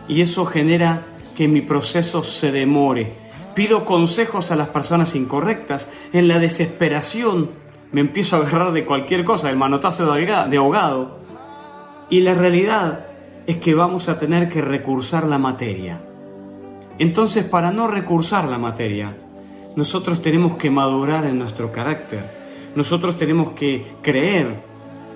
y 0.07 0.21
eso 0.21 0.45
genera 0.45 1.01
que 1.35 1.49
mi 1.49 1.59
proceso 1.59 2.23
se 2.23 2.53
demore. 2.53 3.11
Pido 3.55 3.83
consejos 3.83 4.51
a 4.51 4.55
las 4.55 4.69
personas 4.69 5.15
incorrectas. 5.15 5.91
En 6.13 6.29
la 6.29 6.39
desesperación 6.39 7.49
me 7.91 7.99
empiezo 7.99 8.37
a 8.37 8.39
agarrar 8.39 8.71
de 8.71 8.85
cualquier 8.85 9.25
cosa, 9.25 9.49
el 9.49 9.57
manotazo 9.57 10.09
de 10.13 10.57
ahogado. 10.57 11.17
Y 12.09 12.21
la 12.21 12.35
realidad 12.35 13.05
es 13.47 13.57
que 13.57 13.75
vamos 13.75 14.07
a 14.07 14.17
tener 14.17 14.47
que 14.47 14.61
recursar 14.61 15.25
la 15.25 15.39
materia. 15.39 15.99
Entonces, 16.99 17.43
para 17.43 17.69
no 17.69 17.87
recursar 17.87 18.47
la 18.47 18.57
materia, 18.57 19.13
nosotros 19.79 20.21
tenemos 20.21 20.57
que 20.57 20.69
madurar 20.69 21.25
en 21.25 21.39
nuestro 21.39 21.71
carácter. 21.71 22.69
Nosotros 22.75 23.17
tenemos 23.17 23.53
que 23.53 23.93
creer 24.01 24.61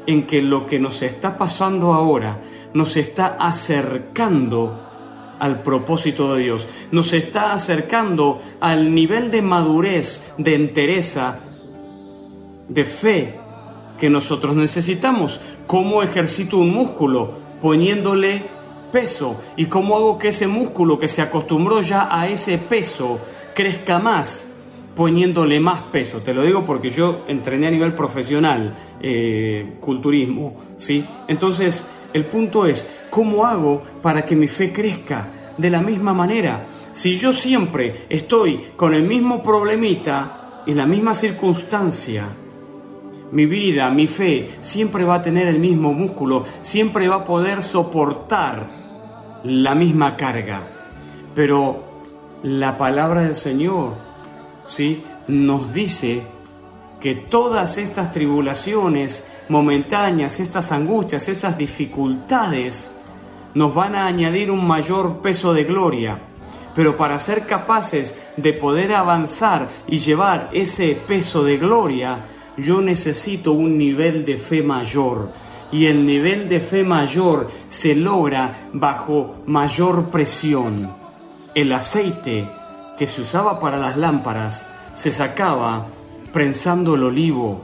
en 0.07 0.25
que 0.25 0.41
lo 0.41 0.65
que 0.65 0.79
nos 0.79 1.01
está 1.01 1.35
pasando 1.35 1.93
ahora 1.93 2.39
nos 2.73 2.95
está 2.95 3.35
acercando 3.37 4.79
al 5.37 5.61
propósito 5.63 6.33
de 6.33 6.43
Dios, 6.43 6.69
nos 6.93 7.11
está 7.11 7.51
acercando 7.51 8.41
al 8.61 8.95
nivel 8.95 9.29
de 9.31 9.41
madurez, 9.41 10.33
de 10.37 10.55
entereza, 10.55 11.39
de 12.69 12.85
fe 12.85 13.35
que 13.99 14.09
nosotros 14.09 14.55
necesitamos. 14.55 15.41
¿Cómo 15.67 16.03
ejercito 16.03 16.57
un 16.57 16.71
músculo? 16.71 17.33
Poniéndole 17.61 18.45
peso. 18.93 19.41
¿Y 19.57 19.65
cómo 19.65 19.97
hago 19.97 20.17
que 20.17 20.29
ese 20.29 20.47
músculo 20.47 20.97
que 20.97 21.09
se 21.09 21.21
acostumbró 21.21 21.81
ya 21.81 22.07
a 22.09 22.29
ese 22.29 22.57
peso 22.57 23.19
crezca 23.53 23.99
más? 23.99 24.52
Poniéndole 24.95 25.59
más 25.59 25.83
peso. 25.83 26.19
Te 26.19 26.33
lo 26.33 26.43
digo 26.43 26.65
porque 26.65 26.89
yo 26.89 27.23
entrené 27.27 27.67
a 27.67 27.71
nivel 27.71 27.93
profesional 27.93 28.75
eh, 29.01 29.75
culturismo, 29.79 30.55
¿sí? 30.77 31.03
Entonces, 31.27 31.89
el 32.13 32.25
punto 32.25 32.65
es, 32.65 32.93
¿cómo 33.09 33.45
hago 33.45 33.83
para 34.01 34.25
que 34.25 34.35
mi 34.35 34.47
fe 34.47 34.71
crezca? 34.71 35.27
De 35.57 35.69
la 35.69 35.81
misma 35.81 36.13
manera, 36.13 36.65
si 36.91 37.17
yo 37.17 37.33
siempre 37.33 38.05
estoy 38.09 38.59
con 38.75 38.93
el 38.93 39.03
mismo 39.03 39.41
problemita, 39.41 40.61
en 40.65 40.77
la 40.77 40.85
misma 40.85 41.13
circunstancia, 41.13 42.25
mi 43.31 43.45
vida, 43.47 43.89
mi 43.89 44.07
fe, 44.07 44.59
siempre 44.61 45.03
va 45.03 45.15
a 45.15 45.23
tener 45.23 45.47
el 45.47 45.59
mismo 45.59 45.91
músculo, 45.91 46.45
siempre 46.61 47.07
va 47.07 47.15
a 47.15 47.23
poder 47.23 47.63
soportar 47.63 48.67
la 49.43 49.75
misma 49.75 50.15
carga. 50.15 50.61
Pero 51.33 51.83
la 52.43 52.77
palabra 52.77 53.23
del 53.23 53.35
Señor 53.35 54.12
¿sí? 54.65 55.03
nos 55.27 55.73
dice 55.73 56.21
que 56.99 57.15
todas 57.15 57.77
estas 57.77 58.13
tribulaciones 58.13 59.27
momentáneas, 59.49 60.39
estas 60.39 60.71
angustias, 60.71 61.27
esas 61.27 61.57
dificultades, 61.57 62.95
nos 63.53 63.73
van 63.73 63.95
a 63.95 64.05
añadir 64.05 64.49
un 64.49 64.65
mayor 64.65 65.21
peso 65.21 65.53
de 65.53 65.63
gloria. 65.63 66.17
Pero 66.75 66.97
para 66.97 67.19
ser 67.19 67.45
capaces 67.45 68.17
de 68.35 68.53
poder 68.53 68.93
avanzar 68.93 69.67
y 69.87 69.99
llevar 69.99 70.49
ese 70.53 70.95
peso 70.95 71.43
de 71.43 71.57
gloria, 71.57 72.25
yo 72.57 72.81
necesito 72.81 73.51
un 73.51 73.77
nivel 73.77 74.25
de 74.25 74.37
fe 74.37 74.63
mayor. 74.63 75.29
Y 75.71 75.87
el 75.87 76.05
nivel 76.05 76.49
de 76.49 76.59
fe 76.61 76.83
mayor 76.83 77.49
se 77.69 77.95
logra 77.95 78.69
bajo 78.73 79.35
mayor 79.45 80.09
presión. 80.09 80.89
El 81.53 81.73
aceite 81.73 82.47
que 82.97 83.07
se 83.07 83.21
usaba 83.21 83.59
para 83.59 83.77
las 83.77 83.97
lámparas 83.97 84.65
se 84.93 85.11
sacaba 85.11 85.87
prensando 86.31 86.95
el 86.95 87.03
olivo 87.03 87.61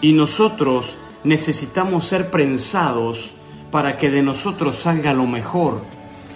y 0.00 0.12
nosotros 0.12 0.98
necesitamos 1.24 2.06
ser 2.06 2.30
prensados 2.30 3.32
para 3.70 3.98
que 3.98 4.10
de 4.10 4.22
nosotros 4.22 4.76
salga 4.76 5.12
lo 5.12 5.26
mejor. 5.26 5.80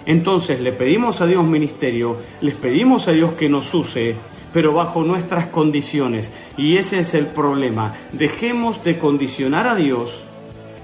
Entonces 0.05 0.61
le 0.61 0.71
pedimos 0.71 1.21
a 1.21 1.25
Dios 1.25 1.43
ministerio, 1.43 2.17
les 2.41 2.55
pedimos 2.55 3.07
a 3.07 3.11
Dios 3.11 3.33
que 3.33 3.49
nos 3.49 3.73
use, 3.73 4.15
pero 4.53 4.73
bajo 4.73 5.03
nuestras 5.03 5.47
condiciones. 5.47 6.33
Y 6.55 6.77
ese 6.77 6.99
es 6.99 7.13
el 7.13 7.27
problema. 7.27 7.95
Dejemos 8.13 8.83
de 8.83 8.97
condicionar 8.97 9.67
a 9.67 9.75
Dios, 9.75 10.23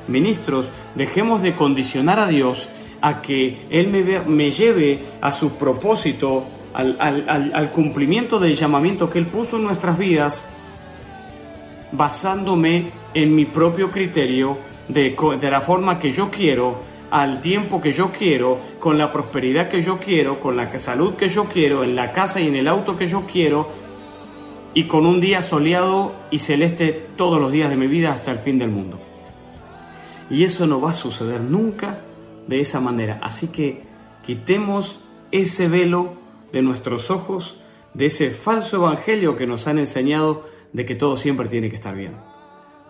ministros, 0.08 0.70
dejemos 0.96 1.42
de 1.42 1.56
condicionar 1.56 2.20
a 2.20 2.28
Dios 2.28 2.70
a 3.02 3.22
que 3.22 3.66
Él 3.70 3.88
me, 3.88 4.20
me 4.22 4.52
lleve 4.52 5.06
a 5.22 5.32
su 5.32 5.52
propósito 5.52 6.44
al, 6.74 7.72
cumplimiento 7.72 8.40
del 8.40 8.56
llamamiento 8.56 9.10
que 9.10 9.20
Él 9.20 9.28
puso 9.28 9.58
en 9.58 9.64
nuestras 9.64 9.98
vidas, 9.98 10.48
basándome 11.92 12.92
en 13.14 13.36
mi 13.36 13.46
propio 13.46 13.92
criterio 13.92 14.58
de 14.88 15.50
la 15.50 15.62
forma 15.62 16.00
que 16.00 16.12
yo 16.12 16.30
quiero, 16.30 16.82
al 17.12 17.42
tiempo 17.42 17.80
que 17.80 17.92
yo 17.92 18.12
quiero, 18.12 18.60
con 18.80 18.98
la 18.98 19.12
prosperidad 19.12 19.70
que 19.70 19.84
yo 19.84 20.00
quiero, 20.00 20.40
con 20.40 20.58
la 20.58 20.76
salud 20.80 21.14
que 21.14 21.30
yo 21.30 21.46
quiero, 21.46 21.84
en 21.84 21.96
la 21.96 22.12
casa 22.12 22.42
y 22.42 22.48
en 22.48 22.56
el 22.56 22.68
auto 22.68 22.98
que 22.98 23.08
yo 23.08 23.24
quiero, 23.32 23.70
y 24.74 24.86
con 24.86 25.06
un 25.06 25.22
día 25.22 25.44
soleado 25.44 26.14
y 26.32 26.40
celeste 26.40 27.06
todos 27.16 27.40
los 27.40 27.52
días 27.52 27.70
de 27.70 27.76
mi 27.76 27.86
vida 27.86 28.12
hasta 28.12 28.32
el 28.32 28.40
fin 28.40 28.58
del 28.58 28.70
mundo. 28.70 29.00
Y 30.32 30.44
eso 30.44 30.66
no 30.66 30.82
va 30.82 30.90
a 30.90 30.94
suceder 30.94 31.42
nunca 31.42 32.00
de 32.48 32.62
esa 32.62 32.80
manera. 32.80 33.20
Así 33.22 33.50
que 33.50 33.84
quitemos 34.26 35.00
ese 35.32 35.68
velo 35.68 36.23
de 36.54 36.62
nuestros 36.62 37.12
ojos, 37.12 37.58
de 37.94 38.06
ese 38.06 38.30
falso 38.30 38.78
evangelio 38.78 39.36
que 39.36 39.48
nos 39.48 39.68
han 39.68 39.80
enseñado 39.80 40.46
de 40.72 40.86
que 40.86 40.96
todo 40.96 41.18
siempre 41.18 41.50
tiene 41.50 41.70
que 41.70 41.76
estar 41.76 41.96
bien. 41.96 42.14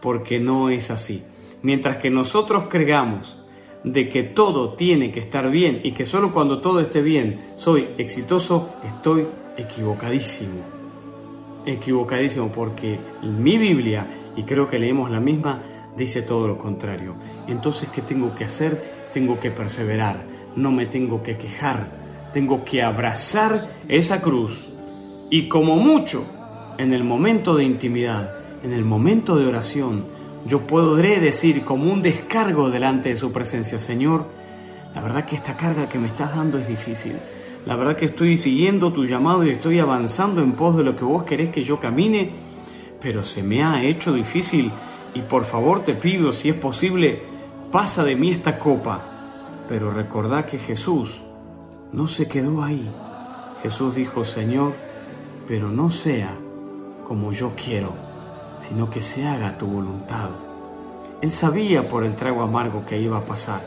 Porque 0.02 0.40
no 0.40 0.70
es 0.70 0.92
así. 0.92 1.24
Mientras 1.64 1.98
que 1.98 2.10
nosotros 2.10 2.66
creamos 2.70 3.40
de 3.84 4.10
que 4.10 4.24
todo 4.24 4.74
tiene 4.74 5.12
que 5.12 5.22
estar 5.22 5.50
bien 5.50 5.80
y 5.84 5.94
que 5.94 6.06
solo 6.06 6.34
cuando 6.34 6.60
todo 6.60 6.82
esté 6.82 7.02
bien 7.02 7.40
soy 7.56 7.88
exitoso, 7.98 8.76
estoy 8.86 9.28
equivocadísimo. 9.58 10.62
Equivocadísimo 11.66 12.52
porque 12.52 13.00
mi 13.22 13.58
Biblia, 13.58 14.08
y 14.36 14.44
creo 14.44 14.70
que 14.70 14.78
leemos 14.78 15.10
la 15.10 15.22
misma, 15.22 15.64
dice 15.98 16.22
todo 16.22 16.48
lo 16.50 16.58
contrario. 16.58 17.16
Entonces, 17.48 17.90
¿qué 17.90 18.02
tengo 18.02 18.36
que 18.36 18.44
hacer? 18.44 19.10
Tengo 19.14 19.40
que 19.40 19.52
perseverar, 19.52 20.26
no 20.58 20.72
me 20.72 20.86
tengo 20.86 21.24
que 21.24 21.38
quejar, 21.38 22.03
tengo 22.34 22.66
que 22.66 22.82
abrazar 22.82 23.60
esa 23.88 24.22
cruz 24.22 24.74
y 25.30 25.48
como 25.48 25.78
mucho 25.78 26.26
en 26.78 26.94
el 26.94 27.04
momento 27.04 27.56
de 27.56 27.64
intimidad, 27.64 28.36
en 28.64 28.74
el 28.74 28.84
momento 28.84 29.36
de 29.36 29.48
oración, 29.48 30.06
yo 30.46 30.68
podré 30.68 31.20
decir 31.20 31.64
como 31.64 31.92
un 31.92 32.02
descargo 32.02 32.70
delante 32.70 33.10
de 33.10 33.16
su 33.16 33.32
presencia, 33.32 33.80
Señor, 33.80 34.26
la 34.94 35.02
verdad 35.02 35.26
que 35.26 35.36
esta 35.36 35.56
carga 35.56 35.88
que 35.88 35.98
me 35.98 36.08
estás 36.08 36.36
dando 36.36 36.58
es 36.58 36.68
difícil. 36.68 37.16
La 37.66 37.76
verdad 37.76 37.96
que 37.96 38.06
estoy 38.06 38.38
siguiendo 38.38 38.92
tu 38.92 39.06
llamado 39.06 39.46
y 39.46 39.52
estoy 39.52 39.80
avanzando 39.80 40.42
en 40.42 40.52
pos 40.52 40.76
de 40.76 40.84
lo 40.84 40.96
que 40.96 41.06
vos 41.06 41.24
querés 41.24 41.50
que 41.50 41.64
yo 41.64 41.80
camine, 41.80 42.32
pero 43.02 43.24
se 43.24 43.42
me 43.42 43.64
ha 43.64 43.82
hecho 43.82 44.14
difícil 44.14 44.72
y 45.16 45.22
por 45.22 45.46
favor 45.46 45.84
te 45.84 45.94
pido, 45.94 46.32
si 46.32 46.50
es 46.50 46.56
posible, 46.56 47.24
pasa 47.72 48.04
de 48.04 48.16
mí 48.16 48.32
esta 48.32 48.60
copa. 48.60 49.02
Pero 49.68 49.92
recordá 49.92 50.46
que 50.46 50.58
Jesús 50.58 51.22
no 51.94 52.08
se 52.08 52.28
quedó 52.28 52.64
ahí. 52.64 52.92
Jesús 53.62 53.96
dijo, 53.96 54.26
Señor, 54.26 54.74
pero 55.48 55.70
no 55.70 55.90
sea 55.90 56.36
como 57.08 57.32
yo 57.32 57.54
quiero, 57.56 57.94
sino 58.68 58.90
que 58.90 59.02
se 59.02 59.26
haga 59.26 59.58
tu 59.58 59.68
voluntad. 59.68 60.30
Él 61.22 61.32
sabía 61.32 61.88
por 61.88 62.04
el 62.04 62.16
trago 62.16 62.42
amargo 62.42 62.84
que 62.86 63.00
iba 63.00 63.20
a 63.20 63.26
pasar. 63.26 63.62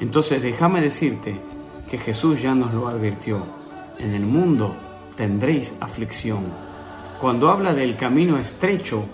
Entonces 0.00 0.42
déjame 0.42 0.80
decirte 0.80 1.36
que 1.90 1.98
Jesús 1.98 2.42
ya 2.42 2.54
nos 2.54 2.72
lo 2.74 2.86
advirtió. 2.86 3.42
En 3.98 4.14
el 4.14 4.24
mundo 4.24 4.76
tendréis 5.16 5.76
aflicción. 5.80 6.44
Cuando 7.20 7.50
habla 7.50 7.72
del 7.72 7.96
camino 7.96 8.38
estrecho, 8.38 9.06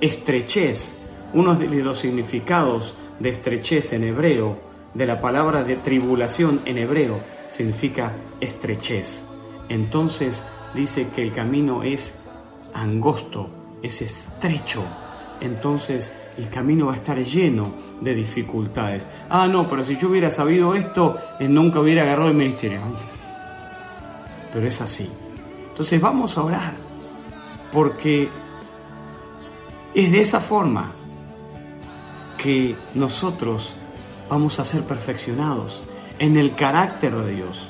estrechez, 0.00 0.98
uno 1.34 1.54
de 1.54 1.66
los 1.68 1.98
significados 1.98 2.96
de 3.18 3.28
estrechez 3.28 3.92
en 3.92 4.04
hebreo, 4.04 4.58
de 4.94 5.06
la 5.06 5.20
palabra 5.20 5.62
de 5.62 5.76
tribulación 5.76 6.62
en 6.64 6.78
hebreo, 6.78 7.20
significa 7.50 8.12
estrechez. 8.40 9.28
Entonces 9.68 10.44
dice 10.74 11.08
que 11.14 11.22
el 11.22 11.32
camino 11.32 11.82
es 11.82 12.20
angosto, 12.74 13.48
es 13.82 14.02
estrecho. 14.02 14.82
Entonces 15.40 16.14
el 16.36 16.48
camino 16.48 16.86
va 16.86 16.92
a 16.92 16.96
estar 16.96 17.18
lleno 17.18 17.72
de 18.00 18.14
dificultades. 18.14 19.06
Ah, 19.28 19.46
no, 19.46 19.68
pero 19.68 19.84
si 19.84 19.96
yo 19.96 20.08
hubiera 20.08 20.30
sabido 20.30 20.74
esto, 20.74 21.18
eh, 21.38 21.48
nunca 21.48 21.80
hubiera 21.80 22.02
agarrado 22.02 22.28
el 22.30 22.36
ministerio. 22.36 22.80
Pero 24.52 24.66
es 24.66 24.80
así. 24.80 25.08
Entonces 25.70 26.00
vamos 26.00 26.36
a 26.36 26.42
orar, 26.42 26.74
porque 27.72 28.28
es 29.94 30.12
de 30.12 30.20
esa 30.20 30.40
forma 30.40 30.92
que 32.36 32.74
nosotros 32.94 33.74
vamos 34.28 34.58
a 34.58 34.64
ser 34.64 34.82
perfeccionados 34.84 35.82
en 36.20 36.36
el 36.36 36.54
carácter 36.54 37.16
de 37.16 37.34
Dios, 37.34 37.66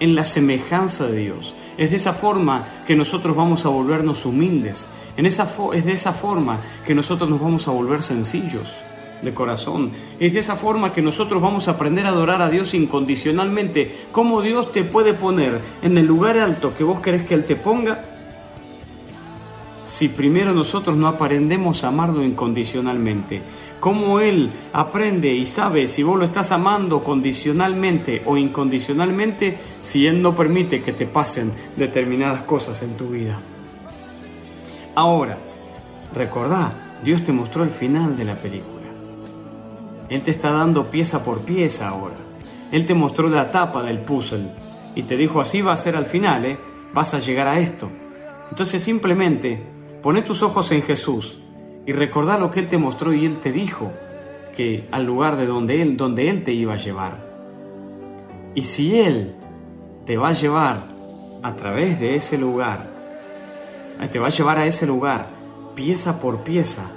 en 0.00 0.14
la 0.14 0.24
semejanza 0.24 1.06
de 1.08 1.18
Dios. 1.18 1.54
Es 1.76 1.90
de 1.90 1.96
esa 1.96 2.14
forma 2.14 2.66
que 2.86 2.96
nosotros 2.96 3.36
vamos 3.36 3.66
a 3.66 3.68
volvernos 3.68 4.24
humildes. 4.24 4.88
En 5.16 5.26
esa 5.26 5.50
es 5.74 5.84
de 5.84 5.92
esa 5.92 6.12
forma 6.12 6.60
que 6.86 6.94
nosotros 6.94 7.28
nos 7.28 7.40
vamos 7.40 7.66
a 7.68 7.72
volver 7.72 8.02
sencillos 8.02 8.76
de 9.20 9.34
corazón. 9.34 9.90
Es 10.20 10.32
de 10.32 10.38
esa 10.38 10.54
forma 10.54 10.92
que 10.92 11.02
nosotros 11.02 11.42
vamos 11.42 11.66
a 11.66 11.72
aprender 11.72 12.06
a 12.06 12.10
adorar 12.10 12.40
a 12.40 12.48
Dios 12.48 12.72
incondicionalmente. 12.72 14.06
¿Cómo 14.12 14.42
Dios 14.42 14.70
te 14.70 14.84
puede 14.84 15.12
poner 15.12 15.60
en 15.82 15.98
el 15.98 16.06
lugar 16.06 16.38
alto 16.38 16.72
que 16.74 16.84
vos 16.84 17.00
querés 17.00 17.26
que 17.26 17.34
Él 17.34 17.44
te 17.44 17.56
ponga? 17.56 18.04
Si 19.88 20.08
primero 20.08 20.52
nosotros 20.52 20.96
no 20.96 21.08
aprendemos 21.08 21.82
a 21.82 21.88
amarlo 21.88 22.22
incondicionalmente 22.22 23.42
cómo 23.80 24.20
Él 24.20 24.50
aprende 24.72 25.32
y 25.32 25.46
sabe 25.46 25.86
si 25.86 26.02
vos 26.02 26.18
lo 26.18 26.24
estás 26.24 26.52
amando 26.52 27.02
condicionalmente 27.02 28.22
o 28.26 28.36
incondicionalmente, 28.36 29.58
si 29.82 30.06
Él 30.06 30.20
no 30.22 30.34
permite 30.34 30.82
que 30.82 30.92
te 30.92 31.06
pasen 31.06 31.52
determinadas 31.76 32.42
cosas 32.42 32.82
en 32.82 32.96
tu 32.96 33.08
vida. 33.08 33.38
Ahora, 34.94 35.38
recordá, 36.14 36.98
Dios 37.04 37.22
te 37.22 37.32
mostró 37.32 37.62
el 37.62 37.70
final 37.70 38.16
de 38.16 38.24
la 38.24 38.34
película. 38.34 38.78
Él 40.08 40.22
te 40.22 40.30
está 40.30 40.50
dando 40.50 40.86
pieza 40.86 41.22
por 41.22 41.40
pieza 41.40 41.88
ahora. 41.88 42.16
Él 42.72 42.86
te 42.86 42.94
mostró 42.94 43.28
la 43.28 43.50
tapa 43.50 43.82
del 43.82 44.00
puzzle 44.00 44.50
y 44.94 45.02
te 45.02 45.16
dijo 45.16 45.40
así 45.40 45.62
va 45.62 45.72
a 45.72 45.76
ser 45.76 45.96
al 45.96 46.06
final, 46.06 46.44
¿eh? 46.46 46.58
vas 46.92 47.14
a 47.14 47.20
llegar 47.20 47.46
a 47.46 47.60
esto. 47.60 47.88
Entonces 48.50 48.82
simplemente 48.82 49.62
pone 50.02 50.22
tus 50.22 50.42
ojos 50.42 50.72
en 50.72 50.82
Jesús 50.82 51.38
y 51.88 51.92
recordar 51.92 52.38
lo 52.38 52.50
que 52.50 52.60
Él 52.60 52.68
te 52.68 52.76
mostró 52.76 53.14
y 53.14 53.24
Él 53.24 53.38
te 53.38 53.50
dijo 53.50 53.90
que 54.54 54.86
al 54.92 55.06
lugar 55.06 55.38
de 55.38 55.46
donde 55.46 55.80
Él, 55.80 55.96
donde 55.96 56.28
Él 56.28 56.44
te 56.44 56.52
iba 56.52 56.74
a 56.74 56.76
llevar. 56.76 57.16
Y 58.54 58.64
si 58.64 59.00
Él 59.00 59.34
te 60.04 60.18
va 60.18 60.28
a 60.28 60.32
llevar 60.34 60.82
a 61.42 61.56
través 61.56 61.98
de 61.98 62.14
ese 62.14 62.36
lugar, 62.36 62.90
eh, 64.02 64.06
te 64.08 64.18
va 64.18 64.26
a 64.26 64.30
llevar 64.30 64.58
a 64.58 64.66
ese 64.66 64.86
lugar 64.86 65.30
pieza 65.74 66.20
por 66.20 66.40
pieza, 66.40 66.90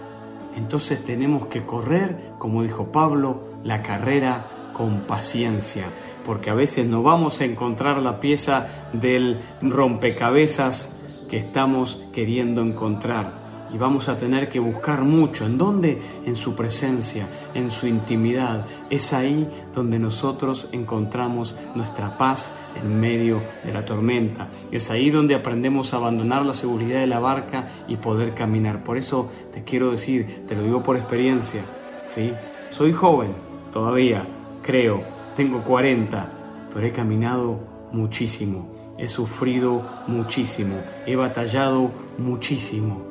entonces 0.57 1.01
tenemos 1.05 1.47
que 1.47 1.61
correr, 1.61 2.33
como 2.37 2.61
dijo 2.61 2.91
Pablo, 2.91 3.43
la 3.63 3.83
carrera 3.83 4.43
con 4.73 5.03
paciencia, 5.03 5.85
porque 6.25 6.49
a 6.49 6.53
veces 6.53 6.85
no 6.85 7.01
vamos 7.01 7.39
a 7.39 7.45
encontrar 7.45 8.01
la 8.01 8.19
pieza 8.19 8.67
del 8.91 9.39
rompecabezas 9.61 10.99
que 11.29 11.37
estamos 11.37 12.03
queriendo 12.11 12.61
encontrar 12.61 13.40
y 13.73 13.77
vamos 13.77 14.09
a 14.09 14.17
tener 14.17 14.49
que 14.49 14.59
buscar 14.59 15.01
mucho. 15.01 15.45
¿En 15.45 15.57
dónde? 15.57 16.01
En 16.25 16.35
su 16.35 16.55
presencia, 16.55 17.27
en 17.53 17.71
su 17.71 17.87
intimidad. 17.87 18.65
Es 18.89 19.13
ahí 19.13 19.47
donde 19.73 19.99
nosotros 19.99 20.67
encontramos 20.71 21.55
nuestra 21.75 22.17
paz 22.17 22.53
en 22.75 22.99
medio 22.99 23.41
de 23.63 23.73
la 23.73 23.85
tormenta. 23.85 24.49
Es 24.71 24.91
ahí 24.91 25.09
donde 25.09 25.35
aprendemos 25.35 25.93
a 25.93 25.97
abandonar 25.97 26.45
la 26.45 26.53
seguridad 26.53 26.99
de 26.99 27.07
la 27.07 27.19
barca 27.19 27.67
y 27.87 27.97
poder 27.97 28.33
caminar. 28.33 28.83
Por 28.83 28.97
eso 28.97 29.29
te 29.53 29.63
quiero 29.63 29.91
decir, 29.91 30.45
te 30.47 30.55
lo 30.55 30.63
digo 30.63 30.83
por 30.83 30.97
experiencia, 30.97 31.63
¿sí? 32.03 32.33
Soy 32.69 32.91
joven 32.91 33.33
todavía, 33.73 34.27
creo, 34.61 35.03
tengo 35.35 35.63
40, 35.63 36.31
pero 36.73 36.85
he 36.85 36.91
caminado 36.91 37.59
muchísimo, 37.91 38.69
he 38.97 39.07
sufrido 39.07 39.81
muchísimo, 40.07 40.77
he 41.05 41.15
batallado 41.15 41.91
muchísimo 42.17 43.10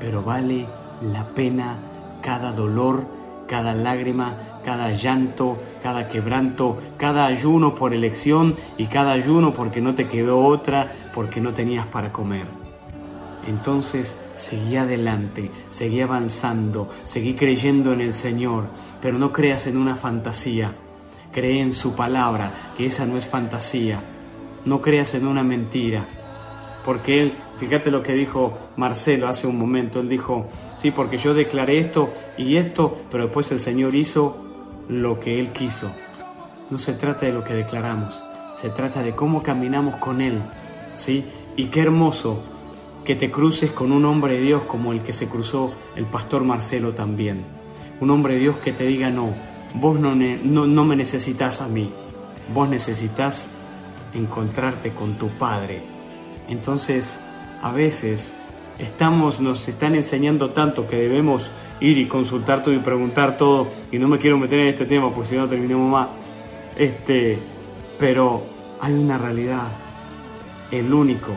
pero 0.00 0.22
vale 0.22 0.66
la 1.12 1.24
pena 1.26 1.76
cada 2.22 2.52
dolor, 2.52 3.04
cada 3.46 3.74
lágrima, 3.74 4.34
cada 4.64 4.92
llanto, 4.92 5.58
cada 5.82 6.08
quebranto, 6.08 6.78
cada 6.96 7.26
ayuno 7.26 7.74
por 7.74 7.94
elección 7.94 8.56
y 8.76 8.86
cada 8.86 9.12
ayuno 9.12 9.54
porque 9.54 9.80
no 9.80 9.94
te 9.94 10.08
quedó 10.08 10.44
otra, 10.44 10.90
porque 11.14 11.40
no 11.40 11.52
tenías 11.52 11.86
para 11.86 12.12
comer. 12.12 12.46
Entonces 13.46 14.18
seguí 14.36 14.76
adelante, 14.76 15.50
seguí 15.70 16.00
avanzando, 16.00 16.90
seguí 17.04 17.34
creyendo 17.34 17.92
en 17.92 18.00
el 18.00 18.12
Señor, 18.12 18.64
pero 19.00 19.18
no 19.18 19.32
creas 19.32 19.66
en 19.66 19.76
una 19.76 19.96
fantasía, 19.96 20.72
cree 21.32 21.60
en 21.60 21.72
su 21.72 21.94
palabra, 21.94 22.72
que 22.76 22.86
esa 22.86 23.06
no 23.06 23.16
es 23.16 23.26
fantasía, 23.26 24.00
no 24.64 24.80
creas 24.80 25.14
en 25.14 25.26
una 25.26 25.42
mentira, 25.42 26.06
porque 26.90 27.20
Él 27.20 27.34
Fíjate 27.60 27.90
lo 27.90 28.02
que 28.02 28.14
dijo 28.14 28.58
Marcelo 28.76 29.28
hace 29.28 29.46
un 29.46 29.58
momento. 29.58 30.00
Él 30.00 30.08
dijo, 30.08 30.48
sí, 30.80 30.90
porque 30.90 31.18
yo 31.18 31.34
declaré 31.34 31.78
esto 31.78 32.10
y 32.38 32.56
esto, 32.56 33.02
pero 33.10 33.24
después 33.24 33.52
el 33.52 33.58
Señor 33.58 33.94
hizo 33.94 34.38
lo 34.88 35.20
que 35.20 35.38
Él 35.38 35.52
quiso. 35.52 35.92
No 36.70 36.78
se 36.78 36.94
trata 36.94 37.26
de 37.26 37.32
lo 37.32 37.44
que 37.44 37.52
declaramos, 37.52 38.20
se 38.58 38.70
trata 38.70 39.02
de 39.02 39.14
cómo 39.14 39.42
caminamos 39.42 39.96
con 39.96 40.22
Él, 40.22 40.40
¿sí? 40.96 41.22
Y 41.54 41.66
qué 41.66 41.82
hermoso 41.82 42.42
que 43.04 43.14
te 43.14 43.30
cruces 43.30 43.70
con 43.72 43.92
un 43.92 44.06
hombre 44.06 44.36
de 44.36 44.40
Dios 44.40 44.64
como 44.64 44.92
el 44.92 45.02
que 45.02 45.12
se 45.12 45.28
cruzó 45.28 45.70
el 45.96 46.06
pastor 46.06 46.44
Marcelo 46.44 46.94
también. 46.94 47.44
Un 48.00 48.10
hombre 48.10 48.34
de 48.34 48.40
Dios 48.40 48.56
que 48.56 48.72
te 48.72 48.86
diga, 48.86 49.10
no, 49.10 49.34
vos 49.74 50.00
no, 50.00 50.14
no, 50.14 50.84
me 50.84 50.96
necesitas 50.96 51.60
a 51.60 51.68
mí, 51.68 51.92
vos 52.54 52.70
necesitas 52.70 53.50
encontrarte 54.14 54.92
con 54.92 55.18
tu 55.18 55.28
Padre. 55.28 55.99
Entonces, 56.50 57.20
a 57.62 57.72
veces 57.72 58.34
estamos, 58.78 59.40
nos 59.40 59.66
están 59.68 59.94
enseñando 59.94 60.50
tanto 60.50 60.86
que 60.88 60.96
debemos 60.96 61.50
ir 61.80 61.96
y 61.96 62.06
consultar 62.06 62.62
todo 62.62 62.74
y 62.74 62.78
preguntar 62.78 63.38
todo, 63.38 63.68
y 63.90 63.98
no 63.98 64.08
me 64.08 64.18
quiero 64.18 64.36
meter 64.36 64.60
en 64.60 64.68
este 64.68 64.84
tema 64.84 65.14
porque 65.14 65.30
si 65.30 65.36
no 65.36 65.48
terminemos 65.48 65.90
más. 65.90 66.08
Este, 66.76 67.38
pero 67.98 68.42
hay 68.80 68.92
una 68.92 69.16
realidad, 69.16 69.68
el 70.70 70.92
único 70.92 71.32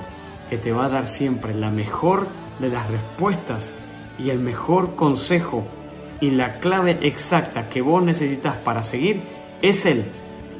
que 0.49 0.57
te 0.57 0.72
va 0.72 0.85
a 0.85 0.90
dar 0.90 1.07
siempre 1.07 1.53
la 1.53 1.69
mejor 1.69 2.27
de 2.60 2.69
las 2.69 2.90
respuestas 2.90 3.76
y 4.18 4.31
el 4.31 4.40
mejor 4.40 4.95
consejo 4.95 5.64
y 6.22 6.31
la 6.31 6.60
clave 6.60 6.98
exacta 7.02 7.69
que 7.69 7.81
vos 7.81 8.02
necesitas 8.03 8.57
para 8.57 8.81
seguir 8.81 9.22
es 9.61 9.85
Él. 9.85 10.06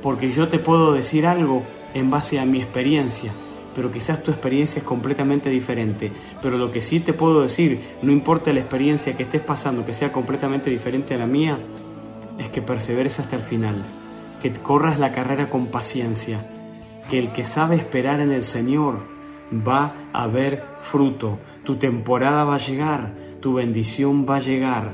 Porque 0.04 0.32
yo 0.32 0.50
te 0.50 0.60
puedo 0.60 0.94
decir 0.94 1.26
algo 1.26 1.64
en 1.94 2.10
base 2.10 2.40
a 2.40 2.46
mi 2.46 2.62
experiencia, 2.62 3.32
pero 3.76 3.92
quizás 3.92 4.24
tu 4.24 4.32
experiencia 4.32 4.80
es 4.80 4.86
completamente 4.86 5.50
diferente. 5.50 6.12
Pero 6.42 6.58
lo 6.58 6.72
que 6.72 6.82
sí 6.82 7.00
te 7.00 7.14
puedo 7.14 7.42
decir, 7.42 7.82
no 8.02 8.12
importa 8.12 8.54
la 8.54 8.60
experiencia 8.60 9.16
que 9.18 9.24
estés 9.24 9.42
pasando, 9.42 9.86
que 9.86 9.94
sea 9.94 10.12
completamente 10.12 10.70
diferente 10.70 11.14
a 11.14 11.18
la 11.18 11.28
mía, 11.28 11.58
es 12.38 12.50
que 12.50 12.62
perseveres 12.62 13.20
hasta 13.20 13.36
el 13.36 13.42
final, 13.42 13.86
que 14.42 14.52
corras 14.52 15.00
la 15.00 15.12
carrera 15.12 15.50
con 15.50 15.68
paciencia, 15.68 16.46
que 17.10 17.20
el 17.20 17.32
que 17.32 17.46
sabe 17.46 17.76
esperar 17.76 18.20
en 18.20 18.32
el 18.32 18.44
Señor 18.44 19.00
va 19.52 19.94
a 20.14 20.24
haber 20.24 20.64
fruto, 20.82 21.40
tu 21.64 21.76
temporada 21.76 22.44
va 22.44 22.56
a 22.56 22.60
llegar, 22.60 23.14
tu 23.40 23.54
bendición 23.54 24.26
va 24.28 24.38
a 24.38 24.40
llegar, 24.40 24.94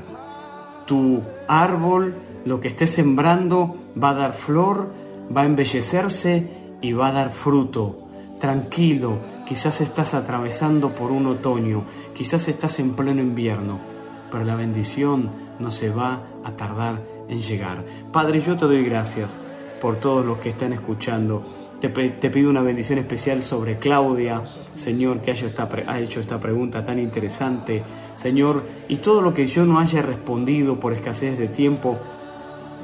tu 0.86 1.22
árbol, 1.48 2.14
lo 2.44 2.60
que 2.60 2.68
estés 2.68 2.90
sembrando, 2.90 3.76
va 4.00 4.10
a 4.10 4.14
dar 4.14 4.32
flor, 4.32 4.92
va 5.34 5.42
a 5.42 5.46
embellecerse 5.46 6.50
y 6.80 6.92
va 6.92 7.08
a 7.08 7.12
dar 7.12 7.30
fruto. 7.30 8.09
Tranquilo, 8.40 9.18
quizás 9.46 9.80
estás 9.80 10.14
atravesando 10.14 10.94
por 10.94 11.10
un 11.10 11.26
otoño, 11.26 11.84
quizás 12.14 12.48
estás 12.48 12.80
en 12.80 12.96
pleno 12.96 13.20
invierno, 13.20 13.78
pero 14.32 14.44
la 14.44 14.56
bendición 14.56 15.30
no 15.58 15.70
se 15.70 15.90
va 15.90 16.22
a 16.42 16.52
tardar 16.52 17.02
en 17.28 17.40
llegar. 17.42 17.84
Padre, 18.10 18.40
yo 18.40 18.56
te 18.56 18.64
doy 18.64 18.82
gracias 18.82 19.36
por 19.80 19.96
todos 19.96 20.24
los 20.24 20.38
que 20.38 20.48
están 20.48 20.72
escuchando 20.72 21.44
te, 21.80 22.30
pido 22.30 22.50
una 22.50 22.60
bendición 22.60 22.98
especial 22.98 23.42
sobre 23.42 23.78
Claudia, 23.78 24.42
Señor, 24.74 25.20
que 25.22 25.30
haya 25.30 25.46
ha 25.86 25.98
hecho 25.98 26.20
esta 26.20 26.38
pregunta 26.38 26.84
tan 26.84 26.98
interesante, 26.98 27.82
Señor, 28.14 28.64
y 28.88 28.96
todo 28.96 29.22
lo 29.22 29.32
que 29.32 29.46
yo 29.46 29.64
no 29.64 29.80
haya 29.80 30.02
respondido 30.02 30.78
por 30.78 30.92
escasez 30.92 31.38
de 31.38 31.48
tiempo, 31.48 31.98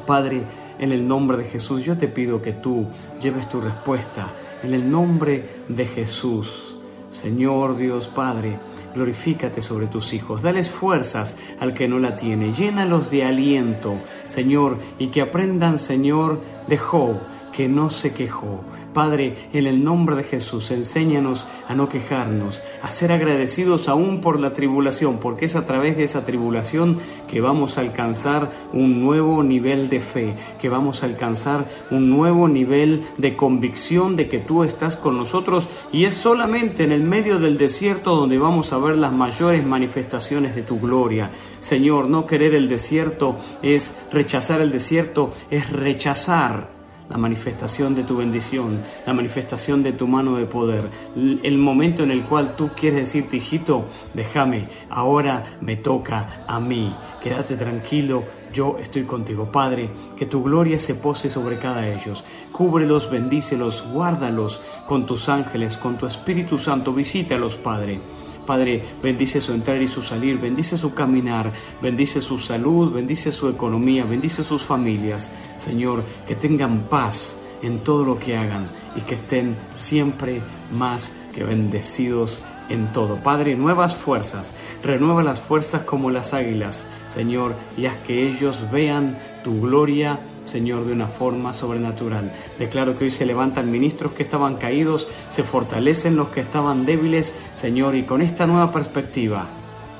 Padre, 0.07 0.43
en 0.79 0.93
el 0.93 1.07
nombre 1.07 1.37
de 1.37 1.45
Jesús, 1.45 1.85
yo 1.85 1.99
te 1.99 2.09
pido 2.09 2.41
que 2.41 2.53
tú 2.53 2.87
lleves 3.21 3.49
tu 3.51 3.61
respuesta 3.61 4.29
en 4.67 4.75
el 4.75 4.91
nombre 4.91 5.63
de 5.69 5.87
Jesús. 5.87 6.77
Señor 7.11 7.77
Dios 7.77 8.09
Padre, 8.09 8.59
glorifícate 8.95 9.63
sobre 9.63 9.87
tus 9.87 10.13
hijos, 10.13 10.43
dales 10.43 10.71
fuerzas 10.71 11.37
al 11.61 11.73
que 11.73 11.89
no 11.89 11.99
la 11.99 12.19
tiene, 12.19 12.53
llénalos 12.53 13.11
de 13.11 13.25
aliento, 13.25 13.95
Señor, 14.27 14.79
y 14.99 15.09
que 15.09 15.23
aprendan, 15.23 15.79
Señor, 15.79 16.41
de 16.67 16.77
Job, 16.77 17.17
que 17.57 17.69
no 17.69 17.89
se 17.89 18.13
quejó, 18.13 18.61
Padre, 18.97 19.49
en 19.53 19.67
el 19.67 19.85
nombre 19.85 20.17
de 20.17 20.25
Jesús, 20.25 20.71
enséñanos 20.71 21.47
a 21.69 21.75
no 21.75 21.87
quejarnos, 21.87 22.63
a 22.83 22.91
ser 22.91 23.13
agradecidos 23.13 23.91
aún 23.91 24.23
por 24.23 24.41
la 24.41 24.55
tribulación, 24.55 25.19
porque 25.19 25.45
es 25.45 25.55
a 25.55 25.67
través 25.67 25.99
de 25.99 26.05
esa 26.05 26.25
tribulación 26.25 26.99
que 27.29 27.43
vamos 27.43 27.77
a 27.77 27.83
alcanzar 27.83 28.51
un 28.73 29.03
nuevo 29.03 29.43
nivel 29.43 29.91
de 29.91 30.01
fe, 30.01 30.35
que 30.59 30.71
vamos 30.71 31.03
a 31.03 31.07
alcanzar 31.07 31.67
un 31.91 32.09
nuevo 32.09 32.49
nivel 32.49 33.05
de 33.19 33.37
convicción 33.37 34.17
de 34.17 34.31
que 34.31 34.39
tú 34.39 34.65
estás 34.65 34.97
con 34.97 35.19
nosotros 35.19 35.69
y 35.93 36.07
es 36.07 36.15
solamente 36.15 36.85
en 36.85 36.93
el 36.93 37.03
medio 37.03 37.39
del 37.39 37.59
desierto 37.59 38.17
donde 38.17 38.39
vamos 38.39 38.73
a 38.73 38.79
ver 38.79 38.97
las 38.97 39.13
mayores 39.13 39.63
manifestaciones 39.67 40.55
de 40.55 40.63
tu 40.63 40.81
gloria. 40.81 41.31
Señor, 41.61 42.09
no 42.09 42.27
querer 42.27 42.55
el 42.55 42.67
desierto 42.67 43.37
es 43.61 43.99
rechazar 44.11 44.63
el 44.63 44.73
desierto, 44.73 45.35
es 45.51 45.71
rechazar 45.71 46.76
la 47.09 47.19
manifestación 47.19 47.95
de 47.95 48.05
tu 48.05 48.17
bendición, 48.17 48.83
la 49.07 49.13
manifestación 49.13 49.83
de 49.83 49.93
tu 49.93 50.07
mano 50.07 50.37
de 50.37 50.47
poder, 50.47 50.83
el 51.15 51.59
momento 51.59 52.03
en 52.03 52.11
el 52.11 52.25
cual 52.25 52.57
tú 52.57 52.71
quieres 52.77 53.01
decirte, 53.01 53.37
hijito, 53.37 53.87
déjame, 54.15 54.69
ahora 54.91 55.59
me 55.61 55.77
toca 55.77 56.45
a 56.47 56.59
mí, 56.61 56.95
quédate 57.23 57.57
tranquilo, 57.57 58.25
yo 58.53 58.79
estoy 58.81 59.05
contigo. 59.05 59.53
Padre, 59.53 59.91
que 60.17 60.25
tu 60.25 60.43
gloria 60.43 60.79
se 60.79 60.95
pose 60.95 61.29
sobre 61.29 61.59
cada 61.59 61.83
de 61.83 61.95
ellos. 61.95 62.25
Cúbrelos, 62.53 63.11
bendícelos, 63.11 63.85
guárdalos 63.93 64.63
con 64.89 65.05
tus 65.05 65.29
ángeles, 65.29 65.77
con 65.77 65.99
tu 65.99 66.07
Espíritu 66.07 66.59
Santo. 66.59 66.93
Visítalos, 66.93 67.55
Padre. 67.57 68.01
Padre, 68.47 68.83
bendice 69.03 69.41
su 69.41 69.53
entrar 69.53 69.83
y 69.83 69.89
su 69.89 70.03
salir, 70.03 70.39
bendice 70.39 70.79
su 70.79 70.95
caminar, 70.95 71.53
bendice 71.83 72.21
su 72.21 72.39
salud, 72.39 72.93
bendice 72.93 73.33
su 73.33 73.49
economía, 73.49 74.05
bendice 74.05 74.45
sus 74.45 74.63
familias. 74.63 75.31
Señor, 75.59 76.03
que 76.27 76.35
tengan 76.35 76.89
paz 76.89 77.39
en 77.63 77.81
todo 77.81 78.05
lo 78.05 78.19
que 78.19 78.37
hagan 78.37 78.65
y 78.95 79.01
que 79.03 79.15
estén 79.15 79.57
siempre 79.75 80.41
más 80.73 81.13
que 81.35 81.45
bendecidos 81.45 82.41
en 82.69 82.93
todo. 82.93 83.17
Padre, 83.17 83.57
nuevas 83.57 83.95
fuerzas, 83.95 84.55
renueva 84.83 85.23
las 85.23 85.41
fuerzas 85.41 85.83
como 85.83 86.11
las 86.11 86.35
águilas, 86.35 86.87
Señor, 87.09 87.55
y 87.77 87.87
haz 87.87 87.97
que 88.07 88.29
ellos 88.29 88.71
vean 88.71 89.19
tu 89.45 89.61
gloria 89.61 90.21
Señor, 90.47 90.85
de 90.85 90.93
una 90.93 91.09
forma 91.09 91.53
sobrenatural. 91.53 92.33
Declaro 92.59 92.97
que 92.97 93.05
hoy 93.05 93.11
se 93.11 93.27
levantan 93.27 93.71
ministros 93.71 94.13
que 94.13 94.23
estaban 94.23 94.57
caídos, 94.57 95.09
se 95.29 95.43
fortalecen 95.43 96.17
los 96.17 96.29
que 96.29 96.41
estaban 96.41 96.87
débiles, 96.87 97.35
Señor, 97.55 97.95
y 97.95 98.05
con 98.05 98.23
esta 98.23 98.47
nueva 98.47 98.73
perspectiva, 98.73 99.47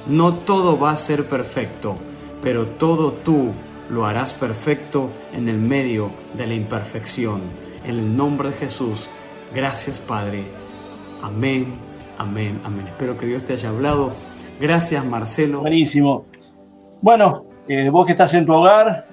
no 0.09 0.35
todo 0.35 0.79
va 0.79 0.93
a 0.93 0.97
ser 0.97 1.25
perfecto, 1.25 1.97
pero 2.43 2.67
todo 2.67 3.13
tú 3.13 3.51
lo 3.91 4.07
harás 4.07 4.33
perfecto 4.33 5.11
en 5.35 5.49
el 5.49 5.59
medio 5.59 6.11
de 6.35 6.47
la 6.47 6.55
imperfección. 6.55 7.43
En 7.85 7.91
el 7.99 8.17
nombre 8.17 8.51
de 8.51 8.57
Jesús, 8.57 9.09
gracias 9.55 9.99
Padre. 9.99 10.45
Amén, 11.23 11.75
amén, 12.19 12.61
amén. 12.65 12.87
Espero 12.89 13.19
que 13.19 13.27
Dios 13.27 13.45
te 13.45 13.55
haya 13.55 13.71
hablado. 13.71 14.13
Gracias 14.61 15.05
Marcelo. 15.05 15.61
Buenísimo. 15.61 16.27
Bueno, 17.03 17.45
eh, 17.69 17.91
vos 17.91 18.07
que 18.07 18.13
estás 18.13 18.33
en 18.35 18.47
tu 18.47 18.53
hogar, 18.53 19.06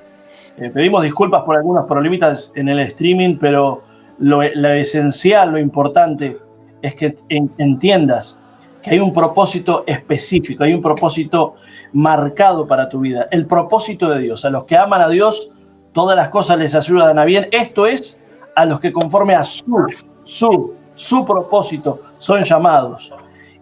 eh, 0.57 0.69
pedimos 0.69 1.03
disculpas 1.03 1.43
por 1.43 1.55
algunos 1.55 1.85
problemitas 1.85 2.51
en 2.55 2.69
el 2.69 2.79
streaming, 2.79 3.37
pero 3.39 3.81
lo, 4.19 4.41
esencial, 4.41 5.51
lo 5.51 5.57
importante 5.57 6.37
es 6.81 6.95
que 6.95 7.15
entiendas 7.29 8.37
que 8.81 8.91
hay 8.91 8.99
un 8.99 9.13
propósito 9.13 9.83
específico, 9.87 10.63
hay 10.63 10.73
un 10.73 10.81
propósito 10.81 11.55
marcado 11.93 12.67
para 12.67 12.89
tu 12.89 12.99
vida, 12.99 13.27
el 13.31 13.47
propósito 13.47 14.09
de 14.09 14.19
Dios. 14.19 14.45
A 14.45 14.49
los 14.49 14.65
que 14.65 14.77
aman 14.77 15.01
a 15.01 15.09
Dios, 15.09 15.49
todas 15.93 16.15
las 16.15 16.29
cosas 16.29 16.59
les 16.59 16.75
ayudan 16.75 17.17
a 17.17 17.25
bien. 17.25 17.47
Esto 17.51 17.87
es 17.87 18.19
a 18.55 18.65
los 18.65 18.79
que 18.79 18.91
conforme 18.91 19.33
a 19.33 19.43
su, 19.43 19.87
su, 20.25 20.73
su 20.93 21.25
propósito 21.25 22.01
son 22.17 22.43
llamados. 22.43 23.11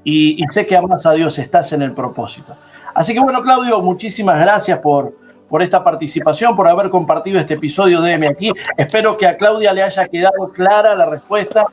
Y, 0.03 0.43
y 0.43 0.47
sé 0.49 0.65
que 0.65 0.75
amas 0.75 1.05
a 1.05 1.13
Dios, 1.13 1.37
estás 1.37 1.71
en 1.71 1.83
el 1.83 1.93
propósito. 1.93 2.55
Así 2.95 3.13
que 3.13 3.19
bueno, 3.19 3.41
Claudio, 3.41 3.79
muchísimas 3.81 4.39
gracias 4.39 4.79
por, 4.79 5.15
por 5.51 5.61
esta 5.61 5.83
participación, 5.83 6.55
por 6.55 6.69
haber 6.69 6.89
compartido 6.89 7.37
este 7.37 7.55
episodio 7.55 8.01
de 8.01 8.13
M 8.13 8.25
aquí. 8.25 8.53
Espero 8.77 9.17
que 9.17 9.27
a 9.27 9.35
Claudia 9.35 9.73
le 9.73 9.83
haya 9.83 10.07
quedado 10.07 10.47
clara 10.53 10.95
la 10.95 11.05
respuesta 11.05 11.65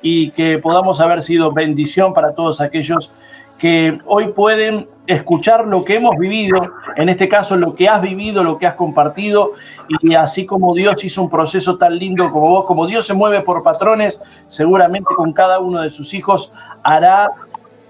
y 0.00 0.30
que 0.30 0.58
podamos 0.58 1.02
haber 1.02 1.22
sido 1.22 1.52
bendición 1.52 2.14
para 2.14 2.34
todos 2.34 2.62
aquellos 2.62 3.12
que 3.58 3.98
hoy 4.06 4.28
pueden 4.28 4.88
escuchar 5.06 5.66
lo 5.66 5.84
que 5.84 5.96
hemos 5.96 6.16
vivido, 6.18 6.60
en 6.96 7.10
este 7.10 7.28
caso 7.28 7.56
lo 7.56 7.74
que 7.74 7.90
has 7.90 8.00
vivido, 8.00 8.42
lo 8.42 8.56
que 8.56 8.66
has 8.66 8.74
compartido, 8.74 9.52
y 10.00 10.14
así 10.14 10.46
como 10.46 10.74
Dios 10.74 11.04
hizo 11.04 11.22
un 11.22 11.28
proceso 11.28 11.76
tan 11.76 11.98
lindo 11.98 12.30
como 12.30 12.48
vos, 12.48 12.64
como 12.64 12.86
Dios 12.86 13.06
se 13.06 13.12
mueve 13.12 13.42
por 13.42 13.62
patrones, 13.62 14.20
seguramente 14.46 15.14
con 15.14 15.34
cada 15.34 15.58
uno 15.58 15.82
de 15.82 15.90
sus 15.90 16.14
hijos 16.14 16.52
hará, 16.82 17.28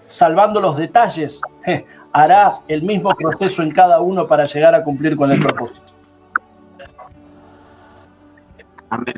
salvando 0.07 0.61
los 0.61 0.77
detalles, 0.77 1.41
hará 2.17 2.51
el 2.69 2.83
mismo 2.83 3.15
proceso 3.15 3.63
en 3.63 3.71
cada 3.73 4.01
uno 4.01 4.27
para 4.27 4.47
llegar 4.47 4.75
a 4.75 4.83
cumplir 4.83 5.17
con 5.17 5.31
el 5.31 5.41
propósito. 5.41 5.81
Amén. 8.89 9.15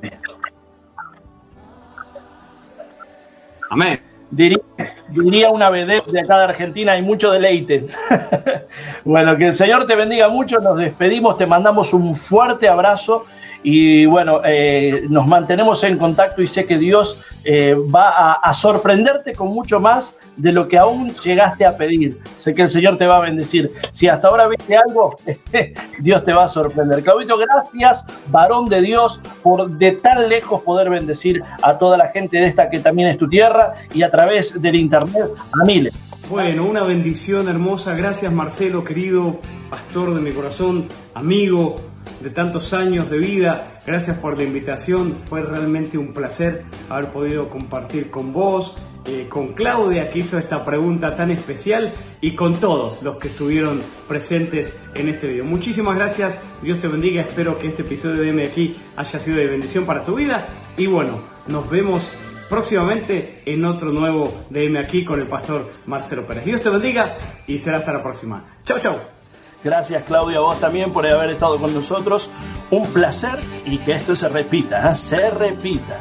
Amén. 3.71 4.01
Diría, 4.31 5.51
una 5.51 5.71
vedette 5.71 6.11
de 6.11 6.21
acá 6.21 6.39
de 6.39 6.45
Argentina, 6.45 6.93
hay 6.93 7.03
mucho 7.03 7.31
deleite. 7.31 7.87
bueno, 9.05 9.37
que 9.37 9.49
el 9.49 9.55
Señor 9.55 9.87
te 9.87 9.95
bendiga 9.95 10.29
mucho, 10.29 10.59
nos 10.61 10.77
despedimos, 10.77 11.39
te 11.39 11.47
mandamos 11.47 11.95
un 11.95 12.15
fuerte 12.15 12.69
abrazo 12.69 13.25
y 13.63 14.07
bueno, 14.07 14.41
eh, 14.45 15.07
nos 15.09 15.27
mantenemos 15.27 15.83
en 15.85 15.99
contacto 15.99 16.43
y 16.43 16.47
sé 16.47 16.65
que 16.65 16.79
Dios 16.79 17.21
eh, 17.45 17.75
va 17.75 18.33
a, 18.33 18.55
sorprenderte 18.55 19.33
con 19.33 19.49
mucho 19.49 19.81
más 19.81 20.15
de 20.37 20.53
lo 20.53 20.69
que 20.69 20.79
aún 20.79 21.11
llegaste 21.25 21.67
a 21.67 21.77
pedir. 21.77 22.19
Sé 22.39 22.55
que 22.55 22.63
el 22.63 22.69
Señor 22.69 22.97
te 22.97 23.07
va 23.07 23.17
a 23.17 23.21
bendecir. 23.21 23.73
Si 23.93 24.07
hasta 24.07 24.29
ahora 24.29 24.49
viste 24.49 24.77
algo, 24.77 25.17
Dios 25.99 26.25
te 26.25 26.33
va 26.33 26.45
a 26.45 26.49
sorprender. 26.49 27.03
Claudito, 27.03 27.37
gracias, 27.37 28.05
varón 28.29 28.67
de 28.67 28.81
Dios, 28.81 29.21
por 29.43 29.69
de 29.71 29.93
tan 29.93 30.29
lejos 30.29 30.63
poder 30.63 30.91
bendecir 30.91 31.43
a 31.63 31.79
toda 31.79 31.97
la 31.97 32.09
gente 32.09 32.39
de 32.39 32.47
esta 32.47 32.71
que 32.71 32.79
también 32.79 33.09
es 33.09 33.19
tu 33.19 33.29
tierra 33.29 33.75
y 33.93 34.03
a 34.03 34.11
través 34.11 34.61
del 34.61 34.77
internet 34.77 35.31
a 35.61 35.65
miles. 35.65 35.93
Bueno, 36.31 36.65
una 36.65 36.85
bendición 36.85 37.49
hermosa. 37.49 37.95
Gracias 37.95 38.31
Marcelo, 38.31 38.85
querido 38.85 39.39
pastor 39.71 40.15
de 40.15 40.21
mi 40.21 40.33
corazón, 40.33 40.87
amigo 41.15 41.77
de 42.21 42.31
tantos 42.31 42.73
años 42.73 43.11
de 43.11 43.19
vida. 43.19 43.81
Gracias 43.87 44.17
por 44.19 44.37
la 44.37 44.45
invitación. 44.45 45.15
Fue 45.27 45.41
realmente 45.41 45.99
un 45.99 46.13
placer 46.13 46.65
haber 46.89 47.11
podido 47.11 47.49
compartir 47.49 48.11
con 48.11 48.33
vos, 48.33 48.77
eh, 49.07 49.27
con 49.29 49.55
Claudia 49.55 50.07
que 50.07 50.19
hizo 50.19 50.39
esta 50.39 50.65
pregunta 50.65 51.17
tan 51.17 51.31
especial 51.31 51.93
y 52.21 52.35
con 52.35 52.55
todos 52.61 53.03
los 53.03 53.17
que 53.17 53.29
estuvieron 53.29 53.81
presentes 54.07 54.77
en 54.95 55.09
este 55.09 55.29
video. 55.29 55.45
Muchísimas 55.45 55.97
gracias. 55.97 56.41
Dios 56.63 56.81
te 56.81 56.89
bendiga. 56.89 57.23
Espero 57.23 57.59
que 57.59 57.69
este 57.69 57.83
episodio 57.83 58.23
de 58.23 58.31
M 58.31 58.45
aquí 58.45 58.77
haya 58.97 59.19
sido 59.19 59.39
de 59.39 59.47
bendición 59.47 59.87
para 59.87 60.05
tu 60.05 60.15
vida. 60.15 60.47
Y 60.77 60.87
bueno, 60.87 61.19
nos 61.47 61.71
vemos 61.71 62.13
próximamente 62.49 63.41
en 63.45 63.65
otro 63.65 63.93
nuevo 63.93 64.25
DM 64.51 64.79
aquí 64.79 65.05
con 65.05 65.21
el 65.21 65.27
pastor 65.27 65.71
Marcelo 65.87 66.27
Pérez. 66.27 66.45
Dios 66.45 66.61
te 66.61 66.69
bendiga 66.71 67.17
y 67.47 67.59
será 67.59 67.79
hasta 67.79 67.93
la 67.93 68.03
próxima. 68.03 68.45
Chau, 68.65 68.79
chau. 68.79 69.18
Gracias 69.63 70.05
Claudia, 70.05 70.41
vos 70.41 70.61
también 70.61 70.93
por 70.93 71.07
haber 71.07 71.31
estado 71.31 71.59
con 71.59 71.75
nosotros. 71.75 72.31
Un 72.71 72.87
placer 72.89 73.41
y 73.65 73.79
que 73.79 73.93
esto 73.93 74.15
se 74.15 74.29
repita, 74.29 74.93
¿eh? 74.93 74.95
se 74.95 75.31
repita. 75.31 75.99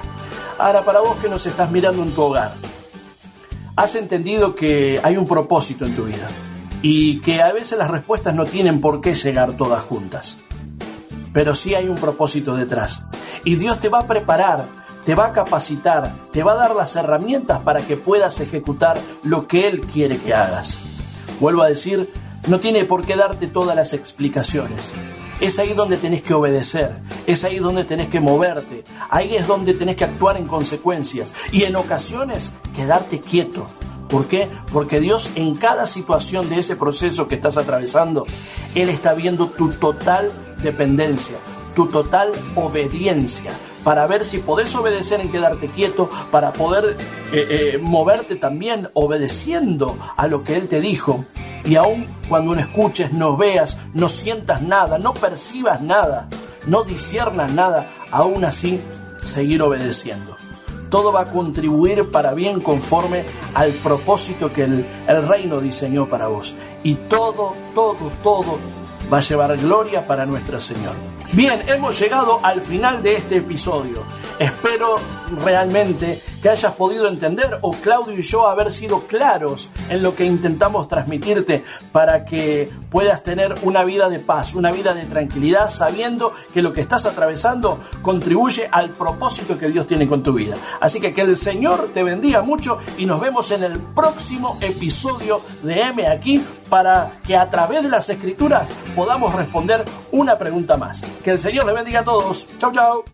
Ahora, 0.59 0.83
para 0.83 0.99
vos 0.99 1.17
que 1.17 1.29
nos 1.29 1.45
estás 1.45 1.71
mirando 1.71 2.03
en 2.03 2.11
tu 2.11 2.21
hogar, 2.21 2.51
has 3.75 3.95
entendido 3.95 4.55
que 4.55 4.99
hay 5.03 5.17
un 5.17 5.27
propósito 5.27 5.85
en 5.85 5.95
tu 5.95 6.05
vida 6.05 6.27
y 6.81 7.19
que 7.21 7.41
a 7.41 7.53
veces 7.53 7.77
las 7.77 7.91
respuestas 7.91 8.33
no 8.33 8.45
tienen 8.45 8.81
por 8.81 9.01
qué 9.01 9.13
llegar 9.13 9.53
todas 9.53 9.83
juntas. 9.83 10.37
Pero 11.33 11.53
sí 11.53 11.75
hay 11.75 11.87
un 11.87 11.97
propósito 11.97 12.55
detrás. 12.55 13.03
Y 13.43 13.55
Dios 13.55 13.79
te 13.79 13.89
va 13.89 13.99
a 13.99 14.07
preparar 14.07 14.65
te 15.07 15.15
va 15.15 15.27
a 15.27 15.31
capacitar, 15.31 16.11
te 16.33 16.43
va 16.43 16.51
a 16.51 16.55
dar 16.55 16.75
las 16.75 16.97
herramientas 16.97 17.61
para 17.61 17.79
que 17.79 17.95
puedas 17.95 18.41
ejecutar 18.41 18.99
lo 19.23 19.47
que 19.47 19.65
Él 19.69 19.79
quiere 19.79 20.17
que 20.17 20.33
hagas. 20.33 20.77
Vuelvo 21.39 21.61
a 21.61 21.69
decir, 21.69 22.11
no 22.47 22.59
tiene 22.59 22.85
por 22.85 23.05
qué 23.05 23.15
darte 23.15 23.47
todas 23.47 23.75
las 23.75 23.93
explicaciones. 23.93 24.93
Es 25.39 25.59
ahí 25.59 25.73
donde 25.73 25.97
tenés 25.97 26.21
que 26.21 26.33
obedecer, 26.33 26.95
es 27.27 27.43
ahí 27.43 27.59
donde 27.59 27.83
tenés 27.83 28.07
que 28.07 28.19
moverte, 28.19 28.83
ahí 29.09 29.35
es 29.35 29.45
donde 29.45 29.73
tenés 29.73 29.95
que 29.95 30.05
actuar 30.05 30.37
en 30.37 30.47
consecuencias 30.47 31.33
y 31.51 31.63
en 31.63 31.75
ocasiones 31.75 32.51
quedarte 32.75 33.19
quieto. 33.19 33.67
¿Por 34.09 34.27
qué? 34.27 34.47
Porque 34.71 34.99
Dios 34.99 35.31
en 35.35 35.55
cada 35.55 35.85
situación 35.85 36.49
de 36.49 36.59
ese 36.59 36.75
proceso 36.75 37.27
que 37.27 37.35
estás 37.35 37.57
atravesando, 37.57 38.25
Él 38.73 38.89
está 38.89 39.13
viendo 39.13 39.47
tu 39.47 39.69
total 39.71 40.31
dependencia, 40.63 41.37
tu 41.75 41.87
total 41.87 42.31
obediencia, 42.55 43.51
para 43.87 44.05
ver 44.05 44.25
si 44.25 44.39
podés 44.39 44.75
obedecer 44.75 45.21
en 45.21 45.31
quedarte 45.31 45.69
quieto, 45.69 46.09
para 46.29 46.51
poder 46.51 46.97
eh, 47.31 47.47
eh, 47.49 47.79
moverte 47.81 48.35
también 48.35 48.89
obedeciendo 48.93 49.97
a 50.17 50.27
lo 50.27 50.43
que 50.43 50.57
Él 50.57 50.67
te 50.67 50.81
dijo. 50.81 51.23
Y 51.63 51.77
aun 51.77 52.05
cuando 52.27 52.53
no 52.53 52.59
escuches, 52.59 53.13
no 53.13 53.37
veas, 53.37 53.77
no 53.93 54.09
sientas 54.09 54.61
nada, 54.61 54.99
no 54.99 55.13
percibas 55.13 55.81
nada, 55.81 56.27
no 56.65 56.83
disiernas 56.83 57.53
nada, 57.53 57.87
aún 58.11 58.43
así 58.43 58.81
seguir 59.23 59.61
obedeciendo. 59.61 60.35
Todo 60.89 61.13
va 61.13 61.21
a 61.21 61.31
contribuir 61.31 62.11
para 62.11 62.33
bien 62.33 62.59
conforme 62.59 63.23
al 63.53 63.71
propósito 63.71 64.51
que 64.51 64.65
el, 64.65 64.85
el 65.07 65.25
reino 65.25 65.61
diseñó 65.61 66.09
para 66.09 66.27
vos. 66.27 66.55
Y 66.83 66.95
todo, 66.95 67.53
todo, 67.73 68.11
todo 68.21 68.57
va 69.11 69.19
a 69.19 69.21
llevar 69.21 69.55
gloria 69.55 70.05
para 70.05 70.25
nuestro 70.25 70.59
Señor. 70.59 71.16
Bien, 71.33 71.61
hemos 71.67 71.99
llegado 71.99 72.39
al 72.41 72.61
final 72.61 73.03
de 73.03 73.15
este 73.15 73.37
episodio. 73.37 74.03
Espero 74.39 74.95
realmente 75.43 76.21
que 76.41 76.49
hayas 76.49 76.71
podido 76.73 77.07
entender 77.07 77.57
o 77.61 77.73
Claudio 77.73 78.17
y 78.17 78.21
yo 78.21 78.47
haber 78.47 78.71
sido 78.71 79.01
claros 79.01 79.69
en 79.89 80.03
lo 80.03 80.15
que 80.15 80.25
intentamos 80.25 80.87
transmitirte 80.87 81.63
para 81.91 82.23
que 82.23 82.69
puedas 82.89 83.23
tener 83.23 83.55
una 83.63 83.83
vida 83.83 84.09
de 84.09 84.19
paz, 84.19 84.55
una 84.55 84.71
vida 84.71 84.93
de 84.93 85.05
tranquilidad, 85.05 85.69
sabiendo 85.69 86.31
que 86.53 86.61
lo 86.61 86.71
que 86.71 86.81
estás 86.81 87.05
atravesando 87.05 87.79
contribuye 88.01 88.69
al 88.71 88.91
propósito 88.91 89.57
que 89.57 89.69
Dios 89.69 89.85
tiene 89.85 90.07
con 90.07 90.23
tu 90.23 90.33
vida. 90.33 90.55
Así 90.79 91.01
que 91.01 91.11
que 91.11 91.21
el 91.21 91.35
Señor 91.35 91.89
te 91.93 92.03
bendiga 92.03 92.41
mucho 92.41 92.77
y 92.97 93.05
nos 93.05 93.19
vemos 93.19 93.51
en 93.51 93.63
el 93.63 93.79
próximo 93.79 94.57
episodio 94.61 95.41
de 95.61 95.81
M 95.81 96.07
aquí 96.07 96.41
para 96.69 97.11
que 97.25 97.35
a 97.35 97.49
través 97.49 97.83
de 97.83 97.89
las 97.89 98.09
escrituras 98.09 98.71
podamos 98.95 99.33
responder 99.33 99.83
una 100.11 100.37
pregunta 100.37 100.77
más. 100.77 101.03
Que 101.23 101.31
el 101.31 101.39
Señor 101.39 101.65
le 101.65 101.73
bendiga 101.73 102.01
a 102.01 102.03
todos. 102.03 102.47
Chau, 102.59 102.71
chau. 102.71 103.05